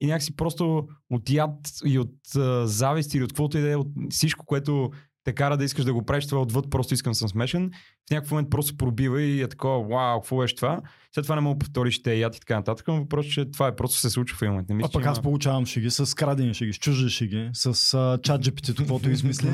И 0.00 0.06
някакси 0.06 0.36
просто 0.36 0.88
от 1.10 1.30
яд 1.30 1.50
и 1.84 1.98
от 1.98 2.14
а, 2.36 2.66
завист 2.66 3.14
или 3.14 3.24
от 3.24 3.30
каквото 3.32 3.58
и 3.58 3.60
да 3.60 3.70
е, 3.70 3.76
от 3.76 3.88
всичко, 4.10 4.46
което 4.46 4.90
те 5.24 5.32
кара 5.32 5.56
да 5.56 5.64
искаш 5.64 5.84
да 5.84 5.94
го 5.94 6.02
правиш, 6.06 6.26
това 6.26 6.38
е 6.38 6.42
отвъд, 6.42 6.70
просто 6.70 6.94
искам 6.94 7.10
да 7.10 7.14
съм 7.14 7.28
смешен. 7.28 7.70
В 8.08 8.10
някакъв 8.10 8.30
момент 8.30 8.50
просто 8.50 8.76
пробива 8.76 9.22
и 9.22 9.42
е 9.42 9.48
такова, 9.48 9.88
вау, 9.88 10.20
какво 10.20 10.38
беше 10.38 10.56
това? 10.56 10.80
След 11.14 11.22
това 11.22 11.34
не 11.34 11.40
мога 11.40 11.54
да 11.54 11.58
повториш 11.58 12.02
те 12.02 12.14
яд 12.14 12.36
и 12.36 12.40
така 12.40 12.56
нататък, 12.56 12.88
но 12.88 12.96
въпрос, 12.96 13.26
че 13.26 13.50
това 13.50 13.66
е 13.66 13.76
просто 13.76 13.98
се 13.98 14.10
случва 14.10 14.38
в 14.38 14.42
момент. 14.42 14.68
Не 14.68 14.72
А 14.72 14.76
мисля, 14.76 14.90
пък 14.92 15.02
че 15.02 15.08
аз 15.08 15.16
има- 15.16 15.22
получавам 15.22 15.66
шеги 15.66 15.90
с 15.90 16.14
крадени 16.16 16.54
шеги, 16.54 16.72
с 16.72 16.76
чужди 16.78 17.10
шеги, 17.10 17.50
с 17.52 17.94
а, 17.94 18.18
чат 18.22 18.44
GPT, 18.44 18.76
каквото 18.76 19.10
измисли. 19.10 19.48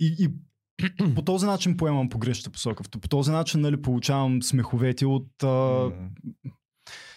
И, 0.00 0.16
и 0.18 0.28
по 1.14 1.22
този 1.22 1.46
начин 1.46 1.76
поемам 1.76 2.08
погрешната 2.08 2.50
посока. 2.50 2.84
По 3.00 3.08
този 3.08 3.30
начин 3.30 3.60
нали, 3.60 3.82
получавам 3.82 4.42
смеховети 4.42 5.04
от... 5.04 5.42
А... 5.42 5.90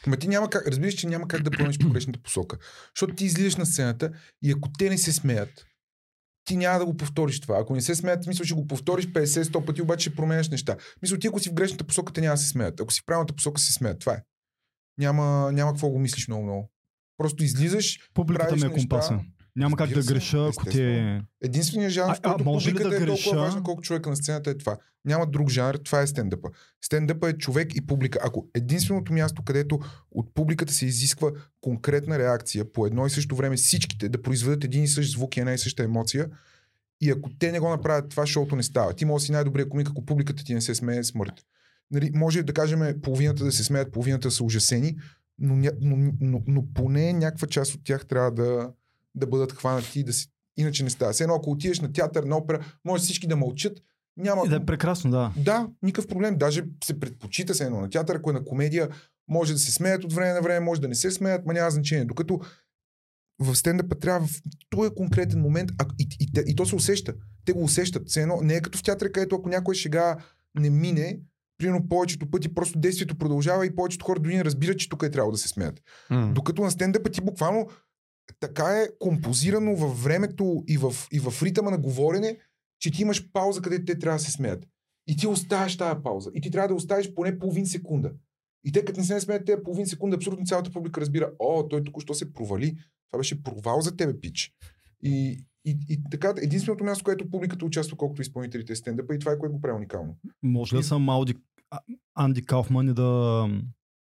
Ма 0.07 0.18
ти 0.18 0.28
няма 0.28 0.49
как, 0.49 0.68
разбираш, 0.68 0.93
че 0.93 1.07
няма 1.07 1.28
как 1.28 1.41
да 1.41 1.51
поемеш 1.51 1.78
погрешната 1.78 2.20
посока. 2.20 2.57
Защото 2.95 3.16
ти 3.16 3.26
излизаш 3.26 3.55
на 3.55 3.66
сцената 3.66 4.12
и 4.43 4.51
ако 4.51 4.70
те 4.78 4.89
не 4.89 4.97
се 4.97 5.14
смеят, 5.14 5.66
ти 6.45 6.57
няма 6.57 6.80
да 6.80 6.86
го 6.86 6.97
повториш 6.97 7.39
това. 7.39 7.60
Ако 7.60 7.76
не 7.76 7.82
се 7.82 7.95
смеят, 7.95 8.28
мисля, 8.28 8.45
ще 8.45 8.53
го 8.53 8.68
повториш 8.68 9.07
50-100 9.07 9.66
пъти, 9.66 9.82
обаче 9.82 10.10
ще 10.10 10.16
променяш 10.16 10.49
неща. 10.49 10.78
Мисля, 11.01 11.20
ти 11.20 11.28
ако 11.28 11.39
си 11.39 11.49
в 11.49 11.53
грешната 11.53 11.84
посока, 11.84 12.14
те 12.14 12.22
няма 12.22 12.34
да 12.34 12.38
се 12.38 12.47
смеят. 12.47 12.80
Ако 12.80 12.93
си 12.93 13.01
в 13.01 13.05
правилната 13.05 13.34
посока, 13.34 13.62
се 13.62 13.74
смеят. 13.74 13.99
Това 13.99 14.14
е. 14.14 14.24
Няма, 14.97 15.51
няма 15.51 15.72
какво 15.72 15.89
го 15.89 15.99
мислиш 15.99 16.28
много-много. 16.28 16.72
Просто 17.18 17.43
излизаш, 17.43 17.99
Публиката 18.14 18.55
ми 18.55 18.62
е 18.62 18.70
неща. 18.70 19.20
Няма 19.60 19.78
как 19.78 19.89
да 19.89 20.03
греша, 20.03 20.49
ако 20.49 20.78
е... 20.78 21.22
Единственият 21.41 21.93
жанр, 21.93 22.12
А- 22.12 22.16
в 22.16 22.22
който 22.22 22.43
може 22.43 22.72
да 22.72 22.80
е 22.80 22.84
толкова 22.84 23.05
греша? 23.05 23.36
важна, 23.36 23.64
колко 23.64 23.82
човека 23.82 24.10
на 24.10 24.16
сцената 24.16 24.49
е 24.49 24.57
това. 24.57 24.78
Няма 25.05 25.28
друг 25.28 25.49
жанр, 25.49 25.76
това 25.76 26.01
е 26.01 26.07
стендъпа. 26.07 26.49
Стендъпа 26.82 27.30
е 27.30 27.34
човек 27.34 27.76
и 27.76 27.86
публика. 27.86 28.20
Ако 28.24 28.47
единственото 28.55 29.14
място, 29.14 29.43
където 29.43 29.80
от 30.12 30.34
публиката 30.34 30.74
се 30.74 30.86
изисква 30.86 31.32
конкретна 31.62 32.20
реакция 32.20 32.74
по 32.74 32.86
едно 32.86 33.05
и 33.05 33.10
също 33.10 33.36
време 33.36 33.55
всичките 33.55 34.10
да 34.10 34.22
произведат 34.22 34.64
един 34.64 34.84
и 34.84 34.88
същ 34.88 35.12
звук 35.12 35.38
и 35.38 35.39
една 35.39 35.53
и 35.53 35.57
съща 35.57 35.84
емоция, 35.84 36.30
и 37.01 37.12
ако 37.12 37.30
те 37.39 37.51
не 37.51 37.60
го 37.60 37.70
направят, 37.70 38.10
това 38.10 38.26
шоуто 38.26 38.55
не 38.55 38.64
става. 38.64 38.93
Ти 38.93 39.05
може 39.05 39.22
да 39.22 39.26
си 39.26 39.32
най-добрия 39.32 39.70
комик, 39.70 39.89
ако 39.89 40.05
публиката 40.05 40.43
ти 40.43 40.53
не 40.53 40.62
се 40.62 40.76
смее, 40.76 40.97
е 40.97 41.03
смърт. 41.03 41.34
Нали, 41.91 42.12
може 42.14 42.43
да 42.43 42.53
кажем 42.53 43.01
половината 43.01 43.43
да 43.43 43.51
се 43.51 43.64
смеят, 43.64 43.91
половината 43.91 44.28
да 44.28 44.32
са 44.32 44.43
ужасени, 44.43 44.97
но, 45.39 45.55
но, 45.82 46.12
но, 46.22 46.41
но 46.47 46.64
поне 46.74 47.14
някаква 47.14 47.47
част 47.47 47.74
от 47.74 47.84
тях 47.84 48.05
трябва 48.05 48.32
да, 48.32 48.70
да 49.16 49.28
бъдат 49.28 49.53
хванати 49.53 49.99
и 49.99 50.03
да 50.03 50.14
си... 50.14 50.28
Иначе 50.57 50.84
не 50.84 50.89
става. 50.89 51.14
Все 51.14 51.24
едно, 51.24 51.36
ако 51.36 51.51
отидеш 51.51 51.80
на 51.80 51.93
театър, 51.93 52.24
на 52.24 52.38
опера, 52.38 52.66
може 52.86 53.03
всички 53.03 53.28
да 53.28 53.36
мълчат, 53.36 53.82
Няма... 54.20 54.43
И 54.45 54.49
да 54.49 54.55
е 54.55 54.66
прекрасно, 54.66 55.12
да. 55.12 55.34
Да, 55.38 55.68
никакъв 55.82 56.07
проблем. 56.07 56.38
Даже 56.38 56.64
се 56.84 56.99
предпочита 56.99 57.55
се 57.55 57.66
едно 57.66 57.82
на 57.82 57.89
театър, 57.89 58.16
ако 58.16 58.30
е 58.30 58.34
на 58.34 58.45
комедия, 58.45 58.89
може 59.28 59.53
да 59.53 59.60
се 59.60 59.72
смеят 59.72 60.03
от 60.03 60.14
време 60.14 60.34
на 60.34 60.41
време, 60.41 60.60
може 60.60 60.82
да 60.82 60.88
не 60.88 60.95
се 60.95 61.12
смеят, 61.12 61.45
ма 61.45 61.53
няма 61.53 61.72
значение. 61.72 62.05
Докато 62.05 62.39
в 63.39 63.55
стендъпа 63.55 63.95
трябва 63.95 64.28
в 64.28 64.41
този 64.70 64.89
конкретен 64.89 65.41
момент, 65.41 65.72
а, 65.78 65.86
и, 65.99 66.07
и, 66.20 66.26
и, 66.38 66.51
и, 66.51 66.55
то 66.55 66.66
се 66.66 66.76
усеща. 66.76 67.14
Те 67.45 67.53
го 67.53 67.64
усещат. 67.64 68.07
Все 68.07 68.22
едно, 68.22 68.39
не 68.41 68.55
е 68.55 68.62
като 68.62 68.78
в 68.78 68.84
театъра, 68.84 69.12
където 69.12 69.36
ако 69.36 69.49
някой 69.49 69.76
шега 69.76 70.18
не 70.55 70.70
мине, 70.70 71.20
примерно 71.57 71.88
повечето 71.89 72.32
пъти 72.32 72.53
просто 72.53 72.80
действието 72.80 73.18
продължава 73.18 73.66
и 73.66 73.76
повечето 73.76 74.05
хора 74.05 74.20
дори 74.20 74.36
не 74.36 74.45
разбират, 74.45 74.80
че 74.80 74.89
тук 74.89 75.03
е 75.03 75.12
трябвало 75.12 75.32
да 75.32 75.38
се 75.38 75.47
смеят. 75.47 75.82
М. 76.10 76.32
Докато 76.36 76.62
на 76.62 76.72
стендъпа 76.72 77.10
ти 77.10 77.22
буквално 77.22 77.70
така 78.39 78.82
е 78.82 78.88
композирано 78.99 79.75
във 79.75 80.03
времето 80.03 80.63
и 80.67 80.77
в, 80.77 80.93
и 81.11 81.19
в 81.19 81.43
ритъма 81.43 81.71
на 81.71 81.77
говорене, 81.77 82.38
че 82.80 82.91
ти 82.91 83.01
имаш 83.01 83.32
пауза, 83.32 83.61
където 83.61 83.86
те 83.86 83.99
трябва 83.99 84.17
да 84.17 84.23
се 84.23 84.32
смеят. 84.32 84.67
И 85.07 85.17
ти 85.17 85.27
оставяш 85.27 85.77
тази 85.77 86.03
пауза. 86.03 86.32
И 86.34 86.41
ти 86.41 86.51
трябва 86.51 86.67
да 86.67 86.73
оставиш 86.73 87.13
поне 87.13 87.39
половин 87.39 87.65
секунда. 87.65 88.11
И 88.63 88.71
те 88.71 88.86
като 88.86 88.99
не 88.99 89.05
се 89.05 89.19
смеят 89.19 89.45
тези 89.45 89.63
половин 89.63 89.88
секунда, 89.88 90.15
абсолютно 90.15 90.45
цялата 90.45 90.71
публика 90.71 91.01
разбира, 91.01 91.32
о, 91.39 91.67
той 91.67 91.84
току-що 91.84 92.13
се 92.13 92.34
провали. 92.34 92.77
Това 93.11 93.19
беше 93.19 93.43
провал 93.43 93.82
за 93.82 93.95
тебе, 93.95 94.19
пич. 94.19 94.53
И, 95.03 95.45
и, 95.65 95.77
и 95.89 96.03
така, 96.11 96.34
единственото 96.38 96.84
място, 96.84 97.03
където 97.03 97.30
публиката 97.30 97.65
участва, 97.65 97.97
колкото 97.97 98.21
изпълнителите 98.21 98.73
е 98.73 98.75
стендъпа, 98.75 99.15
и 99.15 99.19
това 99.19 99.32
е 99.32 99.38
което 99.38 99.53
го 99.53 99.61
прави 99.61 99.75
уникално. 99.75 100.17
Може 100.43 100.75
ли 100.75 100.80
да 100.80 100.84
съм 100.84 101.09
Ауди, 101.09 101.36
Анди 102.15 102.45
Кауфман 102.45 102.89
и 102.89 102.93
да 102.93 103.47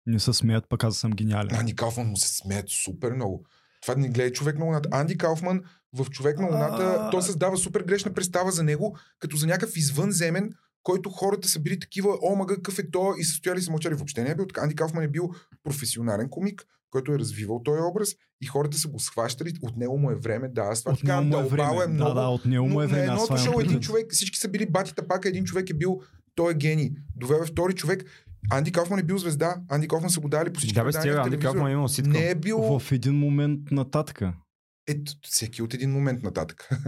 не 0.06 0.20
се 0.20 0.34
смеят, 0.34 0.66
пък 0.70 0.84
аз 0.84 0.98
съм 0.98 1.12
гениален. 1.12 1.56
Анди 1.56 1.76
Кауфман 1.76 2.08
му 2.08 2.18
се 2.18 2.38
смеят 2.38 2.70
супер 2.70 3.14
много. 3.14 3.46
Това 3.86 3.96
не 3.96 4.10
гледа 4.10 4.32
човек 4.32 4.60
на 4.60 4.66
луната. 4.66 4.90
Анди 4.92 5.18
Кауфман 5.18 5.62
в 5.94 6.10
човек 6.10 6.40
на 6.40 6.46
луната, 6.48 6.98
А. 7.00 7.10
той 7.10 7.22
създава 7.22 7.58
супер 7.58 7.84
грешна 7.84 8.14
представа 8.14 8.52
за 8.52 8.64
него, 8.64 8.98
като 9.20 9.38
за 9.38 9.48
някакъв 9.48 9.78
извънземен, 9.78 10.54
който 10.84 11.10
хората 11.10 11.48
са 11.48 11.60
били 11.60 11.80
такива, 11.80 12.18
о, 12.22 12.36
мага, 12.36 12.56
какъв 12.56 12.80
е 12.80 12.92
то, 12.92 13.14
и 13.20 13.24
са 13.24 13.36
стояли 13.36 13.60
и 13.60 13.62
са 13.62 13.72
мълчали. 13.72 13.94
Въобще 13.96 14.24
не 14.24 14.30
е 14.30 14.36
бил 14.36 14.46
така. 14.46 14.62
Анди 14.62 14.76
Кауфман 14.76 15.04
е 15.04 15.08
бил 15.08 15.30
професионален 15.64 16.30
комик, 16.30 16.66
който 16.92 17.14
е 17.14 17.20
развивал 17.20 17.62
този 17.64 17.82
образ 17.82 18.10
и 18.42 18.46
хората 18.46 18.78
са 18.78 18.88
го 18.88 19.00
схващали. 19.00 19.54
От 19.62 19.78
него 19.78 19.98
му 19.98 20.12
е 20.12 20.16
време, 20.16 20.50
да, 20.50 20.62
аз 20.62 20.84
това 20.84 20.96
него 21.04 21.24
му 21.24 21.46
е 21.46 21.50
време. 21.50 21.84
е 21.84 21.88
много. 21.88 22.14
Да, 22.14 22.22
да, 22.22 22.28
от 22.28 22.46
него 22.46 22.68
му 22.68 22.82
е 22.82 22.88
време. 22.88 23.04
едното 23.04 23.38
шоу 23.38 23.60
един 23.60 23.80
човек, 23.80 24.12
всички 24.14 24.38
са 24.38 24.48
били 24.48 24.66
батите 24.70 25.08
пака, 25.08 25.30
един 25.30 25.44
човек 25.46 25.70
е 25.70 25.74
бил, 25.74 26.02
той 26.36 26.52
е 26.52 26.56
гений. 26.56 26.92
Доведе 27.16 27.46
втори 27.46 27.74
човек. 27.74 28.06
Анди 28.50 28.72
Кауфман 28.72 29.00
е 29.00 29.04
бил 29.04 29.18
звезда. 29.18 29.56
Анди 29.70 29.88
Кауфман 29.88 30.10
са 30.10 30.20
го 30.20 30.30
дали 30.30 30.54
по 30.54 30.60
всички 30.60 30.76
Да, 30.76 30.84
бе, 30.84 30.94
стига, 30.94 31.22
Анди. 31.22 31.40
Кауфман 31.40 31.68
е 31.68 31.72
имал 31.72 31.88
ситко. 31.88 32.12
Не 32.12 32.30
е 32.30 32.36
бил 32.36 32.80
В 32.80 32.92
един 32.92 33.16
момент 33.16 33.72
нататъка. 33.72 34.34
ето, 34.88 35.14
всеки 35.22 35.62
от 35.62 35.74
един 35.74 35.92
момент 35.92 36.24
нататък. 36.24 36.70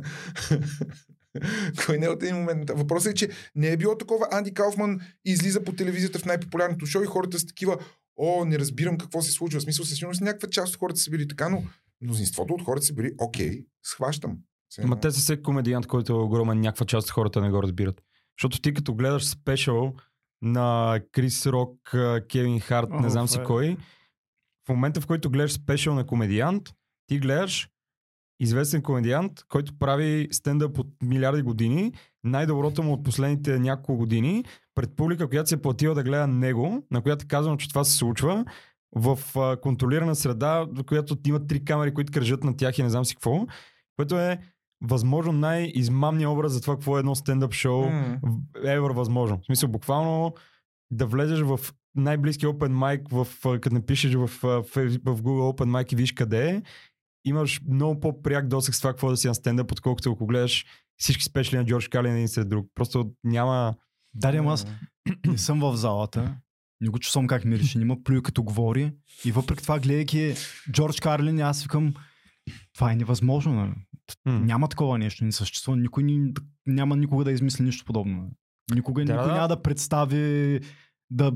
Кой 1.85 1.97
не 1.97 2.05
е 2.05 2.09
от 2.09 2.23
един 2.23 2.35
момент 2.35 2.59
нататък? 2.59 2.77
Въпросът 2.77 3.11
е, 3.11 3.15
че 3.15 3.29
не 3.55 3.67
е 3.67 3.77
било 3.77 3.97
такова. 3.97 4.27
Анди 4.31 4.53
Кауфман 4.53 4.99
излиза 5.25 5.63
по 5.63 5.71
телевизията 5.71 6.19
в 6.19 6.25
най-популярното 6.25 6.85
шоу 6.85 7.03
и 7.03 7.05
хората 7.05 7.39
са 7.39 7.47
такива, 7.47 7.77
о, 8.17 8.45
не 8.45 8.59
разбирам 8.59 8.97
какво 8.97 9.21
се 9.21 9.31
случва. 9.31 9.59
В 9.59 9.63
смисъл, 9.63 9.85
със 9.85 9.97
сигурност 9.97 10.21
някаква 10.21 10.49
част 10.49 10.73
от 10.73 10.79
хората 10.79 10.99
са 10.99 11.11
били 11.11 11.27
така, 11.27 11.49
но 11.49 11.63
мнозинството 12.01 12.53
от 12.53 12.63
хората 12.63 12.85
са 12.85 12.93
били, 12.93 13.11
окей, 13.17 13.65
схващам. 13.83 14.37
Все 14.69 14.85
Ма 14.85 14.99
те 14.99 15.11
са 15.11 15.19
всеки 15.19 15.43
комедиант, 15.43 15.87
който 15.87 16.13
е 16.13 16.15
огромен, 16.15 16.59
някаква 16.59 16.85
част 16.85 17.07
от 17.07 17.11
хората 17.11 17.41
не 17.41 17.51
го 17.51 17.63
разбират. 17.63 18.01
Защото 18.39 18.61
ти 18.61 18.73
като 18.73 18.93
гледаш 18.93 19.27
спешъл 19.27 19.93
на 20.45 20.99
Крис 21.11 21.45
Рок, 21.45 21.95
Кевин 22.29 22.59
Харт, 22.59 22.89
не 22.89 23.07
О, 23.07 23.09
знам 23.09 23.27
си 23.27 23.39
кой, 23.45 23.77
в 24.65 24.69
момента 24.69 25.01
в 25.01 25.07
който 25.07 25.29
гледаш 25.29 25.53
спешъл 25.53 25.95
на 25.95 26.05
комедиант, 26.05 26.69
ти 27.07 27.19
гледаш 27.19 27.69
известен 28.39 28.81
комедиант, 28.81 29.31
който 29.49 29.77
прави 29.79 30.27
стендъп 30.31 30.79
от 30.79 30.87
милиарди 31.03 31.41
години, 31.41 31.93
най-доброто 32.23 32.83
му 32.83 32.93
от 32.93 33.03
последните 33.03 33.59
няколко 33.59 33.97
години, 33.97 34.43
пред 34.75 34.95
публика, 34.95 35.29
която 35.29 35.49
се 35.49 35.55
е 35.55 35.61
платила 35.61 35.95
да 35.95 36.03
гледа 36.03 36.27
него, 36.27 36.83
на 36.91 37.01
която 37.01 37.25
казвам, 37.27 37.57
че 37.57 37.69
това 37.69 37.83
се 37.83 37.97
случва, 37.97 38.45
в 38.95 39.19
контролирана 39.61 40.15
среда, 40.15 40.65
в 40.71 40.83
която 40.83 41.17
има 41.27 41.47
три 41.47 41.65
камери, 41.65 41.93
които 41.93 42.11
кръжат 42.13 42.43
на 42.43 42.57
тях 42.57 42.77
и 42.77 42.83
не 42.83 42.89
знам 42.89 43.05
си 43.05 43.15
какво, 43.15 43.45
което 43.95 44.19
е 44.19 44.39
възможно 44.81 45.31
най-измамният 45.31 46.31
образ 46.31 46.51
за 46.51 46.61
това 46.61 46.75
какво 46.75 46.97
е 46.97 46.99
едно 46.99 47.15
стендъп 47.15 47.53
шоу 47.53 47.89
М. 47.89 48.19
ever 48.55 48.93
възможно. 48.93 49.39
В 49.41 49.45
смисъл, 49.45 49.69
буквално 49.69 50.33
да 50.91 51.05
влезеш 51.05 51.39
в 51.39 51.59
най-близки 51.95 52.45
open 52.45 52.73
mic, 52.73 53.25
в, 53.25 53.59
като 53.59 53.75
напишеш 53.75 54.13
в, 54.13 54.27
в, 54.27 54.63
в 54.73 55.21
Google 55.21 55.55
open 55.55 55.69
mic 55.69 55.93
и 55.93 55.95
виж 55.95 56.11
къде 56.11 56.49
е, 56.49 56.61
имаш 57.25 57.61
много 57.69 57.99
по-пряк 57.99 58.47
досег 58.47 58.75
с 58.75 58.79
това 58.79 58.91
какво 58.91 59.09
да 59.09 59.17
си 59.17 59.27
на 59.27 59.35
стендъп, 59.35 59.71
отколкото 59.71 60.11
ако 60.11 60.25
гледаш 60.25 60.65
всички 60.97 61.23
спешли 61.23 61.57
на 61.57 61.65
Джордж 61.65 61.87
Калин 61.87 62.13
един 62.13 62.27
след 62.27 62.49
друг. 62.49 62.67
Просто 62.75 63.11
няма... 63.23 63.75
Ама 64.39 64.53
аз 64.53 64.67
не 65.27 65.37
съм 65.37 65.59
в 65.59 65.75
залата. 65.75 66.35
Не 66.81 66.89
го 66.89 66.99
чувствам 66.99 67.27
как 67.27 67.45
мирише. 67.45 67.77
Нима 67.77 67.95
плюе 68.03 68.21
като 68.21 68.43
говори. 68.43 68.93
И 69.25 69.31
въпреки 69.31 69.63
това, 69.63 69.79
гледайки 69.79 70.33
Джордж 70.71 70.99
Карлин, 70.99 71.41
аз 71.41 71.63
викам, 71.63 71.93
това 72.73 72.91
е 72.91 72.95
невъзможно. 72.95 73.53
Нали? 73.53 73.73
М. 74.25 74.39
Няма 74.39 74.67
такова 74.67 74.97
нещо, 74.97 75.25
не 75.25 75.31
съществува. 75.31 75.77
Никой 75.77 76.03
ни, 76.03 76.33
няма 76.65 76.95
никога 76.95 77.23
да 77.23 77.31
измисли 77.31 77.63
нищо 77.63 77.85
подобно. 77.85 78.31
Никога 78.75 79.05
Да, 79.05 79.13
никой 79.13 79.27
да. 79.27 79.33
няма 79.33 79.47
да 79.47 79.61
представи 79.61 80.59
да, 81.09 81.31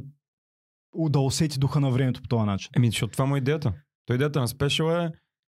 да 0.96 1.20
усети 1.20 1.60
духа 1.60 1.80
на 1.80 1.92
времето 1.92 2.22
по 2.22 2.28
този 2.28 2.46
начин. 2.46 2.70
Еми, 2.76 2.88
защото 2.88 3.12
това 3.12 3.26
му 3.26 3.36
е 3.36 3.38
идеята. 3.38 3.74
То 4.06 4.14
идеята 4.14 4.40
на 4.40 4.48
спешъл 4.48 4.92
е 4.92 5.12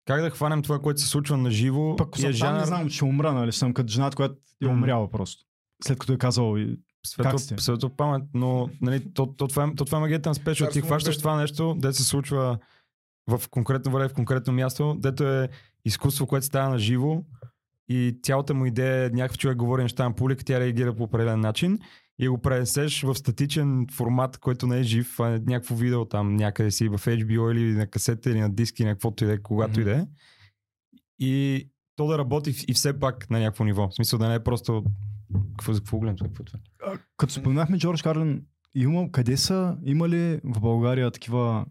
как 0.06 0.22
да 0.22 0.30
хванем 0.30 0.62
това, 0.62 0.78
което 0.78 1.00
се 1.00 1.08
случва 1.08 1.36
на 1.36 1.50
живо. 1.50 1.96
Пък 1.96 2.18
и 2.18 2.26
е 2.26 2.32
жанр... 2.32 2.58
не 2.58 2.64
знам, 2.64 2.90
че 2.90 3.04
умра, 3.04 3.32
нали? 3.32 3.52
Съм 3.52 3.74
като 3.74 3.92
жената, 3.92 4.16
която 4.16 4.34
е 4.62 4.66
умряла 4.66 5.10
просто. 5.10 5.44
След 5.84 5.98
като 5.98 6.12
е 6.12 6.18
казал 6.18 6.56
и 6.58 6.78
светло 7.58 7.90
памет, 7.96 8.22
но 8.34 8.70
нали, 8.80 9.12
то, 9.14 9.26
то, 9.26 9.48
това, 9.48 9.64
е, 9.64 9.74
то 9.74 9.84
това 9.84 9.98
е 9.98 10.00
магията 10.00 10.28
на 10.28 10.34
спешъл. 10.34 10.68
Ти 10.68 10.80
хващаш 10.80 11.18
това 11.18 11.36
нещо, 11.36 11.74
де 11.78 11.92
се 11.92 12.04
случва 12.04 12.58
в 13.26 13.42
конкретно 13.50 13.92
време, 13.92 14.08
в 14.08 14.14
конкретно 14.14 14.52
място, 14.52 14.96
дето 14.98 15.28
е 15.28 15.48
изкуство, 15.84 16.26
което 16.26 16.46
става 16.46 16.68
на 16.68 16.78
живо 16.78 17.24
и 17.88 18.18
цялата 18.22 18.54
му 18.54 18.66
идея 18.66 19.06
е 19.06 19.10
някакъв 19.10 19.38
човек 19.38 19.56
говори 19.56 19.82
неща 19.82 20.04
на 20.04 20.14
публика, 20.14 20.44
тя 20.44 20.60
реагира 20.60 20.94
по 20.94 21.02
определен 21.02 21.40
начин 21.40 21.78
и 22.18 22.28
го 22.28 22.38
пренесеш 22.38 23.02
в 23.02 23.14
статичен 23.14 23.86
формат, 23.92 24.38
който 24.38 24.66
не 24.66 24.78
е 24.78 24.82
жив, 24.82 25.20
а 25.20 25.34
е 25.34 25.38
някакво 25.38 25.74
видео 25.74 26.04
там 26.04 26.36
някъде 26.36 26.70
си 26.70 26.88
в 26.88 26.98
HBO 26.98 27.52
или 27.52 27.74
на 27.74 27.86
касета 27.86 28.30
или 28.30 28.40
на 28.40 28.50
диски, 28.50 28.84
на 28.84 28.92
каквото 28.92 29.24
и 29.24 29.26
да 29.26 29.32
е, 29.32 29.38
когато 29.38 29.80
и 29.80 29.84
да 29.84 29.96
е. 29.96 30.06
И 31.18 31.64
то 31.96 32.06
да 32.06 32.18
работи 32.18 32.64
и 32.68 32.74
все 32.74 32.98
пак 32.98 33.30
на 33.30 33.38
някакво 33.38 33.64
ниво. 33.64 33.88
В 33.88 33.94
смисъл 33.94 34.18
да 34.18 34.28
не 34.28 34.34
е 34.34 34.44
просто 34.44 34.84
какво, 35.56 35.72
за 35.72 35.80
какво 35.80 35.98
гледам, 35.98 36.16
какво 36.16 36.42
е 36.42 36.46
това? 36.46 36.58
А, 36.82 36.98
Като 37.16 37.32
споменахме 37.32 37.78
Джордж 37.78 38.02
Карлин, 38.02 38.42
има, 38.74 39.10
къде 39.12 39.36
са, 39.36 39.76
има 39.84 40.08
ли 40.08 40.40
в 40.44 40.60
България 40.60 41.10
такива 41.10 41.66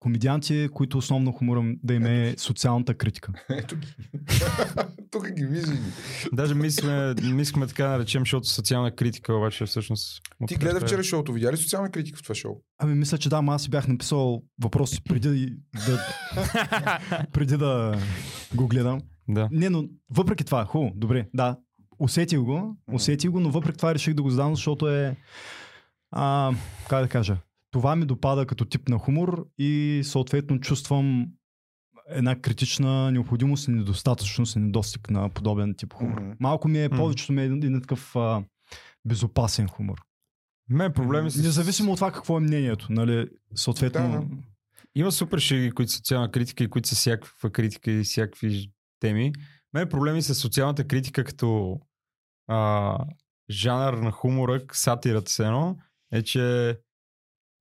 комедианти, 0.00 0.68
които 0.74 0.98
основно 0.98 1.32
хумора 1.32 1.74
да 1.82 1.94
им 1.94 2.06
е 2.06 2.34
социалната 2.38 2.94
критика? 2.94 3.32
Ето 3.50 3.76
ги. 3.76 3.86
Тук 5.10 5.30
ги 5.30 5.44
виждаш. 5.46 5.76
ги. 5.76 5.90
Даже 6.32 6.54
мислиме, 6.54 7.14
мислиме 7.22 7.66
така 7.66 7.84
да 7.84 7.90
наречем, 7.90 8.22
защото 8.22 8.48
социална 8.48 8.96
критика, 8.96 9.34
обаче 9.34 9.66
всъщност... 9.66 10.22
Ти 10.48 10.54
гледа 10.54 10.80
вчера 10.80 11.02
шоуто. 11.02 11.32
Видя 11.32 11.52
ли 11.52 11.56
социална 11.56 11.90
критика 11.90 12.18
в 12.18 12.22
това 12.22 12.34
шоу? 12.34 12.56
Ами 12.78 12.94
мисля, 12.94 13.18
че 13.18 13.28
да, 13.28 13.36
ама 13.36 13.54
аз 13.54 13.62
си 13.62 13.70
бях 13.70 13.88
написал 13.88 14.42
въпроси 14.62 15.02
преди 15.04 15.56
да, 15.86 16.06
преди 17.32 17.56
да 17.56 17.98
го 18.54 18.68
гледам. 18.68 19.00
Да. 19.28 19.48
Не, 19.52 19.70
но 19.70 19.84
въпреки 20.10 20.44
това, 20.44 20.64
хубаво, 20.64 20.92
добре, 20.96 21.28
да, 21.34 21.56
усетих 21.98 22.38
го, 22.38 22.76
усетих 22.92 23.30
го, 23.30 23.40
но 23.40 23.50
въпреки 23.50 23.76
това 23.76 23.94
реших 23.94 24.14
да 24.14 24.22
го 24.22 24.30
задам, 24.30 24.54
защото 24.54 24.88
е, 24.88 25.16
а, 26.10 26.52
как 26.88 27.02
да 27.02 27.08
кажа, 27.08 27.36
това 27.70 27.96
ми 27.96 28.06
допада 28.06 28.46
като 28.46 28.64
тип 28.64 28.88
на 28.88 28.98
хумор 28.98 29.46
и 29.58 30.00
съответно 30.04 30.60
чувствам 30.60 31.26
една 32.08 32.40
критична 32.40 33.10
необходимост 33.10 33.68
и 33.68 33.70
недостатъчност 33.70 34.56
и 34.56 34.58
недостиг 34.58 35.10
на 35.10 35.28
подобен 35.28 35.74
тип 35.74 35.92
хумор. 35.92 36.20
Мгм. 36.20 36.32
Малко 36.40 36.68
ми 36.68 36.82
е, 36.82 36.88
повечето 36.88 37.32
ми 37.32 37.42
е 37.42 37.44
един, 37.44 37.80
такъв 37.80 38.16
а, 38.16 38.44
безопасен 39.04 39.68
хумор. 39.68 39.98
Ме 40.68 40.92
проблеми 40.92 41.30
с... 41.30 41.42
Независимо 41.42 41.92
от 41.92 41.96
това 41.96 42.12
какво 42.12 42.36
е 42.36 42.40
мнението, 42.40 42.86
нали, 42.90 43.28
съответно... 43.54 44.10
Да, 44.10 44.18
да. 44.18 44.26
Има 44.94 45.12
супер 45.12 45.38
шеги, 45.38 45.70
които 45.70 45.92
са 45.92 45.96
социална 45.96 46.30
критика 46.30 46.64
и 46.64 46.70
които 46.70 46.88
са 46.88 46.94
всякаква 46.94 47.50
критика 47.50 47.90
и 47.90 48.04
всякакви 48.04 48.72
теми. 49.00 49.32
Мен 49.74 49.88
проблеми 49.88 50.22
с 50.22 50.34
социалната 50.34 50.86
критика 50.86 51.24
като 51.24 51.80
а, 52.48 52.98
жанър 53.50 53.94
на 53.94 54.10
хумора, 54.10 54.60
сатирата 54.72 55.30
се 55.30 55.44
едно, 55.44 55.76
е, 56.12 56.22
че 56.22 56.76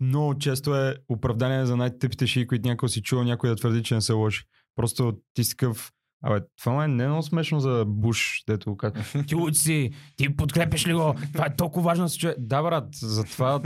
много 0.02 0.38
често 0.38 0.76
е 0.76 0.96
оправдание 1.10 1.66
за 1.66 1.78
най-тъпите 1.78 2.28
шеги, 2.28 2.48
които 2.48 2.68
някой 2.68 2.90
си 2.90 3.02
чувал, 3.02 3.26
някой 3.26 3.50
да 3.50 3.56
твърди, 3.56 3.84
че 3.84 3.96
не 3.96 4.02
са 4.02 4.16
лоши. 4.16 4.44
Просто 4.76 5.14
ти 5.34 5.44
си 5.44 5.50
такъв, 5.50 5.92
Абе, 6.24 6.40
това 6.60 6.72
май 6.72 6.88
не 6.88 7.04
е 7.04 7.08
много 7.08 7.24
смешно 7.24 7.60
за 7.60 7.84
Буш, 7.88 8.44
дето 8.48 8.70
го 8.70 8.78
казва. 8.78 9.24
Ти 9.28 9.36
луд 9.36 9.58
си, 9.58 9.92
ти 10.16 10.36
подкрепяш 10.36 10.88
ли 10.88 10.94
го? 10.94 11.16
Това 11.34 11.46
е 11.46 11.56
толкова 11.56 11.86
важно 11.86 12.06
да 12.06 12.10
се 12.10 12.18
чуе. 12.18 12.36
Да, 12.40 12.64
брат, 12.64 12.86
затова 12.94 13.62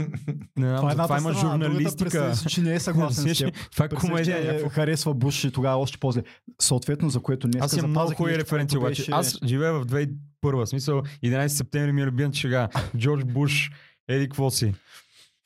не 0.56 0.66
знам, 0.66 0.78
Това, 0.78 0.92
е 0.92 0.96
затова 0.96 1.16
едната 1.16 1.18
има 1.18 1.34
страна, 1.34 1.64
журналистика. 1.66 2.04
представи 2.10 2.36
си, 2.36 2.48
че 2.48 2.60
не 2.60 2.74
е 2.74 2.80
съгласен 2.80 3.34
с 3.34 3.38
теб. 3.38 3.54
Това 3.72 3.84
е 3.84 3.88
комедия. 3.88 4.62
че 4.62 4.68
харесва 4.68 5.14
Буш 5.14 5.44
и 5.44 5.50
тогава 5.52 5.76
още 5.76 5.98
по-зле. 5.98 6.22
Съответно, 6.60 7.10
за 7.10 7.20
което 7.20 7.48
днес 7.48 7.64
Аз 7.64 7.76
имам 7.76 7.90
много 7.90 8.14
хубави 8.14 8.38
референции, 8.38 8.78
обаче. 8.78 9.10
Аз 9.10 9.38
живея 9.44 9.72
в 9.72 9.86
2001, 9.86 10.64
смисъл 10.64 11.02
11 11.24 11.46
септември 11.46 11.92
ми 11.92 12.02
е 12.02 12.06
любим 12.06 12.32
шега. 12.32 12.68
Джордж 12.96 13.24
Буш, 13.24 13.70
еди 14.08 14.24
какво 14.24 14.50
си. 14.50 14.74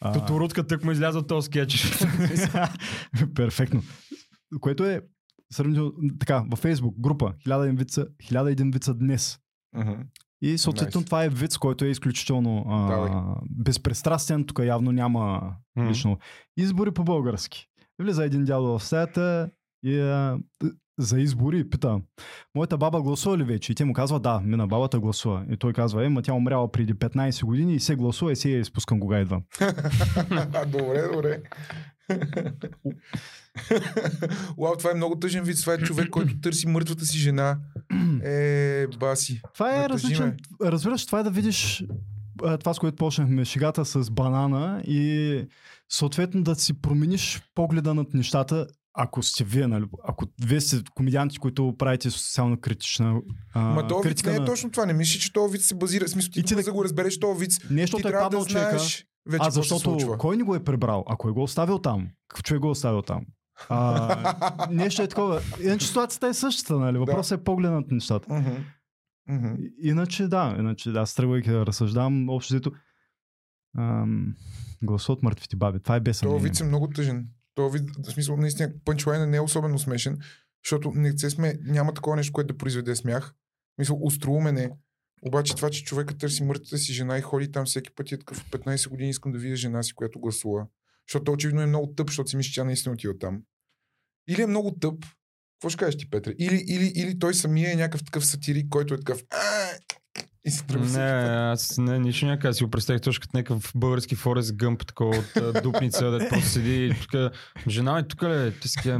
Тоторутка 0.00 0.66
тък 0.66 0.84
му 0.84 0.90
изляза 0.90 1.26
този 1.26 1.46
скетч. 1.46 1.98
Перфектно. 3.34 3.82
Което 4.60 4.86
е 4.86 5.02
сравнително 5.52 5.92
така, 6.20 6.44
във 6.50 6.58
Фейсбук, 6.58 6.94
група 7.00 7.34
1001 7.46 7.78
вица, 7.78 8.06
1001 8.22 8.72
вица 8.72 8.94
днес. 8.94 9.38
Мгм. 9.76 9.92
И 10.42 10.58
съответно 10.58 11.00
Nice. 11.00 11.06
това 11.06 11.24
е 11.24 11.28
виц, 11.28 11.56
който 11.56 11.84
е 11.84 11.88
изключително 11.88 12.64
Давай. 12.88 13.10
а, 13.12 13.34
безпристрастен. 13.50 14.44
Тук 14.46 14.58
явно 14.64 14.92
няма 14.92 15.52
лично. 15.88 16.18
Избори 16.56 16.90
по-български. 16.90 17.66
Влиза 17.98 18.24
един 18.24 18.44
дядо 18.44 18.78
в 18.78 18.84
стаята 18.84 19.50
и 19.84 19.98
а, 20.00 20.38
за 20.98 21.20
избори 21.20 21.58
и 21.58 21.70
пита, 21.70 22.00
моята 22.54 22.78
баба 22.78 23.02
гласува 23.02 23.38
ли 23.38 23.44
вече? 23.44 23.72
И 23.72 23.74
те 23.74 23.84
му 23.84 23.92
казва, 23.92 24.20
да, 24.20 24.40
мина 24.44 24.66
бабата 24.66 25.00
гласува. 25.00 25.44
И 25.50 25.56
той 25.56 25.72
казва, 25.72 26.06
ема 26.06 26.22
тя 26.22 26.32
умряла 26.32 26.72
преди 26.72 26.94
15 26.94 27.44
години 27.44 27.74
и 27.74 27.80
се 27.80 27.96
гласува 27.96 28.32
и 28.32 28.36
се 28.36 28.50
я 28.50 28.60
изпускам 28.60 29.00
кога 29.00 29.20
идва. 29.20 29.42
добре, 30.66 31.08
добре. 31.12 31.42
Уау, 34.56 34.76
това 34.78 34.90
е 34.90 34.94
много 34.94 35.18
тъжен 35.18 35.44
вид. 35.44 35.60
Това 35.60 35.74
е 35.74 35.78
човек, 35.78 36.10
който 36.10 36.40
търси 36.40 36.66
мъртвата 36.66 37.04
си 37.04 37.18
жена. 37.18 37.58
Е, 38.22 38.86
баси. 39.00 39.40
Това 39.54 39.84
е 39.84 39.88
различен. 39.88 40.36
Разбираш, 40.62 41.06
това 41.06 41.20
е 41.20 41.22
да 41.22 41.30
видиш 41.30 41.84
това, 42.60 42.74
с 42.74 42.78
което 42.78 42.96
почнахме, 42.96 43.44
шегата 43.44 43.84
с 43.84 44.10
банана 44.10 44.82
и 44.86 45.44
съответно 45.88 46.42
да 46.42 46.54
си 46.54 46.80
промениш 46.80 47.42
погледа 47.54 47.94
над 47.94 48.14
нещата, 48.14 48.66
ако 48.98 49.22
сте 49.22 49.44
вие, 49.44 49.66
нали? 49.66 49.84
Ако 50.04 50.24
вие 50.44 50.60
сте 50.60 50.82
комедианти, 50.94 51.38
които 51.38 51.74
правите 51.78 52.10
социално 52.10 52.60
критична 52.60 53.20
а, 53.54 53.60
Ма 53.60 53.86
този 53.88 54.08
вид 54.08 54.24
не 54.26 54.34
е 54.34 54.38
на... 54.38 54.44
точно 54.44 54.70
това. 54.70 54.86
Не 54.86 54.92
мислиш, 54.92 55.22
че 55.22 55.32
този 55.32 55.52
вид 55.52 55.62
се 55.62 55.74
базира. 55.74 56.08
Смисъл, 56.08 56.30
ти, 56.32 56.40
И 56.40 56.42
ти 56.42 56.54
да- 56.54 56.62
да 56.62 56.72
го 56.72 56.84
разбереш 56.84 57.20
този 57.20 57.40
вид. 57.40 57.50
Не, 57.70 57.84
Ти 57.84 57.96
е 57.98 58.02
паднал 58.02 58.42
да 58.42 58.46
човека, 58.46 58.68
знаеш 58.68 59.06
вече 59.26 59.42
а 59.42 59.44
какво 59.44 59.50
защото 59.52 60.16
кой 60.18 60.36
ни 60.36 60.42
го 60.42 60.54
е 60.54 60.64
прибрал? 60.64 61.04
А 61.08 61.16
кой 61.16 61.32
го 61.32 61.40
е 61.40 61.44
оставил 61.44 61.78
там? 61.78 62.08
Какъв 62.28 62.42
човек 62.42 62.60
го 62.60 62.68
е 62.68 62.70
оставил 62.70 63.02
там? 63.02 63.22
А, 63.68 64.68
нещо 64.70 65.02
е 65.02 65.08
такова. 65.08 65.40
Иначе 65.62 65.86
ситуацията 65.86 66.28
е 66.28 66.34
същата, 66.34 66.78
нали? 66.78 66.98
Въпросът 66.98 67.40
е 67.40 67.44
поглед 67.44 67.70
над 67.70 67.90
нещата. 67.90 68.42
И- 69.30 69.72
Иначе 69.80 70.28
да, 70.28 70.56
иначе 70.58 70.90
да, 70.90 71.00
аз 71.00 71.14
тръгвайки 71.14 71.50
да 71.50 71.66
разсъждавам, 71.66 72.28
общо 72.28 72.54
взето 72.54 72.72
гласа 74.82 75.12
от 75.12 75.22
мъртвите 75.22 75.56
баби. 75.56 75.80
Това 75.80 75.96
е 75.96 76.00
без 76.00 76.18
съмнение. 76.18 76.42
вид 76.42 76.60
е 76.60 76.64
много 76.64 76.88
тъжен. 76.88 77.28
Този 77.58 77.78
вид, 77.78 77.90
в 78.06 78.10
смисъл, 78.12 78.36
наистина, 78.36 78.72
пънчлайна 78.84 79.26
не 79.26 79.36
е 79.36 79.40
особено 79.40 79.78
смешен, 79.78 80.18
защото 80.64 80.90
не 80.90 81.18
се 81.18 81.30
сме, 81.30 81.58
няма 81.64 81.94
такова 81.94 82.16
нещо, 82.16 82.32
което 82.32 82.52
да 82.52 82.58
произведе 82.58 82.96
смях. 82.96 83.34
Мисъл, 83.78 83.98
остроумен 84.00 84.58
е. 84.58 84.70
Обаче 85.22 85.56
това, 85.56 85.70
че 85.70 85.84
човека 85.84 86.18
търси 86.18 86.44
мъртвата 86.44 86.78
си 86.78 86.92
жена 86.92 87.18
и 87.18 87.20
ходи 87.20 87.52
там 87.52 87.66
всеки 87.66 87.90
път 87.94 88.10
и 88.10 88.14
е 88.14 88.18
такъв 88.18 88.40
от 88.40 88.48
15 88.48 88.88
години 88.88 89.10
искам 89.10 89.32
да 89.32 89.38
видя 89.38 89.56
жена 89.56 89.82
си, 89.82 89.94
която 89.94 90.20
гласува. 90.20 90.66
Защото 91.08 91.32
очевидно 91.32 91.60
е 91.60 91.66
много 91.66 91.94
тъп, 91.96 92.08
защото 92.08 92.30
си 92.30 92.36
мисли, 92.36 92.52
че 92.52 92.60
тя 92.60 92.64
наистина 92.64 92.92
отива 92.92 93.18
там. 93.18 93.42
Или 94.28 94.42
е 94.42 94.46
много 94.46 94.74
тъп. 94.80 95.04
Какво 95.56 95.68
ще 95.68 95.78
кажеш 95.78 95.98
ти, 95.98 96.10
Петре? 96.10 96.34
Или, 96.38 96.64
или, 96.68 96.92
или 96.94 97.18
той 97.18 97.34
самия 97.34 97.72
е 97.72 97.76
някакъв 97.76 98.04
такъв 98.04 98.26
сатирик, 98.26 98.68
който 98.68 98.94
е 98.94 98.98
такъв 98.98 99.22
«А!» 99.30 99.68
И 100.44 100.50
се 100.50 100.66
тръгва 100.66 100.98
Не, 100.98 101.30
аз 101.52 101.78
не, 101.78 101.98
нищо 101.98 102.26
няма 102.26 102.38
как 102.38 102.54
си 102.54 102.64
го 102.64 102.70
представих 102.70 103.00
точно 103.00 103.20
като 103.20 103.36
някакъв 103.36 103.72
български 103.76 104.14
Форест 104.14 104.56
Гъмп, 104.56 104.86
такова 104.86 105.16
от 105.16 105.62
дупница, 105.62 106.10
да 106.10 106.28
просто 106.28 106.46
седи 106.46 106.86
и 106.86 106.94
тук, 107.00 107.32
жена 107.68 107.94
ми 107.96 108.08
тук 108.08 108.22
ли, 108.22 108.52
ти 108.60 108.68
си 108.68 108.94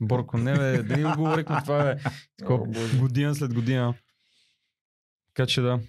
Борко, 0.00 0.38
не 0.38 0.54
бе, 0.54 0.82
да 0.82 0.96
ни 0.96 1.02
го 1.02 1.12
говорихме 1.16 1.56
това 1.64 1.90
е 1.90 1.96
такова, 2.38 2.66
година 2.98 3.34
след 3.34 3.54
година. 3.54 3.94
Така 5.34 5.46
че 5.46 5.60
да. 5.60 5.80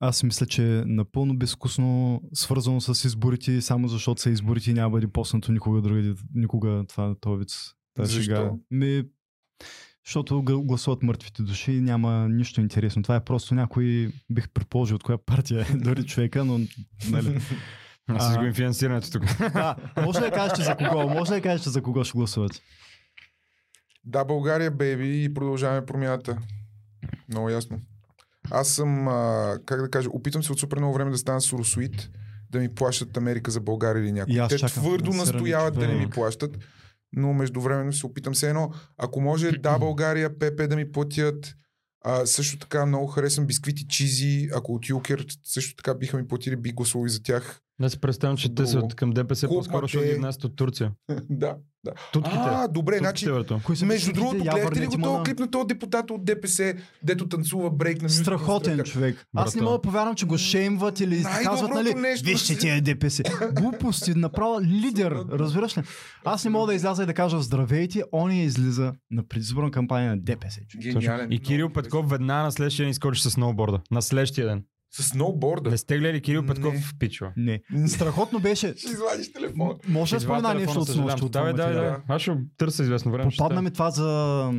Аз 0.00 0.22
мисля, 0.22 0.46
че 0.46 0.78
е 0.78 0.84
напълно 0.86 1.38
безвкусно 1.38 2.20
свързано 2.34 2.80
с 2.80 3.04
изборите, 3.04 3.60
само 3.60 3.88
защото 3.88 4.20
са 4.20 4.30
изборите 4.30 4.70
и 4.70 4.74
няма 4.74 4.90
да 4.90 4.90
бъде 4.90 5.12
поснато 5.12 5.52
никога 5.52 5.80
другаде, 5.80 6.14
никога 6.34 6.84
това. 6.88 7.14
Тази 7.96 8.14
Защо? 8.14 8.22
шега. 8.22 8.50
Ми, 8.70 9.04
защото 10.04 10.42
гласуват 10.42 11.02
мъртвите 11.02 11.42
души 11.42 11.72
и 11.72 11.80
няма 11.80 12.28
нищо 12.28 12.60
интересно. 12.60 13.02
Това 13.02 13.16
е 13.16 13.24
просто 13.24 13.54
някой, 13.54 14.12
бих 14.30 14.48
предположил 14.48 14.94
от 14.96 15.02
коя 15.02 15.18
партия 15.18 15.60
е 15.60 15.74
дори 15.76 16.06
човека, 16.06 16.44
но 16.44 16.60
нали. 17.10 17.40
Аз 18.08 18.32
си 18.32 18.38
го 18.38 18.44
им 18.44 18.54
финансирането 18.54 19.10
тук. 19.10 19.22
да, 19.38 19.76
може 20.04 20.20
да 20.20 20.30
кажете 20.30 20.62
за 20.62 20.76
кого, 20.76 21.08
може 21.08 21.30
да 21.30 21.40
кажете 21.40 21.70
за 21.70 21.82
кого 21.82 22.04
ще 22.04 22.18
гласувате. 22.18 22.60
Да, 24.04 24.24
България, 24.24 24.70
бейби, 24.70 25.24
и 25.24 25.34
продължаваме 25.34 25.86
промяната. 25.86 26.38
Много 27.28 27.50
ясно. 27.50 27.80
Аз 28.50 28.68
съм, 28.68 29.08
а, 29.08 29.58
как 29.66 29.80
да 29.80 29.90
кажа, 29.90 30.08
опитвам 30.12 30.42
се 30.42 30.52
от 30.52 30.58
супер 30.58 30.78
много 30.78 30.94
време 30.94 31.10
да 31.10 31.18
стана 31.18 31.40
суросуит, 31.40 32.10
да 32.50 32.58
ми 32.58 32.74
плащат 32.74 33.16
Америка 33.16 33.50
за 33.50 33.60
България 33.60 34.02
или 34.02 34.12
някой. 34.12 34.48
Те 34.48 34.58
чакам 34.58 34.82
твърдо 34.82 35.10
настояват 35.10 35.74
да 35.74 35.88
не 35.88 35.94
ми 35.94 36.10
плащат, 36.10 36.58
но 37.12 37.32
междувременно 37.32 37.92
се 37.92 38.06
опитам 38.06 38.34
се 38.34 38.48
едно. 38.48 38.70
Ако 38.96 39.20
може 39.20 39.52
да, 39.52 39.78
България, 39.78 40.38
ПП 40.38 40.68
да 40.68 40.76
ми 40.76 40.92
платят, 40.92 41.54
а, 42.04 42.26
също 42.26 42.58
така 42.58 42.86
много 42.86 43.06
харесвам 43.06 43.46
бисквити 43.46 43.86
чизи, 43.88 44.48
ако 44.54 44.74
от 44.74 44.88
Юкер 44.88 45.26
също 45.44 45.76
така 45.76 45.94
биха 45.94 46.16
ми 46.16 46.28
платили, 46.28 46.56
би 46.56 46.72
гласувал 46.72 47.06
и 47.06 47.10
за 47.10 47.22
тях. 47.22 47.60
Да 47.80 47.90
си 47.90 48.00
представям, 48.00 48.36
че 48.36 48.54
те 48.54 48.66
са 48.66 48.82
към 48.96 49.10
ДПС, 49.10 49.46
Клуб 49.46 49.58
по-скоро 49.58 49.88
ще 49.88 49.98
ги 49.98 50.12
внасят 50.12 50.44
от 50.44 50.56
Турция. 50.56 50.92
да, 51.30 51.56
да. 51.84 51.92
Тутките. 52.12 52.36
А, 52.38 52.68
добре, 52.68 52.98
значи, 52.98 53.26
Между 53.86 54.12
другото, 54.12 54.44
гледахте 54.44 54.80
ли 54.80 54.86
го 54.86 55.02
този 55.02 55.24
клип 55.24 55.38
на 55.38 55.50
този 55.50 55.66
депутат 55.66 56.10
от 56.10 56.24
ДПС, 56.24 56.74
дето 57.02 57.28
танцува 57.28 57.70
брейк 57.70 58.02
на 58.02 58.10
Страхотен 58.10 58.78
човек. 58.78 59.26
Аз 59.36 59.54
не 59.54 59.62
мога 59.62 59.76
да 59.76 59.82
повярвам, 59.82 60.14
че 60.14 60.26
го 60.26 60.38
шеймват 60.38 61.00
или 61.00 61.22
казват, 61.44 61.70
нали, 61.74 61.94
нещо 61.94 62.28
вижте 62.28 62.58
тия 62.58 62.82
ДПС. 62.82 63.22
Глупости, 63.52 64.14
направо 64.14 64.60
лидер, 64.60 65.24
разбираш 65.30 65.78
ли? 65.78 65.82
Аз 66.24 66.44
не 66.44 66.50
мога 66.50 66.66
да 66.66 66.74
изляза 66.74 67.02
и 67.02 67.06
да 67.06 67.14
кажа 67.14 67.40
здравейте, 67.40 68.02
он 68.12 68.32
я 68.32 68.42
излиза 68.42 68.92
на 69.10 69.28
предизборна 69.28 69.70
кампания 69.70 70.10
на 70.10 70.22
ДПС. 70.22 70.60
И 71.30 71.40
Кирил 71.40 71.72
Петков 71.72 72.10
веднага 72.10 72.42
на 72.42 72.52
следващия 72.52 72.84
ден 72.84 72.90
изкочи 72.90 73.22
с 73.22 73.30
сноуборда. 73.30 73.80
На 73.90 74.02
следващия 74.02 74.46
ден. 74.46 74.64
С 74.94 75.02
сноуборда. 75.02 75.70
Не 75.70 75.78
сте 75.78 75.98
гледали 75.98 76.20
Кирил 76.20 76.42
Не. 76.42 76.48
Петков 76.48 76.74
в 76.76 76.94
пичва. 76.98 77.32
Не. 77.36 77.60
Страхотно 77.88 78.40
беше. 78.40 78.74
Ще 78.76 78.86
извадиш 78.90 79.32
телефона. 79.32 79.74
Може 79.88 80.16
да 80.16 80.20
спомена 80.20 80.54
нещо 80.54 80.80
от 80.80 80.88
снощи 80.88 81.28
давай, 81.28 81.52
материал. 81.52 81.72
давай. 81.74 81.98
Аз 82.08 82.22
ще 82.22 82.36
търся 82.56 82.82
известно 82.82 83.12
време. 83.12 83.30
Попадна 83.30 83.62
ми 83.62 83.72
това 83.72 83.90
за, 83.90 84.52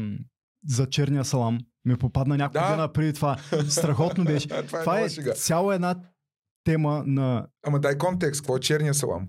за 0.68 0.86
черния 0.86 1.26
салам. 1.26 1.60
Ми 1.86 1.96
попадна 1.96 2.38
няколко 2.38 2.68
Да. 2.68 2.72
дена 2.72 2.94
преди 2.94 3.14
това. 3.14 3.38
Страхотно 3.70 4.24
беше. 4.24 4.48
Това 4.68 4.80
е 4.80 4.82
Това 4.82 5.00
е 5.00 5.10
шега. 5.10 5.34
цяла 5.34 5.76
една 5.76 5.96
тема 6.64 7.04
на 7.06 7.48
Ама 7.64 7.80
дай 7.80 7.98
контекст. 7.98 8.42
Какво 8.42 8.58
е 8.58 8.60
черния 8.60 8.94
салам? 8.94 9.28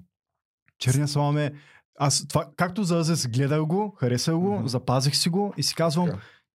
черния 0.78 1.08
салам 1.08 1.36
е... 1.38 1.52
Аз 1.98 2.28
това, 2.28 2.46
както 2.56 2.84
за 2.84 2.98
Азес, 2.98 3.26
гледах 3.28 3.62
го, 3.62 3.90
харесах 3.90 4.34
го, 4.34 4.54
Мгм. 4.54 4.66
запазих 4.66 5.16
си 5.16 5.28
го 5.28 5.54
и 5.56 5.62
си 5.62 5.74
казвам, 5.74 6.10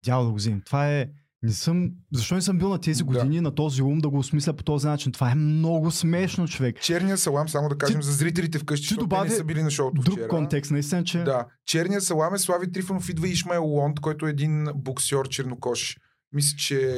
дявол 0.05 0.25
да 0.25 0.31
го 0.31 0.35
вземем. 0.35 0.61
Това 0.65 0.89
е... 0.89 1.07
Не 1.43 1.51
съм... 1.51 1.89
Защо 2.13 2.35
не 2.35 2.41
съм 2.41 2.57
бил 2.57 2.69
на 2.69 2.79
тези 2.79 2.99
Да. 2.99 3.05
години, 3.05 3.41
на 3.41 3.55
този 3.55 3.81
ум 3.81 3.99
да 3.99 4.09
го 4.09 4.17
осмисля 4.17 4.53
по 4.53 4.63
този 4.63 4.87
начин? 4.87 5.11
Това 5.11 5.31
е 5.31 5.35
много 5.35 5.91
смешно, 5.91 6.47
човек. 6.47 6.81
Черния 6.81 7.17
салам, 7.17 7.49
само 7.49 7.69
да 7.69 7.77
кажем 7.77 8.03
за 8.03 8.11
зрителите 8.11 8.59
вкъщи, 8.59 8.81
ти 8.81 8.87
защото 8.87 9.01
добави 9.01 9.29
не 9.29 9.35
са 9.35 9.43
били 9.43 9.63
на 9.63 9.71
шоуто 9.71 10.01
Друг 10.01 10.13
вчера. 10.13 10.27
контекст, 10.27 10.71
наистина, 10.71 11.03
че... 11.03 11.17
Да. 11.19 11.45
Черния 11.65 12.01
салам 12.01 12.33
е 12.33 12.39
Слави 12.39 12.71
Трифонов, 12.71 13.09
идва 13.09 13.27
Ишмаел 13.27 13.63
Лонд, 13.65 13.99
който 13.99 14.27
е 14.27 14.29
един 14.29 14.67
боксер 14.75 15.27
чернокош. 15.29 15.97
Мисля, 16.33 16.57
че... 16.57 16.91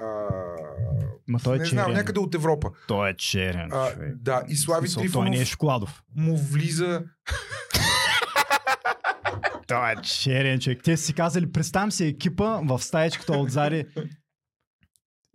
А... 0.00 0.28
Ма 1.28 1.38
той 1.40 1.56
е 1.56 1.58
не 1.58 1.64
черен. 1.64 1.78
знам, 1.78 1.92
някъде 1.92 2.20
от 2.20 2.34
Европа. 2.34 2.70
Той 2.88 3.10
е 3.10 3.16
черен, 3.16 3.68
А, 3.72 3.92
човек. 3.92 4.16
да, 4.16 4.42
и 4.48 4.56
Слави 4.56 4.80
Смисъл, 4.80 5.02
Трифонов 5.02 5.26
Той 5.26 5.36
не 5.36 5.42
е 5.42 5.44
Шоколадов. 5.44 6.02
му 6.16 6.36
влиза... 6.38 7.02
Той 9.66 9.92
е 9.92 9.96
черен 10.02 10.60
човек. 10.60 10.80
Те 10.84 10.96
си 10.96 11.14
казали, 11.14 11.52
представям 11.52 11.92
си 11.92 12.06
екипа 12.06 12.60
в 12.64 12.82
стаечката 12.82 13.38
отзади. 13.38 13.84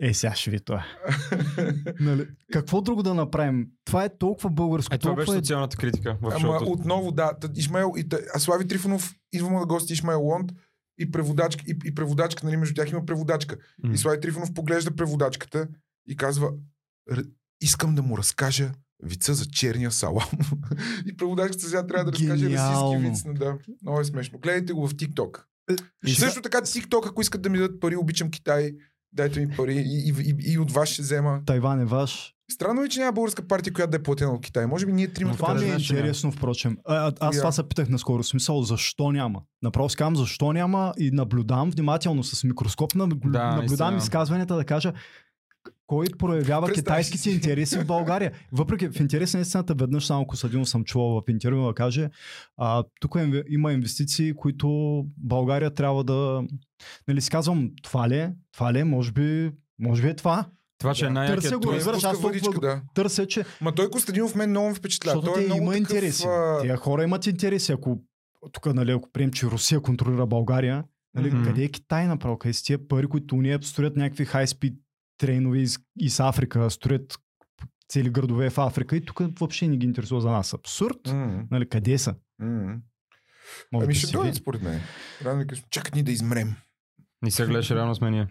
Е, 0.01 0.13
сега 0.13 0.35
ще 0.35 0.51
ви 0.51 0.59
това. 0.59 0.85
нали? 1.99 2.27
Какво 2.53 2.81
друго 2.81 3.03
да 3.03 3.13
направим? 3.13 3.67
Това 3.85 4.03
е 4.03 4.17
толкова 4.17 4.49
българско. 4.49 4.95
Е, 4.95 4.97
това 4.97 5.15
беше 5.15 5.31
е... 5.31 5.35
социалната 5.35 5.77
критика 5.77 6.17
в 6.21 6.27
Ама 6.31 6.39
шоуто. 6.39 6.71
отново, 6.71 7.11
да, 7.11 7.31
Ишмаел, 7.55 7.93
и, 7.97 8.07
а 8.35 8.39
Слави 8.39 8.67
Трифонов 8.67 9.15
идва 9.33 9.49
му 9.49 9.59
на 9.59 9.65
гости 9.65 9.93
Ишмаел 9.93 10.21
Лонд 10.21 10.51
и 10.99 11.11
преводачка, 11.11 11.63
и, 11.67 11.77
и 11.85 11.95
преводачка, 11.95 12.45
нали, 12.45 12.57
между 12.57 12.75
тях 12.75 12.91
има 12.91 13.05
преводачка. 13.05 13.57
М. 13.83 13.93
И 13.93 13.97
Слави 13.97 14.19
Трифонов 14.19 14.53
поглежда 14.53 14.95
преводачката 14.95 15.67
и 16.07 16.15
казва, 16.15 16.51
«Р- 17.11 17.23
искам 17.61 17.95
да 17.95 18.01
му 18.01 18.17
разкажа 18.17 18.71
вица 19.03 19.33
за 19.33 19.45
черния 19.45 19.91
салам. 19.91 20.29
и 21.05 21.17
преводачката 21.17 21.65
сега 21.65 21.87
трябва 21.87 22.05
да 22.05 22.11
разкаже 22.11 22.49
расистски 22.49 22.97
виц. 22.97 23.39
Да, 23.39 23.57
много 23.81 23.99
е 23.99 24.03
смешно. 24.03 24.39
Гледайте 24.39 24.73
го 24.73 24.87
в 24.87 24.93
TikTok. 24.93 25.43
И 26.05 26.11
също 26.11 26.41
така 26.41 26.61
TikTok, 26.61 27.09
ако 27.09 27.21
искат 27.21 27.41
да 27.41 27.49
ми 27.49 27.57
дадат 27.57 27.79
пари, 27.79 27.95
обичам 27.95 28.31
Китай. 28.31 28.71
Дайте 29.13 29.39
ми 29.39 29.55
пари 29.55 29.73
и, 29.73 30.09
и, 30.09 30.13
и, 30.19 30.53
и 30.53 30.57
от 30.57 30.71
вас 30.71 30.89
ще 30.89 31.01
взема. 31.01 31.41
Тайван 31.45 31.81
е 31.81 31.85
ваш. 31.85 32.33
Странно 32.51 32.83
е, 32.83 32.89
че 32.89 32.99
няма 32.99 33.11
българска 33.11 33.47
партия, 33.47 33.73
която 33.73 33.91
да 33.91 33.97
е 33.97 34.03
платена 34.03 34.31
от 34.31 34.41
Китай. 34.41 34.65
Може 34.65 34.85
би 34.85 34.93
ние 34.93 35.07
Но 35.07 35.13
тримата 35.13 35.37
това 35.37 35.53
ми 35.53 35.65
е 35.65 35.73
интересно, 35.73 36.31
впрочем. 36.31 36.77
А, 36.85 37.13
аз 37.19 37.35
Я. 37.35 37.41
това 37.41 37.51
се 37.51 37.63
питах 37.63 37.89
наскоро. 37.89 38.23
Смисъл, 38.23 38.63
защо 38.63 39.11
няма? 39.11 39.41
Направо 39.61 39.89
казвам, 39.97 40.15
защо 40.15 40.53
няма 40.53 40.93
и 40.99 41.11
наблюдавам 41.11 41.71
внимателно 41.71 42.23
с 42.23 42.43
микроскоп, 42.43 42.93
наб- 42.93 43.31
Да, 43.31 43.55
наблюдавам 43.55 43.97
изказванията 43.97 44.55
да 44.55 44.65
кажа 44.65 44.93
кой 45.87 46.05
проявява 46.17 46.71
китайските 46.71 47.17
си. 47.17 47.31
интереси 47.31 47.79
в 47.79 47.85
България. 47.85 48.31
Въпреки 48.51 48.87
в 48.89 48.99
интерес 48.99 49.33
на 49.33 49.39
истината, 49.39 49.73
веднъж 49.73 50.05
само 50.05 50.27
Косадино 50.27 50.65
съм 50.65 50.83
чувал 50.83 51.09
в 51.09 51.29
интервю 51.29 51.67
да 51.67 51.73
каже, 51.73 52.09
а, 52.57 52.83
тук 53.01 53.11
инве- 53.11 53.43
има 53.49 53.73
инвестиции, 53.73 54.33
които 54.33 54.67
България 55.17 55.73
трябва 55.73 56.03
да... 56.03 56.43
Нали 57.07 57.21
си 57.21 57.29
казвам, 57.29 57.71
това 57.83 58.09
ли 58.09 58.15
е? 58.15 58.33
Това 58.53 58.73
ли 58.73 58.79
е? 58.79 58.83
Може 58.83 59.11
би, 59.11 59.51
може 59.79 60.01
би 60.01 60.07
е 60.07 60.15
това. 60.15 60.45
Това, 60.79 60.93
че 60.93 61.05
е 61.05 61.07
Да. 61.07 61.13
най-якият 61.13 61.41
Търся 61.43 61.57
го, 61.57 61.73
разбираш, 61.73 62.03
аз 62.03 62.21
толкова 62.21 62.61
да. 62.61 62.81
Търся, 62.93 63.25
че 63.27 63.45
Ма 63.61 63.75
той 63.75 63.89
Костадинов 63.89 64.35
мен 64.35 64.49
много 64.49 64.67
ме 64.67 64.73
впечатлява. 64.73 65.15
защото 65.15 65.33
Той 65.33 65.43
е 65.43 65.45
много 65.45 65.61
има 65.61 65.71
такъв, 65.71 65.79
интереси. 65.81 66.23
Тия 66.61 66.77
хора 66.77 67.03
имат 67.03 67.27
интереси. 67.27 67.71
Ако 67.71 67.99
тук, 68.51 68.65
нали, 68.65 68.91
ако 68.91 69.11
приемем, 69.11 69.33
че 69.33 69.45
Русия 69.45 69.81
контролира 69.81 70.27
България, 70.27 70.83
нали, 71.15 71.31
Мгм. 71.31 71.43
къде 71.43 71.63
е 71.63 71.67
Китай 71.69 72.07
направо? 72.07 72.37
Къде 72.37 72.53
са 72.53 72.63
тия 72.63 72.87
пари, 72.87 73.07
които 73.07 73.35
ние 73.35 73.59
строят 73.61 73.95
някакви 73.95 74.25
хай-спид 74.25 74.73
трейнове 75.17 75.59
из, 75.59 75.79
из 75.99 76.19
Африка, 76.19 76.69
строят 76.69 77.17
цели 77.89 78.09
градове 78.09 78.49
в 78.49 78.57
Африка 78.57 78.97
и 78.97 79.05
тук 79.05 79.19
въобще 79.39 79.67
не 79.67 79.77
ги 79.77 79.85
интересува 79.85 80.21
за 80.21 80.29
нас. 80.29 80.53
Абсурд. 80.53 81.07
м, 81.07 81.47
Нали, 81.51 81.69
къде 81.69 81.97
са? 81.97 82.15
Може 83.71 83.85
Ами 83.85 83.93
да 83.93 83.99
ще 83.99 84.11
дойдат 84.11 84.35
според 84.35 84.61
мен. 84.61 84.81
Рано. 85.25 85.45
Чакат 85.69 85.95
ни 85.95 86.03
да 86.03 86.11
измрем. 86.11 86.55
И 87.25 87.31
сега 87.31 87.47
гледаш, 87.47 87.71
реално 87.71 87.95
сме 87.95 88.11
ние. 88.11 88.27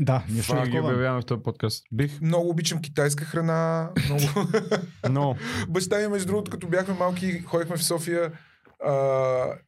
Да, 0.00 0.24
ние 0.28 0.42
ще 0.42 0.52
Това 0.52 0.66
ги 0.66 0.78
обявяваме 0.78 1.22
в 1.22 1.24
този 1.24 1.42
подкаст. 1.42 1.84
Бих, 1.92 2.20
Много 2.20 2.48
обичам 2.50 2.80
китайска 2.82 3.24
храна. 3.24 3.90
Много... 4.04 4.48
но 5.10 5.36
Баща 5.68 5.98
ми, 5.98 6.08
между 6.08 6.26
другото, 6.26 6.50
като 6.50 6.68
бяхме 6.68 6.94
малки, 6.94 7.40
ходихме 7.40 7.76
в 7.76 7.84
София 7.84 8.32
а, 8.84 8.92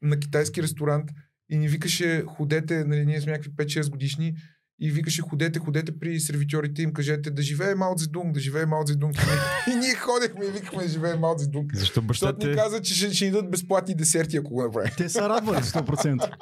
на 0.03 0.21
китайски 0.21 0.63
ресторант 0.63 1.11
и 1.49 1.59
ни 1.59 1.69
викаше, 1.69 2.25
ходете, 2.27 2.85
нали, 2.85 3.07
ние 3.07 3.21
сме 3.21 3.33
някакви 3.33 3.51
5-6 3.51 3.91
годишни, 3.91 4.35
и 4.81 4.91
викаше, 4.91 5.23
ходете, 5.23 5.59
ходете 5.59 5.99
при 5.99 6.21
сервитьорите 6.21 6.83
им, 6.83 6.93
кажете 6.93 7.31
да 7.31 7.43
живее 7.43 7.75
Мао 7.75 7.95
Цзедунг, 7.97 8.35
да 8.35 8.41
живее 8.41 8.67
Мао 8.67 8.85
Цзедунг. 8.85 9.17
и 9.73 9.75
ние 9.75 9.95
ходехме 9.95 10.45
и 10.47 10.51
викахме 10.51 10.83
да 10.83 10.89
живее 10.89 11.15
Мао 11.15 11.37
Цзедунг. 11.37 11.77
защо 11.77 12.03
баща 12.03 12.27
Защото 12.27 12.47
ни 12.47 12.53
ти... 12.53 12.59
каза, 12.59 12.83
че 12.83 12.95
ще, 12.95 13.15
ще 13.15 13.25
ни 13.25 13.31
дадат 13.31 13.51
безплатни 13.51 13.95
десерти, 13.95 14.37
ако 14.37 14.51
го 14.51 14.63
направим. 14.63 14.93
Те 14.97 15.09
са 15.09 15.29
радвали 15.29 15.59
100%. 15.59 16.33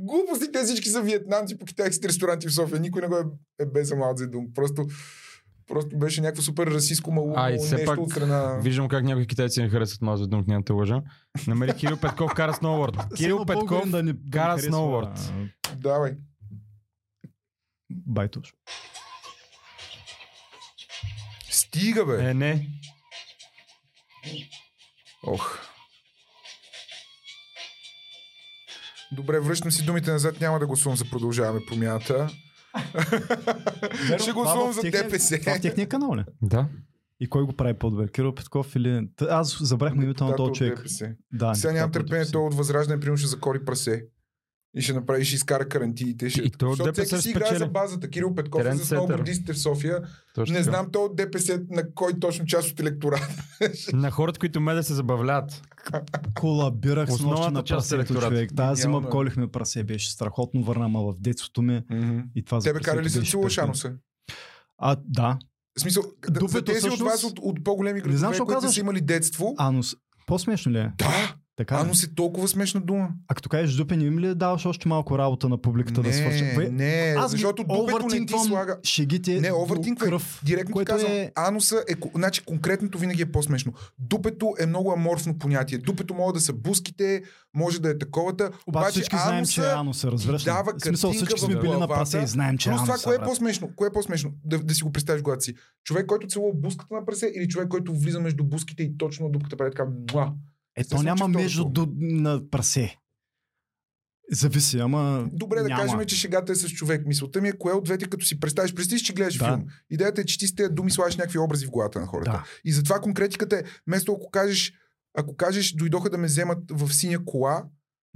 Глупости, 0.00 0.52
те 0.52 0.62
всички 0.64 0.88
са 0.88 1.02
виетнамци 1.02 1.58
по 1.58 1.64
китайските 1.64 2.08
ресторанти 2.08 2.48
в 2.48 2.54
София. 2.54 2.80
Никой 2.80 3.02
не 3.02 3.08
го 3.08 3.16
е, 3.16 3.22
е 3.60 3.66
без 3.66 3.94
Мао 3.94 4.14
Цзедунг. 4.14 4.54
Просто, 4.54 4.86
просто 5.68 5.98
беше 5.98 6.20
някакво 6.20 6.42
супер 6.42 6.66
расистско 6.66 7.12
малумно 7.12 7.34
А, 7.36 7.50
и 7.52 7.58
все 7.58 7.74
нещо 7.74 7.86
пак 7.86 7.98
от 8.00 8.10
страна... 8.10 8.58
Виждам 8.62 8.88
как 8.88 9.04
някои 9.04 9.26
китайци 9.26 9.62
не 9.62 9.68
харесват 9.68 10.02
Мао 10.02 10.16
Зедунг, 10.16 10.46
няма 10.46 10.64
те 10.64 10.72
лъжа. 10.72 11.02
Намери 11.46 11.72
Кирил 11.74 11.96
Петков, 11.96 12.34
кара 12.34 12.54
сноуборд. 12.54 12.96
Кирил 13.16 13.44
Петков, 13.46 13.90
да 13.90 14.02
ни- 14.02 14.12
ни 14.12 14.30
кара 14.30 14.58
сноуборд. 14.58 15.32
Давай. 15.76 16.12
Байтош. 17.90 18.54
Стига, 21.50 22.06
бе. 22.06 22.30
Е, 22.30 22.34
не. 22.34 22.68
Ох. 25.22 25.58
Добре, 29.12 29.40
връщам 29.40 29.70
си 29.70 29.84
думите 29.84 30.10
назад. 30.10 30.40
Няма 30.40 30.58
да 30.58 30.66
гласувам 30.66 30.96
за 30.96 31.04
продължаваме 31.10 31.60
промяната. 31.68 32.28
Ще 34.18 34.32
гласувам 34.32 34.72
за 34.72 34.82
ДПС. 34.82 35.40
Това 35.40 35.58
в 35.58 35.60
техния 35.60 35.88
канал 35.88 36.16
ли? 36.16 36.24
Да. 36.42 36.68
И 37.20 37.28
кой 37.28 37.42
го 37.42 37.52
прави 37.52 37.74
по-добре? 37.74 38.08
Кирил 38.08 38.34
Петков 38.34 38.76
или... 38.76 39.08
Аз 39.20 39.58
забрах 39.60 39.94
му 39.94 40.02
името 40.02 40.24
на 40.24 40.36
този 40.36 40.52
човек. 40.52 40.84
Да, 41.32 41.54
Сега 41.54 41.72
нямам 41.72 41.92
търпение, 41.92 42.30
той 42.30 42.42
от 42.42 42.54
Възраждане, 42.54 43.00
примерно 43.00 43.16
ще 43.16 43.26
закори 43.26 43.64
прасе. 43.64 44.04
И 44.78 44.82
ще 44.82 44.92
направи, 44.92 45.24
ще 45.24 45.34
изкара 45.34 45.68
карантиите. 45.68 46.30
Ще... 46.30 46.40
И 46.40 46.44
от 46.44 46.56
Защото 46.60 46.84
ДПС 46.84 47.04
всеки 47.06 47.22
си 47.22 47.30
играе 47.30 47.58
за 47.58 47.66
базата. 47.66 48.08
Кирил 48.08 48.34
Петков 48.34 48.66
е 48.66 48.72
за 48.72 48.84
сноубордистите 48.86 49.52
в 49.52 49.58
София. 49.58 50.00
Точно 50.34 50.54
Не 50.54 50.62
знам 50.62 50.88
той 50.92 51.02
от 51.02 51.16
ДПС 51.16 51.60
на 51.70 51.94
кой 51.94 52.12
точно 52.20 52.46
част 52.46 52.70
от 52.70 52.80
електората. 52.80 53.28
На 53.92 54.10
хората, 54.10 54.38
които 54.38 54.60
ме 54.60 54.74
да 54.74 54.82
се 54.82 54.94
забавляват. 54.94 55.62
Колабирах 56.34 57.08
с 57.10 57.20
нощи 57.20 57.52
на 57.52 57.60
от 57.60 57.68
прасето, 57.68 58.14
човек. 58.14 58.50
Тази 58.56 58.82
зима 58.82 59.10
колихме 59.10 59.48
прасе, 59.48 59.84
беше 59.84 60.10
страхотно, 60.10 60.62
върна 60.62 60.88
ма 60.88 61.02
в 61.02 61.14
детството 61.20 61.62
ми 61.62 61.82
и 62.34 62.42
това 62.44 62.60
за 62.60 62.64
Тебе 62.70 62.80
кара 62.80 63.02
ли 63.02 63.10
се 63.10 63.18
беше 63.18 63.30
целуваш 63.30 63.56
перфектно. 63.56 63.64
ануса? 63.64 63.92
А, 64.78 64.96
да. 65.04 65.38
В 65.78 65.80
смисъл, 65.80 66.02
да, 66.02 66.08
за 66.26 66.32
Дупето 66.32 66.64
тези 66.64 66.86
от 66.86 66.92
всъщност- 66.92 67.12
вас 67.12 67.24
от, 67.24 67.38
от 67.38 67.64
по-големи 67.64 68.02
Не 68.06 68.16
знам, 68.16 68.32
градове, 68.32 68.54
които 68.54 68.72
са 68.72 68.80
имали 68.80 69.00
детство, 69.00 69.54
Анус. 69.58 69.94
По-смешно 70.26 70.72
ли 70.72 70.78
е? 70.78 70.92
да, 70.98 71.34
Така 71.58 71.74
анус 71.74 72.04
е 72.04 72.14
толкова 72.14 72.48
смешна 72.48 72.80
дума. 72.80 73.08
А 73.28 73.34
като 73.34 73.48
кажеш 73.48 73.76
дупен, 73.76 74.00
им 74.00 74.18
ли 74.18 74.34
даваш 74.34 74.66
още 74.66 74.88
малко 74.88 75.18
работа 75.18 75.48
на 75.48 75.62
публиката 75.62 76.02
да 76.02 76.12
свърши? 76.12 76.44
не, 76.44 76.68
не, 76.68 77.14
Аз 77.18 77.30
защото 77.30 77.64
дупето 77.64 78.06
не 78.06 78.26
ти 78.26 78.34
слага... 78.46 78.78
Шегите 78.84 79.40
Не, 79.40 79.48
до 79.48 79.56
овъртинквай. 79.56 80.08
кръв. 80.08 80.40
Директно 80.44 80.66
ти 80.68 80.72
което 80.72 80.92
казвам, 80.92 81.12
е- 81.12 81.32
ануса 81.34 81.84
е... 81.88 81.94
Значи 82.14 82.44
конкретното 82.44 82.98
винаги 82.98 83.22
е 83.22 83.32
по-смешно. 83.32 83.72
Дупето 83.98 84.54
е 84.60 84.66
много 84.66 84.92
аморфно 84.92 85.38
понятие. 85.38 85.78
Дупето 85.78 86.14
може 86.14 86.34
да 86.34 86.40
са 86.40 86.52
буските, 86.52 87.22
може 87.54 87.80
да 87.80 87.90
е 87.90 87.98
таковата. 87.98 88.50
Обаче 88.66 88.90
всички 88.90 89.16
знаем, 89.16 89.46
че 89.46 89.60
е 89.60 89.72
ануса, 89.72 90.10
разбираш 90.12 90.44
дава 90.44 90.72
В 90.78 90.82
смисъл 90.82 91.12
всички 91.12 91.40
сме 91.40 91.56
били 91.60 91.72
на 91.72 91.88
прасе 91.88 92.18
и 92.18 92.26
знаем, 92.26 92.58
че 92.58 92.68
е 92.68 92.72
Плюс 92.72 92.82
това, 92.82 92.92
ануса. 92.92 93.04
кое 93.04 93.16
е 93.16 93.18
по-смешно? 93.18 93.70
Кое 93.76 93.88
е 93.88 93.92
по-смешно? 93.92 94.30
Да, 94.44 94.58
да 94.58 94.74
си 94.74 94.82
го 94.82 94.92
представиш 94.92 95.22
главата 95.22 95.44
си. 95.44 95.54
Човек, 95.84 96.06
който 96.06 96.26
целува 96.26 96.52
буската 96.54 96.94
на 96.94 97.04
прасе 97.04 97.32
или 97.36 97.48
човек, 97.48 97.68
който 97.68 97.94
влиза 97.94 98.20
между 98.20 98.44
буските 98.44 98.82
и 98.82 98.96
точно 98.98 99.28
дупката 99.30 99.56
прави 99.56 99.70
така 99.70 99.84
муа. 100.78 100.80
Е, 100.80 100.84
се 100.84 100.90
то 100.90 100.96
случи 100.96 101.04
няма 101.04 101.28
между 101.28 101.64
до, 101.64 101.88
на 101.96 102.50
прасе. 102.50 102.96
Зависи, 104.32 104.78
ама 104.78 105.28
Добре, 105.32 105.56
да 105.56 105.68
няма. 105.68 105.82
кажем, 105.82 106.06
че 106.06 106.16
шегата 106.16 106.52
е 106.52 106.56
с 106.56 106.68
човек. 106.68 107.06
Мисълта 107.06 107.40
ми 107.40 107.48
е 107.48 107.52
кое 107.52 107.72
от 107.72 107.84
двете, 107.84 108.06
като 108.06 108.26
си 108.26 108.40
представиш, 108.40 108.74
представиш, 108.74 109.02
че 109.02 109.12
гледаш 109.12 109.38
Да. 109.38 109.44
филм. 109.44 109.66
Идеята 109.90 110.20
е, 110.20 110.24
че 110.24 110.38
ти 110.38 110.46
с 110.46 110.54
тези 110.54 110.70
думи 110.70 110.90
слагаш 110.90 111.16
някакви 111.16 111.38
образи 111.38 111.66
в 111.66 111.70
главата 111.70 112.00
на 112.00 112.06
хората. 112.06 112.30
Да. 112.30 112.44
И 112.64 112.72
затова 112.72 113.00
конкретиката 113.00 113.56
е, 113.56 113.62
вместо 113.86 114.12
ако 114.12 114.30
кажеш, 114.30 114.72
ако 115.18 115.36
кажеш, 115.36 115.72
дойдоха 115.72 116.10
да 116.10 116.18
ме 116.18 116.26
вземат 116.26 116.58
в 116.70 116.92
синя 116.92 117.24
кола. 117.24 117.64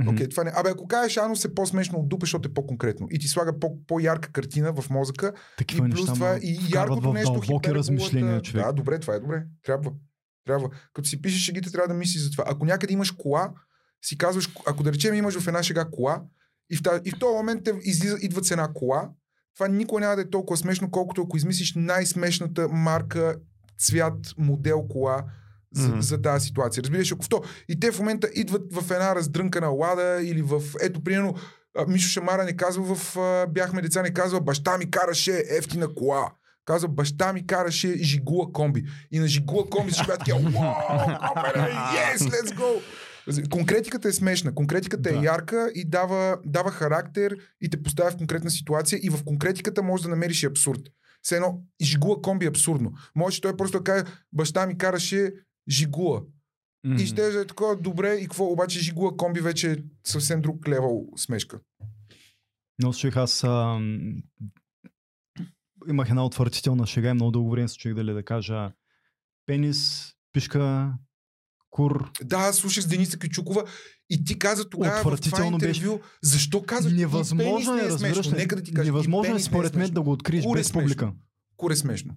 Окей, 0.08 0.28
това 0.28 0.44
не. 0.44 0.52
Абе, 0.54 0.70
ако 0.70 0.86
кажеш 0.86 1.16
анус 1.16 1.44
е 1.44 1.54
по-смешно 1.54 1.98
от 1.98 2.08
дупе, 2.08 2.24
защото 2.24 2.48
е 2.48 2.52
по-конкретно. 2.52 3.06
И 3.10 3.18
ти 3.18 3.28
слага 3.28 3.58
по- 3.58 3.84
по-ярка 3.86 4.32
картина 4.32 4.72
в 4.72 4.90
мозъка. 4.90 5.32
Такива 5.58 5.86
и 5.86 5.90
плюс 5.90 6.00
неща 6.00 6.14
това 6.14 6.38
и 6.42 6.58
яркото 6.74 7.10
в 7.10 7.14
нещо. 7.14 7.32
дълбоки 7.32 7.74
размишления, 7.74 8.42
човек. 8.42 8.66
Да, 8.66 8.72
добре, 8.72 8.98
това 8.98 9.14
е 9.14 9.20
добре. 9.20 9.44
Трябва. 9.62 9.90
Трябва. 10.46 10.68
Като 10.94 11.08
си 11.08 11.22
пишеш 11.22 11.42
шегите, 11.42 11.72
трябва 11.72 11.88
да 11.88 11.94
мислиш 11.94 12.22
за 12.22 12.30
това. 12.30 12.44
Ако 12.46 12.64
някъде 12.64 12.92
имаш 12.92 13.10
кола, 13.10 13.52
си 14.02 14.18
казваш, 14.18 14.50
ако 14.66 14.82
да 14.82 14.92
речем 14.92 15.14
имаш 15.14 15.38
в 15.38 15.46
една 15.46 15.62
шега 15.62 15.84
кола, 15.84 16.22
и 16.70 16.76
в, 16.76 16.82
тази, 16.82 17.00
и 17.04 17.10
в 17.10 17.18
този 17.18 17.36
момент 17.36 17.64
те 17.64 17.74
излиза, 17.82 18.18
идват 18.20 18.44
с 18.46 18.50
една 18.50 18.72
кола, 18.72 19.10
това 19.56 19.68
никога 19.68 20.00
няма 20.00 20.16
да 20.16 20.22
е 20.22 20.30
толкова 20.30 20.56
смешно, 20.56 20.90
колкото 20.90 21.22
ако 21.22 21.36
измислиш 21.36 21.74
най-смешната 21.76 22.68
марка, 22.68 23.36
цвят, 23.78 24.34
модел 24.38 24.88
кола 24.88 25.24
за, 25.74 25.88
Мгм. 25.88 26.00
за 26.00 26.22
тази 26.22 26.46
ситуация. 26.46 26.82
Разбираш, 26.82 27.12
ако 27.12 27.24
в 27.24 27.28
то. 27.28 27.42
И 27.68 27.80
те 27.80 27.92
в 27.92 27.98
момента 27.98 28.28
идват 28.34 28.74
в 28.74 28.90
една 28.90 29.14
раздрънкана 29.14 29.68
лада 29.68 30.20
или 30.22 30.42
в, 30.42 30.62
ето, 30.80 31.04
примерно, 31.04 31.34
Мишо 31.88 32.08
Шамара 32.08 32.44
не 32.44 32.56
казва 32.56 32.94
в 32.94 33.16
Бяхме 33.50 33.82
деца, 33.82 34.02
не 34.02 34.12
казва 34.14 34.40
баща 34.40 34.78
ми 34.78 34.90
караше 34.90 35.44
ефтина 35.50 35.94
кола. 35.94 36.32
Казва 36.64 36.88
баща 36.88 37.32
ми 37.32 37.46
караше 37.46 37.96
Жигула 38.02 38.52
комби. 38.52 38.84
И 39.10 39.18
на 39.18 39.26
Жигула 39.26 39.70
комби 39.70 39.92
ще 39.92 40.04
бяха 40.06 40.18
такива, 40.18 40.38
копеле, 40.38 41.70
yes, 41.72 42.16
let's 42.16 42.56
go. 42.56 42.82
Конкретиката 43.50 44.08
е 44.08 44.12
смешна, 44.12 44.54
конкретиката 44.54 45.02
Да. 45.02 45.18
е 45.18 45.22
ярка 45.22 45.70
и 45.74 45.84
дава, 45.84 46.38
дава 46.44 46.70
характер 46.70 47.36
и 47.60 47.70
те 47.70 47.82
поставя 47.82 48.10
в 48.10 48.16
конкретна 48.16 48.50
ситуация 48.50 49.00
и 49.02 49.10
в 49.10 49.24
конкретиката 49.24 49.82
можеш 49.82 50.02
да 50.02 50.08
намериш 50.10 50.42
и 50.42 50.46
абсурд. 50.46 50.80
Все 51.22 51.36
едно, 51.36 51.62
Жигула 51.82 52.22
комби 52.22 52.44
е 52.44 52.48
абсурдно. 52.48 52.92
Може 53.14 53.40
той 53.40 53.56
просто 53.56 53.78
да 53.78 53.84
каже, 53.84 54.04
баща 54.32 54.66
ми 54.66 54.78
караше 54.78 55.32
Жигула. 55.68 56.22
Мгм. 56.86 56.96
И 57.02 57.06
ще 57.06 57.26
е 57.26 57.46
такова 57.46 57.76
добре 57.76 58.14
и 58.14 58.22
какво, 58.22 58.44
обаче 58.44 58.80
Жигула 58.80 59.16
комби 59.16 59.40
вече 59.40 59.72
е 59.72 59.76
съвсем 60.04 60.40
друг 60.40 60.68
левел 60.68 61.06
смешка. 61.16 61.60
Но 62.78 62.92
слушах 62.92 63.16
аз 63.16 63.44
ам, 63.44 64.12
имах 65.88 66.08
една 66.10 66.24
отвратителна 66.24 66.86
шега 66.86 67.10
и 67.10 67.14
много 67.14 67.30
дълго 67.30 67.50
време 67.50 67.68
се 67.68 67.76
чуих 67.76 67.94
дали 67.94 68.12
да 68.12 68.22
кажа 68.22 68.72
пенис, 69.46 70.08
пишка, 70.32 70.92
кур. 71.70 72.10
Да, 72.24 72.36
аз 72.36 72.56
слушах 72.56 72.84
с 72.84 72.88
Дениса 72.88 73.18
Кючукова 73.18 73.64
и 74.10 74.24
ти 74.24 74.38
каза 74.38 74.68
тогава 74.68 74.92
в 74.92 74.98
това 74.98 75.12
Отвратително 75.12 75.58
беше. 75.58 75.80
интервю, 75.80 76.00
защо 76.22 76.62
каза, 76.62 76.90
Невъзможно 76.90 77.72
е, 77.72 77.82
не 77.82 77.88
е 77.88 77.90
смешно. 77.90 78.32
ли? 78.32 78.36
Нека 78.36 78.56
да 78.56 78.62
ти 78.62 78.74
кажа, 78.74 78.84
Невъзможно 78.86 79.30
е 79.30 79.34
не 79.34 79.40
според 79.40 79.74
мен 79.76 79.90
да 79.90 80.02
го 80.02 80.12
откриеш 80.12 80.44
Кур 80.44 80.56
е 80.56 80.60
без 80.60 80.66
смешно. 80.66 80.82
публика. 80.82 81.12
Кур 81.56 81.70
е 81.70 81.76
смешно. 81.76 82.14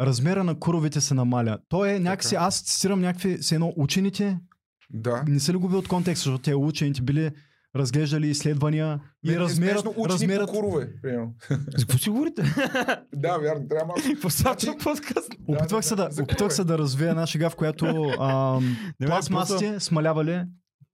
Размера 0.00 0.44
на 0.44 0.58
куровете 0.58 1.00
се 1.00 1.14
намаля. 1.14 1.58
То 1.68 1.84
е 1.84 1.98
някакси, 1.98 2.34
аз 2.34 2.60
цитирам 2.60 3.00
някакви, 3.00 3.42
се 3.42 3.54
едно 3.54 3.72
учените, 3.76 4.38
Да. 4.90 5.24
не 5.28 5.40
са 5.40 5.52
ли 5.52 5.56
губи 5.56 5.76
от 5.76 5.88
контекста, 5.88 6.20
защото 6.20 6.42
те 6.42 6.54
учените 6.54 7.02
били 7.02 7.30
разглеждали 7.76 8.28
изследвания 8.28 8.86
Мен 9.24 9.34
и 9.34 9.36
е 9.36 9.40
размерът, 9.40 9.86
учени 9.86 10.08
размерът, 10.08 10.46
по 10.46 10.52
курове. 10.52 10.88
примерно. 11.02 11.34
За 11.50 11.86
какво 11.86 11.98
си 11.98 12.10
говорите? 12.10 12.42
Да, 13.14 13.38
вярно, 13.38 13.68
трябва 13.68 13.86
малко. 13.86 14.30
Става 14.30 14.56
този 14.56 14.78
подкаст? 14.84 15.32
Опитвах 15.48 15.84
се 15.84 15.94
да, 15.96 16.04
опитвах 16.04 16.36
курове. 16.36 16.54
се 16.54 16.64
да 16.64 16.78
развия 16.78 17.10
една 17.10 17.26
шега, 17.26 17.50
в 17.50 17.56
която 17.56 17.86
ам, 18.20 18.76
пластмасите 19.06 19.80
смалявали 19.80 20.44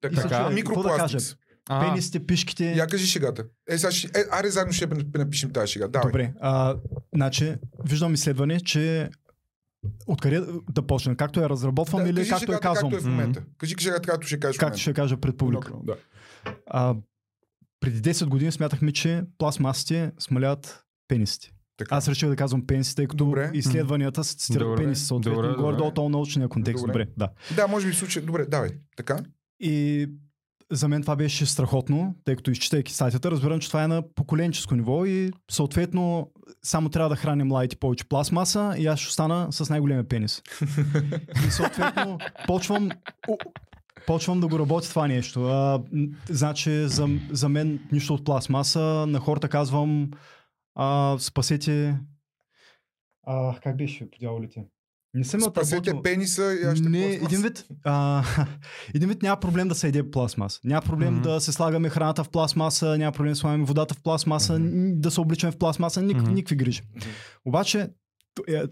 Така, 0.00 0.20
И 0.20 0.22
така, 0.22 0.50
микропластикс. 0.50 1.36
А, 1.68 1.80
пенисите, 1.80 2.26
пишките. 2.26 2.72
Я 2.72 2.86
кажи 2.86 3.06
шегата. 3.06 3.44
Е, 3.68 3.78
сега. 3.78 4.20
Е, 4.20 4.24
аре, 4.30 4.50
заедно 4.50 4.72
ще 4.72 4.88
напишем 5.14 5.50
тази 5.50 5.72
шега. 5.72 5.88
Давай. 5.88 6.12
Добре. 6.12 6.32
А, 6.40 6.76
значи, 7.14 7.54
виждам 7.84 8.14
изследване, 8.14 8.60
че 8.60 9.10
откъде 10.06 10.42
да 10.70 10.82
почнем? 10.82 11.16
Както 11.16 11.40
я 11.40 11.48
разработвам 11.48 12.02
Да, 12.02 12.08
или 12.08 12.28
както 12.28 12.52
я 12.52 12.60
казвам? 12.60 12.90
Както 12.90 13.06
е 13.06 13.08
в 13.08 13.10
момента. 13.10 13.42
Кажи 13.58 13.74
шегата, 13.78 14.08
както 14.08 14.26
ще 14.26 14.40
кажеш 14.40 14.58
Както 14.58 14.78
ще 14.78 14.92
кажа 14.92 15.16
пред 15.16 15.36
публика. 15.36 15.72
Да. 15.84 15.96
А, 16.66 16.94
преди 17.80 18.14
10 18.14 18.26
години 18.26 18.52
смятахме, 18.52 18.92
че 18.92 19.22
пластмасите 19.38 20.12
смаляват 20.18 20.84
пенисите. 21.08 21.52
Така. 21.76 21.96
Аз 21.96 22.08
реших 22.08 22.28
да 22.28 22.36
казвам 22.36 22.66
пенисите, 22.66 22.96
тъй 22.96 23.06
като 23.06 23.24
Добре. 23.24 23.50
изследванията 23.54 24.24
се 24.24 24.36
цитират 24.36 24.76
пениси, 24.76 25.04
съответно, 25.04 25.42
добре, 25.42 25.48
горе-долу 25.48 25.88
добре. 25.90 25.94
този 25.94 26.08
научния 26.08 26.48
контекст. 26.48 26.86
Добре. 26.86 27.04
Добре. 27.04 27.12
да. 27.16 27.28
Да, 27.56 27.68
може 27.68 27.86
би 27.86 27.92
в 27.92 27.96
случай. 27.96 28.22
Добре, 28.22 28.46
давай. 28.46 28.70
Така. 28.96 29.18
И 29.60 30.06
за 30.72 30.88
мен 30.88 31.02
това 31.02 31.16
беше 31.16 31.46
страхотно, 31.46 32.14
тъй 32.24 32.36
като 32.36 32.50
изчитайки 32.50 32.92
статията, 32.92 33.30
разбирам, 33.30 33.60
че 33.60 33.68
това 33.68 33.84
е 33.84 33.88
на 33.88 34.02
поколенческо 34.14 34.74
ниво 34.74 35.04
и 35.04 35.32
съответно 35.50 36.30
само 36.62 36.88
трябва 36.88 37.08
да 37.08 37.16
храним 37.16 37.46
младите 37.46 37.76
повече 37.76 38.08
пластмаса 38.08 38.74
и 38.78 38.86
аз 38.86 39.00
ще 39.00 39.08
остана 39.08 39.52
с 39.52 39.70
най-големия 39.70 40.08
пенис. 40.08 40.42
и 41.46 41.50
съответно 41.50 42.18
почвам, 42.46 42.90
почвам 44.08 44.40
да 44.40 44.48
го 44.48 44.58
работя 44.58 44.88
това 44.88 45.08
нещо. 45.08 45.44
А, 45.44 45.82
значи 46.28 46.88
за, 46.88 47.08
за 47.30 47.48
мен 47.48 47.80
нищо 47.92 48.14
от 48.14 48.24
пластмаса, 48.24 48.80
на 49.08 49.20
хората 49.20 49.48
казвам 49.48 50.10
а, 50.74 51.16
спасете 51.18 51.98
а, 53.26 53.60
как 53.60 53.76
беше 53.76 54.10
по 54.10 54.18
дяволите? 54.20 54.64
Не 55.14 55.24
съм 55.24 55.40
Спасете 55.40 55.76
отработил- 55.82 56.02
пениса 56.02 56.54
и 56.54 56.64
аз 56.64 56.78
ще 56.78 56.88
не, 56.88 56.98
пластмаса. 57.00 57.24
един 57.26 57.42
вид, 57.42 57.66
а, 57.84 58.24
един 58.94 59.08
вид 59.08 59.22
няма 59.22 59.36
проблем 59.38 59.68
да 59.68 59.74
се 59.74 59.88
еде 59.88 60.10
пластмаса. 60.10 60.60
Няма 60.64 60.82
проблем 60.82 61.12
Мгм. 61.12 61.22
да 61.22 61.40
се 61.40 61.52
слагаме 61.52 61.88
храната 61.88 62.24
в 62.24 62.28
пластмаса, 62.28 62.98
няма 62.98 63.12
проблем 63.12 63.32
да 63.32 63.36
слагаме 63.36 63.64
водата 63.64 63.94
в 63.94 64.02
пластмаса, 64.02 64.58
н- 64.58 64.68
да 64.94 65.10
се 65.10 65.20
обличаме 65.20 65.52
в 65.52 65.58
пластмаса, 65.58 66.02
ник, 66.02 66.16
Мгм. 66.16 66.32
никакви 66.32 66.56
грижи. 66.56 66.82
Мгм. 66.96 67.06
Обаче, 67.44 67.88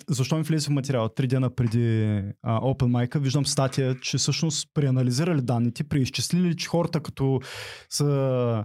защо 0.08 0.36
ми 0.36 0.42
влезе 0.42 0.66
в 0.66 0.70
материала? 0.70 1.14
Три 1.14 1.26
дена 1.26 1.50
преди 1.50 2.04
а, 2.42 2.60
Open 2.60 3.08
Mic 3.08 3.18
виждам 3.18 3.46
статия, 3.46 3.96
че 4.00 4.18
всъщност 4.18 4.68
преанализирали 4.74 5.42
данните, 5.42 5.84
преизчислили, 5.84 6.56
че 6.56 6.68
хората 6.68 7.00
като 7.00 7.40
са 7.90 8.64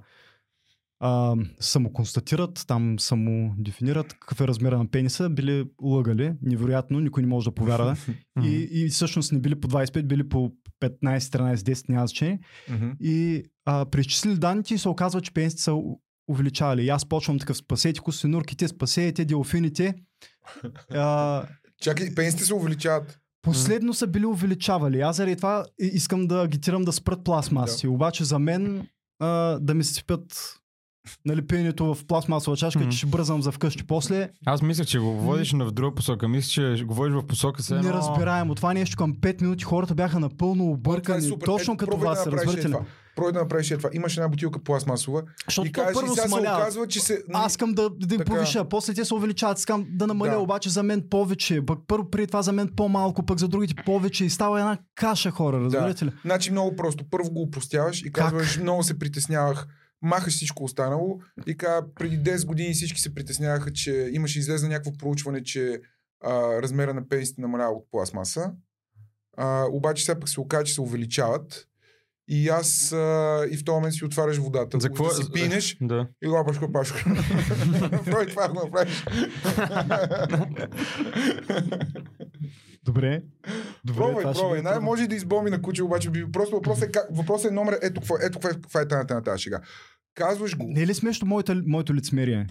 а, 0.99 1.35
самоконстатират, 1.59 2.63
там 2.67 2.99
самодефинират 2.99 4.13
какъв 4.13 4.41
е 4.41 4.47
размера 4.47 4.77
на 4.77 4.87
пениса, 4.87 5.29
били 5.29 5.65
лъгали, 5.81 6.33
невероятно, 6.41 6.99
никой 6.99 7.23
не 7.23 7.29
може 7.29 7.45
да 7.45 7.55
повярва. 7.55 7.97
И, 8.43 8.69
и 8.71 8.89
всъщност 8.89 9.31
не 9.31 9.39
били 9.39 9.55
по 9.55 9.67
25, 9.67 10.03
били 10.03 10.29
по 10.29 10.51
15, 10.81 11.17
13, 11.19 11.55
10, 11.55 11.89
няма 11.89 12.07
значение. 12.07 12.39
И 13.01 13.43
а, 13.65 13.85
преизчислили 13.85 14.37
данните 14.37 14.73
и 14.73 14.77
се 14.77 14.89
оказва, 14.89 15.21
че 15.21 15.33
пенсите 15.33 15.61
са 15.61 15.73
увеличавали. 16.31 16.85
И 16.85 16.89
аз 16.89 17.05
почвам 17.05 17.39
такъв, 17.39 17.57
спасете 17.57 17.99
костенурките, 17.99 18.67
спасете 18.67 19.25
делфините. 19.25 19.95
А, 20.93 21.43
Чакай, 21.81 22.15
пенсите 22.15 22.43
се 22.43 22.53
увеличават. 22.53 23.19
последно 23.41 23.93
са 23.93 24.07
били 24.07 24.25
увеличавали. 24.25 25.01
Аз 25.01 25.15
заради 25.15 25.35
това 25.35 25.65
искам 25.79 26.27
да 26.27 26.41
агитирам 26.41 26.83
да 26.83 26.91
спрат 26.91 27.23
пластмаси. 27.23 27.87
Обаче 27.87 28.23
за 28.23 28.39
мен 28.39 28.87
а, 29.19 29.59
да 29.59 29.73
ми 29.73 29.83
сипят 29.83 30.61
нали, 31.25 31.47
пенето 31.47 31.95
в 31.95 32.05
пластмасова 32.05 32.57
чашка, 32.57 32.89
че 32.89 32.97
ще 32.97 33.07
бързам 33.07 33.41
за 33.41 33.51
вкъщи 33.51 33.83
после. 33.83 34.29
Аз 34.45 34.61
мисля, 34.61 34.85
че 34.85 34.99
го 34.99 35.11
водиш 35.11 35.53
на 35.53 35.65
в 35.65 35.71
друга 35.71 35.95
посока. 35.95 36.27
Мисля, 36.27 36.77
че 36.77 36.83
го 36.83 36.93
водиш 36.93 37.13
в 37.13 37.27
посока 37.27 37.63
се. 37.63 37.75
Неразбираемо. 37.75 38.55
Това 38.55 38.73
нещо 38.73 38.97
към 38.97 39.13
5 39.13 39.41
минути 39.41 39.63
хората 39.63 39.95
бяха 39.95 40.19
напълно 40.19 40.63
е 40.63 40.67
объркани. 40.67 41.21
супер. 41.21 41.45
Точно 41.45 41.77
като 41.77 41.97
вас, 41.97 42.23
да 42.23 42.31
разбирате 42.31 42.61
е 42.61 42.69
ли? 42.69 42.71
това. 42.71 42.85
Пробвай 43.15 43.33
да 43.33 43.39
направиш 43.39 43.71
е 43.71 43.77
това. 43.77 43.89
Имаш 43.93 44.17
една 44.17 44.29
бутилка 44.29 44.63
пластмасова 44.63 45.23
Защото 45.47 45.67
и 45.67 45.71
кажеш, 45.71 45.93
първо 45.93 46.15
сега 46.15 46.27
се 46.27 46.39
оказва, 46.39 46.87
че 46.87 46.99
се... 46.99 47.23
Аз 47.33 47.53
искам 47.53 47.73
да, 47.73 47.89
да 47.89 48.15
им 48.15 48.19
Така. 48.19 48.31
повиша, 48.31 48.69
после 48.69 48.93
те 48.93 49.05
се 49.05 49.13
увеличават, 49.13 49.59
искам 49.59 49.85
да 49.89 50.07
намаля, 50.07 50.31
Да. 50.31 50.39
обаче 50.39 50.69
за 50.69 50.83
мен 50.83 51.03
повече, 51.09 51.65
пък 51.65 51.79
първо 51.87 52.09
преди 52.09 52.27
това 52.27 52.41
за 52.41 52.51
мен 52.51 52.69
по-малко, 52.75 53.25
пък 53.25 53.39
за 53.39 53.47
другите 53.47 53.83
повече 53.85 54.25
и 54.25 54.29
става 54.29 54.59
една 54.59 54.77
каша 54.95 55.31
хора, 55.31 55.59
разбирате 55.59 56.05
ли? 56.05 56.11
Значи 56.25 56.51
много 56.51 56.75
просто. 56.75 57.03
Първо 57.09 57.31
го 57.31 57.41
упростяваш 57.41 58.01
и 58.01 58.11
казваш, 58.11 58.57
много 58.57 58.83
се 58.83 58.99
притеснявах. 58.99 59.67
Махаш 60.01 60.33
всичко 60.33 60.63
останало 60.63 61.19
и 61.47 61.57
казва, 61.57 61.93
преди 61.95 62.19
10 62.19 62.45
години 62.45 62.73
всички 62.73 63.01
се 63.01 63.13
притесняваха, 63.13 63.73
че 63.73 64.09
имаше 64.13 64.39
излезе 64.39 64.67
някакво 64.67 64.93
проучване, 64.93 65.43
че 65.43 65.81
а, 66.23 66.61
размера 66.61 66.93
на 66.93 67.07
пенсите 67.07 67.41
намалява 67.41 67.71
от 67.71 67.91
пластмаса. 67.91 68.51
А, 69.37 69.65
обаче 69.71 70.05
сега 70.05 70.19
пък 70.19 70.29
се 70.29 70.39
оказа, 70.39 70.63
че 70.63 70.73
се 70.73 70.81
увеличават. 70.81 71.67
И 72.33 72.49
аз 72.49 72.91
а, 72.91 73.45
и 73.51 73.57
в 73.57 73.63
този 73.63 73.73
момент 73.75 73.93
си 73.93 74.05
отваряш 74.05 74.37
водата. 74.37 74.79
За 74.79 74.87
какво? 74.87 75.03
Да 75.03 75.13
си 75.13 75.31
пинеш 75.33 75.77
Да. 75.81 76.07
и 76.23 76.27
лапаш 76.27 76.57
копашка. 76.57 77.03
Прой 78.05 78.25
това 78.29 78.47
го 78.49 78.53
направиш. 78.53 79.05
Добре. 82.83 83.21
Добре, 83.85 83.97
Пробвай, 83.97 84.23
това 84.23 84.33
пробвай. 84.33 84.61
Най- 84.61 84.79
може 84.79 85.07
да 85.07 85.15
избоми 85.15 85.49
на 85.49 85.61
куче, 85.61 85.83
обаче 85.83 86.09
би... 86.09 86.31
просто 86.31 86.55
въпросът 86.55 86.89
е, 86.89 86.91
как... 86.91 87.07
въпросът 87.11 87.51
е 87.51 87.53
номер. 87.53 87.79
Ето 87.81 88.01
какво, 88.01 88.15
ето 88.21 88.39
какво 88.39 88.47
е, 88.47 88.51
каква 88.61 88.81
е 88.81 88.87
тайната 88.87 89.13
на 89.13 89.23
тази 89.23 89.41
шега. 89.43 89.61
Казваш 90.15 90.57
го. 90.57 90.65
Не 90.67 90.81
е 90.81 90.87
ли 90.87 90.93
смешно 90.93 91.27
моето, 91.27 91.61
моето 91.65 91.95
лицемерие? 91.95 92.47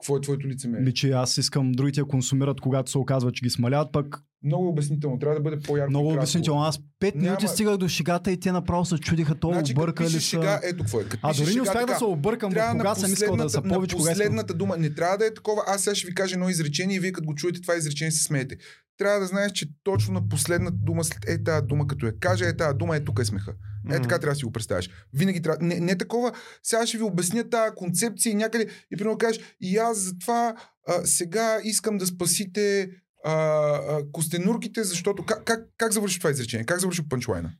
Какво 0.00 0.16
е 0.16 0.20
твоето 0.20 0.48
лицемерие? 0.48 0.84
Ми, 0.84 0.94
че 0.94 1.10
аз 1.10 1.36
искам 1.36 1.72
другите 1.72 2.00
да 2.00 2.06
консумират, 2.06 2.60
когато 2.60 2.90
се 2.90 2.98
оказва, 2.98 3.32
че 3.32 3.42
ги 3.42 3.50
смаляват, 3.50 3.92
пък 3.92 4.22
Много 4.44 4.68
обяснително. 4.68 5.18
Трябва 5.18 5.34
да 5.34 5.40
бъде 5.40 5.58
по-ярко. 5.58 5.90
много 5.90 6.08
кратко. 6.08 6.20
обяснително. 6.20 6.62
Аз 6.62 6.78
5 7.00 7.14
Няма- 7.14 7.24
минути 7.24 7.48
стигах 7.48 7.76
до 7.76 7.88
шегата 7.88 8.32
и 8.32 8.40
те 8.40 8.52
направо 8.52 8.84
се 8.84 8.98
чудиха, 8.98 9.34
то 9.34 9.48
Значи, 9.48 9.72
объркали 9.72 10.10
са. 10.10 10.20
шега, 10.20 10.60
ето 10.62 10.76
какво 10.76 11.00
е. 11.00 11.04
Като 11.04 11.20
А 11.22 11.34
дори 11.34 11.54
не 11.54 11.60
успях 11.62 11.86
да 11.86 11.94
се 11.94 12.04
объркам 12.04 12.52
трябва 12.52 12.72
кога 12.72 12.94
съм 12.94 13.12
искал 13.12 13.36
да 13.36 13.42
са 13.42 13.46
последната- 13.48 13.68
повече, 13.70 13.96
на 13.96 13.98
последната 14.00 14.54
дума. 14.54 14.76
Не 14.76 14.94
трябва 14.94 15.18
да 15.18 15.26
е 15.26 15.34
такова. 15.34 15.62
Аз 15.66 15.82
сега 15.82 15.94
ще 15.94 16.06
ви 16.06 16.14
кажа 16.14 16.34
едно 16.34 16.48
изречение 16.48 16.96
и 16.96 17.00
вие 17.00 17.12
като 17.12 17.26
го 17.26 17.34
чуете 17.34 17.60
това 17.60 17.76
изречение 17.76 18.12
се 18.12 18.24
смеете. 18.24 18.56
Трябва 18.98 19.20
да 19.20 19.26
знаеш, 19.26 19.52
че 19.52 19.66
точно 19.84 20.14
на 20.14 20.28
последната 20.28 20.76
дума, 20.76 21.04
след 21.04 21.28
е 21.28 21.42
тази 21.44 21.66
дума, 21.66 21.86
като 21.86 22.06
я 22.06 22.18
каже, 22.18 22.44
е 22.44 22.56
тази 22.56 22.76
дума, 22.76 22.96
е 22.96 23.00
тук 23.00 23.18
е 23.18 23.24
смеха. 23.24 23.52
Е 23.90 23.94
така 23.94 24.18
трябва 24.18 24.26
да 24.26 24.36
си 24.36 24.44
го 24.44 24.52
представиш. 24.52 24.90
Винаги 25.12 25.42
трябва. 25.42 25.66
Не, 25.66 25.80
не 25.80 25.98
такова. 25.98 26.32
Сега 26.62 26.86
ще 26.86 26.96
ви 26.96 27.04
обясня 27.04 27.44
тази 27.44 27.74
концепция 27.76 28.34
някъде. 28.34 28.66
И 28.90 28.96
примерно 28.96 29.18
кажеш, 29.18 29.40
и 29.60 29.76
аз 29.76 29.98
затова 29.98 30.54
а, 30.88 31.04
сега 31.04 31.58
искам 31.64 31.98
да 31.98 32.06
спасите 32.06 32.88
а, 33.24 33.32
а, 33.32 34.02
костенурките, 34.12 34.84
защото. 34.84 35.24
Как, 35.24 35.44
как, 35.44 35.68
как 35.76 35.92
завърши 35.92 36.18
това 36.18 36.30
изречение? 36.30 36.66
Как 36.66 36.80
завърши 36.80 37.08
панчлайна? 37.08 37.52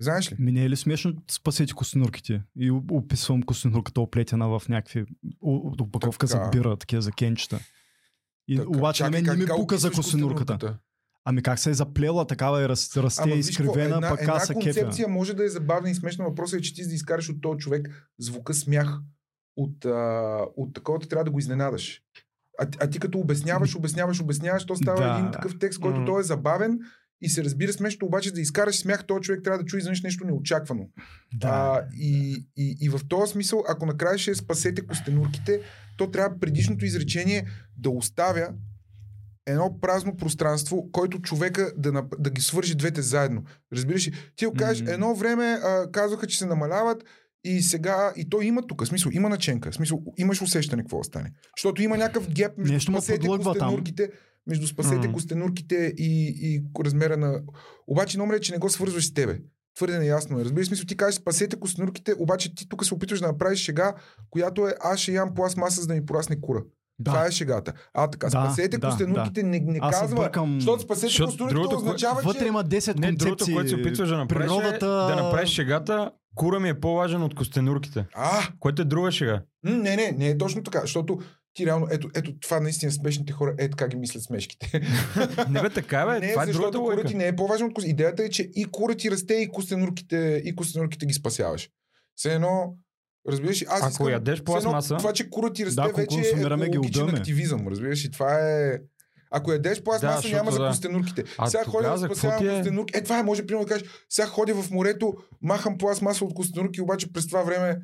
Знаеш 0.00 0.32
ли? 0.32 0.36
Ми 0.38 0.52
не 0.52 0.64
е 0.64 0.70
ли 0.70 0.76
смешно 0.76 1.14
спасете 1.30 1.72
костенурките? 1.72 2.42
И 2.56 2.70
описвам 2.70 3.42
костенурката 3.42 4.00
оплетена 4.00 4.48
в 4.48 4.62
някакви 4.68 5.04
опаковка 5.40 6.26
за 6.26 6.48
бира, 6.52 6.76
такива 6.76 7.02
за 7.02 7.12
кенчета. 7.12 7.60
И, 8.48 8.56
Така, 8.56 8.68
обаче 8.68 9.02
на 9.02 9.08
чакай, 9.08 9.22
не 9.22 9.36
ми 9.36 9.46
как 9.46 9.56
пука 9.56 9.78
за 9.78 9.90
костенурката. 9.90 10.78
Ами 11.24 11.42
как 11.42 11.58
се 11.58 11.70
е 11.70 11.74
заплела, 11.74 12.26
такава 12.26 12.62
е 12.62 12.68
раз, 12.68 12.96
расте 12.96 13.22
Ама 13.22 13.34
изкривена, 13.34 13.96
една, 13.96 14.08
пък 14.08 14.20
една 14.20 14.40
концепция 14.54 15.08
може 15.08 15.34
да 15.34 15.44
е 15.44 15.48
забавна 15.48 15.90
и 15.90 15.94
смешна. 15.94 16.24
Въпросът 16.24 16.60
е, 16.60 16.62
че 16.62 16.74
ти 16.74 16.86
да 16.86 16.94
изкараш 16.94 17.28
от 17.28 17.40
този 17.40 17.58
човек 17.58 18.10
звука 18.18 18.54
смях 18.54 18.98
от, 19.56 19.84
а, 19.84 20.40
от 20.56 20.74
такова, 20.74 20.98
трябва 20.98 21.24
да 21.24 21.30
го 21.30 21.38
изненадаш. 21.38 22.02
А, 22.58 22.66
а 22.80 22.90
ти 22.90 22.98
като 22.98 23.18
обясняваш, 23.18 23.76
обясняваш, 23.76 24.20
обясняваш, 24.20 24.66
то 24.66 24.76
става 24.76 25.02
Да. 25.02 25.18
един 25.18 25.30
такъв 25.32 25.58
текст, 25.60 25.80
който 25.80 26.00
М. 26.00 26.06
той 26.06 26.20
е 26.20 26.24
забавен 26.24 26.78
и 27.20 27.28
се 27.28 27.44
разбира 27.44 27.72
смешно, 27.72 28.06
обаче 28.06 28.32
да 28.32 28.40
изкараш 28.40 28.76
смях, 28.76 29.06
този 29.06 29.20
човек 29.20 29.40
трябва 29.44 29.58
да 29.58 29.64
чуе 29.64 29.78
изведнъж 29.78 30.02
нещо 30.02 30.26
неочаквано. 30.26 30.88
Да. 31.34 31.48
А, 31.48 31.84
и, 32.00 32.44
и, 32.56 32.76
и 32.80 32.88
в 32.88 33.00
този 33.08 33.32
смисъл, 33.32 33.64
ако 33.68 33.86
накрая 33.86 34.18
ще 34.18 34.34
спасете 34.34 34.86
костенурките, 34.86 35.60
то 35.98 36.10
трябва 36.10 36.38
предишното 36.40 36.84
изречение 36.84 37.46
да 37.76 37.90
оставя 37.90 38.48
едно 39.46 39.80
празно 39.80 40.16
пространство, 40.16 40.88
който 40.92 41.22
човека 41.22 41.72
да, 41.76 41.92
нап- 41.92 42.18
да 42.18 42.30
ги 42.30 42.40
свържи 42.40 42.74
двете 42.74 43.02
заедно. 43.02 43.44
Разбираш 43.72 44.08
ли? 44.08 44.12
Ти 44.36 44.46
го 44.46 44.52
кажеш, 44.54 44.82
М. 44.82 44.92
едно 44.92 45.14
време 45.14 45.44
а, 45.44 45.90
казваха, 45.92 46.26
че 46.26 46.38
се 46.38 46.46
намаляват 46.46 47.04
и 47.46 47.62
сега, 47.62 48.12
и 48.16 48.28
той 48.28 48.44
има 48.44 48.66
тук, 48.66 48.86
смисъл, 48.86 49.10
има 49.14 49.28
наченка, 49.28 49.72
смисъл, 49.72 50.02
имаш 50.16 50.42
усещане 50.42 50.82
какво 50.82 50.98
да 50.98 51.04
стане. 51.04 51.32
Защото 51.56 51.82
има 51.82 51.96
някакъв 51.96 52.28
геп 52.30 52.58
между 52.58 52.72
Нещо 52.72 52.92
спасете 52.92 53.28
костенурките, 53.28 54.10
между 54.46 54.66
спасете 54.66 55.12
костенурките 55.12 55.94
и, 55.96 56.34
и 56.42 56.64
размера 56.84 57.16
на... 57.16 57.40
Обаче 57.86 58.18
номер 58.18 58.34
е, 58.34 58.40
че 58.40 58.52
не 58.52 58.58
го 58.58 58.70
свързваш 58.70 59.06
с 59.06 59.14
тебе. 59.14 59.38
Твърде 59.76 59.98
неясно 59.98 60.40
е. 60.40 60.44
Разбираш 60.44 60.66
смисъл, 60.66 60.86
ти 60.86 60.96
кажеш 60.96 61.20
спасете 61.20 61.56
костенурките, 61.60 62.14
обаче 62.18 62.54
ти 62.54 62.68
тук 62.68 62.84
се 62.84 62.94
опитваш 62.94 63.20
да 63.20 63.26
направиш 63.26 63.58
шега, 63.60 63.94
която 64.30 64.68
е 64.68 64.74
аз 64.80 65.00
ще 65.00 65.12
ям 65.12 65.34
пластмаса, 65.34 65.80
за 65.80 65.86
да 65.86 65.94
ми 65.94 66.06
порасне 66.06 66.40
кура. 66.40 66.62
да. 66.98 67.10
Това 67.10 67.26
е 67.26 67.30
шегата. 67.30 67.72
А 67.94 68.10
така, 68.10 68.26
Да, 68.26 68.30
спасете 68.30 68.78
да, 68.78 68.88
костенурките 68.88 69.42
не, 69.42 69.60
не 69.60 69.78
Аз 69.82 69.94
се 69.94 70.00
казва, 70.00 70.16
бъркам. 70.16 70.54
защото 70.60 70.82
спасете 70.82 71.06
Защото 71.06 71.30
костенурките 71.30 71.74
означава, 71.74 72.20
Вътре 72.22 72.38
че... 72.40 72.46
има 72.46 72.64
10 72.64 72.70
Не, 72.70 73.08
концепции. 73.08 73.16
другото, 73.16 73.44
което 73.54 73.68
се 73.68 73.74
опитваш 73.76 74.08
да 74.08 74.16
направиш 74.16 74.48
Природата... 74.48 74.86
е 75.12 75.14
да 75.16 75.22
направиш 75.22 75.50
шегата 75.50 76.10
Кура 76.36 76.60
ми 76.60 76.68
е 76.68 76.80
по-важен 76.80 77.22
от 77.22 77.34
костенурките. 77.34 78.04
А, 78.14 78.48
Което 78.58 78.82
е 78.82 78.84
друга 78.84 79.12
шега. 79.12 79.42
не, 79.64 79.96
не, 79.96 80.12
не 80.12 80.28
е 80.28 80.38
точно 80.38 80.62
така, 80.62 80.80
защото 80.80 81.18
ти 81.54 81.66
реално, 81.66 81.86
ето, 81.90 82.10
ето 82.14 82.38
това 82.38 82.60
наистина 82.60 82.92
смешните 82.92 83.32
хора, 83.32 83.54
е 83.58 83.70
така 83.70 83.88
ги 83.88 83.96
мислят 83.96 84.22
смешките. 84.24 84.80
Не 85.50 85.62
бе, 85.62 85.70
така 85.70 86.06
бе. 86.06 86.20
не, 86.20 86.30
това 86.30 86.42
е 86.42 86.46
защото 86.46 86.82
кура 86.82 87.04
ти 87.04 87.14
не 87.14 87.26
е 87.26 87.36
по-важно 87.36 87.66
от 87.66 87.74
кос. 87.74 87.84
Идеята 87.84 88.24
е, 88.24 88.28
че 88.28 88.50
и 88.54 88.64
кура 88.64 88.94
ти 88.94 89.10
расте, 89.10 89.34
и 89.34 89.48
костенурките, 89.48 90.42
и 90.44 90.56
костенурките 90.56 91.06
ги 91.06 91.14
спасяваш. 91.14 91.70
Все 92.14 92.34
едно, 92.34 92.76
разбираш, 93.28 93.62
аз 93.62 93.80
Ако 93.80 93.88
искам, 93.90 94.08
ядеш 94.08 94.40
пластмаса- 94.40 94.98
Това, 94.98 95.12
че 95.12 95.30
кура 95.30 95.52
ти 95.52 95.66
расте, 95.66 95.76
Да, 95.76 95.88
вече 95.88 96.18
е 96.18 96.22
екологичен 96.62 97.08
активизъм, 97.08 97.68
разбираш, 97.68 98.04
и 98.04 98.10
това 98.10 98.38
е... 98.40 98.78
Ако 99.30 99.52
ядеш 99.52 99.82
пластмаса, 99.82 100.16
защото 100.16 100.36
няма 100.36 100.50
за 100.50 100.58
да. 100.58 100.68
костенурките. 100.68 101.24
А 101.38 101.46
сега 101.46 101.64
ходя 101.64 101.90
да 101.90 101.96
за 101.96 102.06
спасявам 102.06 102.48
е? 102.48 102.58
костенурки. 102.58 102.98
Е, 102.98 103.02
това 103.02 103.18
е, 103.18 103.22
може 103.22 103.46
примерно 103.46 103.64
да 103.66 103.72
кажеш, 103.72 103.88
сега 104.08 104.28
ходя 104.28 104.54
в 104.54 104.70
морето, 104.70 105.14
махам 105.42 105.78
пластмаса 105.78 106.24
от 106.24 106.34
костенурки, 106.34 106.80
обаче 106.80 107.12
през 107.12 107.26
това 107.26 107.42
време, 107.42 107.78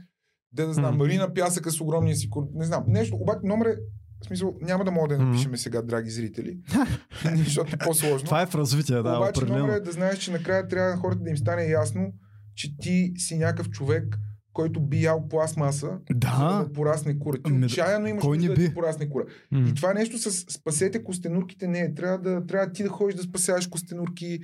да, 0.52 0.66
да 0.66 0.74
знам, 0.74 0.90
М. 0.90 0.96
марина 0.96 1.34
пясъка 1.34 1.70
с 1.70 1.80
огромния 1.80 2.16
си 2.16 2.30
кур... 2.30 2.44
Не 2.54 2.64
знам, 2.64 2.84
нещо, 2.86 3.16
обаче 3.16 3.40
номер 3.44 3.66
е, 3.66 3.76
в 4.22 4.26
смисъл, 4.26 4.54
няма 4.60 4.84
да 4.84 4.90
мога 4.90 5.16
да 5.16 5.24
напишеме 5.24 5.56
сега, 5.56 5.82
драги 5.82 6.10
зрители, 6.10 6.58
защото 7.36 7.74
е 7.74 7.78
по-сложно. 7.78 8.24
Това 8.24 8.42
е 8.42 8.46
в 8.46 8.54
развитие, 8.54 8.96
да, 8.96 9.16
Обаче 9.16 9.38
определено. 9.38 9.66
номер 9.66 9.76
е 9.76 9.80
да 9.80 9.92
знаеш, 9.92 10.18
че 10.18 10.30
накрая 10.30 10.68
трябва 10.68 10.90
на 10.90 10.96
хората 10.96 11.22
да 11.22 11.30
им 11.30 11.36
стане 11.36 11.64
ясно, 11.64 12.12
че 12.54 12.76
ти 12.76 13.12
си 13.16 13.38
някакъв 13.38 13.70
човек, 13.70 14.18
който 14.52 14.80
би 14.80 15.02
ял 15.02 15.28
пластмаса, 15.28 15.86
за 15.86 15.92
да 16.10 16.14
Да, 16.14 16.64
му 16.66 16.72
порасне 16.72 17.18
кура. 17.18 17.36
Ти 17.36 17.42
Ами 17.44 17.60
да- 17.60 17.66
отчаяно 17.66 18.06
имаш 18.06 18.22
кой 18.22 18.38
да 18.38 18.54
ти 18.54 18.74
порасне 18.74 19.08
кура. 19.08 19.24
М. 19.50 19.68
И 19.68 19.74
това 19.74 19.94
нещо 19.94 20.18
с 20.18 20.32
спасете 20.32 21.04
костенурките 21.04 21.66
не 21.68 21.80
е. 21.80 21.94
Трябва 21.94 22.18
да, 22.18 22.46
трябва 22.46 22.72
ти 22.72 22.82
да 22.82 22.88
ходиш 22.88 23.16
да 23.16 23.22
спасяваш 23.22 23.66
костенурки. 23.66 24.40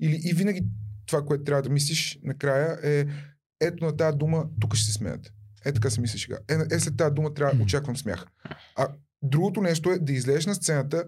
Или, 0.00 0.20
и 0.24 0.32
винаги 0.34 0.62
това, 1.06 1.24
което 1.24 1.44
трябва 1.44 1.62
да 1.62 1.70
мислиш 1.70 2.18
накрая 2.22 2.78
е 2.82 3.06
ето 3.60 3.84
на 3.84 3.96
тази 3.96 4.16
дума, 4.16 4.44
тук 4.60 4.74
ще 4.74 4.86
се 4.86 4.92
смеят. 4.92 5.32
Е 5.64 5.72
така 5.72 5.90
се 5.90 6.00
мисли 6.00 6.18
сега. 6.18 6.38
Е, 6.48 6.76
е 6.76 6.80
след 6.80 6.96
тази 6.96 7.14
дума 7.14 7.34
трябва 7.34 7.54
да 7.54 7.62
очаквам 7.62 7.96
смях. 7.96 8.26
А 8.76 8.88
другото 9.22 9.60
нещо 9.60 9.90
е 9.90 9.98
да 9.98 10.12
излезеш 10.12 10.46
на 10.46 10.54
сцената 10.54 11.04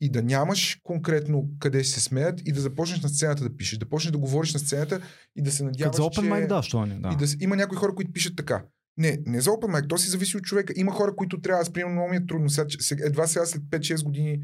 и 0.00 0.10
да 0.10 0.22
нямаш 0.22 0.80
конкретно 0.82 1.48
къде 1.58 1.84
се 1.84 2.00
смеят 2.00 2.40
и 2.44 2.52
да 2.52 2.60
започнеш 2.60 3.00
на 3.00 3.08
сцената 3.08 3.42
да 3.44 3.56
пишеш. 3.56 3.78
Да 3.78 3.88
почнеш 3.88 4.12
да 4.12 4.18
говориш 4.18 4.54
на 4.54 4.60
сцената 4.60 5.00
и 5.36 5.42
да 5.42 5.52
се 5.52 5.64
надяваш, 5.64 5.96
за 5.96 6.02
Open 6.02 6.14
че... 6.14 6.20
Mic, 6.20 6.46
да, 6.48 6.62
що 6.62 6.86
не, 6.86 6.94
да. 6.94 7.10
И 7.12 7.16
да, 7.16 7.26
има 7.40 7.56
някои 7.56 7.76
хора, 7.78 7.94
които 7.94 8.12
пишат 8.12 8.36
така. 8.36 8.64
Не, 8.96 9.18
не 9.26 9.40
за 9.40 9.50
Open 9.50 9.80
Mic, 9.80 9.88
то 9.88 9.98
си 9.98 10.10
зависи 10.10 10.36
от 10.36 10.42
човека. 10.42 10.72
Има 10.76 10.92
хора, 10.92 11.16
които 11.16 11.40
трябва, 11.40 11.62
аз 11.62 11.72
примерно 11.72 11.94
много 11.94 12.10
ми 12.10 12.16
е 12.16 12.26
трудно. 12.26 12.50
Сега, 12.50 13.04
едва 13.06 13.26
сега 13.26 13.46
след 13.46 13.62
5-6 13.62 14.04
години 14.04 14.40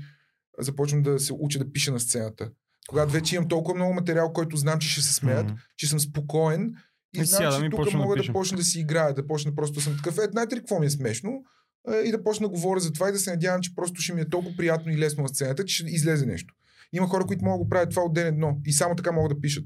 започвам 0.59 1.03
да 1.03 1.19
се 1.19 1.33
уча 1.33 1.59
да 1.59 1.73
пиша 1.73 1.93
на 1.93 2.01
сцената. 2.01 2.51
Когато 2.89 3.13
вече 3.13 3.37
имам 3.37 3.49
толкова 3.49 3.75
много 3.75 3.95
материал, 3.95 4.33
който 4.33 4.57
знам, 4.57 4.79
че 4.79 4.89
ще 4.89 5.01
се 5.01 5.15
смеят, 5.15 5.47
М. 5.47 5.57
че 5.77 5.87
съм 5.87 6.01
спокоен 6.01 6.75
и, 7.17 7.21
И 7.21 7.25
знам, 7.25 7.51
да 7.51 7.61
че 7.61 7.71
тук 7.71 7.91
да 7.91 7.99
мога 7.99 8.17
да, 8.17 8.21
пишем. 8.21 8.33
почна 8.33 8.57
да 8.57 8.65
си 8.65 8.81
играя, 8.81 9.15
да 9.15 9.27
почна 9.27 9.55
просто 9.55 9.75
да 9.75 9.81
съм 9.81 9.97
такъв. 9.97 10.19
Е, 10.19 10.29
знаете 10.33 10.57
ли 10.57 10.61
какво 10.61 10.81
ми 10.81 10.87
е 10.87 10.91
смешно? 10.91 11.45
Е, 11.89 12.09
и 12.09 12.11
да 12.11 12.25
почна 12.25 12.47
да 12.47 12.51
говоря 12.51 12.81
за 12.81 12.93
това 12.93 13.09
и 13.09 13.13
да 13.13 13.19
се 13.19 13.31
надявам, 13.31 13.61
че 13.61 13.75
просто 13.75 14.01
ще 14.01 14.15
ми 14.15 14.21
е 14.21 14.29
толкова 14.29 14.57
приятно 14.57 14.93
и 14.93 14.99
лесно 14.99 15.23
на 15.23 15.29
сцената, 15.29 15.65
че 15.65 15.75
ще 15.75 15.91
излезе 15.91 16.27
нещо. 16.27 16.55
Има 16.93 17.07
хора, 17.07 17.25
които 17.27 17.45
могат 17.45 17.61
да 17.61 17.65
го 17.65 17.69
правят 17.69 17.91
това 17.91 18.03
от 18.03 18.15
ден 18.15 18.27
едно 18.27 18.61
и 18.67 18.73
само 18.73 18.97
така 18.97 19.13
могат 19.13 19.37
да 19.37 19.41
пишат. 19.41 19.65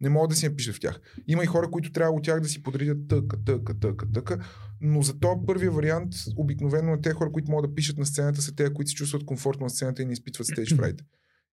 Не 0.00 0.08
могат 0.08 0.30
да 0.30 0.36
си 0.36 0.48
напишат 0.48 0.76
в 0.76 0.80
тях. 0.80 1.00
Има 1.26 1.42
и 1.42 1.46
хора, 1.46 1.70
които 1.70 1.92
трябва 1.92 2.12
от 2.12 2.24
тях 2.24 2.40
да 2.40 2.48
си 2.48 2.62
подредят 2.62 3.08
тъка, 3.08 3.44
тъка, 3.44 3.78
тъка, 3.80 4.12
тъка. 4.12 4.38
Но 4.80 5.02
за 5.02 5.20
този 5.20 5.40
първия 5.46 5.70
вариант, 5.70 6.12
обикновено 6.36 6.90
на 6.90 7.00
те 7.00 7.12
хора, 7.12 7.32
които 7.32 7.50
могат 7.50 7.70
да 7.70 7.74
пишат 7.74 7.98
на 7.98 8.06
сцената, 8.06 8.42
са 8.42 8.54
те, 8.54 8.72
които 8.72 8.88
се 8.88 8.94
чувстват 8.94 9.24
комфортно 9.24 9.64
на 9.64 9.70
сцената 9.70 10.02
и 10.02 10.06
не 10.06 10.12
изпитват 10.12 10.46
стейдж 10.46 10.74
фрайт. 10.74 11.02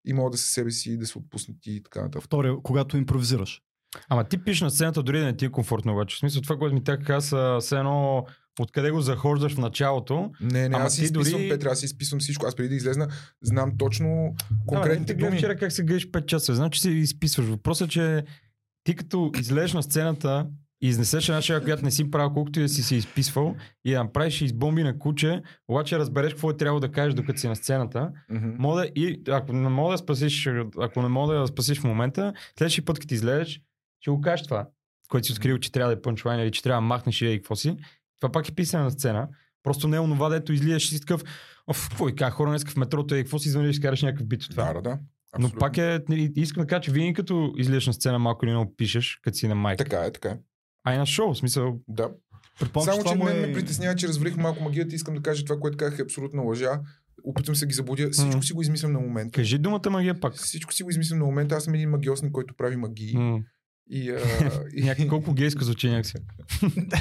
И 0.04 0.12
могат 0.12 0.32
да 0.32 0.38
са 0.38 0.46
себе 0.46 0.70
си, 0.70 0.98
да 0.98 1.06
се 1.06 1.18
отпуснат 1.18 1.56
и 1.66 1.82
така 1.82 2.02
нататък. 2.02 2.22
Втория, 2.22 2.54
когато 2.62 2.96
импровизираш. 2.96 3.62
Ама 4.08 4.24
ти 4.24 4.44
пишеш 4.44 4.60
на 4.60 4.70
сцената, 4.70 5.02
дори 5.02 5.18
да 5.18 5.24
не 5.24 5.36
ти 5.36 5.44
е 5.44 5.50
комфортно 5.50 5.92
обаче. 5.92 6.16
В 6.16 6.18
смисъл 6.18 6.42
това, 6.42 6.58
което 6.58 6.74
ми 6.74 6.84
така 6.84 7.04
каза, 7.04 7.58
все 7.60 7.76
едно 7.76 8.26
откъде 8.60 8.90
го 8.90 9.00
захождаш 9.00 9.54
в 9.54 9.58
началото. 9.58 10.30
Не, 10.40 10.68
не, 10.68 10.76
Ама 10.76 10.84
аз 10.84 10.94
си 10.94 11.04
изписвам, 11.04 11.40
дори- 11.40 11.48
Петра, 11.48 11.70
аз 11.70 11.78
си 11.78 11.84
изписвам 11.84 12.20
всичко. 12.20 12.46
Аз 12.46 12.56
преди 12.56 12.68
да 12.68 12.74
излезна, 12.74 13.08
знам 13.42 13.72
точно 13.78 14.34
конкретните 14.66 15.14
думи. 15.14 15.36
вчера 15.36 15.56
как 15.56 15.72
се 15.72 15.84
гъдеш 15.84 16.06
5 16.06 16.26
часа. 16.26 16.54
Знам, 16.54 16.70
че 16.70 16.80
си 16.80 16.90
изписваш. 16.90 17.46
Въпросът 17.46 17.88
е, 17.88 17.90
че 17.90 18.24
ти 18.84 18.94
като 18.94 19.30
излезеш 19.40 19.72
на 19.72 19.82
сцената 19.82 20.46
и 20.82 20.88
изнесеш 20.88 21.28
една 21.28 21.42
шега, 21.42 21.60
която 21.60 21.84
не 21.84 21.90
си 21.90 22.10
правил, 22.10 22.32
колкото 22.32 22.58
и 22.58 22.62
да 22.62 22.68
си 22.68 22.82
се 22.82 22.96
изписвал, 22.96 23.56
и 23.84 23.92
я 23.92 24.02
направиш 24.04 24.40
избомби 24.40 24.82
на 24.82 24.98
куче, 24.98 25.42
обаче 25.68 25.98
разбереш 25.98 26.32
какво 26.32 26.50
е 26.50 26.56
трябвало 26.56 26.80
да 26.80 26.92
кажеш 26.92 27.14
докато 27.14 27.40
си 27.40 27.48
на 27.48 27.56
сцената. 27.56 28.10
Мгм. 28.30 28.48
Мога 28.58 28.80
да, 28.80 28.86
и 28.86 29.22
ако 29.28 29.52
не 29.52 29.68
мога 29.68 29.92
да 29.92 29.98
спасиш, 29.98 30.48
ако 30.80 31.02
не 31.02 31.08
мога 31.08 31.34
да 31.34 31.46
спасиш 31.46 31.80
в 31.80 31.84
момента, 31.84 32.32
следващия 32.58 32.84
път, 32.84 32.98
като 32.98 33.14
излезеш, 33.14 33.60
ще 34.00 34.10
го 34.10 34.20
кажеш 34.20 34.46
това, 34.46 34.68
което 35.08 35.26
си 35.26 35.32
открил, 35.32 35.58
че 35.58 35.72
трябва 35.72 35.94
да 35.94 35.98
е 35.98 36.02
пънчлайн 36.02 36.40
или 36.40 36.50
че 36.52 36.62
трябва 36.62 36.76
да 36.82 36.86
махнеш 36.86 37.22
и 37.22 37.36
какво 37.36 37.56
си. 37.56 37.76
Това 38.22 38.32
пак 38.32 38.48
е 38.48 38.52
писане 38.52 38.84
на 38.84 38.90
сцена. 38.90 39.28
Просто 39.62 39.88
не 39.88 39.96
е 39.96 40.00
онова, 40.00 40.28
дето 40.28 40.52
излизаш 40.52 40.84
и 40.84 40.88
си 40.88 41.00
такъв, 41.00 41.22
оф, 41.66 41.88
какво 41.88 42.08
и 42.08 42.14
как 42.14 42.32
хора 42.32 42.50
днес 42.50 42.64
в 42.64 42.76
метрото 42.76 43.14
и 43.14 43.22
какво 43.22 43.38
си 43.38 43.48
извъниш, 43.48 43.70
изкараш 43.70 44.02
някакъв 44.02 44.26
бит 44.26 44.42
от 44.42 44.50
това. 44.50 44.64
Да, 44.64 44.72
да, 44.74 44.82
да. 44.82 44.90
Но 44.90 45.46
Абсолютно. 45.46 45.58
пак 45.58 45.78
е, 45.78 46.00
и- 46.10 46.32
искам 46.36 46.60
да 46.62 46.66
кажа, 46.66 46.80
че 46.80 46.92
винаги 46.92 47.14
като 47.14 47.52
излезеш 47.56 47.86
на 47.86 47.92
сцена 47.92 48.18
малко 48.18 48.44
или 48.44 48.52
много 48.52 48.74
пишеш, 48.76 49.18
като 49.22 49.36
си 49.36 49.48
на 49.48 49.54
майк. 49.54 49.78
Така 49.78 49.96
е, 49.98 50.12
така 50.12 50.28
е. 50.28 50.38
А 50.84 50.94
и 50.94 50.98
на 50.98 51.06
шоу, 51.06 51.34
в 51.34 51.38
смисъл, 51.38 51.80
Да. 51.88 52.10
Само, 52.84 53.04
че 53.04 53.14
му 53.14 53.24
мен 53.24 53.44
е... 53.44 53.46
ме 53.46 53.52
притеснява, 53.52 53.94
че 53.96 54.08
развалих 54.08 54.36
малко 54.36 54.62
магията. 54.62 54.94
Искам 54.94 55.14
да 55.14 55.22
кажа 55.22 55.44
това, 55.44 55.60
което 55.60 55.76
казах 55.76 55.98
е 55.98 56.02
абсолютна 56.02 56.42
лъжа. 56.42 56.80
Опитвам 57.24 57.56
се 57.56 57.64
да 57.64 57.68
ги 57.68 57.74
забудя. 57.74 58.10
Всичко 58.10 58.28
Мгм. 58.30 58.42
си 58.42 58.52
го 58.52 58.62
измислям 58.62 58.92
на 58.92 59.00
момента. 59.00 59.36
кажи 59.36 59.58
думата 59.58 59.90
магия 59.90 60.20
пак. 60.20 60.34
Всичко 60.34 60.72
си 60.72 60.82
го 60.82 60.90
измислям 60.90 61.18
на 61.18 61.24
момента. 61.24 61.54
Аз 61.54 61.64
съм 61.64 61.74
един 61.74 61.90
магиосник, 61.90 62.32
който 62.32 62.54
прави 62.56 62.76
магии. 62.76 63.16
М. 63.16 63.38
И, 63.90 64.10
а, 64.10 64.18
и... 64.76 64.82
Някак, 64.82 65.08
колко 65.08 65.32
гейско 65.34 65.64
звучи 65.64 65.88
някакси. 65.90 66.14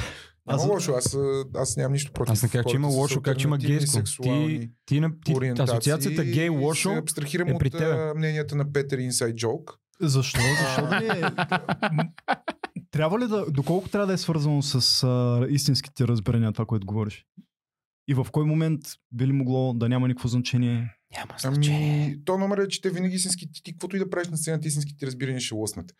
Няма 0.48 0.64
Аз- 0.64 0.70
лошо, 0.70 0.92
аз, 0.92 1.18
аз 1.56 1.78
нямам 1.78 1.92
нищо 1.92 2.12
против. 2.12 2.32
Аз 2.34 2.44
не 2.44 2.50
казах, 2.50 2.66
че 2.66 2.76
има 2.76 2.88
лошо, 2.88 3.22
как 3.22 3.38
че 3.38 3.48
има 3.48 3.58
гейско. 3.58 4.04
Ти, 4.04 4.70
ти, 4.86 5.00
на- 5.00 5.12
ти, 5.26 5.36
ориентации 5.36 5.74
асоциацията 5.74 6.24
гей 6.24 6.50
лошо 6.50 6.90
Се 6.90 6.96
абстрахирам 6.98 7.48
е 7.48 7.58
при 7.58 7.68
от 7.68 7.74
тебе. 7.74 8.14
мненията 8.14 8.56
на 8.56 8.74
Петър 8.74 9.00
Inside 9.00 9.34
Joke. 9.36 9.76
Защо? 10.02 10.40
Защо 10.62 10.82
да 10.82 11.00
не 11.00 11.08
е... 11.08 11.22
Трябва 12.92 13.20
ли 13.20 13.28
да... 13.28 13.46
Доколко 13.52 13.90
трябва 13.90 14.08
да 14.08 14.14
е 14.14 14.18
свързано 14.18 14.62
с 14.62 15.04
а, 15.04 15.48
истинските 15.50 16.08
разбирания 16.08 16.52
това, 16.52 16.66
което 16.66 16.88
говориш? 16.88 17.26
И 18.08 18.14
в 18.14 18.28
кой 18.32 18.46
момент 18.46 18.82
би 19.12 19.28
ли 19.28 19.32
могло 19.32 19.74
да 19.74 19.90
няма 19.90 20.08
никакво 20.08 20.28
значение? 20.28 20.96
Няма 21.18 21.34
Ами, 21.44 22.18
то 22.26 22.38
номер 22.38 22.58
е, 22.58 22.68
че 22.68 22.82
те 22.82 22.90
винаги 22.90 23.16
истински, 23.16 23.52
ти, 23.52 23.64
ти 23.64 23.72
каквото 23.72 23.96
и 23.96 24.00
да 24.00 24.10
правиш 24.10 24.28
на 24.28 24.38
сцената, 24.38 24.68
истинските 24.68 24.98
ти 25.00 25.06
разбирания 25.08 25.42
ще 25.42 25.56
лъснат. 25.56 25.92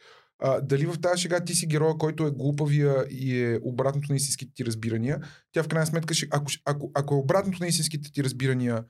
А, 0.44 0.62
дали 0.62 0.86
в 0.86 1.02
тази 1.02 1.22
шега 1.22 1.40
ти 1.40 1.56
си 1.56 1.68
героя, 1.68 1.98
който 1.98 2.28
е 2.28 2.32
глупавия 2.32 3.06
и 3.10 3.44
е 3.44 3.60
обратното 3.64 4.12
на 4.12 4.16
истинските 4.16 4.54
ти 4.56 4.66
разбирания, 4.66 5.20
тя 5.52 5.64
в 5.64 5.68
крайна 5.68 5.86
сметка, 5.86 6.14
ще, 6.14 6.28
ако, 6.32 6.46
ако, 6.66 6.92
ако 6.94 7.16
е 7.16 7.18
обратното 7.18 7.58
на 7.62 7.68
истинските 7.68 8.12
ти 8.12 8.24
разбирания, 8.24 8.84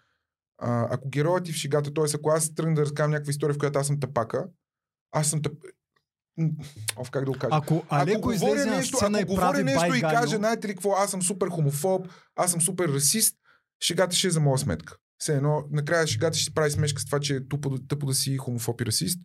а, 0.57 0.87
ако 0.91 1.09
героят 1.09 1.43
ти 1.45 1.53
в 1.53 1.55
шегата, 1.55 1.93
т.е. 1.93 2.05
ако 2.15 2.29
аз 2.29 2.55
тръгна 2.55 2.75
да 2.75 2.81
разказвам 2.81 3.11
някаква 3.11 3.29
история, 3.29 3.53
в 3.53 3.57
която 3.57 3.79
аз 3.79 3.87
съм 3.87 3.99
тапака, 3.99 4.45
аз 5.11 5.29
съм 5.29 5.41
тъп... 5.41 5.53
Оф, 6.97 7.11
как 7.11 7.25
да 7.25 7.31
го 7.31 7.37
кажа? 7.37 7.49
Ако 7.51 7.83
Алеко 7.89 8.31
излезе 8.31 8.65
на 8.65 8.83
сцена 8.83 9.19
ако 9.19 9.31
и 9.31 9.35
говоря 9.35 9.63
нещо 9.63 9.95
и 9.95 10.01
каже, 10.01 10.35
знаете 10.35 10.67
ли 10.67 10.71
какво, 10.71 10.91
аз 10.91 11.11
съм 11.11 11.21
супер 11.21 11.47
хомофоб, 11.47 12.07
аз 12.35 12.51
съм 12.51 12.61
супер 12.61 12.89
расист, 12.89 13.35
шегата 13.83 14.15
ще 14.15 14.27
е 14.27 14.31
за 14.31 14.39
моя 14.39 14.57
сметка. 14.57 14.97
Все 15.17 15.35
едно, 15.35 15.63
накрая 15.71 16.07
шегата 16.07 16.37
ще 16.37 16.43
си 16.43 16.53
прави 16.53 16.71
смешка 16.71 17.01
с 17.01 17.05
това, 17.05 17.19
че 17.19 17.35
е 17.35 17.47
тупо, 17.47 17.69
да- 17.69 17.87
тъпо 17.87 18.05
да 18.05 18.13
си 18.13 18.37
хомофоб 18.37 18.81
и 18.81 18.85
расист. 18.85 19.19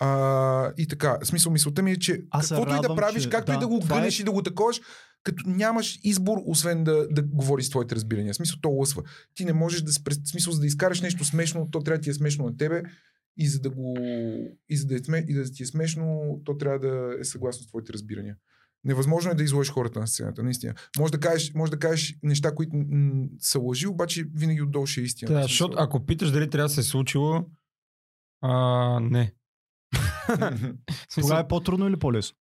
А, 0.00 0.72
и 0.78 0.86
така, 0.86 1.18
смисъл, 1.22 1.52
мисълта 1.52 1.82
ми 1.82 1.90
е, 1.92 1.98
че 1.98 2.22
Аз 2.30 2.48
се 2.48 2.54
каквото 2.54 2.70
и 2.70 2.72
да 2.72 2.76
радвам, 2.76 2.96
правиш, 2.96 3.22
че- 3.22 3.30
както 3.30 3.52
и 3.52 3.54
да, 3.54 3.60
да 3.60 3.68
го 3.68 3.80
това 3.80 3.96
е- 3.96 4.00
гънеш 4.00 4.20
и 4.20 4.24
да 4.24 4.32
го 4.32 4.42
таковаш, 4.42 4.80
като 5.22 5.44
нямаш 5.46 5.98
избор, 6.02 6.38
освен 6.46 6.84
да, 6.84 7.08
да 7.08 7.22
говориш 7.22 7.66
с 7.66 7.70
твоите 7.70 7.94
разбирания. 7.94 8.32
В 8.32 8.36
смисъл, 8.36 8.58
то 8.62 8.68
лъсва. 8.70 9.02
Ти 9.34 9.44
не 9.44 9.52
можеш 9.52 9.82
да, 9.82 9.92
в 9.92 10.28
смисъл, 10.28 10.52
за 10.52 10.60
да 10.60 10.66
изкараш 10.66 11.00
нещо 11.00 11.24
смешно, 11.24 11.68
то 11.70 11.80
трябва 11.80 11.98
да 11.98 12.02
ти 12.02 12.10
е 12.10 12.14
смешно 12.14 12.44
на 12.44 12.56
тебе 12.56 12.82
и 13.36 13.48
за 13.48 13.60
да 13.60 13.70
го 13.70 13.96
и 14.68 14.76
за 14.76 14.86
да, 14.86 14.94
е, 14.94 15.24
и 15.28 15.34
да 15.34 15.44
ти 15.44 15.62
е 15.62 15.66
смешно, 15.66 16.40
то 16.44 16.56
трябва 16.56 16.78
да 16.78 17.16
е 17.20 17.24
съгласно 17.24 17.62
с 17.62 17.68
твоите 17.68 17.92
разбирания. 17.92 18.36
Невъзможно 18.84 19.30
е 19.30 19.34
да 19.34 19.42
изложиш 19.42 19.72
хората 19.72 20.00
на 20.00 20.06
сцената, 20.06 20.42
наистина. 20.42 20.74
Може 20.98 21.12
да 21.12 21.20
кажеш, 21.20 21.54
може 21.54 21.70
да 21.70 21.78
кажеш 21.78 22.14
неща, 22.22 22.54
които 22.54 22.76
м- 22.76 23.26
са 23.40 23.58
лъжи, 23.58 23.86
обаче 23.86 24.24
винаги 24.34 24.62
отдолу 24.62 24.86
ще 24.86 25.00
е 25.00 25.04
истина. 25.04 25.32
Да, 25.32 25.42
защото 25.42 25.76
ако 25.78 26.06
питаш 26.06 26.30
дали 26.30 26.50
трябва 26.50 26.68
да 26.68 26.74
се 26.74 26.80
е 26.80 26.84
случило, 26.84 27.44
а, 28.40 29.00
не. 29.00 29.32
Тогава 31.14 31.40
е 31.40 31.48
по-трудно 31.48 31.88
или 31.88 31.96
по-лесно? 31.96 32.36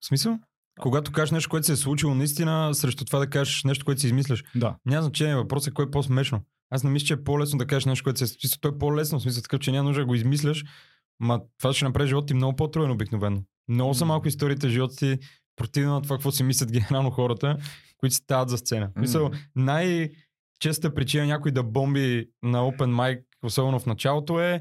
в 0.00 0.06
смисъл? 0.06 0.38
Когато 0.80 1.12
кажеш 1.12 1.30
нещо, 1.30 1.50
което 1.50 1.66
се 1.66 1.72
е 1.72 1.76
случило 1.76 2.14
наистина, 2.14 2.74
срещу 2.74 3.04
това 3.04 3.18
да 3.18 3.30
кажеш 3.30 3.64
нещо, 3.64 3.84
което 3.84 4.00
си 4.00 4.06
измисляш. 4.06 4.44
Да. 4.54 4.76
Няма 4.86 5.02
значение, 5.02 5.36
въпросът 5.36 5.70
е 5.70 5.74
кое 5.74 5.84
е 5.84 5.90
по-смешно. 5.90 6.40
Аз 6.70 6.84
не 6.84 6.90
мисля, 6.90 7.06
че 7.06 7.14
е 7.14 7.24
по-лесно 7.24 7.58
да 7.58 7.66
кажеш 7.66 7.84
нещо, 7.84 8.04
което 8.04 8.18
се 8.18 8.24
е 8.24 8.26
случило. 8.26 8.50
То 8.60 8.68
е 8.68 8.78
по-лесно, 8.78 9.18
в 9.18 9.22
смисъл 9.22 9.42
такъв, 9.42 9.60
че 9.60 9.72
няма 9.72 9.88
нужда 9.88 10.02
да 10.02 10.06
го 10.06 10.14
измисляш. 10.14 10.64
Ма 11.20 11.40
това 11.58 11.72
ще 11.72 11.84
направи 11.84 12.08
живота 12.08 12.26
ти 12.26 12.34
много 12.34 12.56
по-труден 12.56 12.90
обикновено. 12.90 13.42
Много 13.68 13.94
са 13.94 14.04
малко 14.04 14.28
историите 14.28 14.66
в 14.66 14.70
живота 14.70 14.96
ти, 14.96 15.18
противно 15.56 15.94
на 15.94 16.02
това, 16.02 16.16
какво 16.16 16.30
си 16.30 16.42
мислят 16.42 16.72
генерално 16.72 17.10
хората, 17.10 17.56
които 17.98 18.14
си 18.14 18.20
стават 18.24 18.48
за 18.48 18.58
сцена. 18.58 18.90
Мисъл, 18.96 19.30
най-честа 19.56 20.94
причина 20.94 21.26
някой 21.26 21.50
да 21.50 21.62
бомби 21.62 22.28
на 22.42 22.58
Open 22.58 22.94
Mic, 22.94 23.22
особено 23.42 23.80
в 23.80 23.86
началото 23.86 24.40
е 24.40 24.60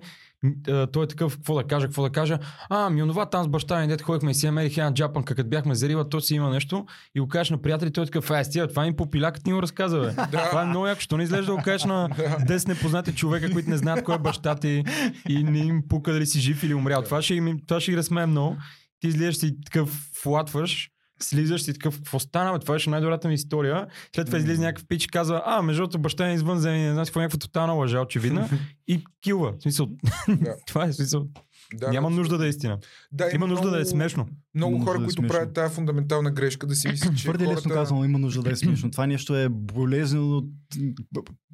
той 0.91 1.03
е 1.03 1.07
такъв, 1.07 1.35
какво 1.35 1.55
да 1.55 1.63
кажа, 1.63 1.87
какво 1.87 2.03
да 2.03 2.09
кажа. 2.09 2.39
А, 2.69 2.89
ми 2.89 3.03
онова 3.03 3.25
там 3.25 3.43
с 3.43 3.47
баща 3.47 3.81
ми, 3.81 3.87
дете 3.87 4.03
ходихме 4.03 4.31
и 4.31 4.33
си 4.33 4.45
намерих 4.45 4.77
една 4.77 4.93
джапанка, 4.93 5.35
като 5.35 5.49
бяхме 5.49 5.75
за 5.75 5.89
риба, 5.89 6.09
то 6.09 6.21
си 6.21 6.35
има 6.35 6.49
нещо 6.49 6.85
и 7.15 7.19
го 7.19 7.27
кажеш 7.27 7.49
на 7.49 7.61
приятели, 7.61 7.93
той 7.93 8.03
е 8.03 8.05
такъв, 8.05 8.31
ай, 8.31 8.45
стига, 8.45 8.67
това 8.67 8.83
ми 8.83 8.95
попилякът 8.95 9.45
ни 9.45 9.53
го 9.53 9.61
разказа, 9.61 9.99
бе. 9.99 10.37
Това 10.49 10.61
е 10.61 10.65
много 10.65 10.87
яко, 10.87 11.01
що 11.01 11.17
не 11.17 11.23
изглежда 11.23 11.51
да 11.51 11.57
го 11.57 11.63
кажеш 11.63 11.85
на 11.85 12.09
10 12.09 12.67
непознати 12.67 13.15
човека, 13.15 13.51
които 13.51 13.69
не 13.69 13.77
знаят 13.77 14.03
кой 14.03 14.15
е 14.15 14.19
баща 14.19 14.55
ти 14.55 14.83
и 15.29 15.43
не 15.43 15.59
им 15.59 15.83
пука 15.89 16.13
дали 16.13 16.25
си 16.25 16.39
жив 16.39 16.63
или 16.63 16.73
умрял. 16.73 17.01
Това 17.01 17.21
ще, 17.21 17.33
им, 17.33 17.59
това 17.67 17.79
ще 17.79 17.91
ги 17.91 17.97
разсмее 17.97 18.25
много. 18.25 18.57
Ти 18.99 19.07
излизаш 19.07 19.37
си 19.37 19.55
такъв 19.65 19.89
флатваш, 20.21 20.89
слизаш 21.21 21.61
си 21.61 21.73
такъв, 21.73 21.95
какво 21.95 22.19
стана, 22.19 22.53
бе? 22.53 22.59
това 22.59 22.73
беше 22.75 22.89
най-добрата 22.89 23.27
ми 23.27 23.33
история. 23.33 23.87
След 24.15 24.25
това 24.25 24.37
излиза 24.37 24.61
някакъв 24.61 24.87
пич 24.87 25.03
и 25.03 25.07
казва, 25.07 25.43
а, 25.45 25.61
между 25.61 25.81
другото, 25.81 25.99
баща 25.99 26.29
е 26.29 26.33
извън 26.33 26.59
земя, 26.59 26.77
не 26.77 26.93
знам 26.93 27.05
какво, 27.05 27.19
някаква 27.19 27.39
тотална 27.39 27.73
лъжа, 27.73 28.01
очевидна. 28.01 28.49
И 28.87 29.03
килва. 29.21 29.51
В 29.51 29.61
смисъл, 29.61 29.87
Да. 30.29 30.55
това 30.67 30.85
е 30.85 30.93
смисъл. 30.93 31.27
Да, 31.73 31.91
Няма 31.91 32.09
да, 32.09 32.15
нужда 32.15 32.37
да 32.37 32.45
е 32.45 32.49
истина. 32.49 32.77
Да, 33.11 33.29
Има 33.33 33.47
нужда 33.47 33.63
да 33.63 33.75
е 33.75 33.79
много- 33.79 33.89
смешно. 33.89 34.27
Много 34.55 34.79
хора, 34.79 34.97
да 34.99 35.03
е 35.03 35.05
които 35.05 35.21
смешно. 35.21 35.33
правят 35.33 35.53
тази 35.53 35.75
фундаментална 35.75 36.31
грешка, 36.31 36.67
да 36.67 36.75
си 36.75 36.87
мислят, 36.91 37.17
че 37.17 37.23
Твърде 37.23 37.43
лесно 37.43 37.55
хората... 37.55 37.69
казано, 37.69 38.05
има 38.05 38.19
нужда 38.19 38.41
да 38.41 38.51
е 38.51 38.55
смешно. 38.55 38.91
Това 38.91 39.07
нещо 39.07 39.35
е 39.35 39.49
болезнено 39.49 40.43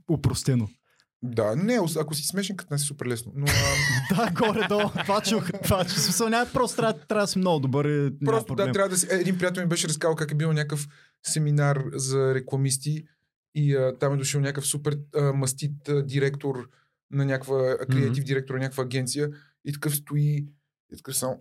упростено. 0.10 0.68
Да, 1.23 1.56
не, 1.56 1.80
ако 1.99 2.14
си 2.14 2.23
смешен, 2.23 2.57
като 2.57 2.73
не 2.73 2.80
си 2.80 2.85
супер 2.85 3.06
лесно. 3.06 3.31
Но 3.35 3.45
а, 3.48 4.15
Да, 4.15 4.31
горе-долу. 4.31 4.89
Това 5.03 5.22
чух. 5.22 5.49
Това 5.64 5.85
чух. 5.85 5.99
Смисъл, 5.99 6.30
няма, 6.30 6.49
просто 6.53 6.77
трябва, 6.77 6.99
трябва 6.99 7.23
да 7.23 7.27
си 7.27 7.38
много 7.38 7.60
добър. 7.60 8.11
просто 8.26 8.56
да, 8.56 8.72
трябва 8.72 8.89
да 8.89 8.98
си... 8.98 9.07
Е, 9.11 9.15
един 9.15 9.38
приятел 9.38 9.64
ми 9.64 9.69
беше 9.69 9.88
разказал 9.88 10.15
как 10.15 10.31
е 10.31 10.35
бил 10.35 10.53
някакъв 10.53 10.88
семинар 11.23 11.84
за 11.93 12.34
рекламисти 12.34 13.03
и 13.56 13.76
а, 13.76 13.98
там 13.99 14.14
е 14.14 14.18
дошъл 14.18 14.41
някакъв 14.41 14.68
супер 14.68 14.98
а, 15.15 15.34
мастит 15.34 15.89
а, 15.89 16.03
директор 16.03 16.69
на 17.11 17.26
някаква, 17.26 17.77
креатив 17.91 18.23
директор 18.23 18.53
на 18.53 18.60
някаква 18.60 18.84
агенция 18.84 19.30
и 19.65 19.73
такъв 19.73 19.95
стои 19.95 20.48
и 20.93 20.98
такъв 20.98 21.18
само... 21.18 21.39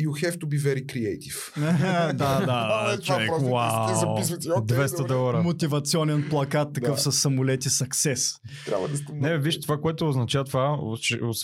You 0.00 0.10
have 0.10 0.38
to 0.38 0.46
be 0.46 0.58
very 0.58 0.84
creative. 0.86 1.38
да, 2.12 2.40
да, 2.46 2.98
човек, 3.02 3.28
просто, 3.28 3.48
вау. 3.48 3.88
те 3.88 3.94
записват 3.94 4.44
и, 4.44 4.50
окей, 4.50 4.76
200 4.76 4.96
добре, 4.96 5.08
долара. 5.08 5.42
Мотивационен 5.42 6.26
плакат, 6.30 6.74
такъв 6.74 7.00
с 7.00 7.12
самолети 7.12 7.68
Success. 7.68 8.40
Трябва 8.66 8.88
да 8.88 8.96
сте 8.96 9.12
Не, 9.12 9.38
виж, 9.38 9.60
това, 9.60 9.80
което 9.80 10.08
означава 10.08 10.44
това, 10.44 10.78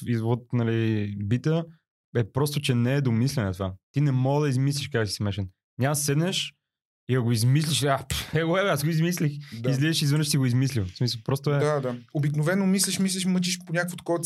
извод, 0.06 0.42
нали, 0.52 1.14
бита, 1.18 1.64
е 2.16 2.24
просто, 2.32 2.60
че 2.60 2.74
не 2.74 2.94
е 2.94 3.00
домислене 3.00 3.52
това. 3.52 3.72
Ти 3.92 4.00
не 4.00 4.12
мога 4.12 4.42
да 4.42 4.48
измислиш 4.48 4.88
как 4.88 5.08
си 5.08 5.14
смешен. 5.14 5.48
Няма 5.78 5.96
седнеш 5.96 6.52
и 7.08 7.14
да 7.14 7.22
го 7.22 7.32
измислиш. 7.32 7.82
А, 7.82 8.04
е, 8.34 8.44
го 8.44 8.56
е, 8.56 8.60
аз 8.60 8.84
го 8.84 8.90
измислих. 8.90 9.32
Да. 9.60 9.70
Излизаш 9.70 10.02
изведнъж 10.02 10.28
си 10.28 10.38
го 10.38 10.46
измислил. 10.46 10.84
В 10.84 10.96
смисъл, 10.96 11.20
просто 11.24 11.54
е... 11.54 11.58
Да, 11.58 11.80
да. 11.80 11.96
Обикновено 12.14 12.66
мислиш, 12.66 12.98
мислиш, 12.98 13.24
мъчиш 13.24 13.58
по 13.66 13.72
някакво 13.72 13.96
такова, 13.96 14.20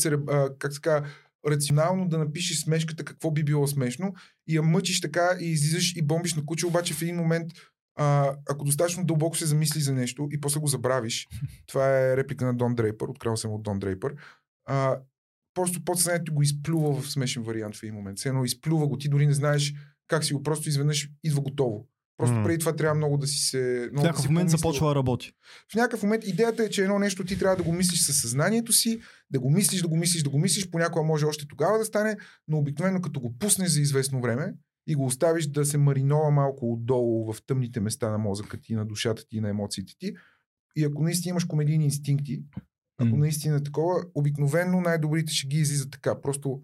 как 0.59 0.73
се 0.73 0.81
казва, 0.81 1.07
рационално 1.47 2.07
да 2.07 2.17
напишеш 2.17 2.57
смешката 2.57 3.05
какво 3.05 3.31
би 3.31 3.43
било 3.43 3.67
смешно 3.67 4.13
и 4.47 4.55
я 4.55 4.61
мъчиш 4.61 5.01
така 5.01 5.37
и 5.41 5.45
излизаш 5.45 5.95
и 5.95 6.01
бомбиш 6.01 6.35
на 6.35 6.45
куче, 6.45 6.67
обаче 6.67 6.93
в 6.93 7.01
един 7.01 7.15
момент 7.15 7.51
а, 7.95 8.35
ако 8.49 8.65
достатъчно 8.65 9.05
дълбоко 9.05 9.37
се 9.37 9.45
замислиш 9.45 9.83
за 9.83 9.93
нещо 9.93 10.27
и 10.31 10.41
после 10.41 10.59
го 10.59 10.67
забравиш, 10.67 11.27
това 11.67 11.99
е 11.99 12.17
реплика 12.17 12.45
на 12.45 12.53
Дон 12.53 12.75
Дрейпър, 12.75 13.07
открил 13.07 13.37
съм 13.37 13.51
от 13.51 13.63
Дон 13.63 13.79
Дрейпър, 13.79 14.15
а, 14.65 14.99
просто 15.53 15.83
подсъзнанието 15.83 16.33
го 16.33 16.41
изплюва 16.41 17.01
в 17.01 17.11
смешен 17.11 17.43
вариант 17.43 17.75
в 17.75 17.83
един 17.83 17.95
момент. 17.95 18.17
Все 18.17 18.29
едно 18.29 18.45
изплюва 18.45 18.87
го, 18.87 18.97
ти 18.97 19.09
дори 19.09 19.27
не 19.27 19.33
знаеш 19.33 19.73
как 20.07 20.23
си 20.23 20.33
го, 20.33 20.43
просто 20.43 20.69
изведнъж 20.69 21.09
идва 21.23 21.41
готово. 21.41 21.87
Просто 22.17 22.43
преди 22.43 22.59
това 22.59 22.75
трябва 22.75 22.95
много 22.95 23.17
да 23.17 23.27
си 23.27 23.37
се... 23.37 23.57
В 23.57 23.91
Много 23.91 23.95
да 23.95 24.01
някакъв 24.01 24.21
си 24.21 24.27
момент 24.27 24.47
помислил. 24.49 24.57
започва 24.57 24.87
да 24.87 24.95
работи. 24.95 25.31
В 25.71 25.75
някакъв 25.75 26.03
момент 26.03 26.27
идеята 26.27 26.63
е, 26.63 26.69
че 26.69 26.83
едно 26.83 26.99
нещо 26.99 27.25
ти 27.25 27.39
трябва 27.39 27.55
да 27.57 27.63
го 27.63 27.71
мислиш 27.71 28.01
със 28.01 28.21
съзнанието 28.21 28.73
си, 28.73 28.99
да 29.31 29.39
го 29.39 29.49
мислиш, 29.49 29.81
да 29.81 29.87
го 29.87 29.97
мислиш, 29.97 30.23
да 30.23 30.29
го 30.29 30.39
мислиш, 30.39 30.69
понякога 30.69 31.05
може 31.05 31.25
още 31.25 31.47
тогава 31.47 31.77
да 31.77 31.85
стане, 31.85 32.17
но 32.47 32.57
обикновено 32.57 33.01
като 33.01 33.19
го 33.19 33.37
пуснеш 33.37 33.69
за 33.69 33.81
известно 33.81 34.21
време 34.21 34.53
и 34.87 34.95
го 34.95 35.05
оставиш 35.05 35.47
да 35.47 35.65
се 35.65 35.77
маринова 35.77 36.31
малко 36.31 36.73
отдолу 36.73 37.33
в 37.33 37.41
тъмните 37.45 37.79
места 37.79 38.09
на 38.11 38.17
мозъка 38.17 38.61
ти, 38.61 38.75
на 38.75 38.85
душата 38.85 39.23
ти, 39.27 39.41
на 39.41 39.49
емоциите 39.49 39.93
ти. 39.99 40.13
И 40.75 40.83
ако 40.83 41.03
наистина 41.03 41.29
имаш 41.29 41.45
комедийни 41.45 41.85
инстинкти, 41.85 42.43
ако 42.97 43.09
М. 43.09 43.17
наистина 43.17 43.57
е 43.57 43.63
такова, 43.63 44.03
обикновено 44.15 44.81
най-добрите 44.81 45.33
ще 45.33 45.47
ги 45.47 45.57
излизат 45.57 45.91
така. 45.91 46.21
Просто, 46.21 46.61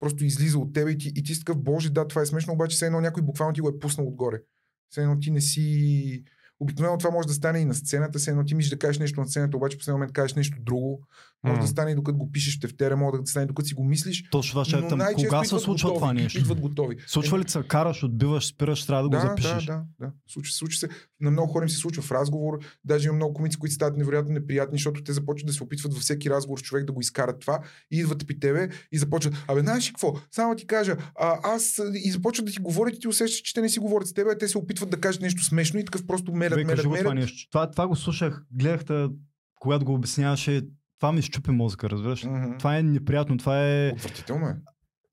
просто 0.00 0.24
излиза 0.24 0.58
от 0.58 0.72
тебе 0.72 0.90
и 0.90 0.98
ти, 0.98 1.12
и 1.16 1.22
ти 1.22 1.34
си 1.34 1.40
такъв, 1.40 1.62
боже, 1.62 1.90
да, 1.90 2.08
това 2.08 2.22
е 2.22 2.26
смешно, 2.26 2.52
обаче 2.52 2.74
все 2.76 2.86
едно 2.86 3.00
някой 3.00 3.22
буквално 3.22 3.54
ти 3.54 3.60
го 3.60 3.68
е 3.68 3.78
пуснал 3.78 4.08
отгоре. 4.08 4.40
Все 4.88 5.02
едно 5.02 5.20
ти 5.20 5.30
не 5.30 5.40
си... 5.40 6.24
Обикновено 6.60 6.98
това 6.98 7.10
може 7.10 7.28
да 7.28 7.34
стане 7.34 7.58
и 7.58 7.64
на 7.64 7.74
сцената, 7.74 8.18
все 8.18 8.30
едно 8.30 8.44
ти 8.44 8.54
мислиш 8.54 8.70
да 8.70 8.78
кажеш 8.78 8.98
нещо 8.98 9.20
на 9.20 9.26
сцената, 9.26 9.56
обаче 9.56 9.76
в 9.76 9.78
последния 9.78 9.96
момент 9.98 10.12
кажеш 10.12 10.34
нещо 10.34 10.56
друго. 10.60 11.00
Може 11.44 11.56
М. 11.56 11.62
да 11.62 11.68
стане 11.68 11.90
и 11.90 11.94
докато 11.94 12.18
го 12.18 12.32
пишеш 12.32 12.56
в 12.56 12.60
тефтера, 12.60 12.96
може 12.96 13.20
да 13.20 13.26
стане 13.26 13.46
докато 13.46 13.68
си 13.68 13.74
го 13.74 13.84
мислиш. 13.84 14.28
Точно 14.30 14.50
това 14.50 14.64
ще 14.64 14.76
е 14.76 14.80
но 14.80 14.88
там. 14.88 15.00
Кога 15.14 15.44
се 15.44 15.58
случва 15.58 15.88
готови, 15.88 15.98
това 16.00 16.12
нещо? 16.12 16.38
Идват 16.38 16.60
готови. 16.60 16.96
Случва 17.06 17.36
Е, 17.36 17.40
ли 17.40 17.48
се, 17.48 17.62
караш, 17.68 18.02
отбиваш, 18.02 18.46
спираш, 18.46 18.86
трябва 18.86 19.02
да, 19.02 19.08
го 19.08 19.14
да, 19.14 19.20
запишеш. 19.20 19.64
да, 19.66 19.72
да, 19.72 19.82
да. 20.06 20.12
Случва, 20.28 20.52
се- 20.52 20.58
случва 20.58 20.78
се. 20.78 20.88
На 21.20 21.30
много 21.30 21.52
хора 21.52 21.64
им 21.64 21.68
се 21.68 21.76
случва 21.76 22.02
в 22.02 22.12
разговор. 22.12 22.58
Даже 22.84 23.08
има 23.08 23.16
много 23.16 23.34
комици, 23.34 23.56
които 23.58 23.74
стават 23.74 23.96
невероятно 23.96 24.32
неприятни, 24.32 24.78
защото 24.78 25.02
те 25.02 25.12
започват 25.12 25.46
да 25.46 25.52
се 25.52 25.62
опитват 25.62 25.92
във 25.94 26.02
всеки 26.02 26.30
разговор 26.30 26.58
с 26.58 26.62
човек 26.62 26.84
да 26.84 26.92
го 26.92 27.00
изкарат 27.00 27.40
това 27.40 27.60
и 27.90 27.98
идват 27.98 28.26
при 28.26 28.40
тебе 28.40 28.68
и 28.92 28.98
започват. 28.98 29.34
Абе, 29.48 29.60
знаеш 29.60 29.88
ли 29.88 29.92
какво? 29.92 30.14
Само 30.30 30.54
ти 30.56 30.66
кажа, 30.66 30.96
а, 31.20 31.38
аз 31.42 31.80
и 32.04 32.10
започват 32.10 32.46
да 32.46 32.52
ти 32.52 32.58
говорят 32.58 32.94
и 32.96 33.00
ти 33.00 33.08
усещаш, 33.08 33.40
че 33.40 33.54
те 33.54 33.60
не 33.60 33.68
си 33.68 33.78
говорят 33.78 34.08
с 34.08 34.12
теб, 34.12 34.26
а 34.32 34.38
те 34.38 34.48
се 34.48 34.58
опитват 34.58 34.90
да 34.90 35.00
кажат 35.00 35.22
нещо 35.22 35.44
смешно 35.44 35.80
и 35.80 35.84
такъв 35.84 36.06
просто 36.06 36.32
мерят, 36.50 36.56
кажи 36.56 36.66
мерят, 36.66 36.86
го 36.86 36.96
това 36.96 37.14
мерят. 37.14 37.14
нещо. 37.14 37.50
Това, 37.50 37.70
това 37.70 37.86
го 37.88 37.96
слушах, 37.96 38.42
гледах, 38.52 38.84
те, 38.84 39.06
когато 39.54 39.84
го 39.84 39.94
обясняваше. 39.94 40.62
Това 40.98 41.12
ми 41.12 41.22
щупи 41.22 41.50
мозъка, 41.50 41.90
разбираш? 41.90 42.24
Мгм. 42.24 42.58
Това 42.58 42.76
е 42.78 42.82
неприятно, 42.82 43.38
това 43.38 43.66
е... 43.68 43.90
Отвратително 43.90 44.46
е. 44.46 44.56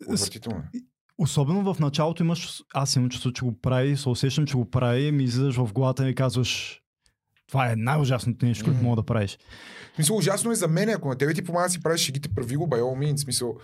Отвратително 0.07 0.57
е. 0.59 0.79
Особено 1.17 1.73
в 1.73 1.79
началото 1.79 2.23
имаш, 2.23 2.63
аз 2.73 2.95
имам 2.95 3.09
чувство, 3.09 3.33
че 3.33 3.45
го 3.45 3.61
прави, 3.61 3.97
се 3.97 4.09
усещам, 4.09 4.45
че 4.45 4.55
го 4.57 4.69
прави, 4.69 5.11
ми 5.11 5.23
излизаш 5.23 5.55
в 5.55 5.73
главата 5.73 6.09
и 6.09 6.15
казваш, 6.15 6.81
това 7.47 7.71
е 7.71 7.75
най-ужасното 7.75 8.45
нещо, 8.45 8.63
което 8.65 8.77
Мгм. 8.77 8.85
мога 8.85 9.01
да 9.01 9.05
правиш. 9.05 9.37
В 9.91 9.95
смисъл, 9.95 10.17
ужасно 10.17 10.51
е 10.51 10.55
за 10.55 10.67
мен, 10.67 10.89
ако 10.89 11.09
на 11.09 11.17
тебе 11.17 11.33
ти 11.33 11.43
помага 11.43 11.65
да 11.65 11.69
си 11.69 11.81
правиш 11.83 12.01
шегите, 12.01 12.29
прави 12.29 12.55
го, 12.55 12.67
by 12.67 12.81
all 12.81 13.11
means. 13.11 13.17
Смисъл, 13.17 13.57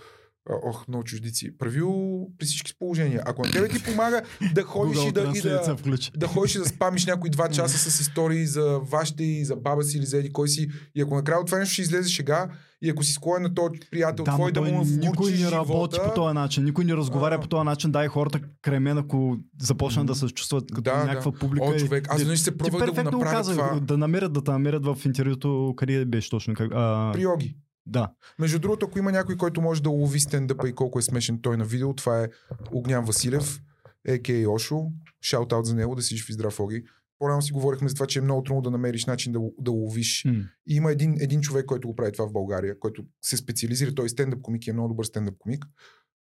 ох, 0.64 0.88
много 0.88 1.04
чуждици. 1.04 1.58
Прави 1.58 1.80
го 1.80 2.30
при 2.38 2.46
всички 2.46 2.72
положения. 2.78 3.22
Ако 3.26 3.42
на 3.46 3.52
тебе 3.52 3.68
ти 3.68 3.84
помага 3.84 4.22
да 4.54 4.62
ходиш 4.64 4.98
и 5.04 5.12
да, 5.12 5.32
и 5.34 5.40
да, 5.40 5.76
да 6.16 6.26
ходиш 6.26 6.54
и 6.54 6.58
да 6.58 6.64
спамиш 6.64 7.06
някои 7.06 7.30
два 7.30 7.48
часа 7.48 7.90
с 7.90 8.00
истории 8.00 8.46
за 8.46 8.78
вашите 8.78 9.24
и 9.24 9.44
за 9.44 9.56
баба 9.56 9.82
си 9.82 9.98
или 9.98 10.06
за 10.06 10.18
еди 10.18 10.32
кой 10.32 10.48
си. 10.48 10.68
И 10.94 11.02
ако 11.02 11.14
накрая 11.14 11.40
от 11.40 11.46
това 11.46 11.58
нещо 11.58 11.72
ще 11.72 11.82
излезе 11.82 12.08
шега, 12.10 12.48
и 12.82 12.90
ако 12.90 13.02
си 13.02 13.12
склонен 13.12 13.42
на 13.42 13.54
този 13.54 13.80
приятел 13.90 14.24
Да, 14.24 14.30
твой 14.34 14.52
да 14.52 14.62
му 14.62 14.84
никой 14.84 15.32
не 15.32 15.50
работи 15.50 15.96
живота, 15.96 16.08
по 16.08 16.14
този 16.14 16.34
начин, 16.34 16.64
никой 16.64 16.84
не 16.84 16.96
разговаря 16.96 17.34
А. 17.34 17.40
по 17.40 17.48
този 17.48 17.64
начин, 17.64 17.92
дай 17.92 18.08
хората 18.08 18.40
край 18.62 18.80
мен, 18.80 18.98
ако 18.98 19.36
започнат 19.60 20.06
да 20.06 20.14
се 20.14 20.26
чувстват 20.26 20.64
като 20.68 20.80
Да, 20.80 20.96
да. 20.98 21.04
някаква 21.04 21.32
публика. 21.32 21.66
О, 21.66 21.78
човек, 21.78 22.06
аз 22.10 22.18
веднъж 22.18 22.40
се 22.40 22.58
пробвах 22.58 22.84
да 22.86 22.92
го 22.92 23.02
направя 23.02 23.36
каза, 23.36 23.52
това 23.52 23.80
да 23.80 23.98
намерят, 23.98 24.32
да 24.32 24.44
те 24.44 24.50
намерят 24.50 24.86
в 24.86 24.98
интервюто, 25.04 25.74
къде 25.76 26.04
беше 26.04 26.30
точно. 26.30 26.54
Как, 26.54 26.70
а, 26.74 27.10
при 27.12 27.22
йоги. 27.22 27.56
Да. 27.88 28.12
Между 28.38 28.58
другото, 28.58 28.86
ако 28.86 28.98
има 28.98 29.12
някой, 29.12 29.36
който 29.36 29.60
може 29.60 29.82
да 29.82 29.90
улови 29.90 30.20
стендъпа 30.20 30.68
и 30.68 30.74
колко 30.74 30.98
е 30.98 31.02
смешен 31.02 31.38
той 31.42 31.56
на 31.56 31.64
видео, 31.64 31.94
това 31.94 32.22
е 32.22 32.28
Огнян 32.72 33.04
Василев, 33.04 33.60
а.к.а. 34.08 34.48
Ошо. 34.48 34.92
Шаут-аут 35.24 35.62
за 35.62 35.74
него, 35.74 35.94
да 35.94 36.02
си 36.02 36.16
жив 36.16 36.28
и 36.28 36.32
здрав, 36.32 36.60
Оги. 36.60 36.84
По-рано 37.18 37.42
си 37.42 37.52
говорихме 37.52 37.88
за 37.88 37.94
това, 37.94 38.06
че 38.06 38.18
е 38.18 38.22
много 38.22 38.42
трудно 38.42 38.62
да 38.62 38.70
намериш 38.70 39.06
начин 39.06 39.32
да, 39.32 39.40
да 39.58 39.70
ловиш. 39.70 40.24
М. 40.24 40.32
И 40.66 40.74
има 40.74 40.92
един, 40.92 41.16
един 41.20 41.40
човек, 41.40 41.66
който 41.66 41.88
го 41.88 41.96
прави 41.96 42.12
това 42.12 42.28
в 42.28 42.32
България, 42.32 42.78
който 42.78 43.04
се 43.22 43.36
специализира. 43.36 43.94
Той 43.94 44.06
е 44.06 44.08
стендъп 44.08 44.42
комик 44.42 44.66
и 44.66 44.70
е 44.70 44.72
много 44.72 44.88
добър 44.88 45.04
стендъп 45.04 45.38
комик. 45.38 45.66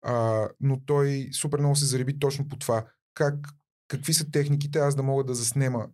А, 0.01 0.47
но 0.59 0.79
той 0.85 1.29
супер 1.33 1.59
много 1.59 1.75
се 1.75 1.85
зареби 1.85 2.19
точно 2.19 2.47
по 2.47 2.57
това. 2.57 2.85
Как, 3.13 3.35
какви 3.87 4.13
са 4.13 4.31
техниките, 4.31 4.79
аз 4.79 4.95
да 4.95 5.03
мога 5.03 5.23
да 5.23 5.33
заснема 5.33 5.87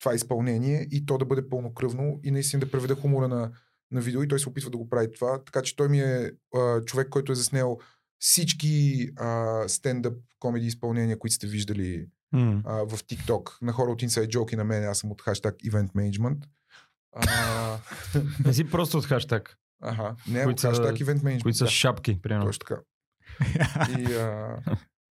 това 0.00 0.14
изпълнение 0.14 0.88
и 0.90 1.06
то 1.06 1.18
да 1.18 1.24
бъде 1.24 1.48
пълнокръвно 1.48 2.20
и 2.24 2.30
наистина 2.30 2.60
да 2.60 2.70
преведа 2.70 2.94
хумора 2.94 3.28
на, 3.28 3.52
на 3.90 4.00
видео 4.00 4.22
и 4.22 4.28
той 4.28 4.38
се 4.38 4.48
опитва 4.48 4.70
да 4.70 4.76
го 4.76 4.88
прави 4.88 5.12
това. 5.12 5.44
Така 5.44 5.62
че 5.62 5.76
той 5.76 5.88
ми 5.88 6.00
е 6.00 6.30
а, 6.56 6.80
човек, 6.80 7.08
който 7.08 7.32
е 7.32 7.34
заснел 7.34 7.78
всички 8.18 9.08
а, 9.16 9.62
стендъп 9.68 10.18
комеди 10.38 10.66
изпълнения, 10.66 11.18
които 11.18 11.34
сте 11.34 11.46
виждали 11.46 12.06
М. 12.32 12.62
а, 12.66 12.72
в 12.74 12.90
TikTok. 13.04 13.62
На 13.62 13.72
хора 13.72 13.90
от 13.90 14.02
Inside 14.02 14.28
Joke 14.28 14.52
и 14.52 14.56
на 14.56 14.64
мен, 14.64 14.84
аз 14.84 14.98
съм 14.98 15.10
от 15.10 15.22
хаштаг 15.22 15.54
Event 15.56 15.92
Management. 15.92 16.44
А, 17.12 17.78
Не 18.44 18.54
си 18.54 18.70
просто 18.70 18.98
от 18.98 19.04
хаштаг, 19.06 19.56
Аха, 19.82 20.16
не, 20.28 20.46
от 20.46 20.60
хаштаг 20.60 20.96
Event 20.96 21.18
Management. 21.18 21.42
които 21.42 21.58
са 21.58 21.64
да, 21.64 21.70
шапки, 21.70 22.20
примерно. 22.22 22.46
точно 22.46 22.66
така. 22.68 22.80
И, 24.00 24.14
а, 24.14 24.56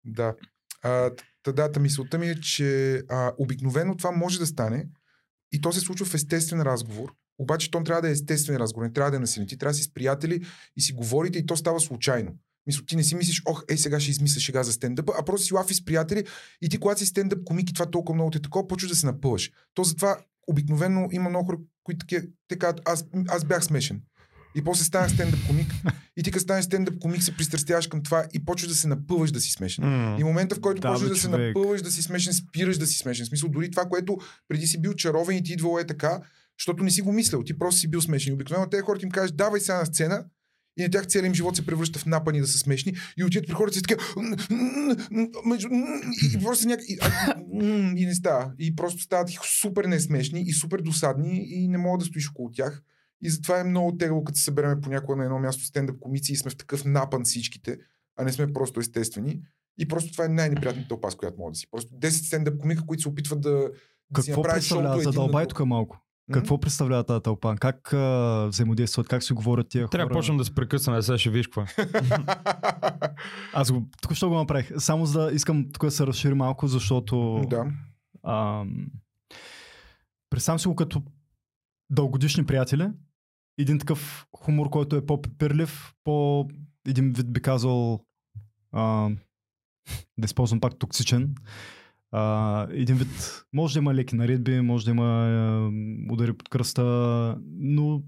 да. 0.04 0.34
А, 0.82 1.10
та 1.42 1.52
дата 1.52 1.80
мисълта 1.80 2.18
ми 2.18 2.28
е, 2.28 2.40
че 2.40 2.96
а, 3.08 3.32
обикновено 3.38 3.96
това 3.96 4.10
може 4.10 4.38
да 4.38 4.46
стане 4.46 4.88
и 5.52 5.60
то 5.60 5.72
се 5.72 5.80
случва 5.80 6.06
в 6.06 6.14
естествен 6.14 6.62
разговор. 6.62 7.12
Обаче 7.42 7.70
то 7.70 7.84
трябва 7.84 8.02
да 8.02 8.08
е 8.08 8.12
естествен 8.12 8.56
разговор, 8.56 8.86
не 8.86 8.92
трябва 8.92 9.10
да 9.10 9.16
е 9.16 9.20
насилен. 9.20 9.48
Ти 9.48 9.58
трябва 9.58 9.72
да 9.72 9.76
си 9.76 9.82
с 9.82 9.94
приятели 9.94 10.44
и 10.76 10.80
си 10.80 10.92
говорите 10.92 11.38
и 11.38 11.46
то 11.46 11.56
става 11.56 11.80
случайно. 11.80 12.32
Мисля, 12.66 12.82
ти 12.86 12.96
не 12.96 13.04
си 13.04 13.14
мислиш, 13.14 13.42
ох, 13.46 13.64
ей 13.68 13.78
сега 13.78 14.00
ще 14.00 14.10
измисля 14.10 14.40
шега 14.40 14.62
за 14.62 14.72
стендъпа, 14.72 15.12
а 15.18 15.24
просто 15.24 15.46
си 15.46 15.54
лафи 15.54 15.74
с 15.74 15.84
приятели 15.84 16.24
и 16.62 16.68
ти, 16.68 16.78
когато 16.78 17.00
си 17.00 17.06
стендъп 17.06 17.44
комик 17.44 17.70
и 17.70 17.74
това 17.74 17.90
толкова 17.90 18.14
много 18.14 18.30
те 18.30 18.38
е 18.38 18.42
такова, 18.42 18.68
почваш 18.68 18.90
да 18.90 18.96
се 18.96 19.06
напъваш. 19.06 19.50
То 19.74 19.84
затова 19.84 20.18
обикновено 20.46 21.08
има 21.12 21.30
много 21.30 21.46
хора, 21.46 21.58
които 21.84 22.06
те 22.48 22.58
казват, 22.58 22.82
аз, 22.84 23.04
аз 23.28 23.44
бях 23.44 23.64
смешен. 23.64 24.02
И 24.54 24.64
после 24.64 24.84
станах 24.84 25.10
стендъп 25.10 25.46
комик. 25.46 25.72
И 26.16 26.22
ти 26.22 26.30
като 26.30 26.42
станеш 26.42 26.64
стендъп 26.64 26.98
комик 26.98 27.22
се 27.22 27.36
пристрастяваш 27.36 27.86
към 27.86 28.02
това 28.02 28.24
и 28.32 28.44
почваш 28.44 28.68
да 28.68 28.74
се 28.74 28.88
напъваш 28.88 29.32
да 29.32 29.40
си 29.40 29.52
смешен. 29.52 29.84
М. 29.84 30.16
И 30.20 30.24
момента, 30.24 30.54
в 30.54 30.60
който 30.60 30.80
Да, 30.80 30.92
почваш 30.92 31.08
да 31.08 31.16
се 31.16 31.28
напъваш, 31.28 31.82
да 31.82 31.90
си 31.90 32.02
смешен, 32.02 32.32
спираш 32.32 32.78
да 32.78 32.86
си 32.86 32.98
смешен. 32.98 33.26
В 33.26 33.28
смисъл, 33.28 33.48
дори 33.48 33.70
това, 33.70 33.84
което 33.84 34.18
преди 34.48 34.66
си 34.66 34.80
бил 34.80 34.94
чаровен 34.94 35.36
и 35.36 35.42
ти 35.42 35.52
идвало 35.52 35.78
е 35.78 35.86
така, 35.86 36.20
защото 36.58 36.84
не 36.84 36.90
си 36.90 37.02
го 37.02 37.12
мислял. 37.12 37.42
Ти 37.42 37.58
просто 37.58 37.80
си 37.80 37.88
бил 37.88 38.00
смешен. 38.00 38.34
Обикновено 38.34 38.70
тези 38.70 38.82
хората 38.82 39.06
им 39.06 39.10
кажеш, 39.10 39.32
давай 39.32 39.60
сега 39.60 39.78
на 39.78 39.86
сцена, 39.86 40.24
и 40.78 40.82
на 40.82 40.90
тях 40.90 41.06
целият 41.06 41.26
им 41.26 41.34
живот 41.34 41.56
се 41.56 41.66
превръща 41.66 41.98
в 41.98 42.06
напани 42.06 42.40
да 42.40 42.46
са 42.46 42.58
смешни. 42.58 42.94
И 43.16 43.24
отиват 43.24 43.46
при 43.46 43.54
хората 43.54 43.78
и 43.78 43.82
така. 43.82 44.04
И 46.32 46.38
просто 46.42 46.68
някак. 46.68 46.86
И, 47.96 48.06
не 48.06 48.14
става. 48.14 48.52
И 48.58 48.76
просто 48.76 49.02
стават 49.02 49.30
супер 49.60 49.84
несмешни 49.84 50.42
и 50.42 50.52
супер 50.52 50.80
досадни 50.80 51.46
и 51.48 51.68
не 51.68 51.78
мога 51.78 51.98
да 51.98 52.04
стоиш 52.04 52.30
около 52.30 52.50
тях. 52.50 52.82
И 53.22 53.30
затова 53.30 53.60
е 53.60 53.64
много 53.64 53.96
тегло, 53.96 54.24
като 54.24 54.38
се 54.38 54.44
събереме 54.44 54.80
понякога 54.80 55.16
на 55.16 55.24
едно 55.24 55.38
място 55.38 55.64
стендъп 55.64 56.00
комици 56.00 56.32
и 56.32 56.36
сме 56.36 56.50
в 56.50 56.56
такъв 56.56 56.84
напън 56.84 57.24
всичките, 57.24 57.78
а 58.16 58.24
не 58.24 58.32
сме 58.32 58.52
просто 58.52 58.80
естествени. 58.80 59.40
И 59.78 59.88
просто 59.88 60.12
това 60.12 60.24
е 60.24 60.28
най-неприятната 60.28 60.88
тълпа, 60.88 61.10
с 61.10 61.14
която 61.14 61.38
мога 61.38 61.52
да 61.52 61.58
си. 61.58 61.66
Просто 61.70 61.94
10 61.94 62.08
стендъп 62.08 62.58
комика, 62.58 62.86
които 62.86 63.02
се 63.02 63.08
опитват 63.08 63.40
да, 63.40 63.70
да 64.10 64.22
си 64.22 64.30
Какво 64.30 64.42
направят 64.42 64.64
шоуто 64.64 65.00
Задълбай 65.00 65.46
тук 65.46 65.66
малко. 65.66 66.02
Какво 66.32 66.60
представлява 66.60 67.04
тази 67.04 67.22
тълпа? 67.22 67.56
Как 67.56 67.92
а, 67.92 68.46
взаимодействат? 68.48 69.08
Как 69.08 69.22
си 69.22 69.32
говорят 69.32 69.68
тия 69.68 69.88
Трябва 69.88 70.04
да 70.06 70.08
хора? 70.08 70.18
почнем 70.18 70.36
да 70.36 70.44
се 70.44 70.54
прекъсваме, 70.54 71.02
сега 71.02 71.18
ще 71.18 71.30
виж 71.30 71.46
какво. 71.46 71.60
е. 71.62 71.66
Аз 73.52 73.72
го, 73.72 73.88
тук 74.02 74.14
що 74.14 74.28
го 74.28 74.34
направих. 74.34 74.72
Само 74.78 75.06
за 75.06 75.20
да 75.20 75.32
искам 75.32 75.72
тук 75.72 75.84
да 75.84 75.90
се 75.90 76.06
разшири 76.06 76.34
малко, 76.34 76.66
защото... 76.66 77.42
да. 77.50 77.66
Представям 80.30 80.58
си 80.58 80.68
го 80.68 80.76
като 80.76 81.02
дългодишни 81.90 82.46
приятели. 82.46 82.88
Един 83.58 83.78
такъв 83.78 84.26
хумор, 84.36 84.70
който 84.70 84.96
е 84.96 85.06
по-пепирлив, 85.06 85.92
по 86.04 86.48
един 86.88 87.12
вид 87.12 87.32
би 87.32 87.42
казал 87.42 88.00
а, 88.72 89.10
да 90.18 90.24
използвам 90.24 90.60
пак 90.60 90.78
токсичен. 90.78 91.34
А, 92.12 92.66
един 92.70 92.96
вид, 92.96 93.44
може 93.52 93.72
да 93.74 93.78
има 93.78 93.94
леки 93.94 94.16
наредби, 94.16 94.60
може 94.60 94.84
да 94.84 94.90
има 94.90 95.04
а, 95.04 95.70
удари 96.12 96.32
под 96.32 96.48
кръста, 96.48 96.82
но 97.58 98.02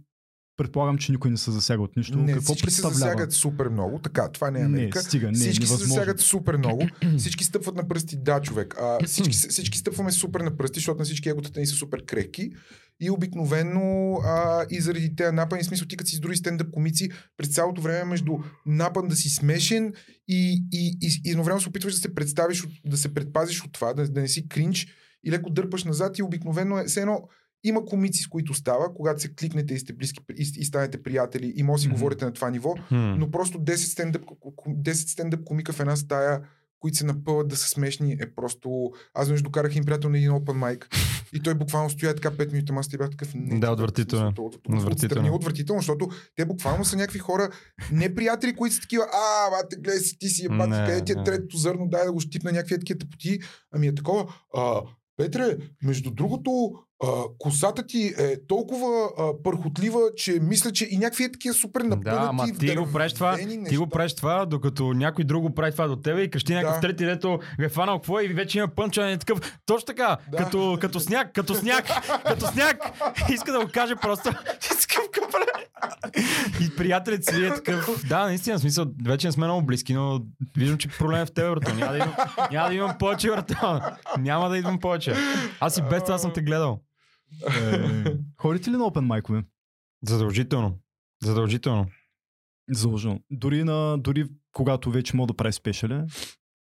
предполагам, 0.56 0.98
че 0.98 1.12
никой 1.12 1.30
не 1.30 1.36
се 1.36 1.50
засяга 1.50 1.82
от 1.82 1.96
нищо. 1.96 2.18
Не, 2.18 2.32
Какво 2.32 2.54
всички 2.54 2.70
се 2.70 2.82
представлява? 2.82 3.10
засягат 3.12 3.32
супер 3.32 3.68
много. 3.68 3.98
Така, 3.98 4.30
това 4.30 4.50
не 4.50 4.58
е 4.58 4.62
не, 4.62 4.68
Америка. 4.68 5.02
стига, 5.02 5.26
не, 5.26 5.32
всички 5.32 5.66
се 5.66 5.72
невъзможно. 5.72 5.94
засягат 5.94 6.20
супер 6.20 6.56
много. 6.56 6.88
Всички 7.18 7.44
стъпват 7.44 7.74
на 7.76 7.88
пръсти, 7.88 8.16
да, 8.16 8.40
човек. 8.40 8.74
А, 8.80 8.98
всички, 9.06 9.32
всички 9.32 9.78
стъпваме 9.78 10.12
супер 10.12 10.40
на 10.40 10.56
пръсти, 10.56 10.78
защото 10.78 10.98
на 10.98 11.04
всички 11.04 11.28
еготата 11.28 11.60
ни 11.60 11.66
са 11.66 11.74
супер 11.74 12.04
крехки. 12.04 12.50
И 13.00 13.10
обикновено 13.10 14.14
а, 14.24 14.66
и 14.70 14.80
заради 14.80 15.16
тези 15.16 15.32
напани, 15.32 15.62
в 15.62 15.66
смисъл 15.66 15.88
ти 15.88 15.96
като 15.96 16.10
си 16.10 16.16
с 16.16 16.20
други 16.20 16.36
стендъп 16.36 16.70
комици, 16.70 17.10
през 17.36 17.54
цялото 17.54 17.80
време 17.80 18.04
между 18.04 18.32
напън 18.66 19.08
да 19.08 19.16
си 19.16 19.28
смешен 19.28 19.92
и, 20.28 20.64
и, 20.72 20.98
и, 21.02 21.20
и 21.24 21.30
едновременно 21.30 21.60
се 21.60 21.68
опитваш 21.68 21.94
да 21.94 22.00
се 22.00 22.14
представиш, 22.14 22.66
да 22.86 22.96
се 22.96 23.14
предпазиш 23.14 23.64
от 23.64 23.72
това, 23.72 23.94
да, 23.94 24.08
да 24.08 24.20
не 24.20 24.28
си 24.28 24.48
кринч 24.48 24.86
и 25.24 25.30
леко 25.30 25.50
дърпаш 25.50 25.84
назад 25.84 26.18
и 26.18 26.22
обикновено 26.22 26.78
е 26.78 26.84
все 26.84 27.00
едно 27.00 27.28
има 27.64 27.84
комици, 27.84 28.22
с 28.22 28.26
които 28.26 28.54
става, 28.54 28.94
когато 28.94 29.22
се 29.22 29.34
кликнете 29.34 29.74
и 29.74 29.78
сте 29.78 29.92
близки 29.92 30.20
и, 30.38 30.52
и 30.56 30.64
станете 30.64 31.02
приятели 31.02 31.52
и 31.56 31.62
може 31.62 31.80
да 31.80 31.82
си 31.82 31.94
говорите 31.94 32.24
на 32.24 32.32
това 32.32 32.50
ниво, 32.50 32.74
но 32.90 33.30
просто 33.30 33.58
10 33.58 33.74
стендъп, 33.74 34.24
10 34.24 34.92
стендъп 34.92 35.44
комика 35.44 35.72
в 35.72 35.80
една 35.80 35.96
стая, 35.96 36.40
които 36.84 36.96
се 36.96 37.04
напъват 37.04 37.48
да 37.48 37.56
са 37.56 37.68
смешни, 37.68 38.12
е 38.20 38.34
просто... 38.36 38.90
Аз 39.14 39.26
веднъж 39.26 39.42
докарах 39.42 39.70
един 39.70 39.84
приятел 39.84 40.10
на 40.10 40.18
един 40.18 40.30
open 40.30 40.58
mic 40.58 40.84
и 41.32 41.42
той 41.42 41.54
буквално 41.54 41.90
стоя 41.90 42.14
така 42.14 42.30
5 42.30 42.52
минути, 42.52 42.72
аз 42.76 42.88
ти 42.88 42.98
бях 42.98 43.10
такъв... 43.10 43.34
Не, 43.34 43.58
Да, 43.58 43.76
човек, 44.32 44.46
отвратително. 44.46 44.78
Отвратително. 44.88 45.34
отвратително, 45.34 45.80
защото 45.80 46.08
те 46.36 46.44
буквално 46.44 46.84
са 46.84 46.96
някакви 46.96 47.18
хора, 47.18 47.50
не 47.92 48.14
приятели, 48.14 48.56
които 48.56 48.74
са 48.74 48.80
такива, 48.80 49.04
а, 49.12 49.50
бате, 49.50 49.76
гледай 49.76 49.98
си, 49.98 50.18
ти 50.18 50.28
си, 50.28 50.48
бати, 50.48 50.70
Не, 50.70 50.86
къде 50.86 51.04
ти 51.04 51.12
е 51.12 51.24
третото 51.24 51.56
зърно, 51.56 51.88
дай 51.88 52.04
да 52.04 52.12
го 52.12 52.20
щипна 52.20 52.52
някакви 52.52 52.78
такива 52.78 52.98
тъпоти. 52.98 53.38
Ами 53.72 53.86
е 53.86 53.94
такова, 53.94 54.34
а, 54.56 54.80
Петре, 55.16 55.56
между 55.82 56.10
другото, 56.10 56.72
а, 57.04 57.06
косата 57.38 57.86
ти 57.86 58.14
е 58.18 58.46
толкова 58.46 59.08
а, 59.18 59.42
пърхотлива, 59.42 60.00
че 60.16 60.38
мисля, 60.42 60.72
че 60.72 60.88
и 60.90 60.96
някакви 60.98 61.24
е 61.24 61.32
такива 61.32 61.54
супер 61.54 61.80
напънати, 61.80 62.20
Да, 62.20 62.26
ама 62.28 62.46
ти 62.60 62.76
го 62.76 62.92
правиш 62.92 63.12
това, 63.12 63.36
ти 63.68 63.76
го 63.76 63.86
правиш 63.86 64.14
това, 64.14 64.46
докато 64.46 64.92
някой 64.92 65.24
друг 65.24 65.42
го 65.42 65.54
прави 65.54 65.72
това 65.72 65.86
до 65.86 65.96
тебе 65.96 66.22
и 66.22 66.30
крещи 66.30 66.54
някакъв 66.54 66.74
Да. 66.74 66.80
трети, 66.80 67.04
дето 67.04 67.38
е 67.60 67.68
фанал 67.68 67.98
какво 67.98 68.20
и 68.20 68.28
вече 68.28 68.58
има 68.58 68.68
пънча 68.68 69.10
и 69.10 69.18
такъв. 69.18 69.58
Точно 69.66 69.86
така, 69.86 70.16
Да. 70.30 70.36
като, 70.36 70.78
като 70.80 71.00
сняг, 71.00 71.32
като 71.32 71.54
сняг, 71.54 71.84
като 72.26 72.46
сняг. 72.46 72.76
Иска 73.32 73.52
да 73.52 73.60
го 73.64 73.70
каже 73.72 73.96
просто. 73.96 74.30
Искам 74.78 75.04
прави. 75.32 75.44
И 76.60 76.76
приятелят 76.76 77.24
си 77.24 77.44
е 77.44 77.54
такъв. 77.54 78.04
Да, 78.08 78.24
наистина, 78.24 78.58
смисъл, 78.58 78.86
вече 79.04 79.28
не 79.28 79.32
сме 79.32 79.46
много 79.46 79.66
близки, 79.66 79.94
но 79.94 80.20
виждам, 80.56 80.78
че 80.78 80.88
проблем 80.88 81.20
е 81.20 81.26
в 81.26 81.32
теб, 81.32 81.54
брато. 81.54 81.74
Няма 81.74 81.92
да 81.92 81.98
имам, 81.98 82.14
няма 82.50 82.68
да 82.68 82.74
имам 82.74 82.98
повече, 82.98 83.28
брато. 83.28 83.80
Няма 84.18 84.48
да 84.48 84.58
идвам 84.58 84.80
повече. 84.80 85.14
Аз 85.60 85.78
и 85.78 85.82
без 85.82 86.04
това 86.04 86.18
съм 86.18 86.32
те 86.32 86.42
гледал. 86.42 86.80
Е, 87.48 88.04
Ходите 88.40 88.70
ли 88.70 88.76
на 88.76 88.84
open 88.84 89.00
майкове? 89.00 89.44
Задължително. 90.06 90.78
Задължително. 91.22 91.86
Заложено. 92.70 93.20
Дори, 93.30 93.64
на, 93.64 93.98
дори 93.98 94.26
когато 94.52 94.90
вече 94.90 95.16
мога 95.16 95.26
да 95.26 95.36
прави 95.36 95.52
спешали, 95.52 96.02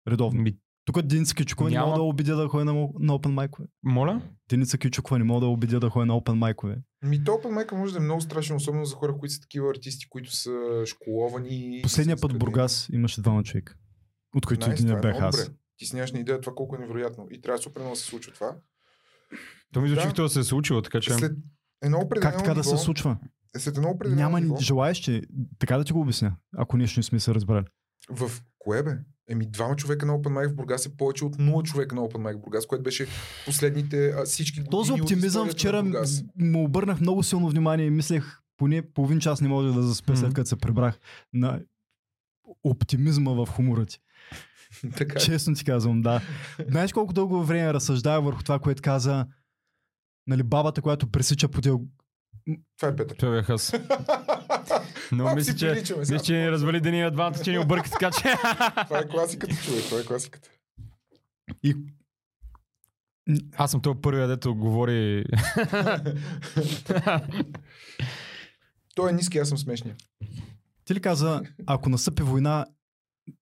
редовно. 0.08 0.42
Ми, 0.42 0.56
Тук 0.84 1.02
Деница 1.02 1.34
Кичукова 1.34 1.70
не 1.70 1.76
Няма- 1.76 1.86
мога 1.86 1.98
да 1.98 2.02
убедя 2.02 2.36
да 2.36 2.48
ходи 2.48 2.64
на, 2.64 2.72
на 2.98 3.12
open 3.12 3.30
майкове. 3.30 3.68
моля? 3.82 4.22
Деница 4.48 4.78
Кичукова 4.78 5.18
не 5.18 5.24
мога 5.24 5.40
да 5.40 5.46
убедя 5.46 5.80
да 5.80 5.90
ходи 5.90 6.06
на 6.06 6.14
open 6.14 6.32
майкове. 6.32 6.76
Ми, 7.02 7.24
то 7.24 7.32
open 7.32 7.46
mic 7.64 7.72
може 7.72 7.92
да 7.92 7.98
е 7.98 8.02
много 8.02 8.20
страшен, 8.20 8.56
особено 8.56 8.84
за 8.84 8.94
хора, 8.94 9.16
които 9.18 9.34
са 9.34 9.40
такива 9.40 9.70
артисти, 9.70 10.08
които 10.08 10.36
са 10.36 10.82
школовани. 10.86 11.80
Последния 11.82 12.16
път 12.20 12.32
в 12.32 12.38
Бургас 12.38 12.88
имаше 12.92 13.20
двама 13.20 13.42
човека. 13.42 13.74
От 14.36 14.46
които 14.46 14.70
един 14.70 14.86
това 14.86 14.98
е 14.98 15.00
бях 15.00 15.20
аз. 15.20 15.36
добре. 15.36 15.56
Ти 15.76 15.86
си 15.86 15.94
нямаш 15.96 16.12
на 16.12 16.18
идея 16.18 16.40
това 16.40 16.54
колко 16.54 16.76
е 16.76 16.78
невероятно. 16.78 17.26
И 17.30 17.40
трябва 17.40 17.58
супер 17.62 17.80
много 17.80 17.94
да 17.94 18.00
се 18.00 18.06
случва 18.06 18.32
това. 18.32 18.56
То 19.72 19.80
ми 19.80 19.88
звучи, 19.88 20.02
Да. 20.02 20.08
като 20.08 20.22
да 20.22 20.28
се 20.28 20.40
е 20.40 20.44
случило, 20.44 20.82
така 20.82 21.00
че... 21.00 21.12
След 21.12 21.32
едно 21.82 21.98
определено 21.98 22.30
Как 22.30 22.38
така 22.38 22.54
да 22.54 22.60
ниво, 22.60 22.76
се 22.76 22.84
случва? 22.84 23.16
След 23.56 23.76
едно 23.76 23.90
определено 23.90 24.22
Няма 24.22 24.40
ниво, 24.40 24.54
ни 24.54 24.60
желаещи. 24.60 25.22
Така 25.58 25.78
да 25.78 25.84
ти 25.84 25.92
го 25.92 26.00
обясня, 26.00 26.36
ако 26.56 26.76
нещо 26.76 26.98
не 26.98 27.04
сме 27.04 27.20
се 27.20 27.34
разбрали. 27.34 27.64
В 28.10 28.30
кое 28.58 28.82
бе? 28.82 28.90
Еми, 29.28 29.46
двама 29.46 29.76
човека 29.76 30.06
на 30.06 30.12
Open 30.12 30.28
Mic 30.28 30.48
в 30.48 30.54
Бургас 30.54 30.86
е 30.86 30.96
повече 30.96 31.24
от 31.24 31.38
нула 31.38 31.62
човека 31.62 31.94
на 31.94 32.00
Open 32.00 32.16
Mic 32.16 32.36
в 32.36 32.40
Бургас, 32.40 32.66
което 32.66 32.82
беше 32.82 33.06
последните 33.46 34.08
а, 34.08 34.24
всички 34.24 34.60
години 34.60 34.70
Този 34.70 34.92
оптимизъм 34.92 35.48
вчера 35.48 35.84
му 36.38 36.64
обърнах 36.64 37.00
много 37.00 37.22
силно 37.22 37.48
внимание 37.48 37.86
и 37.86 37.90
мислех, 37.90 38.38
поне 38.56 38.82
половин 38.82 39.20
час 39.20 39.40
не 39.40 39.48
може 39.48 39.74
да 39.74 39.82
заспя 39.82 40.16
след 40.16 40.34
като 40.34 40.48
се 40.48 40.56
прибрах 40.56 40.98
на 41.32 41.60
оптимизма 42.64 43.32
в 43.32 43.46
хумора 43.46 43.86
ти. 43.86 43.98
така 44.96 45.14
е. 45.16 45.20
Честно 45.20 45.54
ти 45.54 45.64
казвам, 45.64 46.02
да. 46.02 46.20
Знаеш 46.68 46.92
колко 46.92 47.12
дълго 47.12 47.44
време 47.44 47.74
разсъждава 47.74 48.22
върху 48.22 48.42
това, 48.42 48.58
което 48.58 48.82
каза 48.82 49.26
нали, 50.26 50.42
бабата, 50.42 50.82
която 50.82 51.10
пресича 51.10 51.48
по. 51.48 51.60
Това 52.76 52.88
е 52.88 52.96
Петър. 52.96 53.16
Това 53.16 53.32
бях 53.32 53.50
аз. 53.50 53.72
Но 55.12 55.34
мисля, 55.34 55.54
че, 55.54 55.94
мисля, 55.98 56.18
че 56.18 56.32
ни 56.32 56.50
развали 56.50 56.80
деня 56.80 57.10
двамата, 57.10 57.38
че 57.44 57.50
ни 57.50 57.58
обърка, 57.58 57.90
така 57.90 58.10
че... 58.10 58.22
Това 58.84 58.98
е 58.98 59.08
класиката, 59.08 59.56
човек. 59.56 59.84
Това 59.84 60.00
е 60.00 60.04
класиката. 60.04 60.48
И 61.62 61.76
Аз 63.56 63.70
съм 63.70 63.80
този 63.80 63.98
първия, 64.02 64.28
дето 64.28 64.54
говори... 64.54 65.24
Той 68.94 69.10
е 69.10 69.12
ниски, 69.12 69.38
аз 69.38 69.48
съм 69.48 69.58
смешния. 69.58 69.96
ти 70.84 70.94
ли 70.94 71.00
каза, 71.00 71.42
ако 71.66 71.88
настъпи 71.88 72.22
война, 72.22 72.66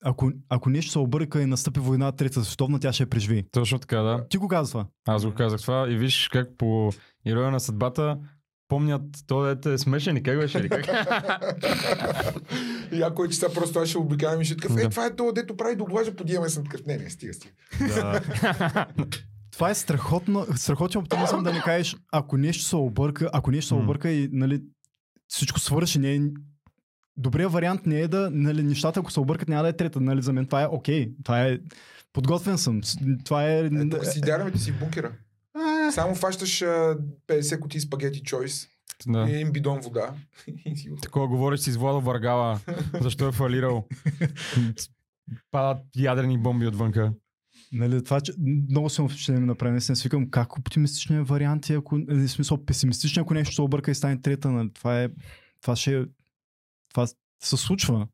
ако, 0.04 0.32
ако 0.48 0.70
нещо 0.70 0.92
се 0.92 0.98
обърка 0.98 1.42
и 1.42 1.46
настъпи 1.46 1.80
война, 1.80 2.12
трета 2.12 2.44
световна, 2.44 2.80
тя 2.80 2.92
ще 2.92 3.02
я 3.02 3.10
преживее. 3.10 3.44
Точно 3.50 3.78
така, 3.78 3.98
да. 3.98 4.28
Ти 4.28 4.36
го 4.36 4.48
казва 4.48 4.70
това. 4.72 4.86
Аз 5.14 5.26
го 5.26 5.34
казах 5.34 5.60
това 5.60 5.86
и 5.90 5.96
виж 5.96 6.28
как 6.28 6.48
по 6.58 6.92
ирония 7.24 7.50
на 7.50 7.60
съдбата 7.60 8.18
помнят 8.68 9.02
то 9.26 9.42
дете 9.44 9.72
е 9.72 9.78
смешен 9.78 10.16
и 10.16 10.22
как 10.22 10.38
беше 10.38 10.62
ли? 10.62 10.68
Как? 10.68 10.86
И 12.92 13.02
ако 13.02 13.24
е, 13.24 13.28
че 13.28 13.38
сега 13.38 13.52
просто 13.52 13.78
аз 13.78 13.88
ще 13.88 13.98
обикавам 13.98 14.40
и 14.40 14.44
ще 14.44 14.56
такъв, 14.56 14.76
е, 14.76 14.80
Да. 14.82 14.88
това 14.88 15.06
е 15.06 15.16
то, 15.16 15.32
дето 15.32 15.56
прави 15.56 15.76
доблажа 15.76 16.16
по 16.16 16.24
диаме, 16.24 16.48
съм 16.48 16.64
такъв, 16.64 16.86
не, 16.86 16.96
не, 16.96 17.10
стига, 17.10 17.34
стига. 17.34 17.54
Да. 17.78 18.86
Това 19.52 19.70
е 19.70 19.74
страхотно, 19.74 20.46
страхотен 20.56 21.00
оптимизъм 21.00 21.42
да 21.42 21.52
не 21.52 21.60
кажеш, 21.60 21.96
ако 22.12 22.36
нещо 22.36 22.64
се 22.64 22.76
обърка, 22.76 23.30
ако 23.32 23.50
нещо 23.50 23.68
се 23.68 23.74
обърка 23.74 24.10
и 24.10 24.28
нали, 24.32 24.62
всичко 25.28 25.60
свърши, 25.60 25.98
не 25.98 26.14
е... 26.14 26.20
Добрият 27.16 27.52
вариант 27.52 27.86
не 27.86 28.00
е 28.00 28.08
да, 28.08 28.30
нали, 28.32 28.62
нещата, 28.62 29.00
ако 29.00 29.12
се 29.12 29.20
объркат, 29.20 29.48
няма 29.48 29.62
да 29.62 29.68
е 29.68 29.72
трета. 29.72 30.00
Нали, 30.00 30.22
за 30.22 30.32
мен 30.32 30.46
това 30.46 30.62
е 30.62 30.66
окей. 30.66 31.10
Това 31.24 31.42
е... 31.42 31.58
Подготвен 32.12 32.58
съм. 32.58 32.80
Това 33.24 33.44
е... 33.44 33.58
Е, 33.58 33.88
тук 33.88 34.06
си 34.06 34.18
идеален, 34.18 34.52
ти 34.52 34.58
си 34.58 34.72
бункера. 34.72 35.12
Само 35.92 36.14
фащаш 36.14 36.62
а, 36.62 36.98
50 37.28 37.60
кутии 37.60 37.80
спагети 37.80 38.22
чойс 38.22 38.68
и 39.06 39.12
да. 39.12 39.30
един 39.30 39.52
бидон 39.52 39.80
вода. 39.80 40.14
И 40.46 40.90
Такова 41.02 41.28
говориш 41.28 41.60
си 41.60 41.72
с 41.72 41.76
Владо 41.76 42.00
Варгала, 42.00 42.60
защо 43.00 43.28
е 43.28 43.32
фалирал. 43.32 43.86
Падат 45.50 45.82
ядрени 45.96 46.38
бомби 46.38 46.66
отвънка. 46.66 47.12
Нали, 47.72 48.04
това, 48.04 48.20
че 48.20 48.32
много 48.70 48.90
силно 48.90 49.08
впечатление 49.08 49.40
ми 49.40 49.46
направи. 49.46 49.72
Наистина 49.72 49.96
си 49.96 50.02
викам, 50.02 50.30
как 50.30 50.58
оптимистичният 50.58 51.28
вариант 51.28 51.70
е, 51.70 51.74
ако, 51.74 51.96
е, 51.96 52.14
в 52.14 52.28
смисъл 52.28 52.64
песимистичен, 52.64 53.22
ако 53.22 53.34
нещо 53.34 53.54
се 53.54 53.62
обърка 53.62 53.90
и 53.90 53.94
стане 53.94 54.20
трета. 54.20 54.50
Нали, 54.50 54.72
това 54.72 55.02
е 55.02 55.08
това 55.62 55.76
ще 55.76 55.98
е... 55.98 56.04
Това 56.94 57.06
се 57.42 57.56
случва. 57.56 58.08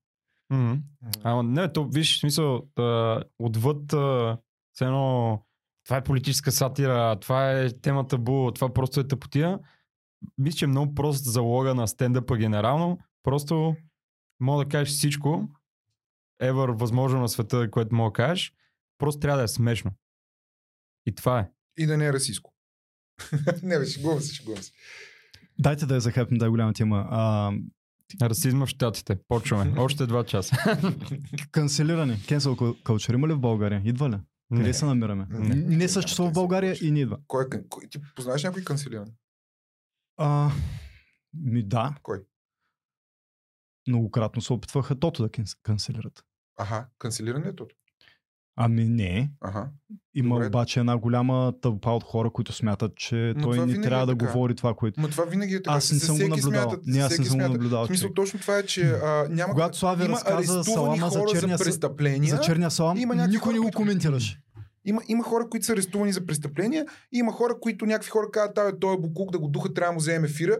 Мгм. 0.50 0.74
Ама 1.22 1.42
не, 1.42 1.72
то 1.72 1.84
виж, 1.84 2.16
в 2.16 2.20
смисъл, 2.20 2.62
а, 2.76 3.22
отвъд, 3.38 3.92
а, 3.92 4.38
едно, 4.80 5.42
това 5.84 5.96
е 5.96 6.04
политическа 6.04 6.52
сатира, 6.52 7.20
това 7.20 7.52
е 7.52 7.70
темата 7.70 8.18
бу, 8.18 8.52
това 8.52 8.72
просто 8.72 9.00
е 9.00 9.08
тъпотия. 9.08 9.58
Мисля, 10.38 10.56
че 10.56 10.64
е 10.64 10.68
много 10.68 10.94
прост 10.94 11.24
залога 11.24 11.74
на 11.74 11.88
стендъпа 11.88 12.36
генерално. 12.36 12.98
Просто 13.22 13.76
мога 14.40 14.64
да 14.64 14.68
кажеш 14.68 14.94
всичко, 14.94 15.48
евър 16.40 16.68
възможно 16.68 17.20
на 17.20 17.28
света, 17.28 17.70
което 17.70 17.94
мога 17.94 18.10
да 18.10 18.12
кажеш. 18.12 18.52
Просто 18.98 19.20
трябва 19.20 19.38
да 19.38 19.44
е 19.44 19.48
смешно. 19.48 19.90
И 21.06 21.14
това 21.14 21.40
е. 21.40 21.50
И 21.78 21.86
да 21.86 21.96
не 21.96 22.06
е 22.06 22.12
расистско. 22.12 22.54
не, 23.62 23.78
бе, 23.78 23.86
шегувам 23.86 24.20
се, 24.20 24.34
шегувам 24.34 24.62
се. 24.62 24.72
Дайте 25.58 25.86
да 25.86 25.94
я 25.94 26.00
захапим 26.00 26.38
да 26.38 26.46
е 26.46 26.48
голяма 26.48 26.72
тема. 26.72 27.06
А, 27.10 27.52
Расизма 28.22 28.66
в 28.66 28.68
щатите. 28.68 29.18
Почваме. 29.28 29.80
Още 29.80 30.06
два 30.06 30.24
часа. 30.24 30.56
канцелиране, 31.50 32.16
cancel 32.16 32.54
culture 32.82 33.14
има 33.14 33.28
ли 33.28 33.32
в 33.32 33.40
България? 33.40 33.82
Идва 33.84 34.10
ли? 34.10 34.16
Къде 34.52 34.62
Не. 34.62 34.74
се 34.74 34.84
намираме? 34.84 35.26
Не. 35.30 35.48
Не, 35.48 35.76
не 35.76 35.88
съществува 35.88 36.30
в 36.30 36.34
България 36.34 36.76
и 36.82 36.90
не 36.90 37.00
идва. 37.00 37.18
Кой, 37.26 37.44
е 37.44 37.68
кой, 37.68 37.88
ти 37.88 37.98
познаваш 38.16 38.42
някой 38.42 38.64
канцелиран? 38.64 39.12
А, 40.16 40.50
ми 41.34 41.62
да, 41.62 41.94
Кой? 42.02 42.24
многократно 43.88 44.42
се 44.42 44.52
опитваха 44.52 44.98
тото 44.98 45.22
да 45.22 45.28
кан- 45.30 45.58
канцелират. 45.62 46.24
Аха, 46.56 46.88
канцелиран 46.98 47.42
ли 47.42 47.48
е 47.48 47.56
тото? 47.56 47.76
Ами 48.56 48.84
не. 48.84 49.30
Аха. 49.40 49.68
Има 50.14 50.34
Добре. 50.34 50.46
обаче 50.46 50.80
една 50.80 50.96
голяма 50.96 51.52
тълпа 51.60 51.90
от 51.90 52.04
хора, 52.04 52.30
които 52.30 52.52
смятат, 52.52 52.96
че 52.96 53.32
Но 53.36 53.42
той 53.42 53.66
не 53.66 53.80
трябва 53.80 54.02
е 54.02 54.06
да 54.06 54.12
така. 54.12 54.26
говори 54.26 54.54
това, 54.54 54.74
което... 54.74 55.00
Но 55.00 55.08
това 55.08 55.24
винаги 55.24 55.54
е 55.54 55.62
така. 55.62 55.76
Аз 55.76 55.92
не 55.92 55.98
съм 55.98 56.16
го 56.28 56.38
смятат, 56.38 56.80
Не, 56.86 56.98
аз 56.98 57.10
не 57.10 57.16
съм 57.16 57.24
го 57.24 57.30
смятат. 57.30 57.52
наблюдавал. 57.52 57.84
В 57.84 57.88
смисъл 57.88 58.12
точно 58.12 58.40
това 58.40 58.58
е, 58.58 58.62
че 58.62 58.90
а, 58.90 59.26
няма... 59.30 59.52
Когато 59.52 59.78
Слави 59.78 60.08
разказа 60.08 60.64
салама 60.64 61.10
за 61.10 61.20
черния 61.30 61.58
за. 61.58 61.80
За 62.26 62.40
черния 62.40 62.70
салам 62.70 62.98
никой 62.98 63.52
не 63.52 63.58
го 63.58 63.64
които- 63.64 63.76
коментираш. 63.76 64.38
Има, 64.84 65.00
има 65.08 65.24
хора, 65.24 65.48
които 65.48 65.66
са 65.66 65.72
арестувани 65.72 66.12
за 66.12 66.26
престъпления 66.26 66.86
и 67.12 67.18
има 67.18 67.32
хора, 67.32 67.54
които 67.60 67.86
някакви 67.86 68.10
хора 68.10 68.26
казват, 68.32 68.80
той 68.80 68.94
е 68.94 68.98
буклук, 68.98 69.32
да 69.32 69.38
го 69.38 69.48
духа, 69.48 69.74
трябва 69.74 69.88
да 69.88 69.92
му 69.92 70.00
вземем 70.00 70.24
ефира 70.24 70.58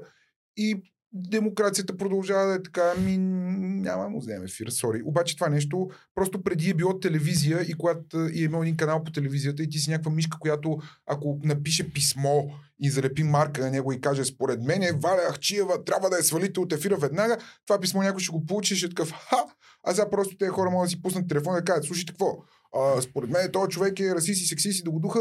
и 0.56 0.82
демокрацията 1.12 1.97
продължава 1.97 2.47
да 2.47 2.55
е 2.55 2.62
така, 2.62 2.93
ами 2.97 3.18
няма 3.18 4.09
му 4.09 4.20
вземем 4.20 4.44
ефира, 4.44 4.70
сори. 4.70 5.02
Обаче 5.05 5.36
това 5.36 5.48
нещо 5.48 5.90
просто 6.14 6.43
преди 6.43 6.70
е 6.70 6.74
било 6.74 6.98
телевизия 6.98 7.62
и 7.62 7.74
когато 7.74 8.18
а, 8.18 8.30
и 8.32 8.40
е 8.40 8.44
имал 8.44 8.62
един 8.62 8.76
канал 8.76 9.05
по 9.05 9.12
телевизията 9.12 9.62
и 9.62 9.68
ти 9.68 9.78
си 9.78 9.90
някаква 9.90 10.12
мишка, 10.12 10.39
която 10.40 10.78
ако 11.06 11.40
напише 11.44 11.93
писмо 11.93 12.43
и 12.80 12.90
залепи 12.90 13.22
марка 13.22 13.60
на 13.60 13.70
него 13.70 13.93
и 13.93 14.01
каже 14.01 14.24
според 14.24 14.62
мен 14.62 14.82
е 14.82 14.93
Валя 14.93 15.32
Ахчиева, 15.32 15.84
трябва 15.84 16.10
да 16.10 16.16
я 16.16 16.22
свалите 16.22 16.60
от 16.60 16.72
ефира 16.72 16.97
веднага, 16.97 17.36
това 17.66 17.80
писмо 17.80 18.02
някой 18.02 18.20
ще 18.20 18.32
го 18.32 18.47
получи 18.47 18.74
и 18.74 18.76
ще 18.76 18.86
е 18.86 18.89
такъв, 18.89 19.10
ха, 19.10 19.44
а 19.84 19.94
сега 19.94 20.10
просто 20.10 20.36
тези 20.36 20.51
хора 20.51 20.70
могат 20.70 20.86
да 20.86 20.90
си 20.90 21.02
пуснат 21.02 21.28
телефона 21.28 21.59
и 21.59 21.60
да 21.60 21.64
кажат, 21.64 21.84
слушайте 21.84 22.12
какво, 22.12 22.36
а, 22.74 23.02
според 23.02 23.30
мен 23.30 23.52
този 23.52 23.70
човек 23.70 24.01
е 24.01 24.14
расист 24.14 24.43
и 24.43 24.47
сексист 24.47 24.80
и 24.80 24.84
да 24.84 24.90
го 24.90 25.01
духа. 25.01 25.20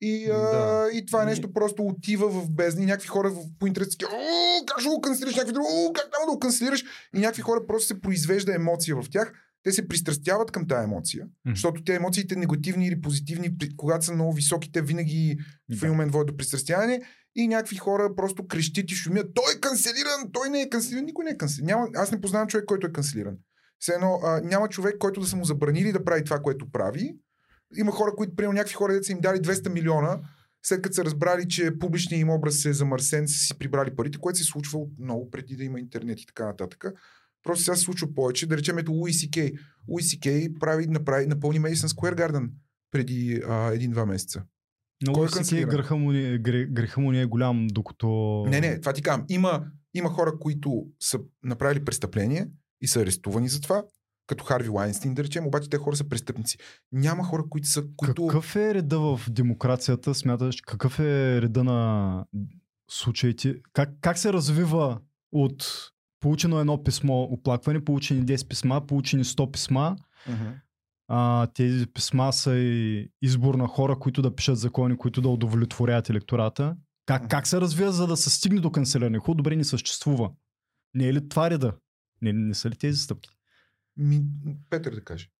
И, 0.00 0.30
а, 0.30 0.38
Да. 0.38 0.88
и 0.92 1.06
това 1.06 1.24
нещо 1.24 1.52
просто 1.52 1.82
отива 1.82 2.28
в 2.28 2.50
бездни. 2.50 2.86
Някакви 2.86 3.08
хора 3.08 3.32
по 3.58 3.66
интернет 3.66 3.90
такива, 3.90 4.10
«О, 4.14 4.64
как 4.66 4.80
ще 4.80 4.88
го 4.88 5.00
канцелираш? 5.00 5.34
Някакви 5.34 5.52
други, 5.52 5.66
«О, 5.70 5.92
как 5.92 6.04
няма 6.12 6.26
да 6.26 6.32
го 6.32 6.38
канцелираш? 6.38 6.84
И 7.16 7.20
някакви 7.20 7.42
хора 7.42 7.66
просто 7.66 7.86
се 7.86 8.00
произвежда 8.00 8.54
емоция 8.54 8.96
в 8.96 9.04
тях. 9.10 9.32
Те 9.62 9.72
се 9.72 9.88
пристрастяват 9.88 10.50
към 10.50 10.68
тази 10.68 10.84
емоция, 10.84 11.24
Мгм. 11.24 11.54
защото 11.54 11.84
те 11.84 11.94
емоциите 11.94 12.36
негативни 12.36 12.86
или 12.86 13.00
позитивни, 13.00 13.50
когато 13.76 14.04
са 14.04 14.12
много 14.12 14.32
високи, 14.32 14.72
те 14.72 14.82
винаги 14.82 15.38
в 15.70 15.82
един 15.82 15.90
момент 15.90 16.12
водят 16.12 16.26
до 16.26 16.36
пристрастяване. 16.36 17.00
И 17.36 17.48
някакви 17.48 17.76
хора 17.76 18.14
просто 18.16 18.46
крещят 18.46 18.90
и 18.90 18.94
шумят. 18.94 19.26
Той 19.34 19.44
е 19.56 19.60
канцелиран, 19.60 20.32
той 20.32 20.50
не 20.50 20.62
е 20.62 20.68
канцелиран, 20.68 21.04
никой 21.04 21.24
не 21.24 21.30
е 21.30 21.36
канцелиран. 21.36 21.66
Няма, 21.66 21.88
аз 21.94 22.12
не 22.12 22.20
познавам 22.20 22.48
човек, 22.48 22.64
който 22.66 22.86
е 22.86 22.92
канцелиран. 22.92 23.36
Все 23.80 23.92
едно, 23.92 24.20
а, 24.24 24.40
няма 24.40 24.68
човек, 24.68 24.98
който 24.98 25.20
да 25.20 25.26
са 25.26 25.36
му 25.36 25.44
забранили 25.44 25.92
да 25.92 26.04
прави 26.04 26.24
това, 26.24 26.38
което 26.38 26.70
прави. 26.72 27.16
Има 27.76 27.92
хора, 27.92 28.12
които, 28.16 28.36
примерно, 28.36 28.54
някакви 28.54 28.74
хора, 28.74 28.92
деца 28.92 29.12
им 29.12 29.20
дали 29.20 29.38
200 29.38 29.68
милиона, 29.68 30.20
след 30.62 30.82
като 30.82 30.94
са 30.94 31.04
разбрали, 31.04 31.48
че 31.48 31.78
публичният 31.78 32.20
им 32.20 32.30
образ 32.30 32.64
е 32.64 32.72
замърсен, 32.72 33.28
са 33.28 33.38
си 33.38 33.58
прибрали 33.58 33.96
парите, 33.96 34.18
което 34.18 34.38
се 34.38 34.44
случва 34.44 34.78
от 34.78 34.90
много 34.98 35.30
преди 35.30 35.56
да 35.56 35.64
има 35.64 35.80
интернет 35.80 36.20
и 36.20 36.26
така 36.26 36.46
нататък. 36.46 36.84
Просто 37.42 37.64
сега 37.64 37.76
се 37.76 37.82
случва 37.82 38.14
повече. 38.14 38.46
Да 38.46 38.56
речем, 38.56 38.78
ето 38.78 38.92
Луи 38.92 39.12
Си 39.12 39.30
Кей. 39.30 39.52
Луи 39.88 40.02
Си 40.02 40.20
Кей 40.20 40.54
прави, 40.60 40.86
направи, 40.86 41.26
напълни 41.26 41.60
Madison 41.60 41.86
Square 41.86 42.14
Garden 42.14 42.50
преди 42.90 43.42
а, 43.48 43.72
един-два 43.72 44.06
месеца. 44.06 44.42
Много 45.02 45.18
Кой 45.18 45.26
е 45.26 45.30
канцелиран? 45.30 45.70
греха 45.70 45.96
му, 45.96 46.12
не, 46.12 46.38
гре, 46.38 46.66
греха 46.66 47.00
му 47.00 47.12
не 47.12 47.20
е 47.20 47.26
голям, 47.26 47.66
докато... 47.66 48.08
Не, 48.48 48.60
не, 48.60 48.80
това 48.80 48.92
ти 48.92 49.02
казвам. 49.02 49.26
Има, 49.28 49.66
има 49.94 50.08
хора, 50.08 50.38
които 50.40 50.86
са 51.00 51.20
направили 51.42 51.84
престъпление 51.84 52.48
и 52.80 52.88
са 52.88 53.00
арестувани 53.00 53.48
за 53.48 53.60
това, 53.60 53.84
като 54.28 54.44
Харви 54.44 54.68
Лайнстин, 54.68 55.14
да 55.14 55.24
речем, 55.24 55.46
обаче 55.46 55.70
те 55.70 55.78
хора 55.78 55.96
са 55.96 56.08
престъпници. 56.08 56.58
Няма 56.92 57.24
хора, 57.24 57.44
които 57.50 57.68
са... 57.68 57.84
Които... 57.96 58.26
Какъв 58.26 58.56
е 58.56 58.74
реда 58.74 58.98
в 58.98 59.30
демокрацията, 59.30 60.14
смяташ? 60.14 60.60
Какъв 60.60 61.00
е 61.00 61.42
реда 61.42 61.64
на 61.64 62.24
случаите? 62.90 63.54
Как, 63.72 63.90
как 64.00 64.18
се 64.18 64.32
развива 64.32 65.00
от 65.32 65.90
получено 66.20 66.60
едно 66.60 66.82
писмо 66.82 67.22
оплакване, 67.22 67.84
получени 67.84 68.22
10 68.22 68.48
писма, 68.48 68.86
получени 68.86 69.24
100 69.24 69.50
писма, 69.52 69.96
Мгм. 70.28 70.48
а, 71.08 71.46
тези 71.46 71.86
писма 71.86 72.32
са 72.32 72.56
и 72.56 73.08
избор 73.22 73.54
на 73.54 73.66
хора, 73.66 73.98
които 73.98 74.22
да 74.22 74.34
пишат 74.34 74.58
закони, 74.58 74.96
които 74.96 75.20
да 75.20 75.28
удовлетворят 75.28 76.10
електората. 76.10 76.76
Как, 77.06 77.28
как 77.28 77.46
се 77.46 77.60
развива, 77.60 77.92
за 77.92 78.06
да 78.06 78.16
се 78.16 78.30
стигне 78.30 78.60
до 78.60 78.72
канцелиране? 78.72 79.18
Хубаво, 79.18 79.34
добре, 79.34 79.56
не 79.56 79.64
съществува. 79.64 80.30
Не 80.94 81.08
е 81.08 81.14
ли 81.14 81.28
това 81.28 81.50
реда? 81.50 81.72
Не, 82.22 82.32
не 82.32 82.54
са 82.54 82.70
ли 82.70 82.76
тези 82.76 82.98
стъпки? 82.98 83.28
Ми, 83.98 84.22
Петър 84.70 84.94
да 84.94 85.00
каже. 85.00 85.28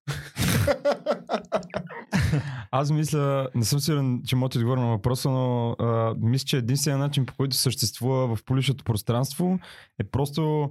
Аз 2.70 2.90
мисля, 2.90 3.48
не 3.54 3.64
съм 3.64 3.80
сигурен, 3.80 4.22
че 4.26 4.36
мога 4.36 4.48
ти 4.50 4.58
отговоря 4.58 4.80
на 4.80 4.86
въпроса, 4.86 5.30
но 5.30 5.70
а, 5.70 6.14
мисля, 6.18 6.44
че 6.44 6.56
единственият 6.56 7.00
начин, 7.00 7.26
по 7.26 7.34
който 7.36 7.56
съществува 7.56 8.36
в 8.36 8.44
публичното 8.44 8.84
пространство 8.84 9.58
е 9.98 10.04
просто 10.04 10.70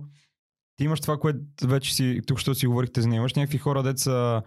ти 0.77 0.84
имаш 0.84 1.01
това, 1.01 1.18
което 1.18 1.39
вече 1.64 1.93
си, 1.93 2.22
тук 2.27 2.39
що 2.39 2.55
си 2.55 2.68
говорихте 2.68 3.01
за 3.01 3.07
нея. 3.07 3.18
Имаш 3.18 3.34
някакви 3.34 3.57
хора, 3.57 3.84
деца 3.84 4.41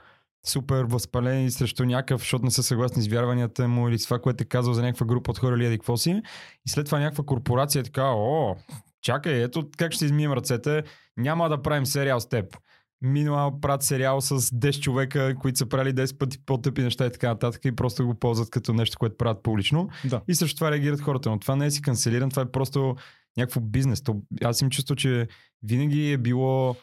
супер 0.47 0.85
възпалени 0.85 1.51
срещу 1.51 1.85
някакъв, 1.85 2.21
защото 2.21 2.45
не 2.45 2.51
са 2.51 2.63
съгласни 2.63 3.03
с 3.03 3.09
вярванията 3.09 3.69
му 3.69 3.89
или 3.89 3.99
с 3.99 4.05
това, 4.05 4.19
което 4.19 4.43
е 4.43 4.47
казал 4.47 4.75
за 4.75 4.83
някаква 4.83 5.07
група 5.07 5.31
от 5.31 5.39
хора 5.39 5.57
или 5.57 5.67
еди 5.67 5.79
какво 5.79 5.97
си. 5.97 6.23
И 6.67 6.71
след 6.71 6.87
това 6.87 6.99
някаква 6.99 7.25
корпорация 7.25 7.81
е 7.81 7.85
така, 7.85 8.05
о, 8.05 8.57
чакай, 9.03 9.43
ето 9.43 9.69
как 9.79 9.93
ще 9.93 10.05
измием 10.05 10.33
ръцете, 10.33 10.83
няма 11.17 11.49
да 11.49 11.63
правим 11.63 11.87
сериал 11.87 12.21
с 12.21 12.29
теб. 12.29 12.57
Минуал 13.03 13.61
правят 13.61 13.83
сериал 13.83 14.21
с 14.21 14.41
10 14.41 14.81
човека, 14.81 15.35
които 15.41 15.59
са 15.59 15.67
правили 15.67 15.95
10 15.95 16.19
пъти 16.19 16.39
по-тъпи 16.47 16.83
неща 16.83 17.07
и 17.07 17.13
така 17.13 17.29
нататък 17.29 17.65
и 17.65 17.77
просто 17.77 18.07
го 18.07 18.15
ползват 18.15 18.51
като 18.51 18.73
нещо, 18.73 18.99
което 18.99 19.17
правят 19.17 19.43
публично. 19.43 19.89
Да. 20.05 20.21
И 20.29 20.35
също 20.35 20.57
това 20.57 20.71
реагират 20.71 21.01
хората. 21.01 21.31
Но 21.31 21.39
това 21.39 21.57
не 21.57 21.67
е 21.67 21.71
си 21.71 21.83
канцелиран, 21.83 22.31
това 22.31 22.43
е 22.43 22.51
просто 22.51 22.97
някакво 23.37 23.61
бизнес. 23.61 24.03
То, 24.03 24.17
аз 24.45 24.61
им 24.61 24.71
чувство, 24.71 24.97
че 24.97 25.29
винаги 25.63 26.13
е 26.13 26.19
било, 26.19 26.77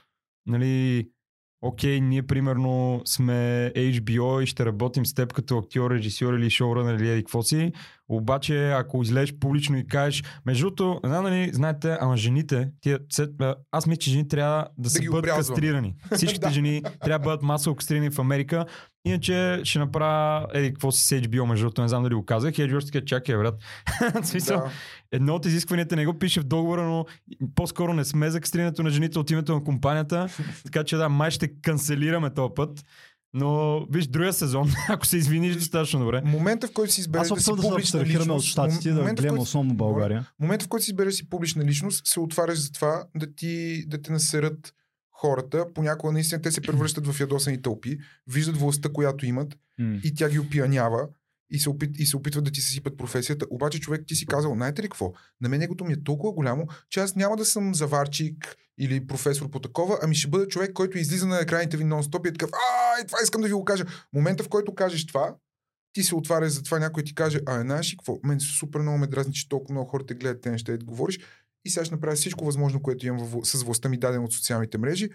нали, 0.45 1.09
окей, 1.61 2.01
ние 2.01 2.23
примерно 2.23 3.01
сме 3.05 3.71
HBO 3.75 4.43
и 4.43 4.45
ще 4.45 4.65
работим 4.65 5.05
с 5.05 5.13
теб 5.13 5.33
като 5.33 5.57
актьор, 5.57 5.91
режисьор 5.91 6.33
или 6.33 6.49
шоуранър 6.49 6.93
или 6.95 7.09
еди 7.09 7.21
какво 7.23 7.43
си. 7.43 7.71
Обаче, 8.09 8.71
ако 8.71 9.01
излезеш 9.01 9.35
публично 9.39 9.77
и 9.77 9.87
кажеш, 9.87 10.23
между 10.45 10.65
другото, 10.65 10.99
не 11.03 11.09
знам 11.09 11.23
нали, 11.23 11.49
знаете, 11.53 11.97
ама 12.01 12.17
жените, 12.17 12.69
тия, 12.81 12.99
се- 13.09 13.27
аз 13.71 13.87
мисля, 13.87 13.99
че 13.99 14.09
жени 14.09 14.27
трябва 14.27 14.67
да, 14.77 14.89
се 14.89 14.99
ги 15.01 15.09
бъдат 15.09 15.29
кастрирани. 15.31 15.95
Всичките 16.15 16.47
Да. 16.47 16.53
жени 16.53 16.81
трябва 16.83 17.19
да 17.19 17.23
бъдат 17.23 17.41
масово 17.41 17.75
кастрирани 17.75 18.09
в 18.09 18.19
Америка. 18.19 18.65
Иначе 19.07 19.61
ще 19.63 19.79
направя, 19.79 20.47
еди, 20.53 20.67
какво 20.67 20.91
си 20.91 21.03
с 21.03 21.21
HBO, 21.21 21.45
между 21.45 21.63
другото, 21.63 21.81
не 21.81 21.87
знам 21.87 22.03
дали 22.03 22.13
го 22.15 22.25
казах. 22.25 22.57
И 22.57 22.61
HBO 22.61 22.79
ще 22.79 22.91
така, 22.91 23.05
чакай, 23.05 23.35
брат. 23.37 23.55
Смисъл, 24.23 24.57
Да. 24.57 24.71
едно 25.11 25.35
от 25.35 25.45
изискванията 25.45 25.95
не 25.95 26.05
го 26.05 26.19
пише 26.19 26.39
в 26.39 26.43
договора, 26.43 26.83
но 26.83 27.05
по-скоро 27.55 27.93
не 27.93 28.05
сме 28.05 28.29
за 28.29 28.41
кастрирането 28.41 28.83
на 28.83 28.89
жените 28.89 29.19
от 29.19 29.31
името 29.31 29.53
на 29.53 29.63
компанията. 29.63 30.27
Така 30.63 30.83
че 30.83 30.95
да, 30.95 31.09
май 31.09 31.31
ще 31.31 31.61
канцелираме 31.61 32.33
този 32.33 32.53
път. 32.55 32.83
Но 33.33 33.79
виж, 33.85 34.07
другия 34.07 34.33
сезон, 34.33 34.69
ако 34.89 35.05
се 35.05 35.17
извиниш 35.17 35.55
достатъчно 35.55 35.99
добре. 35.99 36.21
Момента, 36.25 36.67
в 36.67 36.71
който 36.73 36.93
си 36.93 37.01
избереш 37.01 37.21
да 37.21 37.27
си 37.27 37.33
да 37.35 37.41
се 37.41 37.51
публична 37.51 37.75
абстрахираме 37.75 38.33
от 38.33 38.39
личност, 38.39 38.47
щатите, 38.47 38.91
да 38.91 39.03
гледам 39.03 39.29
който- 39.29 39.41
основно 39.41 39.73
България. 39.73 40.21
В 40.21 40.39
момента, 40.39 40.65
в 40.65 40.67
който 40.67 40.83
си 40.85 40.91
избереш 40.91 41.13
си 41.13 41.29
публична 41.29 41.65
личност, 41.65 42.07
се 42.07 42.19
отваряш 42.19 42.57
за 42.59 42.71
това 42.71 43.03
да, 43.15 43.35
ти, 43.35 43.83
да 43.87 44.01
те 44.01 44.11
насерат 44.11 44.73
хората. 45.21 45.65
Понякога 45.73 46.13
наистина 46.13 46.41
те 46.41 46.51
се 46.51 46.61
превръщат 46.61 47.07
в 47.07 47.19
ядосани 47.19 47.61
тълпи, 47.61 47.97
виждат 48.27 48.57
властта, 48.57 48.89
която 48.89 49.25
имат 49.25 49.57
и 50.03 50.13
тя 50.13 50.29
ги 50.29 50.39
опиянява 50.39 51.07
и 51.49 51.59
се, 51.59 51.69
опит, 51.69 51.99
и 51.99 52.05
се 52.05 52.17
опитват 52.17 52.43
да 52.43 52.51
ти 52.51 52.61
съсипат 52.61 52.97
професията. 52.97 53.45
Обаче 53.49 53.79
човек 53.79 54.03
ти 54.07 54.15
си 54.15 54.25
казал, 54.25 54.53
знаете 54.53 54.83
ли 54.83 54.89
какво? 54.89 55.13
На 55.41 55.49
мен 55.49 55.61
егото 55.61 55.85
ми 55.85 55.93
е 55.93 56.03
толкова 56.03 56.33
голямо, 56.33 56.67
че 56.89 56.99
аз 56.99 57.15
няма 57.15 57.37
да 57.37 57.45
съм 57.45 57.75
заварчик 57.75 58.55
или 58.79 59.07
професор 59.07 59.49
по 59.49 59.59
такова, 59.59 59.99
ами 60.03 60.15
ще 60.15 60.27
бъда 60.27 60.47
човек, 60.47 60.73
който 60.73 60.97
излиза 60.97 61.27
на 61.27 61.39
екраните 61.39 61.77
ви 61.77 61.83
нон-стоп 61.83 62.25
и 62.25 62.29
е 62.29 62.33
такъв, 62.33 62.49
а, 62.53 63.05
това 63.05 63.17
искам 63.23 63.41
да 63.41 63.47
ви 63.47 63.53
го 63.53 63.65
кажа. 63.65 63.85
Момента, 64.13 64.43
в 64.43 64.49
който 64.49 64.75
кажеш 64.75 65.05
това, 65.05 65.35
ти 65.93 66.03
се 66.03 66.15
отваряш 66.15 66.51
за 66.51 66.63
това, 66.63 66.79
някой 66.79 67.03
ти 67.03 67.15
каже, 67.15 67.39
а, 67.45 67.61
знаеш 67.61 67.93
ли 67.93 67.97
какво? 67.97 68.19
Мен 68.23 68.39
супер 68.39 68.79
много 68.79 68.97
ме 68.97 69.07
дразни, 69.07 69.33
че 69.33 69.49
толкова 69.49 69.73
много 69.73 69.89
хора 69.89 70.05
те 70.05 70.13
гледат 70.13 70.41
те 70.41 70.51
неща 70.51 70.73
и 70.73 70.77
говориш. 70.77 71.19
И 71.67 71.69
сега 71.69 71.85
ще 71.85 71.95
направя 71.95 72.15
всичко 72.15 72.45
възможно, 72.45 72.81
което 72.81 73.07
имам 73.07 73.27
във- 73.27 73.47
с 73.47 73.63
властта 73.63 73.89
ми 73.89 73.97
дадено 73.97 74.23
от 74.23 74.33
социалните 74.33 74.77
мрежи, 74.77 75.09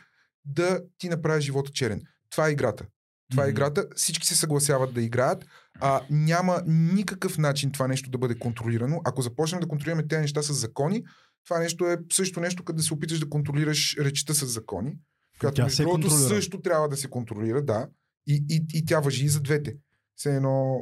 да 0.45 0.81
ти 0.99 1.09
направя 1.09 1.41
живота 1.41 1.70
черен. 1.73 2.03
Това 2.31 2.49
е 2.49 2.53
играта. 2.53 2.85
Това 3.31 3.47
е 3.47 3.51
играта. 3.51 3.87
Всички 3.97 4.27
се 4.27 4.37
съгласяват 4.37 4.95
да 4.95 5.03
играят. 5.03 5.45
А 5.81 6.01
няма 6.11 6.62
никакъв 6.66 7.39
начин 7.39 7.73
това 7.73 7.89
нещо 7.89 8.11
да 8.11 8.19
бъде 8.19 8.39
контролирано. 8.39 9.01
Ако 9.05 9.23
започнем 9.23 9.61
да 9.61 9.69
контролираме 9.69 10.07
тези 10.07 10.20
неща 10.20 10.43
с 10.43 10.53
закони, 10.53 11.03
това 11.45 11.59
нещо 11.59 11.87
е 11.87 11.97
също 12.12 12.41
нещо, 12.41 12.65
като 12.65 12.77
да 12.77 12.83
се 12.83 12.95
опиташ 12.95 13.19
да 13.19 13.29
контролираш 13.29 13.97
речта 14.01 14.35
с 14.35 14.47
закони. 14.47 14.93
Която 15.41 15.62
между 15.62 15.77
се 15.77 15.83
другото 15.83 16.11
също 16.29 16.61
трябва 16.61 16.89
да 16.89 16.97
се 16.97 17.11
контролира, 17.11 17.62
да. 17.65 17.89
И, 18.27 18.45
и, 18.51 18.66
и 18.74 18.85
тя 18.85 19.01
въжи 19.01 19.24
и 19.24 19.29
за 19.29 19.41
двете. 19.41 19.74
Все 20.16 20.37
едно. 20.37 20.79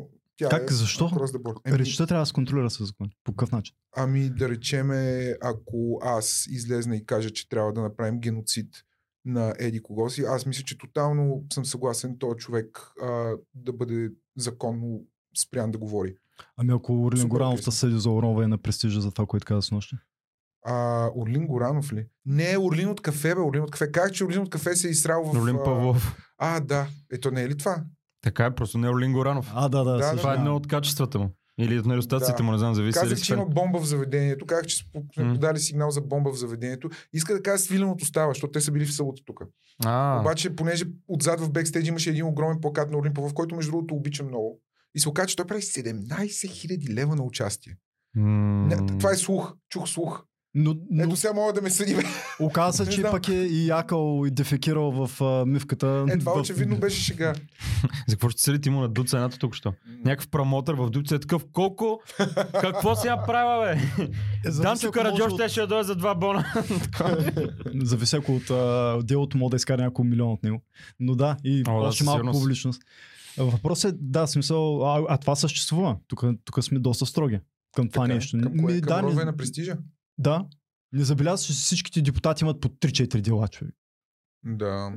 Тя 0.49 0.49
Как? 0.49 0.71
е 0.71 0.75
Защо? 0.75 1.09
the 1.11 1.43
board. 1.43 1.61
Еми, 1.65 1.79
Речта 1.79 2.07
трябва 2.07 2.23
да 2.23 2.27
се 2.27 2.33
контролира 2.33 2.71
с 2.71 2.85
закон. 2.85 3.11
По 3.25 3.33
какъв 3.33 3.53
начин? 3.53 3.75
Ами 3.97 4.31
да 4.31 4.49
речеме, 4.49 5.35
ако 5.43 6.01
аз 6.03 6.47
излезна 6.51 6.97
и 6.97 7.07
кажа, 7.07 7.31
че 7.31 7.49
трябва 7.49 7.73
да 7.73 7.83
направим 7.83 8.21
геноцид 8.21 8.69
на 9.25 9.55
Еди 9.59 9.83
кого 9.83 10.11
си, 10.11 10.23
аз 10.23 10.47
мисля, 10.47 10.65
че 10.65 10.79
тотално 10.79 11.45
съм 11.53 11.65
съгласен 11.65 12.19
този 12.19 12.37
човек 12.37 12.93
а, 13.03 13.33
да 13.55 13.73
бъде 13.73 14.11
законно 14.37 15.01
спрян 15.39 15.71
да 15.71 15.79
говори. 15.79 16.15
Ами 16.57 16.73
ако 16.73 17.05
Орлин 17.05 17.29
Горанов 17.29 17.65
те 17.65 17.71
съди 17.71 17.99
за 17.99 18.11
уронване 18.11 18.49
на 18.49 18.59
престижа 18.59 19.01
за 19.01 19.11
това, 19.11 19.27
което 19.27 19.47
каза 19.47 19.63
с 19.63 19.71
нощи. 19.71 19.97
А, 20.65 21.09
Орлин 21.15 21.47
Горанов 21.47 21.93
ли? 21.93 22.07
Не, 22.27 22.59
Орлин 22.59 22.89
от 22.89 23.01
кафе, 23.01 23.35
бе, 23.35 23.41
Орлин 23.41 23.63
от 23.63 23.71
кафе. 23.71 23.93
Как, 23.93 24.13
че 24.13 24.25
Орлин 24.25 24.41
от 24.41 24.51
кафе 24.51 24.77
се 24.77 24.89
е 24.89 24.91
изсрал 24.91 25.25
в... 25.25 25.43
Олин 25.43 25.57
а, 25.57 25.63
Павлов. 25.63 26.17
А, 26.39 26.61
да. 26.61 26.89
Ето 27.13 27.31
не 27.31 27.43
е 27.43 27.49
ли 27.49 27.57
това? 27.57 27.85
Така 28.23 28.45
е, 28.45 28.51
просто 28.51 28.79
не 28.79 28.87
е 28.87 28.91
Олин 28.91 29.13
Горанов. 29.13 29.53
А, 29.55 29.69
да, 29.69 29.85
да. 29.85 29.93
Да, 29.93 30.17
Това 30.17 30.33
е 30.33 30.35
да. 30.35 30.41
едно 30.41 30.57
от 30.57 30.67
качествата 30.67 31.19
му. 31.19 31.31
Или 31.59 31.79
от 31.79 31.87
недостатъците 31.87 32.37
Да. 32.37 32.43
му, 32.43 32.53
не 32.53 32.59
знам, 32.59 32.75
зависи. 32.75 32.99
Казах, 33.01 33.21
че 33.21 33.33
има 33.33 33.47
бомба 33.47 33.81
в 33.81 33.85
заведението. 33.85 34.47
Казах, 34.47 34.67
че 34.67 34.77
сме 35.15 35.25
М. 35.25 35.33
подали 35.33 35.59
сигнал 35.59 35.91
за 35.91 36.01
бомба 36.01 36.33
в 36.33 36.37
заведението. 36.37 36.91
Иска 37.13 37.35
да 37.35 37.43
кажа, 37.43 37.59
свиленото 37.59 38.05
става, 38.05 38.31
защото 38.31 38.51
те 38.51 38.61
са 38.61 38.73
били 38.73 38.87
в 38.87 38.95
събота 38.95 39.23
тук. 39.27 39.41
А, 39.85 40.21
Обаче, 40.21 40.57
понеже 40.57 40.85
отзад 41.09 41.41
в 41.41 41.51
бекстейдж 41.51 41.89
имаше 41.89 42.11
един 42.11 42.25
огромен 42.25 42.61
плакат 42.61 42.91
на 42.91 42.99
Олимп 42.99 43.15
Павлов, 43.15 43.35
който 43.35 43.57
между 43.57 43.71
другото 43.71 43.95
обичам 43.95 44.27
много. 44.27 44.61
И 44.95 45.01
се 45.01 45.09
оказа, 45.09 45.27
че 45.27 45.37
той 45.37 45.47
прави 45.47 45.63
17 45.63 46.03
000 46.47 46.95
лева 46.95 47.17
на 47.17 47.23
участие. 47.23 47.77
м, 48.17 48.67
Не, 48.67 48.99
това 48.99 49.11
е 49.11 49.17
слух. 49.17 49.55
Чух 49.69 49.89
слух. 49.89 50.25
Но, 50.55 50.77
но 50.91 51.03
Ето 51.05 51.17
сега 51.17 51.33
мога 51.33 51.53
да 51.53 51.63
ме 51.63 51.71
съди. 51.71 51.97
оказа 52.41 52.85
се, 52.85 52.91
че 52.91 53.03
пък 53.03 53.29
е 53.29 53.35
и 53.35 53.67
якал 53.67 54.25
и 54.27 54.31
дефекирал 54.31 55.07
в 55.07 55.21
а, 55.21 55.47
мивката. 55.47 56.07
Е, 56.09 56.19
това 56.19 56.35
в... 56.35 56.41
очевидно 56.41 56.77
беше 56.77 57.03
шега. 57.03 57.35
За 58.09 58.15
какво 58.17 58.29
ще 58.29 58.43
седи 58.43 58.61
ти 58.61 58.71
му 58.71 58.81
на 58.81 58.89
дуца 58.89 59.17
едната 59.17 59.39
тук 59.39 59.55
що? 59.55 59.73
Някакъв 60.05 60.29
промотър 60.29 60.75
в 60.75 60.91
дуца 60.91 61.15
е 61.15 61.19
такъв, 61.19 61.45
колко? 61.53 62.01
Какво 62.61 62.97
си 62.97 63.09
направила, 63.09 63.65
бе? 63.65 64.05
Е, 64.47 64.51
Данчо 64.51 64.91
Караджош 64.91 65.33
от- 65.33 65.41
ще 65.41 65.49
ще 65.49 65.67
дойде 65.67 65.85
за 65.85 65.95
два 65.97 66.15
бона. 66.15 66.45
Зависи 67.75 68.17
ако 68.17 68.33
от 68.33 68.51
а, 68.51 68.99
делото 69.03 69.39
мога 69.39 69.51
да 69.51 69.57
изкара 69.57 69.83
няколко 69.83 70.05
милиона 70.05 70.33
от 70.33 70.43
него. 70.43 70.63
Но 71.01 71.15
да, 71.15 71.37
и 71.45 71.63
О, 71.69 71.91
да, 71.91 72.05
малко 72.05 72.33
публичност. 72.33 72.83
Въпросът 73.39 73.95
е, 73.95 73.99
да, 74.01 74.27
смисъл, 74.27 74.87
а, 74.95 75.05
а 75.09 75.19
това 75.19 75.37
съществува. 75.37 75.97
Тук, 76.09 76.25
тук 76.45 76.65
сме 76.65 76.79
доста 76.79 77.07
строги 77.07 77.41
към 77.75 77.89
това 77.89 78.05
Така 78.05 78.13
е. 78.13 78.17
нещо. 78.17 78.39
Към 78.43 78.59
кое? 78.59 78.75
Ми, 78.75 78.81
Към 78.81 79.07
да, 79.07 79.15
не, 79.15 79.25
на 79.25 79.37
престижа? 79.37 79.77
Да, 80.21 80.45
не 80.93 81.05
забелязваш, 81.05 81.47
че 81.47 81.53
всичките 81.53 82.03
депутати 82.03 82.45
имат 82.45 82.61
по 82.61 82.69
3-4 82.69 83.21
дела, 83.21 83.49
човек. 83.49 83.75
Да. 84.45 84.93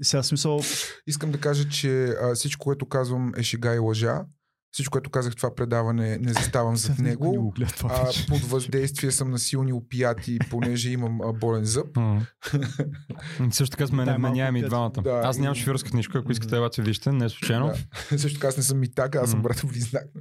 И 0.00 0.04
сега 0.04 0.22
смисъл, 0.22 0.60
Искам 1.06 1.30
да 1.32 1.40
кажа, 1.40 1.68
че 1.68 2.04
а, 2.22 2.34
всичко, 2.34 2.64
което 2.64 2.86
казвам 2.86 3.32
е 3.36 3.42
шега 3.42 3.74
и 3.74 3.78
лъжа. 3.78 4.24
Всичко, 4.72 4.92
което 4.92 5.10
казах 5.10 5.32
в 5.32 5.36
това 5.36 5.54
предаване, 5.54 6.18
не 6.18 6.32
заставам 6.32 6.76
зад 6.76 6.98
никой 6.98 7.10
не 7.10 7.16
го 7.16 7.32
него. 7.32 7.50
гледа 7.50 7.72
А, 7.84 8.06
под 8.28 8.40
въздействие 8.40 9.10
съм 9.10 9.30
на 9.30 9.38
силни 9.38 9.72
опияти, 9.72 10.38
понеже 10.50 10.90
имам 10.90 11.20
а, 11.20 11.32
болен 11.32 11.64
зъб. 11.64 11.98
Също 13.50 13.70
така 13.76 13.86
сме 13.86 14.02
и 14.58 14.60
пет. 14.60 14.68
двамата. 14.68 14.90
Да, 14.90 15.20
Аз 15.24 15.36
и- 15.36 15.40
нямам 15.40 15.54
шофьорска 15.54 15.90
книжка, 15.90 16.18
ако 16.18 16.32
искате, 16.32 16.56
елате 16.56 16.82
вижте, 16.82 17.12
не 17.12 17.24
е 17.24 17.28
случайно. 17.28 17.72
Да. 18.10 18.18
Също 18.18 18.38
така 18.38 18.48
аз 18.48 18.56
не 18.56 18.62
съм 18.62 18.78
митак, 18.78 19.14
аз 19.14 19.30
съм 19.30 19.42
брат 19.42 19.62
близнак. 19.64 20.04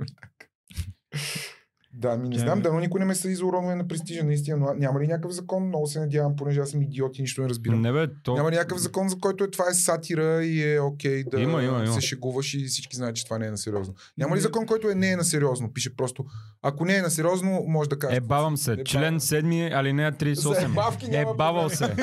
Да, 1.96 2.18
ми 2.18 2.30
не 2.30 2.40
знам, 2.40 2.62
дано 2.62 2.80
никой 2.80 3.00
не 3.00 3.06
ме 3.06 3.16
съди 3.16 3.36
за 3.36 3.46
уронване 3.46 3.76
на 3.76 3.88
престижа, 3.88 4.24
наистина, 4.24 4.58
но 4.58 4.74
няма 4.74 5.00
ли 5.00 5.08
някакъв 5.08 5.32
закон? 5.32 5.64
Много 5.64 5.88
се 5.88 6.00
надявам, 6.00 6.36
понеже 6.36 6.60
аз 6.60 6.70
съм 6.70 6.82
идиот 6.82 7.18
и 7.18 7.22
нищо 7.22 7.42
не 7.42 7.50
разбирам. 7.50 7.82
Не 7.82 7.92
бе, 7.92 8.08
то... 8.24 8.34
Няма 8.36 8.52
ли 8.52 8.56
някакъв 8.56 8.80
закон, 8.80 9.10
за 9.10 9.18
който 9.18 9.44
е 9.44 9.52
това 9.52 9.66
е 9.72 9.74
сатира 9.74 10.46
и 10.46 10.74
е 10.74 10.80
окей 10.80 11.24
да 11.24 11.42
Има, 11.42 11.64
има, 11.64 11.78
има. 11.78 11.94
се 11.94 12.02
шегуваш 12.02 12.54
и 12.54 12.66
всички 12.66 12.96
знаят, 12.96 13.16
че 13.16 13.26
това 13.26 13.38
не 13.38 13.48
е 13.48 13.52
на 13.52 13.58
сериозно. 13.58 13.94
Няма 14.18 14.36
ли 14.36 14.40
закон, 14.40 14.66
който 14.66 14.90
е 14.90 14.96
не 14.96 15.12
е 15.12 15.16
на 15.16 15.24
сериозно? 15.24 15.74
Пише 15.74 15.96
просто, 15.96 16.26
ако 16.62 16.86
не 16.86 16.96
е 16.96 17.02
на 17.02 17.10
сериозно, 17.10 17.64
може 17.68 17.90
да 17.90 18.00
кажеш. 18.00 18.18
Е, 18.18 18.22
бавам 18.22 18.58
се. 18.58 18.72
Е, 18.74 18.84
Член 18.84 19.02
бавам. 19.02 19.20
7, 19.20 19.74
алинея 19.74 20.12
38. 20.12 20.34
За 20.54 20.66
ебавки 20.66 21.06
Е, 21.06 21.26
бавал 21.38 21.70
се. 21.70 21.96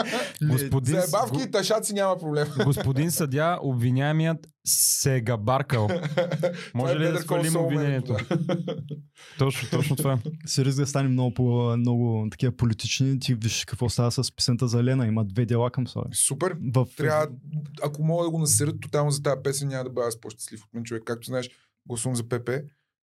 Господин, 0.42 0.94
За 0.94 1.06
ебавки 1.08 1.42
и 1.42 1.50
ташаци 1.50 1.92
няма 1.92 2.18
проблем. 2.18 2.48
господин 2.64 3.10
съдя, 3.10 3.58
обвиняемият 3.62 4.38
се 4.68 5.16
е 5.16 5.20
габаркал. 5.20 5.88
Може 6.74 6.92
е 6.92 6.98
ли 6.98 7.12
да 7.12 7.18
свалим 7.18 7.56
обвинението? 7.56 8.16
Точно, 9.38 9.68
точно 9.70 9.96
това. 9.96 10.18
Се 10.46 10.64
риска 10.64 10.80
да 10.80 10.86
стане 10.86 11.08
много, 11.08 11.34
по, 11.34 11.76
много 11.76 12.26
такива 12.30 12.52
политични. 12.52 13.20
Ти 13.20 13.34
виж 13.34 13.64
какво 13.64 13.88
става 13.88 14.10
с 14.10 14.36
песента 14.36 14.68
за 14.68 14.84
Лена. 14.84 15.06
Има 15.06 15.24
две 15.24 15.46
дела 15.46 15.70
към 15.70 15.84
това. 15.84 16.04
Супер. 16.12 16.56
В... 16.74 16.86
Трябва, 16.96 17.28
ако 17.82 18.02
мога 18.02 18.24
да 18.24 18.30
го 18.30 18.38
насерят 18.38 18.80
тотално 18.80 19.10
за 19.10 19.22
тази 19.22 19.42
песен, 19.44 19.68
няма 19.68 19.84
да 19.84 19.90
бъда 19.90 20.06
аз 20.06 20.20
по-щастлив 20.20 20.64
от 20.64 20.74
мен 20.74 20.84
човек. 20.84 21.02
Както 21.06 21.26
знаеш, 21.26 21.50
гласувам 21.86 22.16
за 22.16 22.28
ПП, 22.28 22.50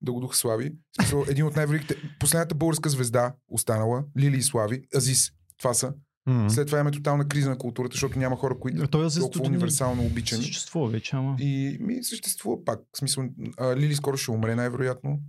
да 0.03 0.13
го 0.13 0.21
духа 0.21 0.37
Слави. 0.37 0.73
Смисъл, 1.01 1.25
един 1.29 1.47
от 1.47 1.57
най-великите, 1.57 1.97
последната 2.21 2.55
българска 2.55 2.91
звезда 2.91 3.35
останала, 3.49 4.05
Лили 4.19 4.37
и 4.37 4.43
Слави, 4.43 4.83
Азис. 4.97 5.33
Това 5.59 5.75
са. 5.75 5.93
М. 6.27 6.51
След 6.51 6.67
това 6.67 6.79
имаме 6.79 6.91
тотална 6.91 7.29
криза 7.29 7.51
на 7.51 7.59
културата, 7.59 7.95
защото 7.95 8.19
няма 8.19 8.37
хора, 8.37 8.59
които 8.59 8.87
Той 8.87 9.07
е 9.07 9.11
толкова 9.11 9.47
универсално 9.47 10.03
обичани. 10.03 10.43
Съществува 10.43 10.89
вече, 10.89 11.17
ама... 11.17 11.37
И 11.39 11.79
ми 11.81 12.05
съществува 12.05 12.65
пак. 12.65 12.81
В 12.93 12.99
смисъл, 12.99 13.25
а, 13.59 13.77
Лили 13.77 13.95
скоро 13.95 14.17
ще 14.17 14.31
умре 14.31 14.55
най-вероятно. 14.55 15.21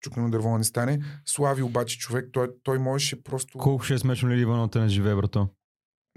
Чукнем 0.00 0.30
дърво 0.30 0.58
не 0.58 0.64
стане. 0.64 1.00
Слави 1.26 1.62
обаче 1.62 1.98
човек, 1.98 2.28
той, 2.32 2.48
той 2.62 2.78
можеше 2.78 3.22
просто... 3.22 3.58
Колко 3.58 3.84
ще 3.84 3.94
е 3.94 3.98
смешно 3.98 4.30
Лили 4.30 4.40
Ивановата 4.40 4.80
не 4.80 4.88
живее, 4.88 5.14
брато. 5.14 5.48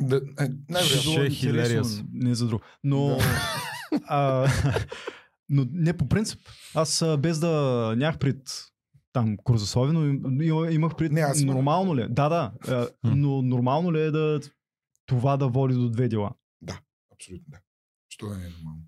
Да, 0.02 0.16
е, 0.16 0.48
най-вероятно. 0.70 1.12
Ще 1.12 1.22
е 1.22 1.26
Интересно, 1.26 1.36
хилериас. 1.36 2.03
Не 2.14 2.36
за 2.36 2.48
друго. 2.48 2.64
Но... 2.84 3.07
Да. 3.07 3.24
а, 4.07 4.48
но 5.49 5.66
не 5.72 5.98
по 5.98 6.10
принцип. 6.10 6.40
Аз 6.74 7.03
без 7.20 7.40
да 7.40 7.94
нямах 7.98 8.18
пред 8.18 8.38
там 9.16 9.38
Крузослави, 9.44 9.94
но 9.94 10.06
им- 10.06 10.42
им- 10.42 10.72
имах 10.72 10.96
пред 10.96 11.12
Не, 11.12 11.22
аз 11.22 11.42
нормално 11.42 11.96
ли 11.96 12.02
е? 12.02 12.08
Да, 12.08 12.30
да. 12.30 12.52
а, 12.68 12.88
но 13.06 13.42
нормално 13.42 13.94
ли 13.94 14.02
е 14.02 14.12
да 14.12 14.40
това 15.06 15.38
да 15.38 15.48
води 15.48 15.74
до 15.76 15.90
две 15.90 16.08
дела? 16.08 16.32
Абсолютно 17.14 17.46
да. 17.48 17.58
Що 18.10 18.28
да 18.28 18.38
не 18.38 18.46
е 18.46 18.50
нормално? 18.50 18.82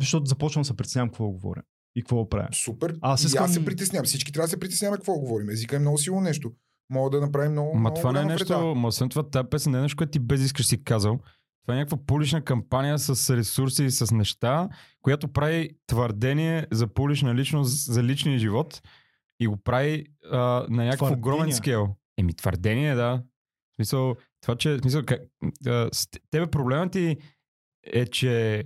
Защото 0.00 0.26
започвам 0.26 0.62
да 0.62 0.66
се 0.66 0.76
притеснявам 0.76 1.08
какво 1.08 1.28
говоря 1.28 1.62
и 1.96 2.02
какво 2.02 2.28
правя. 2.28 2.48
Супер. 2.54 2.98
Аз 3.00 3.22
И 3.22 3.26
аз 3.26 3.30
искам- 3.30 3.48
се 3.48 3.64
притеснявам. 3.64 4.04
Всички 4.06 4.32
трябва 4.32 4.44
да 4.44 4.50
се 4.50 4.60
притесняваме 4.60 4.96
какво 4.96 5.14
говорим. 5.14 5.50
Езика 5.50 5.76
е 5.76 5.78
много 5.78 5.98
силно 5.98 6.20
нещо. 6.20 6.52
Мога 6.90 7.10
да 7.10 7.20
направим 7.20 7.52
много. 7.52 7.74
Ма 7.74 7.80
много 7.80 7.96
това 7.96 8.12
не 8.12 8.20
е 8.20 8.24
нещо, 8.24 8.48
вреда. 8.48 8.74
ма 8.74 8.88
освен 8.88 9.08
това 9.08 9.30
тази 9.30 9.48
песен 9.50 9.72
не 9.72 9.78
е 9.78 9.82
нещо, 9.82 9.96
което 9.96 10.10
ти 10.10 10.18
без 10.18 10.40
искаш 10.40 10.66
си 10.66 10.84
казал. 10.84 11.18
Това 11.62 11.74
е 11.74 11.78
някаква 11.78 11.98
публична 11.98 12.44
кампания 12.44 12.98
с 12.98 13.36
ресурси 13.36 13.84
и 13.84 13.90
с 13.90 14.14
неща, 14.14 14.68
която 15.02 15.28
прави 15.28 15.70
твърдение 15.86 16.66
за 16.70 16.86
публична 16.86 17.34
личност, 17.34 17.92
за 17.92 18.02
личния 18.02 18.38
живот 18.38 18.82
и 19.40 19.46
го 19.46 19.56
прави 19.56 20.06
а, 20.30 20.38
на 20.70 20.84
някакъв 20.84 20.98
Твърдения. 20.98 21.18
огромен 21.18 21.52
скел. 21.52 21.96
Еми 22.16 22.34
твърдение, 22.34 22.94
да. 22.94 23.22
В 23.72 23.74
смисъл, 23.76 24.16
това, 24.40 24.56
че, 24.56 24.76
в 24.76 24.80
смисъл, 24.80 25.02
как, 25.06 25.20
а, 25.66 25.88
с 25.92 26.10
те- 26.10 26.20
тебе 26.30 26.46
проблемът 26.46 26.92
ти 26.92 27.16
е, 27.82 28.06
че 28.06 28.64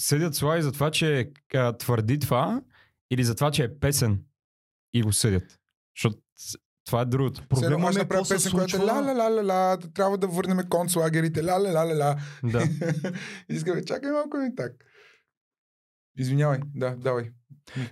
съдят 0.00 0.34
Слави 0.34 0.62
за 0.62 0.72
това, 0.72 0.90
че 0.90 1.32
а, 1.54 1.76
твърди 1.76 2.18
това 2.18 2.62
или 3.10 3.24
за 3.24 3.34
това, 3.34 3.50
че 3.50 3.64
е 3.64 3.78
песен 3.78 4.24
и 4.94 5.02
го 5.02 5.12
съдят. 5.12 5.60
Защото 5.96 6.18
това 6.84 7.00
е 7.00 7.04
другото. 7.04 7.48
Проблема 7.48 7.90
е 7.90 7.94
какво 7.94 8.24
се 8.24 8.34
песен, 8.34 8.52
която 8.52 8.76
е 8.76 8.80
ла 8.80 8.92
ла 8.92 9.14
ла 9.14 9.30
ла 9.30 9.42
ла, 9.42 9.78
трябва 9.94 10.18
да 10.18 10.26
върнем 10.28 10.68
концлагерите, 10.68 11.42
ла 11.42 11.52
ла 11.52 11.72
ла 11.72 11.84
ла 11.84 11.94
ла. 11.94 12.16
Да. 12.44 12.64
Искаме, 13.48 13.84
чакай 13.84 14.12
малко 14.12 14.36
ми 14.36 14.54
так. 14.54 14.72
Извинявай, 16.18 16.58
да, 16.74 16.96
давай. 16.96 17.30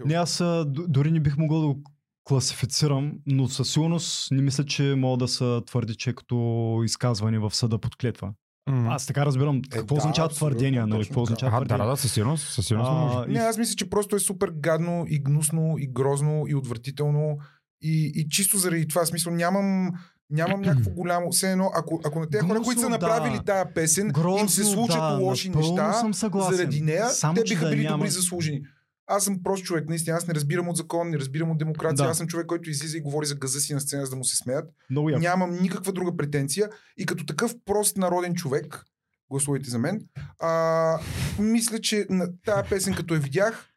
Не, 0.05 0.15
аз 0.15 0.43
дори 0.67 1.11
не 1.11 1.21
бих 1.21 1.37
могъл 1.37 1.61
да 1.61 1.67
го 1.67 1.83
класифицирам, 2.25 3.13
но 3.27 3.49
със 3.49 3.73
сигурност 3.73 4.31
не 4.31 4.43
мисля, 4.43 4.65
че 4.65 4.83
мога 4.83 5.17
да 5.17 5.29
се 5.29 5.61
твърди, 5.67 5.95
че 5.95 6.11
е 6.11 6.13
като 6.13 6.37
изказване 6.85 7.39
в 7.39 7.55
съда 7.55 7.79
под 7.79 7.97
клетва. 7.97 8.33
М. 8.71 8.95
Аз 8.95 9.07
така 9.07 9.27
разбирам 9.27 9.63
какво 9.63 9.95
да, 9.95 9.99
означава 9.99 10.29
твърдения, 10.29 10.87
нали? 10.87 11.05
Какво 11.05 11.23
означава 11.23 11.49
А, 11.49 11.51
да, 11.51 11.57
твърдение. 11.59 11.87
да, 11.87 11.91
да, 11.91 11.97
със 11.97 12.13
сигурност, 12.13 12.49
със 12.49 12.67
сигурност 12.67 12.93
А, 12.93 13.27
Не, 13.29 13.39
аз 13.39 13.59
мисля, 13.59 13.75
че 13.75 13.91
просто 13.91 14.17
е 14.17 14.19
супер 14.19 14.51
гадно 14.51 15.05
и 15.09 15.19
гнусно 15.19 15.75
и 15.79 15.87
грозно 15.87 16.45
и 16.49 16.55
отвратително 16.55 17.39
и, 17.83 18.13
и 18.15 18.29
чисто 18.29 18.59
заради 18.59 18.89
това 18.89 19.05
смисъл 19.07 19.33
нямам 19.33 19.91
Нямам 20.31 20.61
някакво 20.61 20.91
голямо. 20.91 21.31
Все 21.31 21.53
едно, 21.53 21.71
ако, 21.75 22.01
ако 22.05 22.21
на 22.21 22.31
тези 22.31 22.47
хора, 22.47 22.61
които 22.61 22.81
са 22.81 22.89
направили 22.89 23.37
да. 23.37 23.43
тая 23.45 23.75
песен, 23.75 24.07
им 24.07 24.09
се 24.09 24.21
Грозно, 24.21 24.49
случат 24.49 24.99
да, 24.99 25.19
лоши 25.23 25.51
неща 25.51 25.93
съм 25.93 26.15
съгласен. 26.15 26.57
заради 26.57 26.81
нея, 26.81 27.09
Само, 27.09 27.35
те 27.35 27.43
биха 27.43 27.65
да 27.65 27.71
били 27.71 27.83
няма- 27.83 27.97
добри 27.97 28.11
заслужени. 28.11 28.61
Аз 29.09 29.25
съм 29.25 29.43
прост 29.43 29.65
човек, 29.65 29.89
наистина. 29.89 30.17
Аз 30.17 30.27
не 30.27 30.35
разбирам 30.35 30.69
от 30.69 30.77
закон, 30.77 31.11
не 31.11 31.19
разбирам 31.19 31.51
от 31.51 31.59
демокрация. 31.59 32.05
Да. 32.05 32.11
Аз 32.11 32.17
съм 32.19 32.27
човек, 32.27 32.47
който 32.47 32.71
излиза 32.71 32.99
и 32.99 33.01
говори 33.01 33.27
за 33.27 33.35
газа 33.35 33.61
си 33.61 33.75
на 33.75 33.81
сцена, 33.81 34.05
за 34.05 34.11
да 34.11 34.17
му 34.17 34.25
се 34.25 34.37
смеят. 34.37 34.71
Много 34.91 35.11
яко. 35.11 35.21
Нямам 35.21 35.63
никаква 35.63 35.93
друга 35.93 36.17
претенция. 36.17 36.69
И 36.97 37.07
като 37.07 37.27
такъв 37.27 37.55
прост 37.65 37.97
народен 37.97 38.35
човек, 38.35 38.85
гласувайте 39.31 39.71
за 39.71 39.79
мен, 39.79 40.01
а, 40.41 40.99
мисля, 41.39 41.79
че 41.79 42.07
на 42.11 42.29
тази 42.37 42.69
песен, 42.69 42.95
като 42.95 43.15
я 43.15 43.21
видях, 43.21 43.69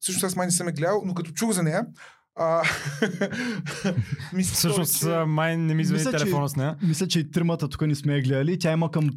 всъщност 0.00 0.24
аз 0.24 0.36
май 0.36 0.46
не 0.46 0.52
съм 0.52 0.66
я 0.66 0.72
гледал, 0.72 1.02
но 1.04 1.14
като 1.14 1.30
чух 1.30 1.52
за 1.52 1.62
нея, 1.62 1.86
а, 2.34 2.62
ми 4.32 4.44
се 4.44 4.54
Всъщност, 4.54 4.98
че- 5.00 5.24
май 5.26 5.56
не 5.56 5.74
ми 5.74 5.84
звъни 5.84 5.98
Мисля, 5.98 6.12
че- 6.12 6.18
телефона 6.18 6.48
с 6.48 6.56
нея. 6.56 6.76
Мисля, 6.82 7.08
че 7.08 7.20
и 7.20 7.30
тримата 7.30 7.68
тук 7.68 7.80
не 7.82 7.94
сме 7.94 8.14
я 8.14 8.22
гледали. 8.22 8.58
Тя 8.58 8.72
има 8.72 8.90
към 8.90 9.10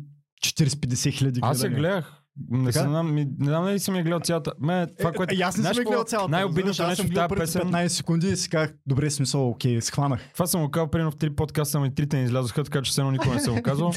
40-50 0.45 1.11
хиляди 1.11 1.39
Аз 1.43 1.57
я 1.57 1.69
гледания. 1.69 1.79
гледах. 1.91 2.13
Не, 2.49 2.71
Така? 2.71 2.87
знам, 2.89 3.13
ми, 3.13 3.25
не 3.39 3.45
знам 3.45 3.65
дали 3.65 3.79
съм 3.79 3.95
я 3.95 4.03
гледал 4.03 4.19
цялата. 4.19 4.53
Ме, 4.59 4.87
това, 4.99 5.11
което... 5.11 5.35
Е, 5.35 5.37
аз 5.37 5.57
не 5.57 5.63
съм 5.63 5.71
я 5.71 5.75
какво? 5.75 5.89
гледал 5.89 6.03
цялата. 6.03 6.31
Най-обидното 6.31 6.87
нещо 6.87 7.07
в 7.07 7.13
тази 7.13 7.35
песен... 7.35 7.61
15 7.61 7.87
секунди 7.87 8.27
и 8.27 8.35
си 8.35 8.49
казах, 8.49 8.73
добре, 8.85 9.09
смисъл, 9.09 9.49
окей, 9.49 9.81
схванах. 9.81 10.29
Това 10.33 10.45
съм 10.47 10.61
го 10.61 10.71
казал 10.71 10.87
примерно 10.87 11.11
в 11.11 11.15
три 11.17 11.29
подкаста, 11.35 11.77
ами 11.77 11.95
трите 11.95 12.17
не 12.17 12.23
излязоха, 12.23 12.63
така 12.63 12.81
че 12.81 12.91
все 12.91 13.01
едно 13.01 13.11
никога 13.11 13.35
не 13.35 13.41
съм 13.41 13.55
го 13.55 13.61
казал. 13.61 13.91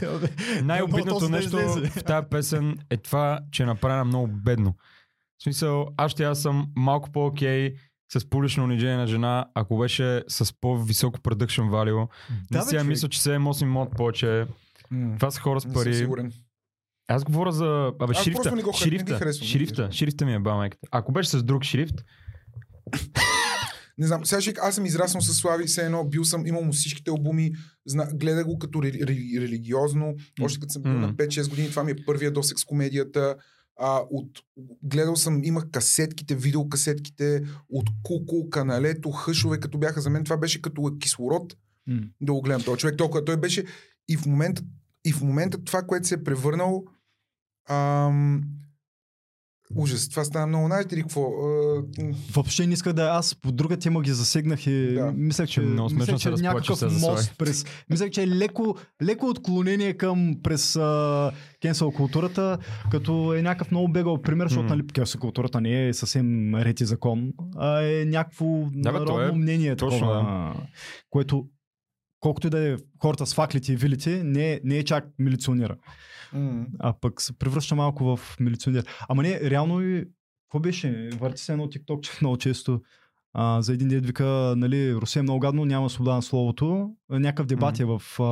Най-обидното 0.63 1.19
то 1.19 1.29
нещо 1.29 1.57
в 1.97 2.05
тази 2.05 2.27
песен 2.31 2.79
е 2.91 2.97
това, 2.97 3.41
че 3.53 3.63
е 3.63 3.67
направена 3.67 4.05
много 4.05 4.27
бедно. 4.27 4.75
В 5.39 5.43
смисъл, 5.43 5.87
аз 5.97 6.13
ще 6.13 6.25
аз 6.25 6.43
съм 6.43 6.67
малко 6.77 7.11
по-окей 7.11 7.75
с 8.13 8.31
публично 8.31 8.65
унижение 8.65 8.97
на 8.97 9.07
жена, 9.07 9.47
ако 9.55 9.79
беше 9.79 10.23
с 10.29 10.55
по-високо 10.61 11.19
production 11.19 11.63
value. 11.71 12.09
Да, 12.51 12.65
човек. 12.71 12.85
мисля, 12.85 13.09
че 13.09 13.21
7-8 13.21 13.65
мод 13.65 13.97
повече. 13.97 14.47
Това 15.19 15.31
са 15.31 15.41
хора 15.41 15.61
с 15.61 15.65
не 15.65 15.73
съм 15.73 15.83
пари. 15.83 15.95
сигурен. 15.95 16.33
Аз 17.09 17.25
говоря 17.25 17.53
за... 17.53 17.65
Абе, 18.01 18.13
Аз 18.17 18.25
шрифта. 18.25 18.57
не 18.57 18.63
го 18.63 18.71
хар- 18.71 18.85
не 18.85 18.91
шрифта, 18.91 19.15
харесвам, 19.15 19.41
не 19.41 19.47
ги 19.47 19.51
шрифта, 19.51 19.75
харесвам. 19.77 19.93
шрифта 19.93 20.27
ми 20.27 20.35
е 20.35 20.39
ба 20.39 20.55
майката. 20.55 20.89
Ако 20.91 21.13
беше 21.13 21.31
с 21.31 21.43
друг 21.43 21.65
шрифт, 21.65 21.95
Не 23.99 24.07
знам, 24.07 24.27
сега 24.27 24.41
ще, 24.41 24.55
аз 24.59 24.75
съм 24.75 24.87
израснал 24.87 25.21
с 25.21 25.35
Слави, 25.35 25.65
все 25.65 25.85
едно, 25.85 26.05
бил 26.05 26.25
съм, 26.25 26.47
имал 26.47 26.63
му 26.63 26.73
всичките 26.73 27.11
албуми, 27.11 27.53
зна, 27.87 28.09
гледах 28.15 28.47
го 28.47 28.59
като 28.59 28.83
рели, 28.83 29.07
рели, 29.07 29.41
религиозно, 29.41 30.15
още 30.41 30.61
като 30.61 30.73
съм 30.73 30.83
бил 30.83 30.93
М. 30.93 30.99
на 30.99 31.15
5-6 31.15 31.49
години, 31.51 31.71
това 31.71 31.85
ми 31.85 31.91
е 31.91 32.05
първия 32.07 32.31
досек 32.31 32.59
с 32.59 32.65
комедията. 32.65 33.37
А, 33.81 34.01
от, 34.11 34.31
гледал 34.83 35.17
съм, 35.17 35.45
имах 35.45 35.71
касетките, 35.73 36.35
видеокасетките 36.35 37.43
от 37.71 37.87
Куко, 38.03 38.51
Каналето, 38.51 39.11
Хъшове, 39.11 39.61
като 39.61 39.79
бяха 39.79 40.01
за 40.01 40.11
мен. 40.11 40.25
Това 40.25 40.37
беше 40.37 40.63
като 40.63 40.97
кислород 41.01 41.57
М. 41.87 42.01
да 42.21 42.33
го 42.33 42.43
гледам. 42.43 42.63
Този 42.63 42.79
човек 42.79 42.97
толкова. 42.97 43.25
Той 43.25 43.37
беше 43.37 43.65
и 44.09 44.17
в 44.17 44.27
момента, 44.27 44.63
и 45.05 45.13
в 45.13 45.21
момента 45.23 45.65
това, 45.65 45.83
което 45.83 46.09
се 46.09 46.15
е 46.15 46.25
превърнал 46.25 46.85
ам, 47.71 48.43
ужас. 49.77 50.09
Това 50.09 50.25
стана 50.25 50.47
много. 50.47 50.67
Знаете 50.67 50.97
ли 50.97 51.01
какво? 51.01 51.23
А, 51.23 51.83
Въобще 52.33 52.67
не 52.67 52.73
исках 52.73 52.93
да... 52.93 53.03
Аз 53.03 53.35
по 53.35 53.53
друга 53.53 53.77
тема 53.77 54.03
ги 54.03 54.11
засегнах 54.11 54.67
и 54.67 54.95
Да. 54.95 55.05
да. 55.05 55.13
мислех, 55.13 55.49
че, 55.49 55.61
Много 55.61 55.95
мислех, 55.95 56.17
че 56.17 56.29
е 56.29 56.33
някакъв 56.33 56.83
мост 57.01 57.35
през... 57.39 57.65
Мислех, 57.91 58.11
че 58.11 58.23
е 58.23 58.29
леко, 58.29 58.77
леко 59.03 59.27
отклонение 59.27 59.95
към 59.95 60.37
през 60.43 60.79
кенсел 61.63 61.91
културата, 61.91 62.59
като 62.91 63.35
е 63.35 63.43
някакъв 63.43 63.71
много 63.71 63.93
бегал 63.93 64.23
пример, 64.23 64.47
защото 64.47 64.65
М. 64.65 64.69
нали, 64.69 64.87
кенсел 64.87 65.21
културата 65.21 65.61
не 65.61 65.89
е 65.89 65.95
съвсем 65.95 66.55
рети 66.55 66.85
закон, 66.85 67.33
а 67.57 67.83
е 67.83 68.05
някакво 68.05 68.47
Да, 68.73 68.93
бе, 68.93 68.99
то 68.99 69.05
народно 69.05 69.21
е 69.23 69.33
мнение, 69.33 69.77
точно, 69.77 69.99
такова, 69.99 70.55
което 71.11 71.47
колкото 72.21 72.47
и 72.47 72.51
да 72.51 72.73
е 72.73 72.77
хората 73.03 73.27
с 73.27 73.35
факлите 73.35 73.73
и 73.73 73.77
вилите, 73.77 74.25
не, 74.25 74.53
е- 74.53 74.61
не 74.65 74.77
е 74.77 74.85
чак 74.85 75.05
милиционера. 75.19 75.77
А 76.79 76.93
пък 77.01 77.21
се 77.21 77.39
превръща 77.39 77.75
малко 77.75 78.17
в 78.17 78.37
милиционер. 78.41 78.85
Ама 79.09 79.23
не, 79.23 79.41
реално 79.41 79.83
и... 79.83 80.05
Какво 80.47 80.61
беше? 80.61 81.11
Върти 81.13 81.43
се 81.43 81.53
едно 81.53 81.69
тикток, 81.69 82.03
че 82.03 82.13
много 82.21 82.37
често 82.37 82.83
а, 83.41 83.63
за 83.63 83.73
един 83.73 83.89
дед 83.89 84.07
вика, 84.07 84.55
нали, 84.57 84.95
Русия 84.95 85.21
е 85.21 85.23
много 85.23 85.41
гадно, 85.41 85.65
няма 85.65 85.91
свобода 85.91 86.15
на 86.15 86.23
словото. 86.23 86.91
Някакъв 87.11 87.47
дебат 87.47 87.81
е 87.81 87.85
в 87.85 88.03
а, 88.21 88.25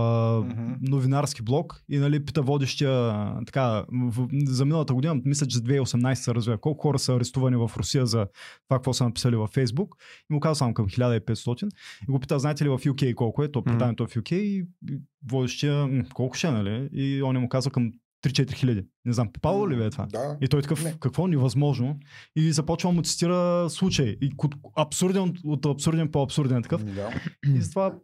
новинарски 0.80 1.42
блог 1.42 1.82
и 1.88 1.98
нали, 1.98 2.24
пита 2.24 2.42
водещия 2.42 3.26
така, 3.46 3.84
в, 3.92 4.28
за 4.46 4.64
миналата 4.64 4.94
година, 4.94 5.20
мисля, 5.24 5.46
че 5.46 5.56
за 5.56 5.62
2018 5.62 6.14
се 6.14 6.34
развива. 6.34 6.58
Колко 6.58 6.82
хора 6.82 6.98
са 6.98 7.14
арестувани 7.14 7.56
в 7.56 7.70
Русия 7.76 8.06
за 8.06 8.26
това, 8.68 8.78
какво 8.78 8.92
са 8.92 9.04
написали 9.04 9.36
във 9.36 9.50
Фейсбук. 9.50 9.96
И 10.30 10.34
му 10.34 10.40
каза 10.40 10.58
само 10.58 10.74
към 10.74 10.86
1500. 10.86 11.68
И 12.08 12.12
го 12.12 12.20
пита, 12.20 12.38
знаете 12.38 12.64
ли 12.64 12.68
в 12.68 12.78
UK 12.78 13.14
колко 13.14 13.42
е? 13.42 13.52
То 13.52 13.62
предаването 13.62 14.02
е 14.02 14.06
в 14.06 14.10
UK 14.10 14.32
и 14.34 14.66
водещия, 15.30 15.86
«М, 15.86 16.04
колко 16.14 16.36
ще 16.36 16.46
е, 16.46 16.50
нали? 16.50 16.88
И 16.92 17.22
он 17.22 17.36
му 17.36 17.48
каза 17.48 17.70
към 17.70 17.92
3-4 18.26 18.52
хиляди. 18.52 18.86
Не 19.04 19.12
знам, 19.12 19.32
попало 19.32 19.70
ли 19.70 19.76
бе 19.76 19.84
е 19.84 19.90
това? 19.90 20.06
Да. 20.06 20.38
И 20.40 20.48
той 20.48 20.62
такъв, 20.62 20.84
Не. 20.84 20.96
какво 21.00 21.26
невъзможно? 21.26 21.98
И 22.36 22.52
започва 22.52 22.90
да 22.90 22.94
му 22.94 23.02
цитира 23.02 23.70
случай. 23.70 24.16
И 24.20 24.32
от 24.38 24.54
абсурден, 24.76 25.36
от 25.44 25.66
абсурден 25.66 26.10
по 26.10 26.22
абсурден 26.22 26.62
такъв. 26.62 26.82
Ами 26.82 26.92
Да. 26.92 27.20
И 27.54 27.60
затова 27.60 27.94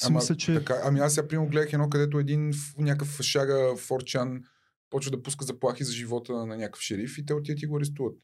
си 0.00 0.06
Ама, 0.06 0.18
мисля, 0.18 0.36
че... 0.36 0.54
така, 0.54 0.80
ами 0.84 1.00
аз 1.00 1.14
сега 1.14 1.28
примерно 1.28 1.50
гледах 1.50 1.72
едно, 1.72 1.88
където 1.88 2.18
един 2.18 2.52
някакъв 2.78 3.20
шага 3.22 3.76
Форчан 3.76 4.42
почва 4.90 5.10
да 5.10 5.22
пуска 5.22 5.44
заплахи 5.44 5.84
за 5.84 5.92
живота 5.92 6.32
на 6.32 6.56
някакъв 6.56 6.80
шериф 6.80 7.18
и 7.18 7.26
те 7.26 7.34
отиват 7.34 7.62
и 7.62 7.66
го 7.66 7.76
арестуват. 7.76 8.14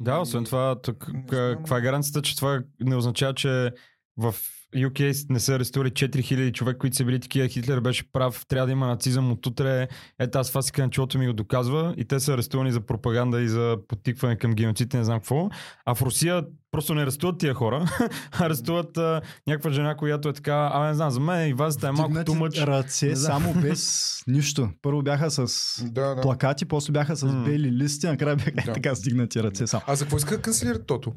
Да, 0.00 0.18
освен 0.18 0.44
това, 0.44 0.80
тук, 0.82 1.10
каква 1.30 1.78
е 1.78 1.80
гаранцията, 1.80 2.22
че 2.22 2.36
това 2.36 2.62
не 2.80 2.96
означава, 2.96 3.34
че 3.34 3.70
в 4.16 4.34
UK 4.76 5.26
не 5.30 5.40
са 5.40 5.54
арестували 5.54 5.90
4000 5.90 6.52
човек, 6.52 6.76
които 6.78 6.96
са 6.96 7.04
били 7.04 7.20
такива. 7.20 7.48
Хитлер 7.48 7.80
беше 7.80 8.12
прав, 8.12 8.46
трябва 8.48 8.66
да 8.66 8.72
има 8.72 8.86
нацизъм 8.86 9.32
от 9.32 9.46
утре. 9.46 9.88
Ето 10.18 10.38
аз 10.38 10.50
фасика 10.50 10.82
на 10.82 10.90
челото 10.90 11.18
ми 11.18 11.26
го 11.26 11.32
доказва 11.32 11.94
и 11.96 12.04
те 12.04 12.20
са 12.20 12.34
арестувани 12.34 12.72
за 12.72 12.80
пропаганда 12.80 13.40
и 13.40 13.48
за 13.48 13.76
подтикване 13.88 14.36
към 14.36 14.54
геноцид, 14.54 14.92
не 14.92 15.04
знам 15.04 15.18
какво. 15.18 15.48
А 15.84 15.94
в 15.94 16.02
Русия 16.02 16.42
просто 16.70 16.94
не 16.94 17.02
арестуват 17.02 17.38
тия 17.38 17.54
хора, 17.54 17.84
арестуват 18.32 18.98
а, 18.98 19.20
някаква 19.46 19.70
жена, 19.70 19.96
която 19.96 20.28
е 20.28 20.32
така, 20.32 20.70
а 20.74 20.86
не 20.86 20.94
знам, 20.94 21.10
за 21.10 21.20
мен 21.20 21.48
и 21.48 21.52
вазата 21.54 21.88
е 21.88 21.92
малко 21.92 22.24
тумъч. 22.24 22.58
ръце 22.60 23.06
Не 23.08 23.16
знам. 23.16 23.42
само 23.42 23.54
без 23.62 24.22
нищо. 24.26 24.68
Първо 24.82 25.02
бяха 25.02 25.30
с 25.30 25.46
Да, 25.84 26.14
да. 26.14 26.20
плакати, 26.20 26.64
после 26.64 26.92
бяха 26.92 27.16
с 27.16 27.26
бели 27.44 27.72
листи, 27.72 28.06
накрая 28.06 28.36
бяха 28.36 28.50
Да. 28.50 28.62
да. 28.62 28.72
така 28.72 28.94
стигнати 28.94 29.42
ръце 29.42 29.66
само. 29.66 29.82
А 29.86 29.94
за 29.96 30.04
какво 30.04 30.16
иска 30.16 30.36
да 30.36 30.42
канцелират 30.42 30.86
Тото? 30.86 31.12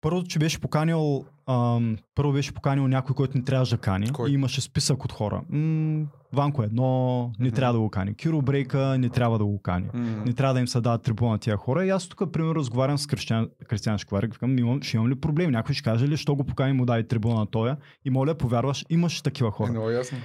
Първото, 0.00 0.26
че 0.26 0.38
беше 0.38 0.60
поканил, 0.60 1.24
ам, 1.46 1.96
първо 2.14 2.32
беше 2.32 2.52
поканил 2.52 2.88
някой, 2.88 3.14
който 3.14 3.38
не 3.38 3.44
трябваше 3.44 3.70
да 3.70 3.80
кани. 3.80 4.10
Кой? 4.10 4.30
И 4.30 4.34
имаше 4.34 4.60
списък 4.60 5.04
от 5.04 5.12
хора. 5.12 5.42
М- 5.50 6.04
Ванко 6.32 6.62
едно, 6.62 7.18
не 7.38 7.46
Мгм. 7.46 7.54
трябва 7.54 7.72
да 7.72 7.80
го 7.80 7.90
кани. 7.90 8.14
Киро 8.14 8.42
Брейка 8.42 8.96
не 8.98 9.08
трябва 9.08 9.38
да 9.38 9.44
го 9.44 9.58
кани. 9.58 9.86
Не 9.94 10.32
трябва 10.32 10.54
да 10.54 10.60
им 10.60 10.68
се 10.68 10.80
дадат 10.80 11.02
трибуна 11.02 11.30
на 11.30 11.38
тия 11.38 11.56
хора. 11.56 11.86
И 11.86 11.90
аз 11.90 12.08
тук, 12.08 12.32
примерно, 12.32 12.54
разговарям 12.54 12.98
с 12.98 13.06
Кристиан, 13.06 13.48
Кристиан 13.68 13.98
Шкварик. 13.98 14.32
Викам, 14.32 14.58
имам, 14.58 14.82
ще 14.82 14.96
имам 14.96 15.08
ли 15.08 15.14
проблем? 15.14 15.50
Някой 15.50 15.74
ще 15.74 15.82
каже 15.82 16.08
ли, 16.08 16.16
що 16.16 16.34
го 16.34 16.44
покани 16.44 16.72
му 16.72 16.86
дай 16.86 17.02
трибуна 17.02 17.34
на 17.34 17.46
тоя? 17.46 17.76
И 18.04 18.10
моля, 18.10 18.34
повярваш, 18.34 18.84
имаш 18.90 19.22
такива 19.22 19.48
Е, 19.48 19.52
хора. 19.52 19.70
много 19.70 19.90
ясно. 19.90 20.18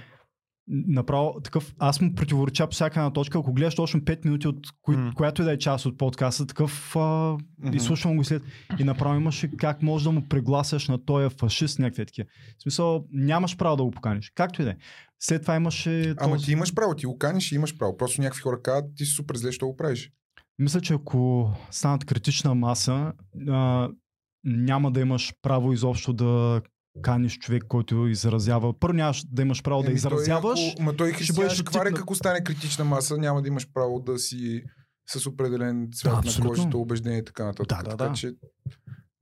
Направо 0.68 1.42
такъв, 1.44 1.74
аз 1.80 2.02
му 2.02 2.16
противореча 2.16 2.68
по 2.68 2.74
всяка 2.74 3.00
една 3.00 3.14
точка. 3.14 3.40
Ако 3.40 3.54
гледаш 3.54 3.76
точно 3.76 4.02
5 4.02 4.26
минути 4.26 4.48
от 4.48 4.68
кои, 4.82 4.98
М. 4.98 5.12
която 5.16 5.42
и 5.42 5.46
да 5.46 5.52
е 5.54 5.58
част 5.58 5.86
от 5.86 5.98
подкаста, 5.98 6.48
такъв 6.48 6.96
а, 6.96 7.38
Мгм. 7.60 7.76
и 7.76 7.80
слушам 7.80 8.18
го 8.18 8.24
след. 8.24 8.44
И 8.80 8.84
направо 8.84 9.16
имаше 9.16 9.58
как 9.58 9.82
може 9.82 10.04
да 10.04 10.12
му 10.12 10.28
прегласяш 10.30 10.88
на 10.88 11.06
този 11.06 11.36
фашист 11.36 11.80
някакви 11.80 12.06
такива. 12.06 12.28
В 12.60 12.64
смисъл, 12.64 13.06
нямаш 13.12 13.58
право 13.58 13.78
да 13.78 13.84
го 13.84 13.92
поканиш. 13.92 14.32
Както 14.36 14.62
и 14.62 14.66
да 14.66 14.72
е. 14.72 14.76
След 15.20 15.42
това 15.42 15.56
имаше. 15.56 16.16
Ама 16.18 16.34
този- 16.34 16.46
ти 16.46 16.52
имаш 16.52 16.74
право, 16.76 16.96
ти 16.96 17.06
го 17.06 17.18
каниш 17.18 17.52
и 17.52 17.56
имаш 17.56 17.78
право. 17.78 17.98
Просто 17.98 18.22
някакви 18.22 18.42
хора 18.42 18.62
казват, 18.62 18.86
ти 18.96 19.06
си 19.06 19.12
супер 19.12 19.36
зле, 19.36 19.52
що 19.52 19.68
го 19.68 19.78
правиш. 19.78 20.12
Мисля, 20.60 20.82
че 20.82 20.94
ако 20.94 21.52
станат 21.72 22.06
критична 22.06 22.56
маса, 22.56 23.14
а, 23.50 23.90
няма 24.44 24.92
да 24.92 25.00
имаш 25.00 25.34
право 25.42 25.74
изобщо 25.74 26.14
да 26.14 26.62
каниш 27.02 27.38
човек, 27.38 27.64
който 27.64 28.08
изразява. 28.08 28.80
Първо 28.80 28.94
нямаш 28.94 29.24
да 29.26 29.42
имаш 29.42 29.64
право 29.64 29.82
да 29.82 29.88
Еми, 29.88 29.96
изразяваш. 29.96 30.60
Той, 30.60 30.70
ако, 30.70 30.82
ма 30.82 30.96
той 30.96 31.10
ще 31.10 31.18
Християн 31.18 31.36
бъдеш 31.38 31.58
типна- 31.58 31.92
ако 31.94 32.16
стане 32.16 32.44
критична 32.44 32.86
маса, 32.86 33.18
няма 33.18 33.42
да 33.42 33.48
имаш 33.48 33.68
право 33.74 34.00
да 34.00 34.20
си 34.20 34.64
с 35.08 35.28
определен 35.28 35.90
цвят 35.94 36.14
на 36.14 36.20
абсолютно. 36.20 36.50
кожата, 36.50 36.78
убеждение 36.78 37.20
и 37.20 37.26
така 37.26 37.46
нататък. 37.46 37.68
Да, 37.70 37.84
да, 37.84 37.90
така 37.90 38.06
да. 38.06 38.14
че, 38.14 38.32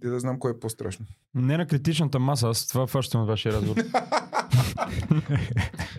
де 0.01 0.09
да 0.09 0.19
знам 0.19 0.39
кое 0.39 0.51
е 0.51 0.59
по-страшно. 0.59 1.05
Не 1.33 1.57
на 1.57 1.67
критичната 1.67 2.19
маса, 2.19 2.47
аз 2.47 2.67
това 2.67 2.87
фащам 2.87 3.21
от 3.21 3.27
вашия 3.27 3.53
разговор. 3.53 3.83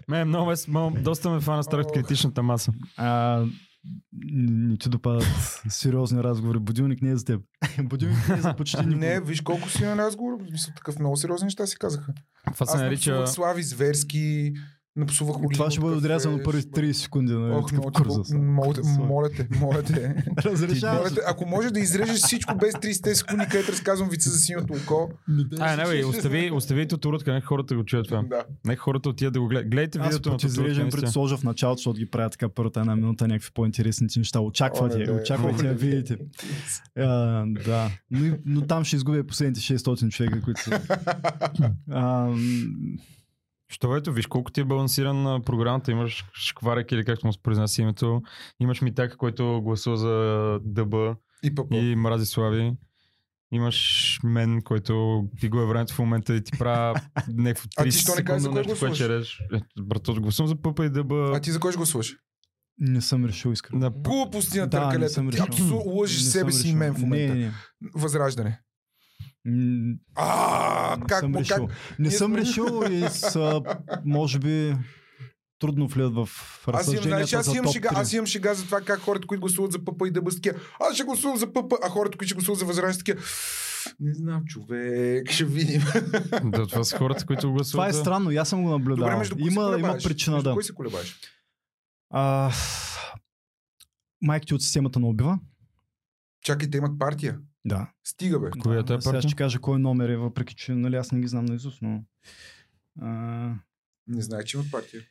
Ме, 0.09 0.24
много, 0.24 0.47
ме- 0.47 0.55
много, 0.69 0.97
доста 0.99 1.31
ме 1.31 1.40
фана 1.40 1.65
страх 1.65 1.81
от 1.81 1.93
критичната 1.93 2.43
маса. 2.43 2.73
А, 2.97 3.44
не 4.33 4.77
ти 4.77 4.89
допадат 4.89 5.61
сериозни 5.69 6.23
разговори. 6.23 6.59
Будилник 6.59 7.03
не 7.03 7.11
е 7.11 7.17
за 7.17 7.25
теб. 7.25 7.41
Будилник 7.83 8.29
не 8.29 8.35
е 8.35 8.41
за 8.41 8.57
почти 8.57 8.77
никого. 8.77 8.97
Не, 9.01 9.21
виж 9.21 9.41
колко 9.41 9.69
си 9.69 9.85
на 9.85 9.97
разговор. 9.97 10.39
Мисля, 10.53 10.73
такъв 10.77 10.99
много 10.99 11.17
сериозни 11.17 11.45
неща 11.45 11.67
си 11.67 11.79
казаха. 11.79 12.15
Това 12.55 12.67
се 12.67 12.77
нарича... 12.77 13.27
Слави 13.27 13.63
зверски, 13.63 14.53
Напсувах 14.97 15.36
от 15.36 15.52
Това 15.52 15.70
ще 15.70 15.81
бъде 15.81 15.97
отрязано 15.97 16.40
първите 16.44 16.81
30 16.82 16.93
секунди 16.93 17.32
на 17.32 17.59
Ох, 17.59 17.73
много 17.73 17.93
курса. 17.93 18.36
моля, 18.36 18.74
те- 18.74 18.82
моля 19.01 19.28
те, 19.31 19.48
моля 19.60 19.82
те. 19.82 20.14
Разрешаваш. 20.39 21.12
Ако 21.27 21.47
може 21.47 21.70
да 21.70 21.81
изрежеш 21.81 22.16
всичко 22.16 22.55
без 22.56 22.74
30 22.74 23.14
секунди, 23.14 23.44
където 23.51 23.73
разказвам 23.73 24.09
вица 24.09 24.31
за 24.31 24.39
синьото 24.39 24.73
око. 24.74 25.10
А, 25.59 25.77
не, 25.77 25.85
бе, 25.85 26.05
остави, 26.05 26.51
остави 26.51 26.89
Тотурутка, 26.89 27.32
нека 27.32 27.47
хората 27.47 27.77
го 27.77 27.85
чуят 27.85 28.06
това. 28.09 28.23
Да. 28.23 28.44
Нека 28.66 28.82
хората 28.82 29.09
отидат 29.09 29.32
да 29.32 29.40
го 29.40 29.48
гледат. 29.48 29.70
Гледайте 29.70 29.98
Аз 29.98 30.05
видеото 30.05 30.31
на 30.31 30.39
ще 30.39 30.47
Тотурутка. 30.47 30.62
изрежем 30.62 30.85
пред 30.85 30.93
наистина. 30.93 31.12
сложа 31.12 31.36
в 31.36 31.44
началото, 31.44 31.77
защото 31.77 31.98
ги 31.98 32.06
правя 32.06 32.31
така 32.31 32.48
първата 32.48 32.81
една 32.81 32.97
минута 32.97 33.28
някакви 33.28 33.51
по-интересните 33.55 34.19
неща. 34.19 34.40
Очаквате, 34.40 34.94
Оле, 34.94 35.62
да. 35.62 35.74
видите. 35.74 36.16
А, 36.97 37.05
да. 37.47 37.90
Но 38.44 38.60
там 38.60 38.85
ще 38.85 38.97
изгубя 38.97 39.24
последните 39.24 39.60
600 39.60 40.09
човека, 40.09 40.40
които 40.40 40.60
са. 40.62 40.81
Що 43.73 43.97
ето, 43.97 44.12
виж 44.12 44.27
колко 44.27 44.51
ти 44.53 44.61
е 44.61 44.65
балансирана 44.65 45.40
програмата. 45.40 45.90
Имаш 45.93 46.24
Шкварек 46.35 46.93
или 46.93 47.05
както 47.05 47.27
му 47.27 47.32
се 47.32 47.43
произнася 47.43 47.82
името. 47.82 48.23
Имаш 48.61 48.81
Митак, 48.81 49.16
който 49.16 49.61
гласува 49.62 49.97
за 49.97 50.59
ДБ 50.65 50.94
И 51.43 51.55
папа. 51.55 51.77
и 51.77 51.97
мрази 51.97 52.27
Слави. 52.27 52.73
Имаш 53.53 54.20
мен, 54.24 54.62
който 54.62 55.24
ти 55.40 55.49
го 55.49 55.61
е 55.61 55.66
времето 55.66 55.94
в 55.94 55.99
момента 55.99 56.35
и 56.35 56.44
ти 56.44 56.59
правя 56.59 57.01
някакво 57.28 57.69
30 57.69 57.73
А 57.77 57.85
ти 57.85 57.90
що 57.90 58.15
не 58.15 58.24
каза 58.24 58.39
за 58.39 58.51
кой 58.51 58.59
нещо, 58.59 58.78
което 58.78 58.94
ще 58.94 59.09
реш. 59.09 59.43
Ето, 59.53 59.65
Брато, 59.78 60.15
гласувам 60.15 60.49
за 60.49 60.57
ПП 60.57 60.81
и 60.81 60.90
ДБ. 60.90 61.12
А 61.12 61.40
ти 61.40 61.53
за 61.53 61.61
кой 61.61 61.73
ще 61.73 61.77
гласуваш? 61.77 62.16
не 62.78 63.01
съм 63.01 63.24
решил, 63.24 63.51
искам. 63.51 63.78
На 63.78 63.90
Глупости 63.90 64.59
на 64.59 64.66
Да, 64.66 64.78
не 64.78 64.85
търкалета. 64.85 65.12
съм 65.12 65.31
Ти 65.31 65.40
Не 65.62 66.09
себе 66.09 66.53
си 66.53 66.69
и 66.69 66.74
мен 66.74 66.94
в 66.94 66.99
момента. 66.99 67.35
Не, 67.35 67.40
не, 67.40 67.53
Възраждане. 67.94 68.61
А, 70.14 70.97
Не 70.97 71.06
как 71.06 71.20
съм 71.20 71.36
решил. 71.36 71.66
как? 71.66 71.98
Не 71.98 72.10
съм 72.10 72.35
решил 72.35 72.82
и 72.90 73.05
са, 73.10 73.62
може 74.05 74.39
би, 74.39 74.74
трудно 75.59 75.89
влизат 75.89 76.14
в 76.14 76.20
Аз 76.20 76.66
имам, 76.66 76.74
разсъжденията 76.74 77.36
аз 77.36 77.47
за 77.47 77.52
имам, 77.52 77.64
топ 77.64 77.73
шега, 77.73 77.89
3. 77.89 78.01
аз 78.01 78.12
имам 78.12 78.27
шега 78.27 78.55
за 78.55 78.64
това 78.64 78.81
как 78.81 79.01
хората, 79.01 79.27
които 79.27 79.40
гласуват 79.40 79.73
за 79.73 79.78
ПП 79.78 80.02
и 80.06 80.10
ДБ 80.10 80.31
такива. 80.31 80.59
Аз 80.81 80.94
ще 80.94 81.05
гласувам 81.05 81.36
за 81.36 81.47
ПП, 81.48 81.73
а 81.85 81.89
хората, 81.89 82.19
които 82.19 82.28
ще 82.28 82.35
гласуват 82.35 82.59
за 82.59 82.64
Възраждане 82.64 82.98
такива. 82.98 83.20
Не 84.01 84.14
знам, 84.14 84.44
човек, 84.44 85.31
ще 85.31 85.44
видим. 85.44 85.82
Да, 86.44 86.66
това 86.66 86.85
са 86.85 86.97
хората, 86.98 87.27
които 87.27 87.52
гласуват. 87.52 87.70
Това 87.73 87.89
е 87.89 87.93
за- 87.93 88.01
странно, 88.01 88.31
аз 88.31 88.48
съм 88.48 88.62
го 88.62 88.70
наблюдавал. 88.70 89.06
Добре, 89.06 89.19
между 89.19 89.36
има, 89.39 89.77
има 89.78 89.97
причина 90.05 90.36
между 90.36 90.51
да. 90.51 90.55
Кой 90.55 90.64
се 90.64 90.74
колебаеш? 90.74 91.16
А, 92.10 92.52
майка 94.23 94.47
ти 94.47 94.55
от 94.55 94.62
системата 94.62 95.01
на 95.01 95.06
убива? 95.06 95.39
Чакай, 96.43 96.70
те 96.70 96.78
имат 96.78 96.98
партия. 96.98 97.39
Да. 97.65 97.93
Стига, 98.05 98.41
бе. 98.41 98.51
Коя 98.53 98.75
е 98.75 98.83
да, 98.83 98.95
тази 98.95 99.05
Сега 99.05 99.23
ще 99.23 99.35
кажа 99.35 99.59
кой 99.59 99.79
номер 99.79 100.09
е, 100.09 100.17
въпреки 100.17 100.55
че 100.55 100.73
нали, 100.73 100.97
аз 100.97 101.13
не 101.13 101.21
ги 101.21 101.29
знам 101.29 101.45
на 101.45 101.55
Изус, 101.55 101.81
но... 101.83 102.05
А, 103.01 103.09
Не 104.07 104.23
знае, 104.23 104.45
че 104.45 104.57
имат 104.57 104.71
партия. 104.71 105.03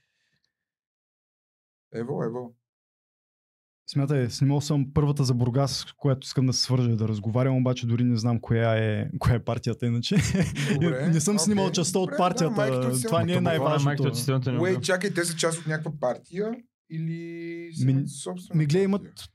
Ево, 1.94 2.24
ево. 2.24 2.56
смятай, 3.88 4.30
снимал 4.30 4.62
съм 4.62 4.94
първата 4.94 5.24
за 5.24 5.34
Бургас, 5.34 5.86
която 5.98 6.26
искам 6.26 6.46
да 6.46 6.54
се 6.54 6.62
свържа 6.64 6.96
да 6.96 7.08
разговарям, 7.08 7.58
обаче 7.58 7.88
дори 7.88 8.04
не 8.04 8.18
знам 8.18 8.40
коя 8.40 8.76
е, 8.76 9.10
коя 9.20 9.36
е 9.36 9.44
партията 9.44 9.86
иначе. 9.86 10.16
Добре, 10.74 11.08
не 11.14 11.20
съм 11.20 11.36
окей. 11.36 11.44
снимал 11.46 11.72
частта 11.72 12.00
от 12.00 12.06
Добре, 12.08 12.18
партията. 12.18 12.72
да, 12.72 12.88
от 12.88 13.04
Това 13.04 13.24
не 13.24 13.34
е. 13.34 13.38
Това 13.38 13.54
е 13.54 13.58
най-важното. 13.60 14.12
Уей, 14.60 14.80
чакай, 14.80 15.14
те 15.14 15.26
са 15.26 15.36
част 15.36 15.60
от 15.60 15.68
някаква 15.68 15.92
партия 16.00 16.52
или 16.90 17.72
Ми- 17.86 17.94
Ми 17.94 18.04
гледай, 18.04 18.08
партия? 18.56 18.84
имат 18.84 19.30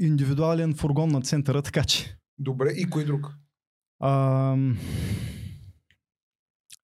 индивидуален 0.00 0.74
фургон 0.74 1.08
на 1.08 1.22
центъра, 1.22 1.62
така 1.62 1.84
че. 1.84 2.18
Добре, 2.38 2.70
и 2.70 2.90
кой 2.90 3.04
друг? 3.04 3.34
А, 4.00 4.56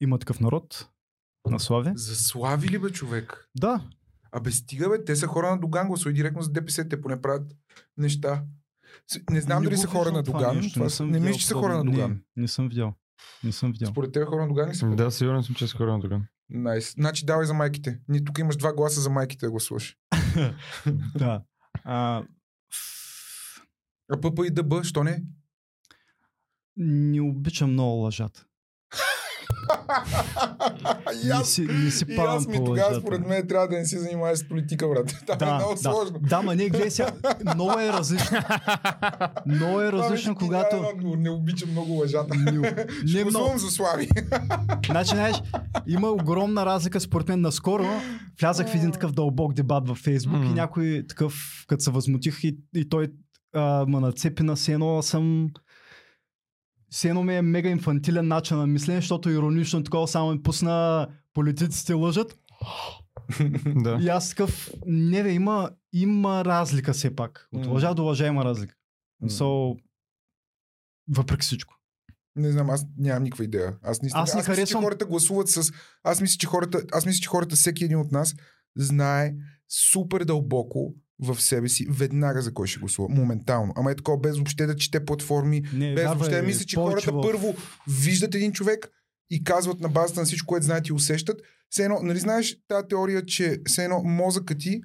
има 0.00 0.18
такъв 0.18 0.40
народ 0.40 0.88
на 1.50 1.60
Славе. 1.60 1.92
За 1.96 2.16
Слави 2.16 2.68
ли 2.68 2.78
бе, 2.78 2.90
човек? 2.90 3.48
Да, 3.54 3.80
Абе, 4.32 4.50
стига 4.50 4.88
бе, 4.88 5.04
те 5.04 5.16
са 5.16 5.26
хора 5.26 5.50
на 5.50 5.58
Доган, 5.58 5.88
гласувай 5.88 6.14
директно 6.14 6.42
за 6.42 6.50
ДПС, 6.50 6.88
те 6.88 7.00
поне 7.00 7.20
правят 7.20 7.56
неща. 7.96 8.44
Не 9.30 9.40
знам 9.40 9.62
Не 9.62 9.68
дали 9.68 9.78
са 9.78 9.86
хора 9.86 10.12
на 10.12 10.22
Доган. 10.22 10.56
нещо, 10.56 10.72
Това 10.72 10.84
не 10.84 10.90
съм 10.90 11.10
Не 11.10 11.20
мисля, 11.20 11.38
че 11.38 11.46
са 11.46 11.54
хора 11.54 11.78
на. 11.78 11.84
Доган. 11.84 12.10
Не, 12.10 12.42
не 12.42 12.48
съм 12.48 12.68
видял. 12.68 12.94
Не 13.44 13.52
съм 13.52 13.72
видял. 13.72 13.90
Според 13.90 14.12
тебе 14.12 14.24
хора 14.24 14.42
на 14.42 14.48
Доган 14.48 14.70
ли 14.70 14.74
са? 14.74 14.86
Да, 14.90 15.10
сигурен 15.10 15.42
съм, 15.42 15.54
че 15.54 15.66
са 15.68 15.76
хора 15.76 15.92
на 15.92 16.00
Доган. 16.00 16.24
Найс. 16.50 16.92
Значи 16.92 17.26
давай 17.26 17.46
за 17.46 17.54
майките. 17.54 18.00
Ние 18.08 18.24
тук 18.24 18.38
имаш 18.38 18.56
два 18.56 18.72
гласа 18.72 19.00
за 19.00 19.10
майките 19.10 19.46
да 19.46 19.50
гласуваш. 19.50 19.96
да. 21.14 21.42
А, 21.84 22.24
А 24.08 24.16
ПП 24.16 24.38
и 24.46 24.50
ДБ, 24.50 24.84
що 24.84 25.04
не? 25.04 25.22
не 26.76 27.20
обичам 27.20 27.72
много 27.72 27.96
лъжата. 27.96 28.46
И 31.24 31.26
Не 31.26 31.32
аз, 31.32 31.48
си, 31.48 31.62
не 31.62 31.90
си 31.90 32.04
и 32.08 32.16
аз 32.16 32.46
ми 32.46 32.64
тогава, 32.64 32.94
според 32.94 33.26
мен, 33.26 33.48
трябва 33.48 33.68
да 33.68 33.76
не 33.76 33.84
се 33.84 33.98
занимаваш 33.98 34.38
с 34.38 34.48
политика, 34.48 34.88
брат. 34.88 35.06
Това 35.26 35.34
е 35.34 35.38
Да, 35.38 35.54
много 35.54 35.74
да. 35.74 35.80
сложно. 35.80 36.18
Да, 36.20 36.42
ма 36.42 36.54
не, 36.54 36.68
гледай 36.68 36.90
сега. 36.90 37.12
Много 37.54 37.80
е 37.80 37.88
различно. 37.88 38.38
Много 39.46 39.80
е 39.80 39.92
различно, 39.92 40.34
когато... 40.34 40.84
Не 41.04 41.30
обичам 41.30 41.70
много 41.70 41.92
лъжата. 41.92 42.36
Не, 42.36 42.50
Не 43.14 43.24
много. 43.30 43.58
за 43.58 43.70
Слави. 43.70 44.08
Значи, 44.86 45.10
знаеш, 45.10 45.42
има 45.86 46.08
огромна 46.08 46.66
разлика 46.66 47.00
според 47.00 47.28
мен. 47.28 47.40
Наскоро 47.40 47.86
влязах 48.40 48.68
в 48.68 48.74
един 48.74 48.92
такъв 48.92 49.12
дълбок 49.12 49.52
дебат 49.54 49.88
във 49.88 49.98
Фейсбук 49.98 50.38
М. 50.38 50.44
и 50.44 50.48
някой 50.48 51.04
такъв, 51.08 51.64
като 51.68 51.82
се 51.82 51.90
възмутих 51.90 52.44
и, 52.44 52.58
и 52.74 52.88
той 52.88 53.08
а, 53.54 53.84
ма 53.88 54.00
нацепи 54.00 54.42
на 54.42 54.56
все 54.56 54.72
едно 54.72 55.02
съм 55.02 55.48
все 56.92 57.08
едно 57.08 57.24
ми 57.24 57.36
е 57.36 57.42
мега 57.42 57.68
инфантилен 57.68 58.28
начин 58.28 58.56
на 58.56 58.66
мислене, 58.66 59.00
защото 59.00 59.30
иронично 59.30 59.84
такова 59.84 60.08
само 60.08 60.32
ми 60.32 60.42
пусна 60.42 61.08
политиците 61.34 61.92
лъжат. 61.92 62.38
да. 63.66 63.98
И 64.02 64.08
аз 64.08 64.28
такъв, 64.28 64.70
не 64.86 65.22
бе, 65.22 65.32
има, 65.32 65.70
има 65.92 66.44
разлика 66.44 66.92
все 66.92 67.16
пак. 67.16 67.48
От 67.52 67.66
лъжа 67.66 67.94
до 67.94 68.04
лъжа 68.04 68.26
има 68.26 68.44
разлика. 68.44 68.74
So, 69.24 69.78
въпреки 71.08 71.42
всичко. 71.42 71.74
Не 72.36 72.52
знам, 72.52 72.70
аз 72.70 72.86
нямам 72.98 73.22
никаква 73.22 73.44
идея. 73.44 73.76
Аз, 73.82 74.02
наистина, 74.02 74.22
Аз 74.22 74.28
аз, 74.30 74.34
не 74.34 74.38
мисля, 74.40 74.54
че 74.54 74.60
харесвам- 74.60 74.82
хората 74.82 75.06
гласуват 75.06 75.48
с... 75.48 75.72
Аз 76.02 76.20
мисля, 76.20 76.36
че 76.38 76.46
хората, 76.46 76.82
аз 76.92 77.06
мисля, 77.06 77.20
че 77.20 77.28
хората, 77.28 77.56
всеки 77.56 77.84
един 77.84 77.98
от 77.98 78.12
нас 78.12 78.34
знае 78.76 79.34
супер 79.92 80.24
дълбоко 80.24 80.94
в 81.18 81.40
себе 81.40 81.68
си 81.68 81.86
веднага 81.90 82.42
за 82.42 82.54
кой 82.54 82.66
ще 82.66 82.80
гласува. 82.80 83.08
Моментално. 83.08 83.72
Ама 83.76 83.90
е 83.90 83.96
такова 83.96 84.18
без 84.18 84.36
въобще 84.36 84.66
да 84.66 84.76
чете 84.76 85.04
платформи, 85.04 85.62
Не, 85.72 85.94
без 85.94 86.04
вярвай, 86.04 86.18
въобще. 86.18 86.42
Мисля, 86.42 86.64
че 86.64 86.76
хората 86.76 87.20
първо 87.22 87.54
виждат 87.88 88.34
един 88.34 88.52
човек 88.52 88.90
и 89.30 89.44
казват 89.44 89.80
на 89.80 89.88
базата 89.88 90.20
на 90.20 90.26
всичко, 90.26 90.46
което 90.46 90.64
знаят 90.64 90.88
и 90.88 90.92
усещат. 90.92 91.40
Все 91.70 91.84
едно, 91.84 91.98
нали 92.02 92.18
знаеш 92.18 92.56
тази 92.68 92.88
теория, 92.88 93.26
че 93.26 93.58
все 93.66 93.84
едно 93.84 94.02
мозъкът 94.04 94.58
ти, 94.58 94.80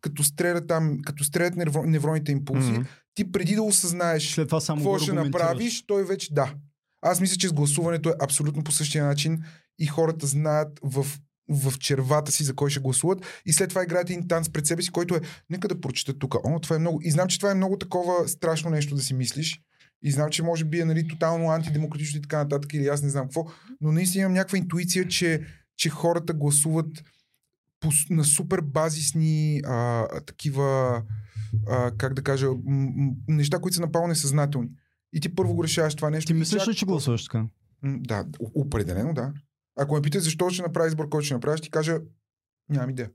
като 0.00 0.24
стрелят 0.24 0.68
там, 0.68 0.98
като 1.04 1.24
стрелят 1.24 1.56
невро, 1.56 1.82
невроните 1.82 2.32
импулси, 2.32 2.70
Мгм. 2.70 2.82
ти 3.14 3.32
преди 3.32 3.54
да 3.54 3.62
осъзнаеш 3.62 4.34
След 4.34 4.48
това 4.48 4.60
само 4.60 4.78
какво 4.78 4.98
ще 4.98 5.12
направиш, 5.12 5.84
той 5.86 6.04
вече 6.04 6.34
да. 6.34 6.54
Аз 7.02 7.20
мисля, 7.20 7.36
че 7.36 7.48
с 7.48 7.52
гласуването 7.52 8.08
е 8.08 8.14
абсолютно 8.22 8.64
по 8.64 8.72
същия 8.72 9.04
начин 9.06 9.42
и 9.78 9.86
хората 9.86 10.26
знаят 10.26 10.80
в, 10.82 11.06
в 11.50 11.78
червата 11.78 12.32
си 12.32 12.44
за 12.44 12.54
кой 12.54 12.70
ще 12.70 12.80
гласуват 12.80 13.42
и 13.46 13.52
след 13.52 13.68
това 13.68 13.82
играят 13.82 14.10
един 14.10 14.28
танц 14.28 14.48
пред 14.48 14.66
себе 14.66 14.82
си, 14.82 14.90
който 14.90 15.14
е 15.14 15.20
нека 15.50 15.68
да 15.68 15.80
прочета 15.80 16.18
тук. 16.18 16.34
О, 16.44 16.60
това 16.60 16.76
е 16.76 16.78
много. 16.78 17.00
И 17.02 17.10
знам, 17.10 17.28
че 17.28 17.38
това 17.38 17.50
е 17.50 17.54
много 17.54 17.78
такова 17.78 18.28
страшно 18.28 18.70
нещо 18.70 18.94
да 18.94 19.02
си 19.02 19.14
мислиш. 19.14 19.60
И 20.02 20.10
знам, 20.10 20.30
че 20.30 20.42
може 20.42 20.64
би 20.64 20.80
е 20.80 20.84
нали, 20.84 21.08
тотално 21.08 21.50
антидемократично 21.50 22.18
и 22.18 22.22
така 22.22 22.38
нататък, 22.38 22.74
или 22.74 22.86
аз 22.86 23.02
не 23.02 23.08
знам 23.08 23.24
какво. 23.24 23.46
Но 23.80 23.92
наистина 23.92 24.22
имам 24.22 24.32
някаква 24.32 24.58
интуиция, 24.58 25.08
че, 25.08 25.46
че 25.76 25.88
хората 25.88 26.32
гласуват 26.32 27.04
по, 27.80 27.88
на 28.10 28.24
супер 28.24 28.60
базисни 28.60 29.60
а, 29.64 30.06
такива, 30.20 31.02
а, 31.68 31.90
как 31.98 32.14
да 32.14 32.22
кажа, 32.22 32.46
м- 32.46 32.56
м- 32.64 33.12
неща, 33.28 33.58
които 33.58 33.74
са 33.74 33.80
напълно 33.80 34.08
несъзнателни. 34.08 34.68
И 35.12 35.20
ти 35.20 35.34
първо 35.34 35.54
го 35.54 35.64
решаваш 35.64 35.94
това 35.94 36.10
нещо. 36.10 36.26
Ти 36.26 36.34
мислиш 36.34 36.68
ли, 36.68 36.74
че 36.74 36.86
гласуваш 36.86 37.24
така? 37.24 37.46
Да, 37.84 38.24
определено 38.54 39.14
да. 39.14 39.32
Ако 39.80 39.94
ме 39.94 40.02
питаш 40.02 40.22
защо 40.22 40.50
ще 40.50 40.62
направя 40.62 40.88
избор, 40.88 41.08
който 41.08 41.24
ще 41.24 41.34
направя, 41.34 41.56
ще 41.56 41.64
ти 41.64 41.70
кажа, 41.70 41.98
нямам 42.68 42.90
идея. 42.90 43.10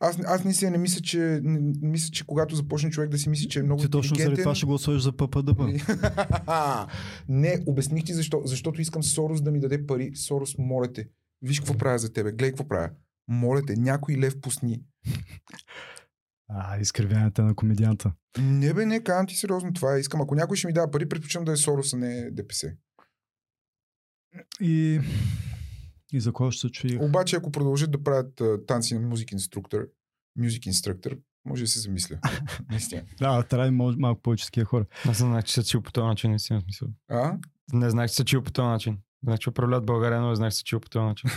Аз, 0.00 0.18
аз 0.26 0.44
наистина 0.44 0.70
не 0.70 0.78
мисля, 0.78 1.00
че, 1.00 1.18
не, 1.18 1.58
не 1.60 1.88
мисля, 1.88 2.10
че 2.10 2.26
когато 2.26 2.56
започне 2.56 2.90
човек 2.90 3.10
да 3.10 3.18
си 3.18 3.28
мисли, 3.28 3.48
че 3.48 3.58
е 3.58 3.62
много 3.62 3.82
Ти 3.82 3.90
точно 3.90 4.16
заради 4.16 4.42
това 4.42 4.54
ще 4.54 4.66
гласуваш 4.66 5.02
за 5.02 5.12
ППДБ. 5.12 5.60
не, 7.28 7.62
обясних 7.66 8.04
ти 8.04 8.14
защо. 8.14 8.42
Защото 8.44 8.80
искам 8.80 9.02
Сорос 9.02 9.42
да 9.42 9.50
ми 9.50 9.60
даде 9.60 9.86
пари. 9.86 10.12
Сорос, 10.14 10.58
моля 10.58 10.92
те. 10.92 11.08
Виж 11.42 11.60
какво 11.60 11.78
правя 11.78 11.98
за 11.98 12.12
тебе. 12.12 12.30
Гледай 12.30 12.50
какво 12.50 12.68
правя. 12.68 12.90
Моля 13.28 13.62
те, 13.66 13.76
някой 13.76 14.16
лев 14.16 14.40
пусни. 14.40 14.82
А, 16.50 16.80
изкривяването 16.80 17.42
на 17.42 17.54
комедианта. 17.54 18.12
Не 18.38 18.74
бе, 18.74 18.86
не, 18.86 19.04
казвам 19.04 19.26
ти 19.26 19.34
сериозно 19.34 19.72
това. 19.72 19.96
е. 19.96 20.00
Искам, 20.00 20.20
ако 20.20 20.34
някой 20.34 20.56
ще 20.56 20.66
ми 20.66 20.72
дава 20.72 20.90
пари, 20.90 21.08
предпочитам 21.08 21.44
да 21.44 21.52
е 21.52 21.56
Сорос, 21.56 21.92
а 21.92 21.96
не 21.96 22.30
ДПС. 22.30 22.72
И, 24.60 25.00
и 26.12 26.20
за 26.20 26.32
кого 26.32 26.50
ще 26.50 26.60
се 26.60 26.72
чуи? 26.72 26.98
Обаче, 27.00 27.36
ако 27.36 27.52
продължат 27.52 27.90
да 27.90 28.02
правят 28.02 28.40
а, 28.40 28.66
танци 28.66 28.94
на 28.94 29.00
музик 29.00 29.32
инструктор, 29.32 29.88
мюзик 30.38 30.66
инструктор, 30.66 31.16
може 31.44 31.62
да 31.62 31.68
се 31.68 31.80
замисля. 31.80 32.18
Наистина. 32.70 33.02
Да, 33.18 33.42
трябва 33.42 33.66
да 33.66 33.72
малко 33.72 34.22
повече 34.22 34.44
такива 34.44 34.66
хора. 34.66 34.84
Аз 35.08 35.20
не 35.20 35.26
знаех, 35.28 35.44
че 35.44 35.54
са 35.54 35.64
чил 35.64 35.82
по 35.82 35.92
този 35.92 36.06
начин, 36.06 36.30
наистина 36.30 36.60
смисъл. 36.60 36.88
А? 37.10 37.36
Не 37.72 37.90
знаех, 37.90 38.10
че 38.10 38.16
са 38.16 38.24
чил 38.24 38.42
по 38.42 38.50
този 38.50 38.66
начин. 38.66 38.98
Значи 39.24 39.50
управляват 39.50 39.86
България, 39.86 40.20
но 40.20 40.34
знаеш 40.34 40.54
са 40.54 40.62
чил 40.62 40.80
по 40.80 40.88
този 40.88 41.04
начин. 41.04 41.30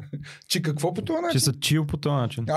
Че 0.48 0.62
какво 0.62 0.94
по 0.94 1.02
този 1.02 1.16
Че 1.16 1.22
начин? 1.22 1.40
са 1.40 1.52
чил 1.60 1.86
по 1.86 1.96
този 1.96 2.14
начин. 2.14 2.46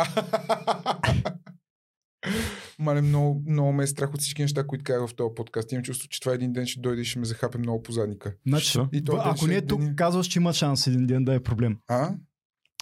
Мале, 2.81 3.01
много, 3.01 3.43
много 3.47 3.71
ме 3.73 3.83
е 3.83 3.87
страх 3.87 4.13
от 4.13 4.19
всички 4.21 4.41
неща, 4.41 4.67
които 4.67 4.83
казах 4.83 5.09
в 5.09 5.15
този 5.15 5.35
подкаст. 5.35 5.71
Имам 5.71 5.83
чувство, 5.83 6.09
че 6.09 6.19
това 6.19 6.33
един 6.33 6.53
ден 6.53 6.67
ще 6.67 6.79
дойде 6.81 7.01
и 7.01 7.05
ще 7.05 7.19
ме 7.19 7.25
захапе 7.25 7.57
много 7.57 7.83
по 7.83 7.91
задника. 7.91 8.33
Значи? 8.47 8.79
И 8.93 9.03
то 9.03 9.21
ако 9.25 9.47
не 9.47 9.53
е 9.53 9.57
е 9.57 9.61
тук, 9.61 9.81
ден- 9.81 9.95
казваш, 9.95 10.27
че 10.27 10.39
има 10.39 10.53
шанс 10.53 10.87
един 10.87 11.07
ден 11.07 11.23
да 11.25 11.33
е 11.33 11.39
проблем. 11.39 11.77
А? 11.87 12.15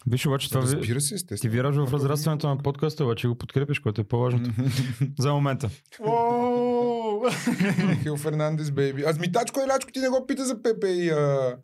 Виж 0.08 0.26
обаче 0.26 0.50
това. 0.50 0.62
Разбира 0.62 1.02
се, 1.02 1.08
Ти 1.10 1.16
естествено. 1.16 1.54
вярваш 1.54 1.90
в 1.90 1.94
разрастването 1.94 2.48
на 2.48 2.58
подкаста, 2.58 3.04
обаче 3.04 3.28
го 3.28 3.36
подкрепиш, 3.36 3.80
което 3.80 4.02
е 4.02 4.04
по-важното. 4.04 4.50
За 5.20 5.34
момента. 5.34 5.70
Хил 8.02 8.18
Фернандес, 8.18 8.72
бейби. 8.72 9.04
Аз 9.04 9.20
ми 9.20 9.32
тачко 9.32 9.60
и 9.60 9.72
лачко 9.72 9.92
ти 9.92 10.00
не 10.00 10.10
го 10.10 10.26
пита 10.28 10.46
за 10.46 10.62
Пепе 10.62 10.88
и, 10.88 11.10
а... 11.10 11.58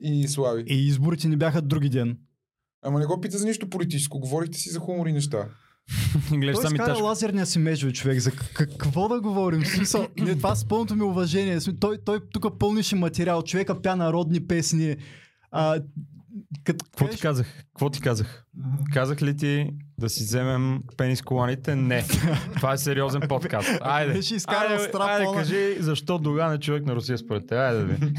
и 0.00 0.28
Слави. 0.28 0.64
И 0.66 0.86
изборите 0.86 1.28
ни 1.28 1.36
бяха 1.36 1.62
други 1.62 1.88
ден. 1.88 2.18
Ама 2.82 2.98
не 3.00 3.06
го 3.06 3.20
пита 3.20 3.38
за 3.38 3.46
нищо 3.46 3.70
политическо. 3.70 4.18
Говорихте 4.20 4.58
си 4.58 4.70
за 4.70 4.78
хумори 4.78 5.12
неща. 5.12 5.48
Гледаш 6.32 6.56
Той 6.56 6.64
изкара 6.64 6.94
лазерния 6.94 7.46
си 7.46 7.58
меч, 7.58 7.84
бе, 7.84 7.92
човек. 7.92 8.20
За 8.20 8.30
какво 8.30 9.08
да 9.08 9.20
говорим? 9.20 9.64
Смисъл, 9.64 10.08
не, 10.18 10.36
това 10.36 10.54
с 10.54 10.64
пълното 10.64 10.96
ми 10.96 11.02
уважение. 11.02 11.58
Той, 11.80 11.98
той 12.04 12.20
тук 12.32 12.58
пълнише 12.58 12.96
материал. 12.96 13.42
Човека 13.42 13.82
пя 13.82 13.96
народни 13.96 14.46
песни. 14.46 14.96
А, 15.50 15.80
като 16.64 16.84
Какво 16.84 17.08
ти 17.08 17.20
казах? 17.20 17.46
Какво 17.56 17.90
ти 17.90 18.00
казах? 18.00 18.44
Казах 18.92 19.22
ли 19.22 19.36
ти 19.36 19.70
да 19.98 20.08
си 20.08 20.24
вземем 20.24 20.80
пенис 20.96 21.22
коланите? 21.22 21.76
Не. 21.76 22.04
Това 22.56 22.72
е 22.72 22.78
сериозен 22.78 23.22
подкаст. 23.28 23.78
Айде. 23.80 24.12
беше 24.12 24.34
изкарал 24.34 24.78
айде, 24.78 24.90
айде, 25.00 25.26
кажи 25.34 25.76
защо 25.80 26.18
Доган 26.18 26.52
е 26.52 26.60
човек 26.60 26.86
на 26.86 26.94
Русия 26.94 27.18
според 27.18 27.46
те. 27.46 27.56
Айде 27.56 27.78
да 27.78 27.84
ви. 27.84 28.12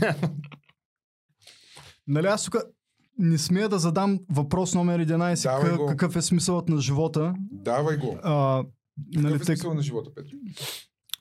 Нали 2.07 2.27
аз 2.27 2.45
тук 2.45 2.55
не 3.17 3.37
смея 3.37 3.69
да 3.69 3.79
задам 3.79 4.19
въпрос 4.29 4.73
номер 4.73 5.05
11. 5.05 5.43
Давай 5.43 5.63
Какъв, 5.63 5.77
го. 5.77 5.85
какъв 5.85 6.15
е 6.15 6.21
смисълът 6.21 6.69
на 6.69 6.81
живота? 6.81 7.33
Давай 7.51 7.97
го. 7.97 8.17
А, 8.23 8.63
нали, 9.13 9.25
Какъв 9.25 9.41
е 9.41 9.45
тъй, 9.45 9.55
смисъл 9.55 9.73
на 9.73 9.81
живота, 9.81 10.09
Петро? 10.15 10.35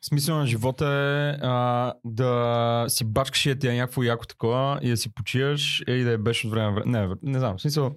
Смисъл 0.02 0.36
на 0.36 0.46
живота 0.46 0.86
е 0.86 1.38
а, 1.42 1.92
да 2.04 2.84
си 2.88 3.04
бачкаш 3.04 3.46
и 3.46 3.58
ти 3.58 3.68
е 3.68 3.74
някакво 3.74 4.02
яко 4.02 4.26
такова 4.26 4.78
и 4.82 4.90
да 4.90 4.96
си 4.96 5.14
почиваш 5.14 5.82
и 5.88 6.02
да 6.02 6.10
е 6.10 6.18
беше 6.18 6.46
от 6.46 6.52
време. 6.52 6.82
Не, 6.86 7.08
не 7.22 7.38
знам. 7.38 7.58
Смисъл, 7.58 7.94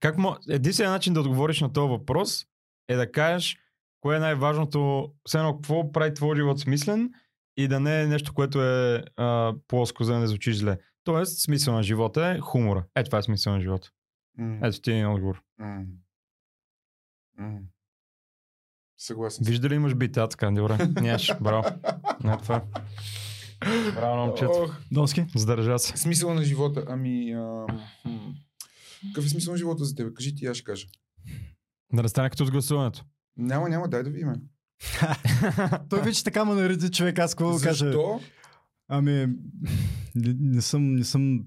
как 0.00 0.18
мо... 0.18 0.36
единственият 0.48 0.94
начин 0.94 1.14
да 1.14 1.20
отговориш 1.20 1.60
на 1.60 1.72
този 1.72 1.90
въпрос 1.90 2.44
е 2.88 2.96
да 2.96 3.12
кажеш 3.12 3.56
кое 4.00 4.16
е 4.16 4.20
най-важното, 4.20 5.08
все 5.24 5.38
едно 5.38 5.54
какво 5.54 5.92
прави 5.92 6.14
твой 6.14 6.36
живот 6.36 6.60
смислен 6.60 7.10
и 7.56 7.68
да 7.68 7.80
не 7.80 8.02
е 8.02 8.06
нещо, 8.06 8.34
което 8.34 8.62
е 8.62 9.04
а, 9.16 9.54
плоско, 9.68 10.04
за 10.04 10.12
да 10.12 10.18
не 10.18 10.26
звучиш 10.26 10.56
зле. 10.56 10.78
Тоест, 11.06 11.38
смисъл 11.38 11.74
на 11.74 11.82
живота 11.82 12.26
е 12.26 12.40
хумора. 12.40 12.84
Е, 12.94 13.04
това 13.04 13.18
е 13.18 13.22
смисъл 13.22 13.52
на 13.52 13.60
живота. 13.60 13.90
М, 14.38 14.58
Ето 14.62 14.80
ти 14.80 14.90
е 14.90 14.94
един 14.94 15.06
отговор. 15.06 15.42
м, 15.58 15.84
м. 17.38 17.58
Съгласен. 18.98 19.44
Вижда 19.44 19.68
ли 19.68 19.74
имаш 19.74 19.94
бита? 19.94 20.28
Така, 20.28 20.50
добре. 20.50 20.78
Нямаш. 21.00 21.32
Браво. 21.40 21.64
Не, 22.24 22.36
това. 22.38 22.56
е. 22.56 22.62
Браво, 23.92 24.16
на 24.16 24.26
момчето. 24.26 24.52
Ох, 24.52 24.76
Донски? 24.92 25.26
Задържа 25.36 25.78
се. 25.78 25.96
Смисъл 25.96 26.34
на 26.34 26.42
живота. 26.44 26.84
Ами... 26.88 27.32
А... 27.32 27.66
Какъв 29.08 29.24
е 29.24 29.28
смисъл 29.28 29.52
на 29.52 29.58
живота 29.58 29.84
за 29.84 29.94
теб? 29.94 30.14
Кажи 30.16 30.34
ти, 30.34 30.46
аз 30.46 30.56
ще 30.56 30.64
кажа. 30.64 30.86
Да 31.92 32.02
не 32.02 32.08
стане 32.08 32.30
като 32.30 32.44
с 32.44 32.50
гласуването. 32.50 33.04
Няма, 33.36 33.68
няма, 33.68 33.88
дай 33.88 34.02
да 34.02 34.10
видим. 34.10 34.32
Той 35.88 36.00
вече 36.02 36.24
така 36.24 36.44
ме 36.44 36.54
нареди 36.54 36.90
човек, 36.90 37.18
аз 37.18 37.34
какво 37.34 37.52
да 37.58 37.60
кажа. 37.62 37.84
Защо? 37.84 38.20
Ами, 38.88 39.28
не, 40.24 40.62
съм, 40.62 40.94
не 40.94 41.04
съм, 41.04 41.40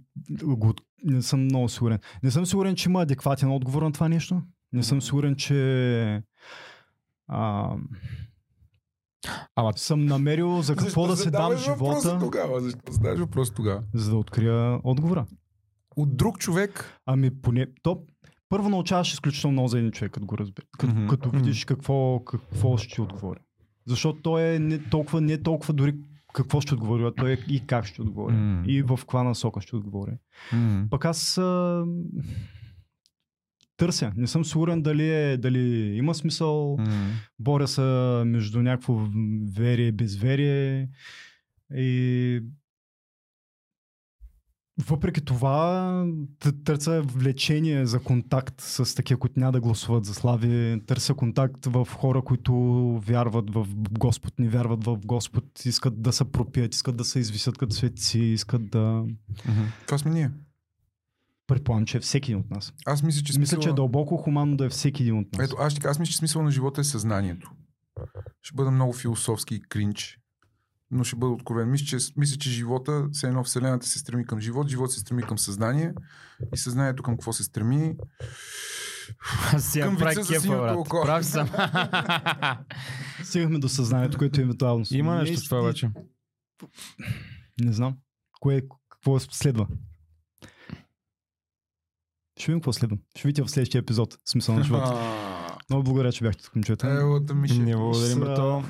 не 1.03 1.21
съм 1.21 1.43
много 1.43 1.69
сигурен. 1.69 1.99
Не 2.23 2.31
съм 2.31 2.45
сигурен, 2.45 2.75
че 2.75 2.89
има 2.89 3.01
адекватен 3.01 3.51
отговор 3.51 3.81
на 3.81 3.91
това 3.91 4.09
нещо. 4.09 4.41
Не 4.73 4.83
съм 4.83 5.01
сигурен, 5.01 5.35
че 5.35 6.23
а, 7.27 7.75
Ама 9.55 9.73
съм 9.75 10.05
намерил 10.05 10.61
за 10.61 10.75
какво 10.75 11.07
да 11.07 11.15
се 11.17 11.31
дам 11.31 11.57
живота, 11.57 12.19
Тогава? 12.19 12.61
Защо 12.61 12.91
задаваш 12.91 13.19
въпрос 13.19 13.51
тогава? 13.51 13.83
за 13.93 14.09
да 14.09 14.17
открия 14.17 14.79
отговора. 14.83 15.25
От 15.95 16.17
друг 16.17 16.39
човек. 16.39 16.99
Ами, 17.05 17.41
поне, 17.41 17.67
то, 17.83 18.03
първо 18.49 18.69
научаваш 18.69 19.13
изключително 19.13 19.51
много 19.51 19.67
за 19.67 19.79
един 19.79 19.91
човек, 19.91 20.11
като 20.11 20.25
го 20.25 20.37
разбери. 20.37 20.65
Като, 20.77 20.93
Мгм. 20.93 21.07
като 21.07 21.29
видиш 21.29 21.65
какво, 21.65 22.19
какво 22.25 22.77
ще 22.77 22.95
ти 22.95 23.01
отговори. 23.01 23.39
Защото 23.85 24.21
той 24.21 24.55
е 24.55 24.59
не 24.59 24.83
толкова, 24.89 25.21
не 25.21 25.37
толкова 25.41 25.73
дори 25.73 25.95
какво 26.33 26.61
ще 26.61 26.73
отговори, 26.73 27.11
той 27.17 27.31
е 27.31 27.37
и 27.49 27.65
как 27.67 27.85
ще 27.85 28.01
отговори. 28.01 28.35
М. 28.35 28.63
И 28.67 28.81
в 28.81 28.97
каква 28.97 29.23
насока 29.23 29.61
ще 29.61 29.75
отговори. 29.75 30.11
м, 30.53 30.87
Пък 30.89 31.05
аз 31.05 31.37
а... 31.37 31.85
търся. 33.77 34.13
Не 34.15 34.27
съм 34.27 34.45
сигурен 34.45 34.81
дали, 34.81 35.09
е, 35.09 35.37
дали 35.37 35.95
има 35.97 36.15
смисъл. 36.15 36.77
м. 36.79 37.11
Боря 37.39 37.67
се 37.67 37.81
между 38.25 38.61
някакво 38.61 39.07
верие 39.57 39.87
и 39.87 39.91
безверие. 39.91 40.89
И 41.75 42.41
въпреки 44.87 45.21
това 45.21 46.05
търся 46.65 47.01
влечение 47.01 47.85
за 47.85 47.99
контакт 47.99 48.61
с 48.61 48.95
такива, 48.95 49.19
които 49.19 49.39
няма 49.39 49.51
да 49.51 49.61
гласуват 49.61 50.05
за 50.05 50.13
слави. 50.13 50.81
Търся 50.85 51.13
контакт 51.13 51.65
в 51.65 51.87
хора, 51.97 52.21
които 52.21 52.53
вярват 53.05 53.53
в 53.53 53.67
Господ, 53.99 54.39
не 54.39 54.49
вярват 54.49 54.83
в 54.83 54.97
Господ, 55.05 55.65
искат 55.65 56.01
да 56.01 56.13
се 56.13 56.31
пропият, 56.31 56.75
искат 56.75 56.97
да 56.97 57.03
се 57.03 57.19
извисят 57.19 57.57
като 57.57 57.75
светци, 57.75 58.19
искат 58.19 58.69
да... 58.69 59.05
Това 59.85 59.97
сме 59.97 60.11
ние. 60.11 60.31
Предполагам, 61.47 61.85
че 61.85 61.97
е 61.97 62.01
всеки 62.01 62.31
един 62.31 62.41
от 62.41 62.51
нас. 62.51 62.73
Аз 62.85 63.03
мисля, 63.03 63.23
че 63.23 63.31
Мисля, 63.31 63.33
смисъл... 63.33 63.59
че 63.59 63.69
е 63.69 63.73
дълбоко 63.73 64.17
хуманно 64.17 64.57
да 64.57 64.65
е 64.65 64.69
всеки 64.69 65.03
един 65.03 65.17
от 65.17 65.33
нас. 65.33 65.45
Ето, 65.45 65.55
аз 65.59 65.73
ще 65.73 65.87
аз 65.87 65.99
мисля, 65.99 66.11
че 66.11 66.17
смисъл 66.17 66.43
на 66.43 66.51
живота 66.51 66.81
е 66.81 66.83
съзнанието. 66.83 67.51
Ще 68.41 68.55
бъда 68.55 68.71
много 68.71 68.93
философски 68.93 69.55
и 69.55 69.61
кринч, 69.61 70.18
но 70.91 71.03
ще 71.03 71.15
бъда 71.15 71.33
откровен. 71.33 71.69
Мисля, 71.69 71.85
че, 71.87 72.13
мисля, 72.17 72.37
че 72.37 72.49
живота, 72.49 73.07
все 73.11 73.27
едно 73.27 73.43
Вселената 73.43 73.87
се 73.87 73.99
стреми 73.99 74.25
към 74.25 74.39
живот, 74.39 74.67
живот 74.67 74.91
се 74.91 74.99
стреми 74.99 75.23
към 75.23 75.37
съзнание 75.37 75.93
и 76.53 76.57
съзнанието 76.57 77.03
към 77.03 77.13
какво 77.13 77.33
се 77.33 77.43
стреми. 77.43 77.95
Я 79.75 79.85
Към 79.85 79.97
прави 79.97 80.15
кефа, 80.27 80.47
брат. 80.49 80.77
око. 80.77 81.01
Прав 81.05 81.25
съм. 81.25 81.49
Стигахме 83.23 83.59
до 83.59 83.69
съзнанието, 83.69 84.17
което 84.17 84.39
е 84.39 84.43
евентуално. 84.43 84.85
Има 84.91 85.15
Не 85.15 85.19
нещо 85.19 85.33
е- 85.33 85.37
в 85.37 85.49
това 85.49 85.61
вече. 85.61 85.89
Не 87.61 87.73
знам. 87.73 87.97
Кое, 88.39 88.61
какво 88.89 89.19
следва? 89.19 89.67
Ще 92.37 92.45
видим 92.47 92.59
какво 92.59 92.73
следва. 92.73 92.97
Ще 93.15 93.27
видите 93.27 93.41
в 93.41 93.49
следващия 93.49 93.79
епизод. 93.79 94.17
Смисъл 94.25 94.55
на 94.55 94.63
живота. 94.63 94.93
Много 95.69 95.83
благодаря, 95.83 96.11
че 96.11 96.23
бяхте 96.23 96.43
тук, 96.43 96.55
момчета. 96.55 97.05
Ми 97.35 97.47
ще. 97.47 97.59
Не 97.59 97.75
благодарим, 97.75 98.19
брато. 98.19 98.63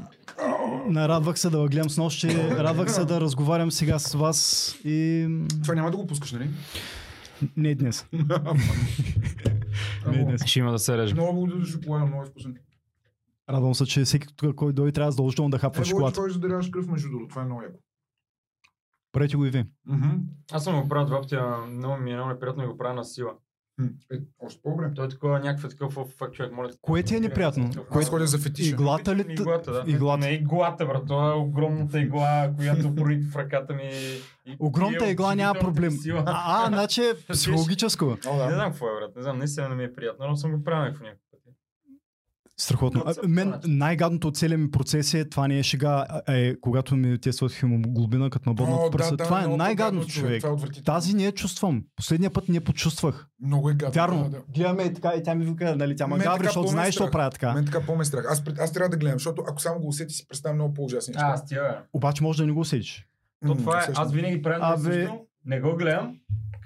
Нарадвах 0.90 1.40
се 1.40 1.50
да 1.50 1.68
гледам 1.68 1.90
с 1.90 1.98
нощи. 1.98 2.28
Радвах 2.38 2.92
се 2.92 3.06
да 3.06 3.22
разговарям 3.22 3.72
сега 3.72 4.00
с 4.00 4.14
вас 4.14 4.76
и... 4.84 5.28
Това 5.64 5.76
няма 5.76 5.92
да 5.92 5.98
го 5.98 6.08
пускаш, 6.08 6.32
нали? 6.32 6.50
Не 7.58 7.76
днес. 7.76 8.06
Не 10.08 10.24
днес. 10.24 10.46
Ще 10.46 10.60
има 10.60 10.72
да 10.72 10.80
се 10.80 10.98
реже. 10.98 11.14
Много 11.14 11.34
благодаря 11.34 11.66
за 11.66 11.72
шоколада, 11.72 12.06
много 12.06 12.24
е 12.24 12.26
вкусен. 12.26 12.56
Радвам 13.50 13.76
се, 13.76 13.86
че 13.86 14.04
всеки, 14.04 14.28
тук, 14.36 14.56
който 14.56 14.76
дойде, 14.76 14.92
трябва 14.92 15.12
задължително 15.12 15.50
да 15.52 15.60
хапва 15.60 15.80
Е, 15.80 15.82
може 15.82 15.90
шоколад. 15.90 16.16
той 16.16 16.34
да 16.34 16.40
даряваш 16.40 16.70
кръв 16.70 16.88
между 16.88 17.10
другото, 17.10 17.30
това 17.30 17.42
е 17.42 17.46
много 17.46 17.62
яко. 17.62 17.80
Правете 19.12 19.36
го 19.38 19.46
и 19.46 19.50
ви. 19.50 19.66
Аз 20.52 20.64
съм 20.64 20.82
го 20.82 20.90
правил 20.90 21.08
два 21.08 21.22
пъти, 21.22 21.36
много 21.70 21.98
ми 21.98 22.12
е 22.12 22.16
много 22.16 22.30
неприятно 22.30 22.64
и 22.64 22.68
го 22.68 22.78
правя 22.78 22.94
на 22.94 23.06
сила. 23.06 23.32
Е, 24.12 24.16
още 24.40 24.62
по-добре. 24.64 24.92
Той 24.96 25.06
е 25.06 25.10
такова 25.10 25.40
някакъв 25.40 25.72
такъв 25.72 25.94
фак 26.10 26.32
човек, 26.32 26.52
моля. 26.52 26.70
Кое 26.82 27.04
ти 27.04 27.16
е 27.16 27.20
неприятно? 27.20 27.70
Аз 27.92 28.10
ходя 28.10 28.28
за 28.28 28.38
фетиша. 28.40 28.70
Иглата 28.70 29.16
ли? 29.16 29.26
Иглата, 29.30 29.72
да. 29.74 29.84
Иглата. 29.88 30.18
Не 30.20 30.32
иглата, 30.32 30.86
брат. 30.86 31.04
Това 31.08 31.28
е 31.28 31.34
огромната 31.34 32.00
игла, 32.00 32.52
която 32.58 32.96
прои 32.96 33.18
в 33.18 33.36
ръката 33.36 33.74
ми. 33.74 33.90
и- 34.46 34.56
Огромната 34.60 35.06
е 35.06 35.12
игла 35.12 35.36
няма 35.36 35.60
проблем. 35.60 35.94
А, 36.16 36.24
а, 36.26 36.68
значи 36.68 37.02
е 37.02 37.14
психологическо. 37.34 38.18
О, 38.28 38.46
Не 38.46 38.54
знам 38.54 38.72
какво 38.72 38.86
е, 38.88 39.00
брат. 39.00 39.16
Не 39.16 39.22
знам, 39.22 39.38
наистина 39.38 39.70
не 39.70 39.76
ми 39.76 39.84
е 39.84 39.94
приятно, 39.94 40.28
но 40.28 40.36
съм 40.36 40.52
го 40.52 40.64
правил 40.64 40.84
някакво. 40.84 41.06
Страхотно. 42.62 43.04
А, 43.06 43.28
мен 43.28 43.54
най-гадното 43.66 44.28
от 44.28 44.38
целия 44.38 44.58
ми 44.58 44.72
процес 44.72 45.14
е, 45.14 45.30
това 45.30 45.48
не 45.48 45.60
е 45.60 45.64
шега, 45.64 46.06
е 46.28 46.60
когато 46.60 46.96
ми 46.96 47.22
тестват 47.22 47.52
хемоглобина, 47.52 48.30
като 48.30 48.50
набоднат 48.50 48.80
О, 48.80 48.88
в 48.88 48.92
пръса. 48.92 49.10
да, 49.10 49.18
да, 49.18 49.24
това 49.24 49.44
е 49.44 49.48
най-гадното, 49.48 50.08
човек. 50.08 50.44
Е. 50.78 50.82
Тази 50.82 51.14
не 51.14 51.24
я 51.24 51.32
чувствам. 51.32 51.84
Последния 51.96 52.32
път 52.32 52.50
не 52.50 52.56
я 52.56 52.62
почувствах. 52.62 53.28
Много 53.42 53.70
е 53.70 53.74
гадно. 53.74 53.94
Вярно. 53.94 54.24
да, 54.24 54.30
да. 54.30 54.38
Гледаме 54.56 54.84
и 54.84 54.94
така 54.94 55.14
и 55.18 55.24
тя 55.24 55.36
ми 55.36 55.46
вика, 55.46 55.76
нали, 55.76 55.96
тя 55.96 56.08
ма 56.08 56.18
гаври, 56.18 56.46
защото 56.46 56.68
знаеш, 56.68 56.94
що 56.94 57.12
правя 57.12 57.30
така. 57.30 57.54
Мен 57.54 57.66
така 57.66 57.86
по-ме 57.86 58.06
страх. 58.06 58.26
Аз, 58.30 58.44
пред- 58.44 58.60
аз 58.60 58.74
трябва 58.74 58.90
да 58.90 58.98
гледам, 58.98 59.20
защото 59.20 59.44
ако 59.48 59.62
само 59.62 59.80
го 59.80 59.88
усети, 59.88 60.14
си 60.14 60.28
представям 60.28 60.58
много 60.58 60.74
по-ужасни 60.74 61.12
неща. 61.12 61.32
А, 61.34 61.38
с 61.38 61.46
тия, 61.46 61.62
бе. 61.64 61.78
Обаче 61.94 62.24
може 62.24 62.38
да 62.38 62.46
не 62.48 62.52
го 62.52 62.60
усетиш. 62.60 63.06
То 63.48 63.56
това 63.56 63.80
е, 63.80 63.88
аз 63.96 64.12
винаги 64.12 64.42
правя 64.42 64.76
Абе. 64.76 65.10
не 65.46 65.60
го 65.60 65.76
гледам, 65.76 66.16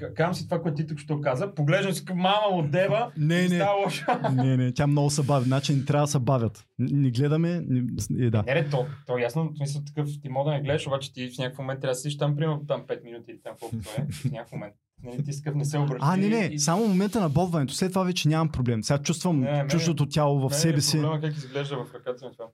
К- 0.03 0.13
Казвам 0.13 0.33
си 0.33 0.45
това, 0.47 0.61
което 0.61 0.75
ти 0.75 0.87
тук 0.87 0.99
що 0.99 1.21
каза. 1.21 1.53
Поглеждам 1.53 1.93
си 1.93 2.05
към 2.05 2.17
мама 2.17 2.47
от 2.51 2.71
дева. 2.71 3.11
Не, 3.17 3.41
не. 3.41 3.47
Става 3.49 3.83
лошо. 3.85 4.05
Не, 4.33 4.57
не, 4.57 4.71
тя 4.73 4.87
много 4.87 5.09
се 5.09 5.23
бави. 5.23 5.45
Значи 5.45 5.75
не 5.75 5.85
трябва 5.85 6.03
да 6.03 6.11
се 6.11 6.19
бавят. 6.19 6.65
Не 6.79 7.11
гледаме, 7.11 7.61
не, 8.09 8.29
да. 8.29 8.43
Не, 8.47 8.53
не, 8.53 8.69
то, 8.69 8.85
то 9.07 9.17
е 9.17 9.21
ясно, 9.21 9.51
смисъл 9.57 9.81
такъв, 9.83 10.07
ти 10.21 10.29
мога 10.29 10.51
да 10.51 10.57
не 10.57 10.63
гледаш, 10.63 10.87
обаче 10.87 11.13
ти 11.13 11.29
в 11.29 11.37
някакъв 11.37 11.59
момент 11.59 11.81
трябва 11.81 11.91
да 11.91 11.95
седиш 11.95 12.17
там, 12.17 12.35
примерно 12.35 12.65
там 12.67 12.81
5 12.81 13.03
минути 13.03 13.31
или 13.31 13.39
там 13.43 13.53
колкото 13.59 13.89
е, 13.97 14.05
в 14.11 14.25
някакъв 14.25 14.51
момент. 14.51 14.73
Нали, 15.03 15.23
ти 15.23 15.33
скъп 15.33 15.55
не 15.55 15.65
се 15.65 15.77
обръща. 15.77 16.05
А, 16.09 16.17
не, 16.17 16.27
не, 16.29 16.49
и- 16.51 16.59
само 16.59 16.87
момента 16.87 17.19
на 17.19 17.29
бодването. 17.29 17.73
След 17.73 17.91
това 17.91 18.03
вече 18.03 18.29
нямам 18.29 18.49
проблем. 18.49 18.83
Сега 18.83 18.97
чувствам 18.97 19.39
Не, 19.39 19.67
чуждото 19.67 20.05
тяло 20.05 20.39
в 20.39 20.43
Мене 20.43 20.53
себе 20.53 20.81
си. 20.81 20.97
Проблема 20.97 21.21
как 21.21 21.35
изглежда 21.35 21.75
в 21.75 21.95
ръката 21.95 22.25
ми 22.25 22.31
това. 22.31 22.45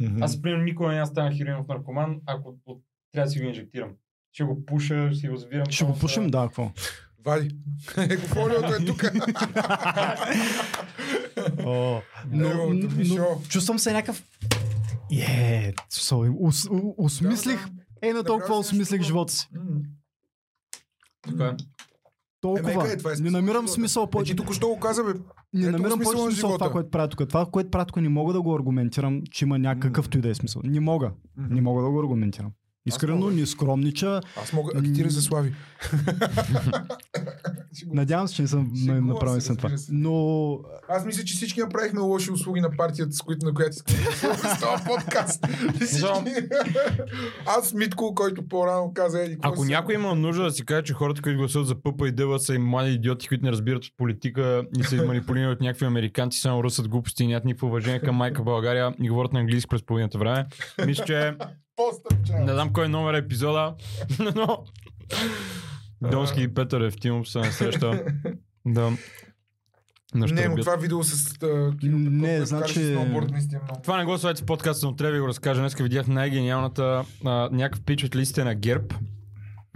Мгм. 0.00 0.22
Аз, 0.22 0.42
примерно, 0.42 0.64
никога 0.64 0.94
да 0.94 1.06
стана 1.06 1.36
хероинов 1.36 1.68
наркоман, 1.68 2.20
ако 2.26 2.56
трябва 3.12 3.26
да 3.26 3.30
си 3.30 3.40
го 3.40 3.46
инжектирам. 3.46 3.90
Ще 4.32 4.44
го 4.44 4.64
пуша, 4.64 5.12
ще 5.12 5.28
го 5.28 5.36
завирам. 5.36 5.66
Ще 5.70 5.84
го 5.84 5.98
пушим, 5.98 6.30
да, 6.30 6.42
какво? 6.42 6.72
Вади. 7.24 7.56
Его 7.96 8.26
фолиото 8.26 8.74
е 8.74 8.84
тук. 8.86 9.04
О, 11.66 12.00
но, 12.30 12.74
но, 13.08 13.40
чувствам 13.48 13.78
се 13.78 13.92
някакъв... 13.92 14.24
Е, 15.12 15.72
осмислих, 16.98 17.66
е 18.02 18.12
на 18.12 18.24
толкова 18.24 18.58
осмислих 18.58 19.02
живота 19.02 19.32
си. 19.32 19.48
Така 21.22 21.44
е. 21.44 21.56
Толкова. 22.40 22.92
Е, 22.92 22.96
това 22.96 23.10
е 23.10 23.12
не 23.12 23.16
смисъл 23.16 23.32
на 23.32 23.38
намирам 23.38 23.68
смисъл 23.68 24.04
Е, 24.04 24.10
повече. 24.10 24.32
ти 24.32 24.36
току-що 24.36 24.68
го 24.68 24.80
каза, 24.80 25.04
бе. 25.04 25.12
Не 25.52 25.68
ето 25.68 25.72
намирам 25.72 25.98
повече 25.98 26.22
на 26.22 26.30
смисъл 26.30 26.50
в 26.50 26.58
това, 26.58 26.70
което 26.72 26.90
правя 26.90 27.08
тук. 27.08 27.28
Това, 27.28 27.46
което 27.46 27.70
правя 27.70 27.84
тук, 27.84 27.96
не 27.96 28.08
мога 28.08 28.32
да 28.32 28.42
го 28.42 28.54
аргументирам, 28.54 29.22
че 29.30 29.44
има 29.44 29.58
някакъвто 29.58 30.18
и 30.18 30.20
да 30.20 30.28
е 30.28 30.34
смисъл. 30.34 30.62
Не 30.64 30.80
мога. 30.80 31.12
Мгм. 31.36 31.54
Не 31.54 31.60
мога 31.60 31.82
да 31.82 31.90
го 31.90 32.00
аргументирам. 32.00 32.52
Искрено, 32.88 33.16
мога. 33.16 33.32
не 33.32 33.46
скромнича. 33.46 34.20
Аз 34.42 34.52
мога 34.52 34.72
агитира 34.78 35.10
за 35.10 35.22
Слави. 35.22 35.52
Надявам 37.86 38.28
се, 38.28 38.34
че 38.34 38.42
не 38.42 38.48
съм 38.48 38.70
се, 38.76 39.40
съм 39.40 39.56
това. 39.56 39.76
се. 39.76 39.92
Но 39.92 40.58
Аз 40.88 41.04
мисля, 41.04 41.24
че 41.24 41.34
всички 41.34 41.60
направихме 41.60 42.00
лоши 42.00 42.30
услуги 42.30 42.60
на 42.60 42.70
партията, 42.70 43.12
с 43.12 43.22
които 43.22 43.46
на 43.46 43.54
която 43.54 43.70
искаме 43.70 43.98
да 43.98 44.58
този 44.60 44.84
подкаст. 44.86 45.44
Аз 47.48 47.74
Митко, 47.74 48.14
който 48.14 48.48
по-рано 48.48 48.92
каза, 48.94 49.20
еди, 49.20 49.36
Ако 49.42 49.62
си- 49.62 49.68
някой 49.68 49.94
има 49.94 50.14
нужда 50.14 50.42
да 50.42 50.50
си 50.50 50.64
каже, 50.64 50.82
че 50.82 50.92
хората, 50.92 51.22
които 51.22 51.38
гласуват 51.38 51.68
за 51.68 51.82
Пъпа 51.82 52.08
и 52.08 52.12
Дъва 52.12 52.38
са 52.38 52.54
и 52.54 52.58
млади 52.58 52.92
идиоти, 52.92 53.28
които 53.28 53.44
не 53.44 53.52
разбират 53.52 53.84
от 53.84 53.96
политика 53.96 54.62
и 54.78 54.84
са 54.84 54.96
манипулирани 54.96 55.52
от 55.52 55.60
някакви 55.60 55.86
американци, 55.86 56.40
само 56.40 56.64
русат 56.64 56.88
глупости 56.88 57.24
и 57.24 57.26
нямат 57.26 57.44
никакво 57.44 57.66
уважение 57.66 58.00
към 58.00 58.16
майка 58.16 58.42
България 58.42 58.94
и 59.02 59.08
говорят 59.08 59.32
на 59.32 59.40
английски 59.40 59.68
през 59.68 59.82
половината 59.82 60.18
време. 60.18 60.46
Мисля, 60.86 61.04
че 61.04 61.34
По-стъпча. 61.78 62.32
не 62.34 62.52
знам 62.52 62.72
кой 62.72 62.84
е 62.84 62.88
номер 62.88 63.14
е 63.14 63.18
епизода, 63.18 63.74
но 64.36 64.64
Донски 66.02 66.42
и 66.42 66.54
Петър 66.54 66.80
Евтимов 66.80 67.28
се 67.28 67.38
насреща. 67.38 68.04
Да. 68.66 68.90
Не, 70.14 70.48
но 70.48 70.56
това 70.56 70.76
видео 70.76 71.02
с 71.02 71.42
а, 71.42 71.76
киното, 71.76 72.10
Не, 72.10 72.46
значи- 72.46 72.92
е 72.92 72.98
много. 72.98 73.26
Това 73.82 73.96
не 73.96 74.04
го 74.04 74.10
слушайте 74.10 74.42
в 74.42 74.46
подкаста, 74.46 74.86
но 74.86 74.96
трябва 74.96 75.10
да 75.10 75.14
ви 75.14 75.20
го 75.20 75.28
разкажа. 75.28 75.60
Днес 75.60 75.74
видях 75.74 76.06
най-гениалната, 76.06 77.04
някакъв 77.24 77.84
пич 77.84 78.04
от 78.04 78.16
листите 78.16 78.44
на 78.44 78.54
ГЕРБ. 78.54 78.94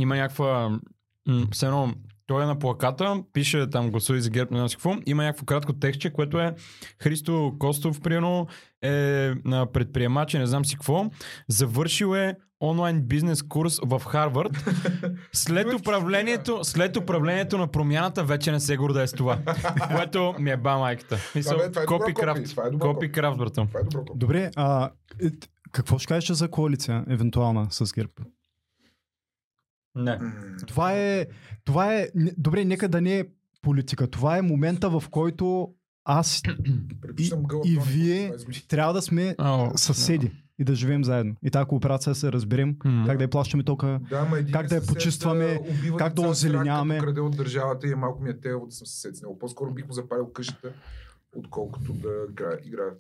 Има 0.01 0.17
някаква, 0.17 0.79
м- 1.27 1.47
все 1.53 1.67
едно, 1.67 1.95
той 2.27 2.43
е 2.43 2.47
на 2.47 2.59
плаката, 2.59 3.23
пише 3.33 3.71
там 3.71 3.91
гласувай 3.91 4.21
за 4.21 4.31
ГЕРБ, 4.31 4.49
не 4.51 4.59
знам 4.59 4.69
си 4.69 4.77
какво. 4.77 4.95
Има 5.07 5.23
някакво 5.25 5.45
кратко 5.47 5.73
текстче, 5.73 6.13
което 6.13 6.41
е 6.41 6.55
Христо 6.99 7.57
Костов, 7.59 8.01
примерно, 8.01 8.47
е 8.83 9.33
на 9.45 9.67
предприемач 9.73 10.35
и 10.35 10.39
не 10.39 10.47
знам 10.47 10.65
си 10.65 10.75
какво. 10.75 11.11
Завършил 11.49 12.17
е 12.17 12.37
онлайн 12.63 13.03
бизнес 13.03 13.43
курс 13.43 13.79
в 13.83 14.03
Харвард. 14.07 14.65
След 15.33 15.73
управлението, 15.73 16.65
след 16.65 16.97
управлението 16.97 17.59
на 17.59 17.67
промяната 17.67 18.25
вече 18.25 18.53
не 18.53 18.61
се 18.61 18.77
гордее 18.77 19.07
с 19.07 19.13
това. 19.13 19.39
Което 19.95 20.35
ми 20.39 20.51
е 20.51 20.57
ба 20.57 20.79
майката. 20.79 21.19
Мисъл, 21.35 21.59
това 21.59 21.83
е 21.83 21.87
копикрафт. 21.87 22.45
това 22.45 22.67
е. 22.67 22.79
Копикрафт, 22.79 23.39
братан. 23.39 23.69
Това 23.69 23.81
е 23.81 23.83
добро. 23.83 24.05
копи. 24.05 24.19
Добре, 24.19 24.51
а, 24.57 24.91
е, 25.23 25.27
какво 25.73 25.99
ще 25.99 26.07
кажеш 26.07 26.31
за 26.31 26.49
коалиция, 26.49 27.05
евентуална 27.09 27.67
с 27.71 27.93
ГЕРБ? 27.93 28.13
Не. 29.95 30.19
Това 30.67 30.93
е, 30.93 31.27
това 31.65 31.95
е, 31.95 32.09
добре, 32.37 32.65
нека 32.65 32.89
да 32.89 33.01
не 33.01 33.19
е 33.19 33.25
политика. 33.63 34.07
Това 34.07 34.39
е 34.39 34.43
момента, 34.43 34.91
в 34.91 35.05
който 35.11 35.75
аз 36.05 36.39
и- 36.39 37.31
и 37.65 37.79
вие- 37.79 38.29
20 38.29 38.45
години. 38.45 38.65
трябва 38.69 38.93
да 38.93 39.03
сме 39.03 39.35
О, 39.39 39.71
съседи 39.77 40.31
и 40.59 40.65
да 40.65 40.75
живеем 40.75 41.05
заедно. 41.05 41.35
И 41.43 41.51
тази 41.51 41.65
кооперация 41.67 42.11
да 42.11 42.15
се 42.15 42.33
разберем, 42.33 42.77
М. 42.85 43.05
как 43.07 43.19
да 43.19 43.25
я 43.25 43.31
плащаме 43.31 43.63
тока. 43.65 44.01
Да, 44.11 44.29
Как 44.53 44.67
да 44.67 44.75
я 44.75 44.83
почистваме, 44.83 45.45
а, 45.45 45.71
убива 45.71 45.97
как 45.99 46.15
да 46.15 46.23
озеленяваме. 46.23 46.99
краде 46.99 47.21
от 47.21 47.37
държавата 47.37 47.87
и 47.87 47.93
е 47.93 47.97
малко 47.97 48.23
ми 48.23 48.31
е 48.31 48.41
тело 48.41 48.67
да 48.67 48.73
съм 48.73 48.87
съсед 48.87 49.17
с 49.17 49.23
него. 49.23 49.39
По-скоро 49.39 49.71
бих 49.71 49.87
му 49.87 49.93
запалил 49.93 50.27
къщата, 50.27 50.73
отколкото 51.35 51.93
да 51.93 52.09
играе. 52.31 52.59
играе. 52.65 52.91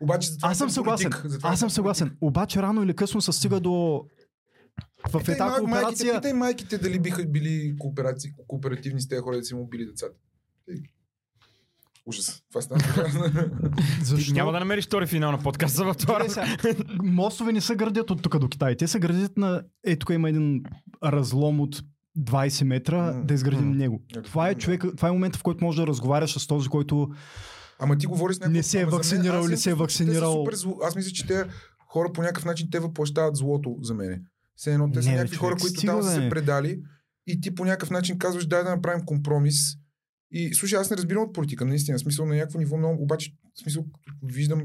Обаче 0.00 0.30
за 0.30 0.36
това 0.36 0.50
Аз 0.50 0.58
съм 0.58 0.66
политик, 0.66 0.74
съгласен. 0.76 1.10
за 1.24 1.38
това 1.38 1.50
Аз 1.50 1.58
съм 1.58 1.66
политик. 1.66 1.74
съгласен. 1.74 2.16
Обаче 2.20 2.62
рано 2.62 2.82
или 2.82 2.94
късно 2.94 3.20
се 3.20 3.32
стига 3.32 3.60
до 3.60 4.04
в 5.04 5.18
Питай, 5.18 5.32
една 5.32 5.44
май- 5.44 5.50
майките, 5.50 5.70
кооперация. 5.72 6.14
питай 6.14 6.32
майките 6.32 6.78
дали 6.78 6.98
биха 6.98 7.24
били 7.24 7.76
кооперативни 8.46 9.00
с 9.00 9.08
тези 9.08 9.20
хора, 9.20 9.36
да 9.36 9.44
си 9.44 9.54
му 9.54 9.66
били 9.66 9.86
децата. 9.86 10.14
Ужас. 12.06 12.42
Това 12.48 12.62
стана. 12.62 12.80
Ти 13.98 14.04
Защо? 14.04 14.34
няма 14.34 14.52
да 14.52 14.58
намериш 14.58 14.86
втори 14.86 15.06
финал 15.06 15.32
на 15.32 15.38
подкаста 15.38 15.84
в 15.84 15.94
това. 15.94 16.26
Мостове 17.02 17.52
не 17.52 17.60
се 17.60 17.76
градят 17.76 18.10
от 18.10 18.22
тук 18.22 18.38
до 18.38 18.48
Китай. 18.48 18.76
Те 18.76 18.88
се 18.88 18.98
градят 18.98 19.36
на... 19.36 19.62
Е, 19.86 19.96
тук 19.96 20.10
има 20.10 20.28
един 20.28 20.62
разлом 21.04 21.60
от 21.60 21.82
20 22.18 22.64
метра, 22.64 23.12
да 23.12 23.34
изградим 23.34 23.70
него. 23.70 24.02
Е, 24.16 24.22
Това 24.22 24.48
е 24.48 24.54
човек, 24.54 24.84
това 24.96 25.08
е 25.08 25.12
момента, 25.12 25.38
в 25.38 25.42
който 25.42 25.64
можеш 25.64 25.80
да 25.80 25.86
разговаряш 25.86 26.38
с 26.38 26.46
този, 26.46 26.68
който 26.68 27.08
Ама 27.78 27.98
ти 27.98 28.06
говориш 28.06 28.36
с 28.36 28.40
някакво... 28.40 28.56
Не 28.56 28.62
се 28.62 28.80
е 28.80 28.84
вакцинирал 28.84 29.44
имам 29.44 29.56
се 29.56 29.70
е 29.70 29.74
вакцинирал. 29.74 30.32
супер 30.32 30.54
зло. 30.54 30.78
Аз 30.82 30.96
мисля, 30.96 31.10
че 31.10 31.26
те 31.26 31.44
хора 31.88 32.12
по 32.12 32.22
някакъв 32.22 32.44
начин 32.44 32.68
те 32.70 32.80
въплащават 32.80 33.36
злото 33.36 33.76
за 33.82 33.94
мене. 33.94 34.20
Все 34.56 34.72
едно, 34.72 34.92
те 34.92 35.02
са 35.02 35.08
Не, 35.08 35.14
някакви 35.14 35.36
човек, 35.36 35.50
хора, 35.50 35.60
които 35.60 35.80
там 35.80 36.02
са 36.02 36.10
се 36.10 36.28
предали 36.28 36.80
и 37.26 37.40
ти 37.40 37.54
по 37.54 37.64
някакъв 37.64 37.90
начин 37.90 38.18
казваш, 38.18 38.46
дай 38.46 38.64
да 38.64 38.70
направим 38.70 39.04
компромис. 39.04 39.76
И 40.32 40.54
слушай, 40.54 40.78
аз 40.78 40.90
не 40.90 40.96
разбирам 40.96 41.22
от 41.22 41.32
политика, 41.34 41.64
наистина, 41.64 41.98
смисъл 41.98 42.26
на 42.26 42.34
някакво 42.34 42.58
ниво 42.58 42.76
много, 42.76 43.02
обаче 43.02 43.32
смисъл 43.62 43.86
виждам 44.22 44.62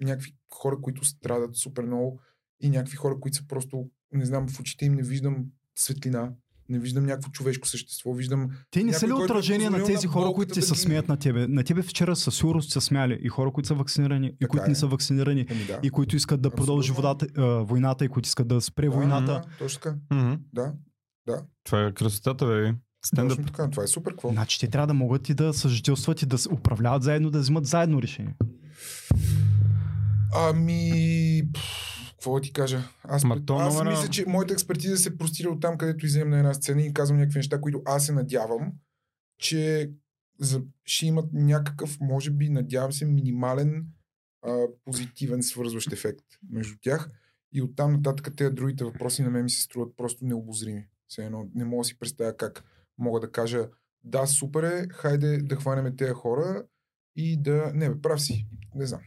някакви 0.00 0.30
хора, 0.54 0.76
които 0.82 1.04
страдат 1.04 1.56
супер 1.56 1.84
много 1.84 2.20
и 2.60 2.70
някакви 2.70 2.96
хора, 2.96 3.20
които 3.20 3.36
са 3.36 3.46
просто, 3.48 3.84
не 4.12 4.24
знам, 4.24 4.48
в 4.48 4.60
очите 4.60 4.84
им 4.84 4.94
не 4.94 5.02
виждам 5.02 5.44
светлина, 5.78 6.32
не 6.68 6.78
виждам 6.78 7.06
някакво 7.06 7.30
човешко 7.30 7.68
същество, 7.68 8.12
виждам 8.12 8.48
Те 8.70 8.84
не 8.84 8.92
са 8.92 9.06
ли 9.06 9.10
е 9.10 9.14
отражение 9.14 9.70
на 9.70 9.84
тези 9.84 10.06
на 10.06 10.12
хора, 10.12 10.32
които 10.32 10.54
ти 10.54 10.60
да 10.60 10.66
се 10.66 10.74
ги- 10.74 10.80
смеят 10.80 11.08
на 11.08 11.16
тебе? 11.16 11.46
На 11.46 11.64
тебе 11.64 11.82
вчера 11.82 12.16
със 12.16 12.36
сигурност 12.36 12.70
са 12.72 12.80
смяли 12.80 13.18
и 13.22 13.28
хора, 13.28 13.50
които 13.52 13.66
са 13.66 13.74
вакцинирани, 13.74 14.32
и 14.40 14.46
които 14.46 14.64
е. 14.64 14.68
не 14.68 14.74
са 14.74 14.86
вакцинирани, 14.86 15.46
Еми, 15.50 15.64
да. 15.66 15.80
и 15.82 15.90
които 15.90 16.16
искат 16.16 16.42
да 16.42 16.50
продължи 16.50 16.90
Абсолютно. 16.90 17.08
водата, 17.10 17.26
а, 17.36 17.42
войната, 17.44 18.04
и 18.04 18.08
които 18.08 18.26
искат 18.26 18.48
да 18.48 18.60
спре 18.60 18.84
Да, 18.84 18.90
войната. 18.90 19.32
да, 19.32 19.42
точно 19.58 19.80
така. 19.80 19.96
Мгм. 20.10 20.34
Да, 20.52 20.72
Това 21.64 21.82
е 21.82 21.92
красотата, 21.92 22.46
бе. 22.46 22.74
Стендъп. 23.06 23.28
точно 23.28 23.44
така. 23.52 23.70
Това 23.70 23.82
е 23.82 23.86
супер. 23.86 24.10
Какво? 24.10 24.28
Значи 24.28 24.60
те 24.60 24.68
трябва 24.68 24.86
да 24.86 24.94
могат 24.94 25.28
и 25.28 25.34
да 25.34 25.54
съжителстват 25.54 26.22
и 26.22 26.26
да 26.26 26.38
се 26.38 26.52
управляват 26.52 27.02
заедно, 27.02 27.30
да 27.30 27.38
взимат 27.40 27.66
заедно 27.66 28.02
решение. 28.02 28.34
Ами, 30.34 31.42
какво 32.10 32.34
да 32.34 32.40
ти 32.40 32.52
кажа? 32.52 32.82
Аз, 33.04 33.24
Ма 33.24 33.34
пред... 33.34 33.46
то 33.46 33.56
аз 33.56 33.74
номера- 33.74 33.90
мисля, 33.90 34.08
че 34.08 34.24
моята 34.28 34.52
експертиза 34.52 34.96
се 34.96 35.18
простира 35.18 35.50
от 35.50 35.60
там, 35.60 35.78
където 35.78 36.06
излизам 36.06 36.30
на 36.30 36.38
една 36.38 36.54
сцена 36.54 36.82
и 36.82 36.92
казвам 36.92 37.18
някакви 37.18 37.38
неща, 37.38 37.60
които 37.60 37.82
аз 37.84 38.06
се 38.06 38.12
надявам, 38.12 38.72
че 39.38 39.90
за... 40.40 40.62
ще 40.84 41.06
имат 41.06 41.32
някакъв, 41.32 41.98
може 42.00 42.30
би, 42.30 42.48
надявам 42.48 42.92
се, 42.92 43.04
минимален 43.04 43.86
а, 44.46 44.56
позитивен 44.84 45.42
свързващ 45.42 45.92
ефект 45.92 46.24
между 46.50 46.74
тях. 46.80 47.10
И 47.52 47.62
оттам 47.62 47.92
нататък 47.92 48.36
тези 48.36 48.54
другите 48.54 48.84
въпроси 48.84 49.22
на 49.22 49.30
мен 49.30 49.44
ми 49.44 49.50
се 49.50 49.62
струват 49.62 49.96
просто 49.96 50.24
необозрими. 50.24 50.86
Все 51.08 51.24
едно, 51.24 51.48
не 51.54 51.64
мога 51.64 51.80
да 51.80 51.84
си 51.84 51.98
представя 51.98 52.36
как 52.36 52.64
мога 52.98 53.20
да 53.20 53.32
кажа 53.32 53.68
да, 54.04 54.26
супер 54.26 54.62
е, 54.62 54.86
хайде 54.90 55.38
да 55.38 55.56
хванеме 55.56 55.96
тези 55.96 56.12
хора 56.12 56.64
и 57.16 57.42
да... 57.42 57.72
Не, 57.74 57.90
бе, 57.90 58.00
прав 58.00 58.22
си. 58.22 58.46
Не 58.74 58.86
знам. 58.86 59.00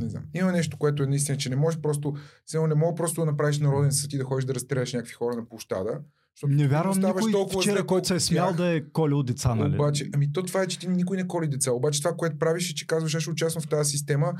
Не 0.00 0.08
знам. 0.08 0.24
Има 0.34 0.52
нещо, 0.52 0.78
което 0.78 1.02
е 1.02 1.06
наистина, 1.06 1.38
че 1.38 1.50
не 1.50 1.56
можеш 1.56 1.80
просто, 1.80 2.14
сега 2.46 2.66
не 2.66 2.74
мога 2.74 2.94
просто 2.94 3.20
да 3.20 3.26
направиш 3.26 3.58
народен 3.58 3.92
съд 3.92 4.12
и 4.12 4.18
да 4.18 4.24
ходиш 4.24 4.44
да 4.44 4.54
разстреляш 4.54 4.92
някакви 4.92 5.14
хора 5.14 5.36
на 5.36 5.48
площада. 5.48 6.00
Не 6.48 6.68
вярвам 6.68 6.98
никой 6.98 7.32
толкова 7.32 7.60
вчера, 7.60 7.76
зле, 7.76 7.86
който 7.86 8.08
се 8.08 8.14
е 8.14 8.20
смял 8.20 8.46
тях. 8.48 8.56
да 8.56 8.74
е 8.74 8.80
колил 8.92 9.22
деца, 9.22 9.54
нали? 9.54 9.74
Обаче, 9.74 10.10
ами 10.14 10.32
то 10.32 10.42
това 10.42 10.62
е, 10.62 10.66
че 10.66 10.78
ти 10.78 10.88
никой 10.88 11.16
не 11.16 11.26
коли 11.26 11.48
деца. 11.48 11.72
Обаче 11.72 12.02
това, 12.02 12.16
което 12.16 12.38
правиш 12.38 12.70
е, 12.70 12.74
че 12.74 12.86
казваш, 12.86 13.14
аз 13.14 13.22
ще 13.22 13.30
участвам 13.30 13.62
в 13.62 13.68
тази 13.68 13.90
система, 13.90 14.32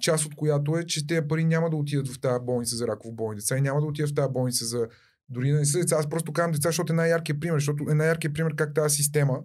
част 0.00 0.24
от 0.24 0.34
която 0.34 0.76
е, 0.76 0.84
че 0.84 1.06
тези 1.06 1.28
пари 1.28 1.44
няма 1.44 1.70
да 1.70 1.76
отидат 1.76 2.08
в 2.08 2.20
тази 2.20 2.44
болница 2.44 2.76
за 2.76 2.86
раково 2.86 3.14
болни 3.14 3.36
деца 3.36 3.58
и 3.58 3.60
няма 3.60 3.80
да 3.80 3.86
отидат 3.86 4.10
в 4.10 4.14
тази 4.14 4.32
болница 4.32 4.64
за 4.64 4.88
дори 5.28 5.52
не 5.52 5.64
са 5.64 5.78
деца. 5.78 5.96
Аз 5.98 6.08
просто 6.08 6.32
казвам 6.32 6.52
деца, 6.52 6.68
защото 6.68 6.92
е 6.92 6.96
най-яркият 6.96 7.40
пример, 7.40 7.56
защото 7.56 7.86
е 7.90 7.94
най-яркият 7.94 8.34
пример 8.34 8.54
как 8.54 8.74
тази 8.74 8.96
система 8.96 9.40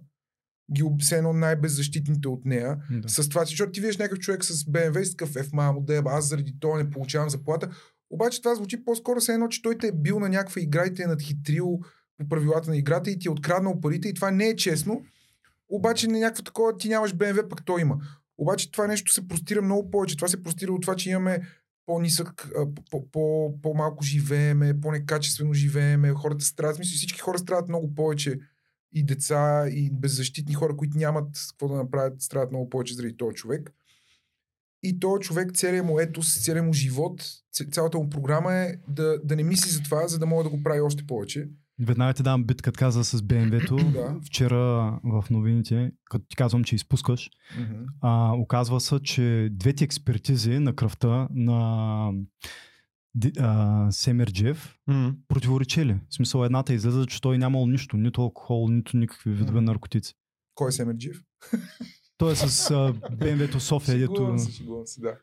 ги 0.72 0.84
все 1.00 1.18
едно 1.18 1.34
най-беззащитните 1.34 2.28
от 2.28 2.46
нея 2.46 2.78
Да. 2.92 3.10
с 3.10 3.30
това, 3.30 3.46
защото 3.46 3.72
ти 3.72 3.82
видиш 3.82 3.98
някакъв 3.98 4.20
човек 4.20 4.46
с 4.46 4.54
BMW 4.54 5.04
с 5.04 5.12
такъв 5.12 5.34
F, 5.34 5.54
мамо, 5.54 5.82
да, 5.82 6.04
аз 6.06 6.30
заради 6.30 6.54
това 6.60 6.78
не 6.78 6.90
получавам 6.90 7.30
заплата. 7.30 7.70
Обаче 8.10 8.42
това 8.42 8.56
звучи 8.56 8.86
по-скоро 8.86 9.20
все 9.20 9.34
едно, 9.34 9.48
че 9.48 9.62
той 9.62 9.78
те 9.78 9.88
е 9.88 9.92
бил 9.92 10.20
на 10.20 10.30
някаква 10.30 10.62
игра 10.62 10.86
и 10.86 10.94
те 10.94 11.04
е 11.04 11.08
надхитрил 11.08 11.80
по 12.18 12.30
правилата 12.30 12.70
на 12.70 12.78
играта 12.78 13.12
и 13.12 13.20
ти 13.20 13.28
е 13.28 13.32
откраднал 13.32 13.80
парите 13.82 14.08
и 14.08 14.14
това 14.14 14.32
не 14.32 14.48
е 14.48 14.56
честно. 14.56 15.02
Обаче 15.70 16.06
е 16.06 16.10
някакво 16.10 16.44
такова, 16.44 16.78
ти 16.78 16.90
нямаш 16.90 17.14
BMW, 17.16 17.48
пък 17.48 17.66
той 17.66 17.82
има. 17.82 17.98
Обаче 18.38 18.72
това 18.72 18.88
нещо 18.88 19.14
се 19.14 19.28
простира 19.28 19.62
много 19.62 19.92
повече. 19.92 20.16
Това 20.16 20.28
се 20.28 20.44
простира 20.44 20.74
от 20.74 20.82
това, 20.82 20.96
че 20.96 21.10
имаме 21.10 21.42
по-нисък, 21.86 22.52
по-малко 23.62 24.04
живееме, 24.04 24.82
по-некачествено 24.82 25.54
живееме, 25.54 26.14
хората 26.14 26.46
страдат. 26.46 26.80
Мисля, 26.80 26.96
всички 26.96 27.20
хора 27.20 27.38
страдат 27.38 27.70
много 27.70 27.96
повече. 27.96 28.40
И 28.96 29.04
деца, 29.04 29.66
и 29.70 29.90
беззащитни 29.92 30.54
хора, 30.54 30.78
които 30.78 30.98
нямат 30.98 31.48
какво 31.50 31.68
да 31.68 31.76
направят, 31.76 32.22
страдат 32.22 32.52
много 32.52 32.70
повече 32.70 32.94
заради 32.94 33.18
този 33.18 33.36
човек. 33.36 33.74
И 34.84 35.00
този 35.00 35.22
човек, 35.22 35.54
целият 35.54 35.86
му 35.86 36.00
етос, 36.00 36.44
целият 36.44 36.66
му 36.66 36.74
живот, 36.74 37.24
цялата 37.72 37.98
му 37.98 38.10
програма 38.10 38.54
е 38.54 38.76
да, 38.88 39.20
да 39.24 39.36
не 39.36 39.44
мисли 39.44 39.72
за 39.72 39.84
това, 39.84 40.08
за 40.08 40.20
да 40.20 40.26
мога 40.26 40.44
да 40.44 40.50
го 40.50 40.64
прави 40.64 40.82
още 40.82 41.08
повече. 41.08 41.50
Веднага 41.84 42.14
ти 42.14 42.24
давам 42.24 42.44
бит, 42.44 42.62
като 42.62 42.78
каза 42.78 43.04
с 43.04 43.22
BMW-то. 43.22 43.76
Да. 43.92 44.20
Вчера 44.26 44.58
в 45.04 45.26
новините, 45.30 45.92
като 46.06 46.26
ти 46.30 46.36
казвам, 46.36 46.64
че 46.64 46.76
изпускаш, 46.76 47.30
Мгм. 47.60 47.74
а, 48.02 48.34
оказва 48.34 48.80
се, 48.80 49.00
че 49.00 49.50
двете 49.52 49.84
експертизи 49.84 50.60
на 50.60 50.76
кръвта 50.76 51.28
на 51.32 52.12
а, 53.40 53.88
Семерджиев 53.92 54.76
М. 54.88 55.14
противоречели. 55.28 56.00
В 56.10 56.16
смисъл 56.16 56.44
едната 56.44 56.74
излезе, 56.74 57.06
че 57.06 57.22
той 57.22 57.38
нямал 57.38 57.68
нищо, 57.68 57.98
нито 57.98 58.22
алкохол, 58.22 58.68
нито 58.70 58.98
никакви 58.98 59.32
видове 59.32 59.52
Мгм. 59.52 59.66
наркотици. 59.66 60.14
Кой 60.56 60.70
е 60.70 60.72
Семерджиев? 60.72 61.18
Той 62.18 62.32
е 62.32 62.36
с 62.36 62.44
а, 62.72 62.76
BMW-то 62.94 63.60
София, 63.60 63.98
дето... 64.00 64.14
Шегувам 64.16 64.40
се, 64.40 64.52
шегувам 64.52 64.86
се, 64.86 65.02
да. 65.02 65.16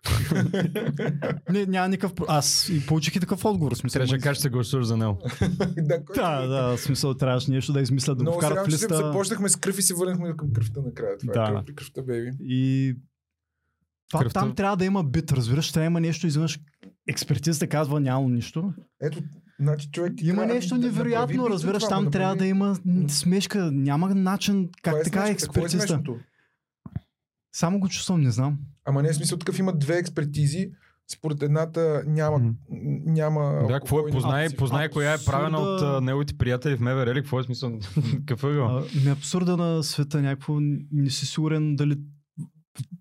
Не, 1.50 1.66
няма 1.66 1.88
никакъв... 1.88 2.12
Аз 2.28 2.68
и 2.68 2.86
получих 2.86 3.16
и 3.16 3.20
такъв 3.20 3.44
отговор. 3.44 3.72
Смисъл, 3.72 3.92
Трябваше 3.92 4.12
да 4.12 4.22
кажеш, 4.22 4.36
че 4.36 4.42
се 4.42 4.48
гласуваш 4.48 4.86
за 4.86 4.96
него. 4.96 5.18
да, 5.78 6.04
кой 6.04 6.14
Да, 6.14 6.46
да, 6.46 6.62
в 6.66 6.80
смисъл 6.80 7.14
трябваше 7.14 7.50
нещо 7.50 7.72
да 7.72 7.80
измислят 7.80 8.18
да 8.18 8.24
го 8.24 8.30
Много 8.30 8.40
вкарат 8.40 8.66
в 8.66 8.68
листа. 8.68 8.96
започнахме 8.96 9.48
с 9.48 9.56
кръв 9.56 9.78
и 9.78 9.82
се 9.82 9.94
върнахме 9.94 10.36
към 10.36 10.52
кръвта 10.52 10.80
накрая. 10.80 11.18
Това 11.18 11.32
Да. 11.34 11.42
е 11.42 11.54
кръв 11.56 11.74
кръвта, 11.74 12.02
бейби. 12.02 12.30
И 12.40 12.94
това, 14.10 14.20
Кръвта- 14.20 14.32
там 14.32 14.54
трябва 14.54 14.76
да 14.76 14.84
има 14.84 15.04
бит, 15.04 15.32
разбираш, 15.32 15.72
трябва 15.72 15.82
да 15.82 15.86
има 15.86 16.00
нещо, 16.00 16.26
изведнъж 16.26 16.58
експертизата 17.08 17.66
казва 17.66 18.00
няма 18.00 18.28
нищо. 18.28 18.72
Ето, 19.02 19.18
значи 19.60 19.88
човек 19.90 20.12
ти 20.16 20.26
Има 20.26 20.46
нещо 20.46 20.74
да- 20.74 20.80
да 20.80 20.86
невероятно, 20.86 21.36
направи 21.36 21.54
разбираш, 21.54 21.82
там 21.82 22.04
да 22.04 22.10
трябва 22.10 22.36
да 22.36 22.46
има 22.46 22.76
смешка, 23.08 23.70
няма 23.72 24.14
начин, 24.14 24.68
как 24.82 24.94
е 24.96 25.02
така 25.02 25.26
е 25.26 25.30
експертизата. 25.30 25.86
смешното? 25.86 26.16
Само 27.52 27.80
го 27.80 27.88
чувствам, 27.88 28.20
не 28.20 28.30
знам. 28.30 28.58
Ама 28.84 29.02
не 29.02 29.08
е 29.08 29.14
смисъл 29.14 29.38
такъв, 29.38 29.58
има 29.58 29.72
две 29.72 29.94
експертизи. 29.94 30.70
Според 31.08 31.42
едната 31.42 32.02
няма, 32.06 32.38
Мгм. 32.38 32.50
няма 33.06 33.40
Да, 33.62 33.72
какво 33.72 33.98
е? 33.98 34.10
Познай, 34.10 34.32
наркотици. 34.32 34.56
познай 34.56 34.88
коя 34.88 35.12
е 35.12 35.24
правена 35.26 35.58
от 35.58 35.74
Абсурда. 35.74 35.96
а, 35.96 36.00
неговите 36.00 36.34
приятели 36.34 36.76
в 36.76 36.80
МВР, 36.80 37.10
или 37.10 37.18
какво 37.18 37.40
е 37.40 37.44
смисъл? 37.44 37.78
Какъв 38.16 38.44
е 38.44 38.46
го? 38.48 38.80
Ми 38.96 39.08
е 39.08 39.12
абсурда 39.12 39.56
на 39.56 39.82
света, 39.82 40.22
някакво 40.22 40.56
не 40.92 41.10
си 41.10 41.26
сигурен 41.26 41.76
дали 41.76 41.96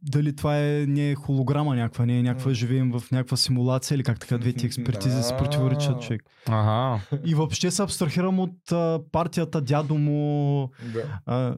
дали 0.04 0.36
това 0.36 0.58
е, 0.60 0.86
не 0.88 1.12
е 1.12 1.16
холограма 1.16 1.76
някаква, 1.76 2.06
не 2.06 2.20
е 2.20 2.24
някаква, 2.24 2.54
живеем 2.54 2.92
в 2.92 3.12
някаква 3.12 3.38
симулация 3.38 3.96
или 3.96 4.04
как 4.04 4.20
така 4.20 4.38
двете 4.38 4.66
експертизи 4.66 5.24
се 5.24 5.38
противоречат 5.38 6.02
човек. 6.02 6.22
Ага. 6.48 7.02
И 7.26 7.36
въобще 7.36 7.72
се 7.72 7.84
абстрахирам 7.84 8.40
от 8.40 8.72
а, 8.72 9.00
партията, 9.12 9.62
дядо 9.62 9.96
му, 9.96 10.70
Да. 10.94 11.20
а, 11.26 11.56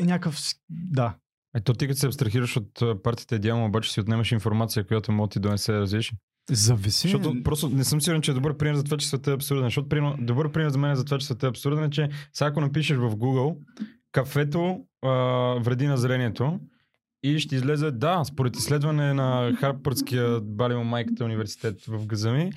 е 0.00 0.04
някакъв, 0.04 0.38
да. 0.70 1.14
Ето 1.56 1.74
ти 1.74 1.88
като 1.88 2.00
се 2.00 2.06
абстрахираш 2.06 2.56
от 2.56 3.02
партията 3.02 3.36
идеално, 3.36 3.66
обаче 3.66 3.92
си 3.92 4.00
отнемаш 4.00 4.32
информация, 4.32 4.86
която 4.86 5.12
може 5.12 5.30
ти 5.30 5.40
донесе 5.40 5.72
разреши. 5.72 6.12
Зависи. 6.50 7.08
Защото 7.08 7.42
просто 7.42 7.68
не 7.68 7.84
съм 7.84 8.00
сигурен, 8.00 8.22
че 8.22 8.30
е 8.30 8.34
добър 8.34 8.56
пример 8.56 8.74
за 8.74 8.84
това, 8.84 8.96
че 8.96 9.08
света 9.08 9.30
е 9.30 9.34
абсурден. 9.34 9.64
Защото 9.64 9.88
пример, 9.88 10.14
добър 10.18 10.52
пример 10.52 10.70
за 10.70 10.78
мен 10.78 10.94
за 10.94 11.04
това, 11.04 11.18
че 11.18 11.26
света 11.26 11.46
е 11.46 11.50
абсурден 11.50 11.84
е, 11.84 11.90
че 11.90 12.08
сега 12.32 12.48
ако 12.48 12.60
напишеш 12.60 12.96
в 12.96 13.16
Google 13.16 13.56
кафето 14.12 14.80
а, 15.02 15.10
вреди 15.60 15.86
на 15.86 15.96
зрението 15.96 16.60
и 17.22 17.38
ще 17.38 17.56
излезе, 17.56 17.90
да, 17.90 18.24
според 18.24 18.56
изследване 18.56 19.14
на 19.14 19.56
Харпърдския 19.60 20.40
Балио 20.40 20.84
Майката 20.84 21.24
университет 21.24 21.84
в 21.84 22.06
Газами, 22.06 22.52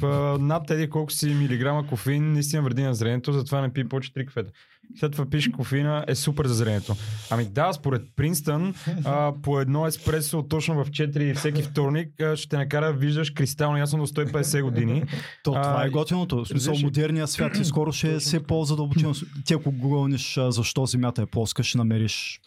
в, 0.00 0.38
над 0.40 0.66
тези 0.66 0.90
колко 0.90 1.12
си 1.12 1.34
милиграма 1.34 1.86
кофеин 1.86 2.32
наистина 2.32 2.62
вреди 2.62 2.82
на 2.82 2.94
зрението, 2.94 3.32
затова 3.32 3.60
не 3.60 3.72
пи 3.72 3.88
повече 3.88 4.12
три 4.12 4.26
кафета. 4.26 4.52
След 4.96 5.12
това 5.12 5.26
пише 5.26 5.52
кофеина 5.52 6.04
е 6.08 6.14
супер 6.14 6.46
за 6.46 6.54
зрението. 6.54 6.96
Ами 7.30 7.44
да, 7.44 7.72
според 7.72 8.02
Принстън, 8.16 8.74
а, 9.04 9.32
по 9.42 9.60
едно 9.60 9.86
еспресо 9.86 10.42
точно 10.42 10.84
в 10.84 10.90
4 10.90 11.34
всеки 11.34 11.62
вторник 11.62 12.20
а, 12.20 12.36
ще 12.36 12.48
те 12.48 12.56
накара 12.56 12.86
да 12.86 12.92
виждаш 12.92 13.30
кристално 13.30 13.78
ясно 13.78 13.98
до 13.98 14.06
150 14.06 14.62
години. 14.62 15.02
То, 15.44 15.52
това 15.52 15.74
А, 15.78 15.86
е 15.86 15.90
готиното. 15.90 16.44
В 16.44 16.48
смисъл, 16.48 16.74
модерният 16.82 17.30
свят 17.30 17.56
и 17.56 17.64
скоро 17.64 17.92
ще 17.92 18.14
е 18.14 18.18
все 18.18 18.42
по-задълбочено. 18.42 19.14
Ти 19.44 19.54
ако 19.54 19.72
гугълниш 19.72 20.38
защо 20.48 20.86
Земята 20.86 21.22
е 21.22 21.26
плоска, 21.26 21.62
ще 21.62 21.78
намериш 21.78 22.40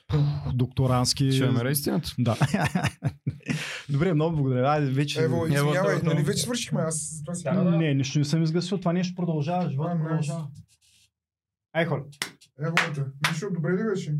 докторански... 0.53 1.31
Ще 1.31 1.45
намеря 1.45 1.72
истината. 1.72 2.11
Да. 2.19 2.38
Добре, 3.89 4.13
много 4.13 4.35
благодаря. 4.35 4.69
Айде, 4.69 4.91
вече... 4.91 5.23
Ево, 5.23 5.45
извинявай, 5.45 5.95
Ево, 5.95 6.05
нали 6.05 6.23
вече 6.23 6.39
свършихме? 6.39 6.81
Аз 6.81 7.22
това 7.26 7.35
си 7.35 7.47
Не, 7.77 7.93
нищо 7.93 8.19
не 8.19 8.26
съм 8.26 8.43
изгасил. 8.43 8.77
Това 8.77 8.93
нещо 8.93 9.15
продължава. 9.15 9.69
Живота 9.69 9.99
продължава. 10.03 10.47
Ай, 11.73 11.85
хора. 11.85 12.03
Ево, 12.60 12.76
нищо 13.27 13.49
добре 13.52 13.73
ли 13.73 13.84
беше? 13.84 14.18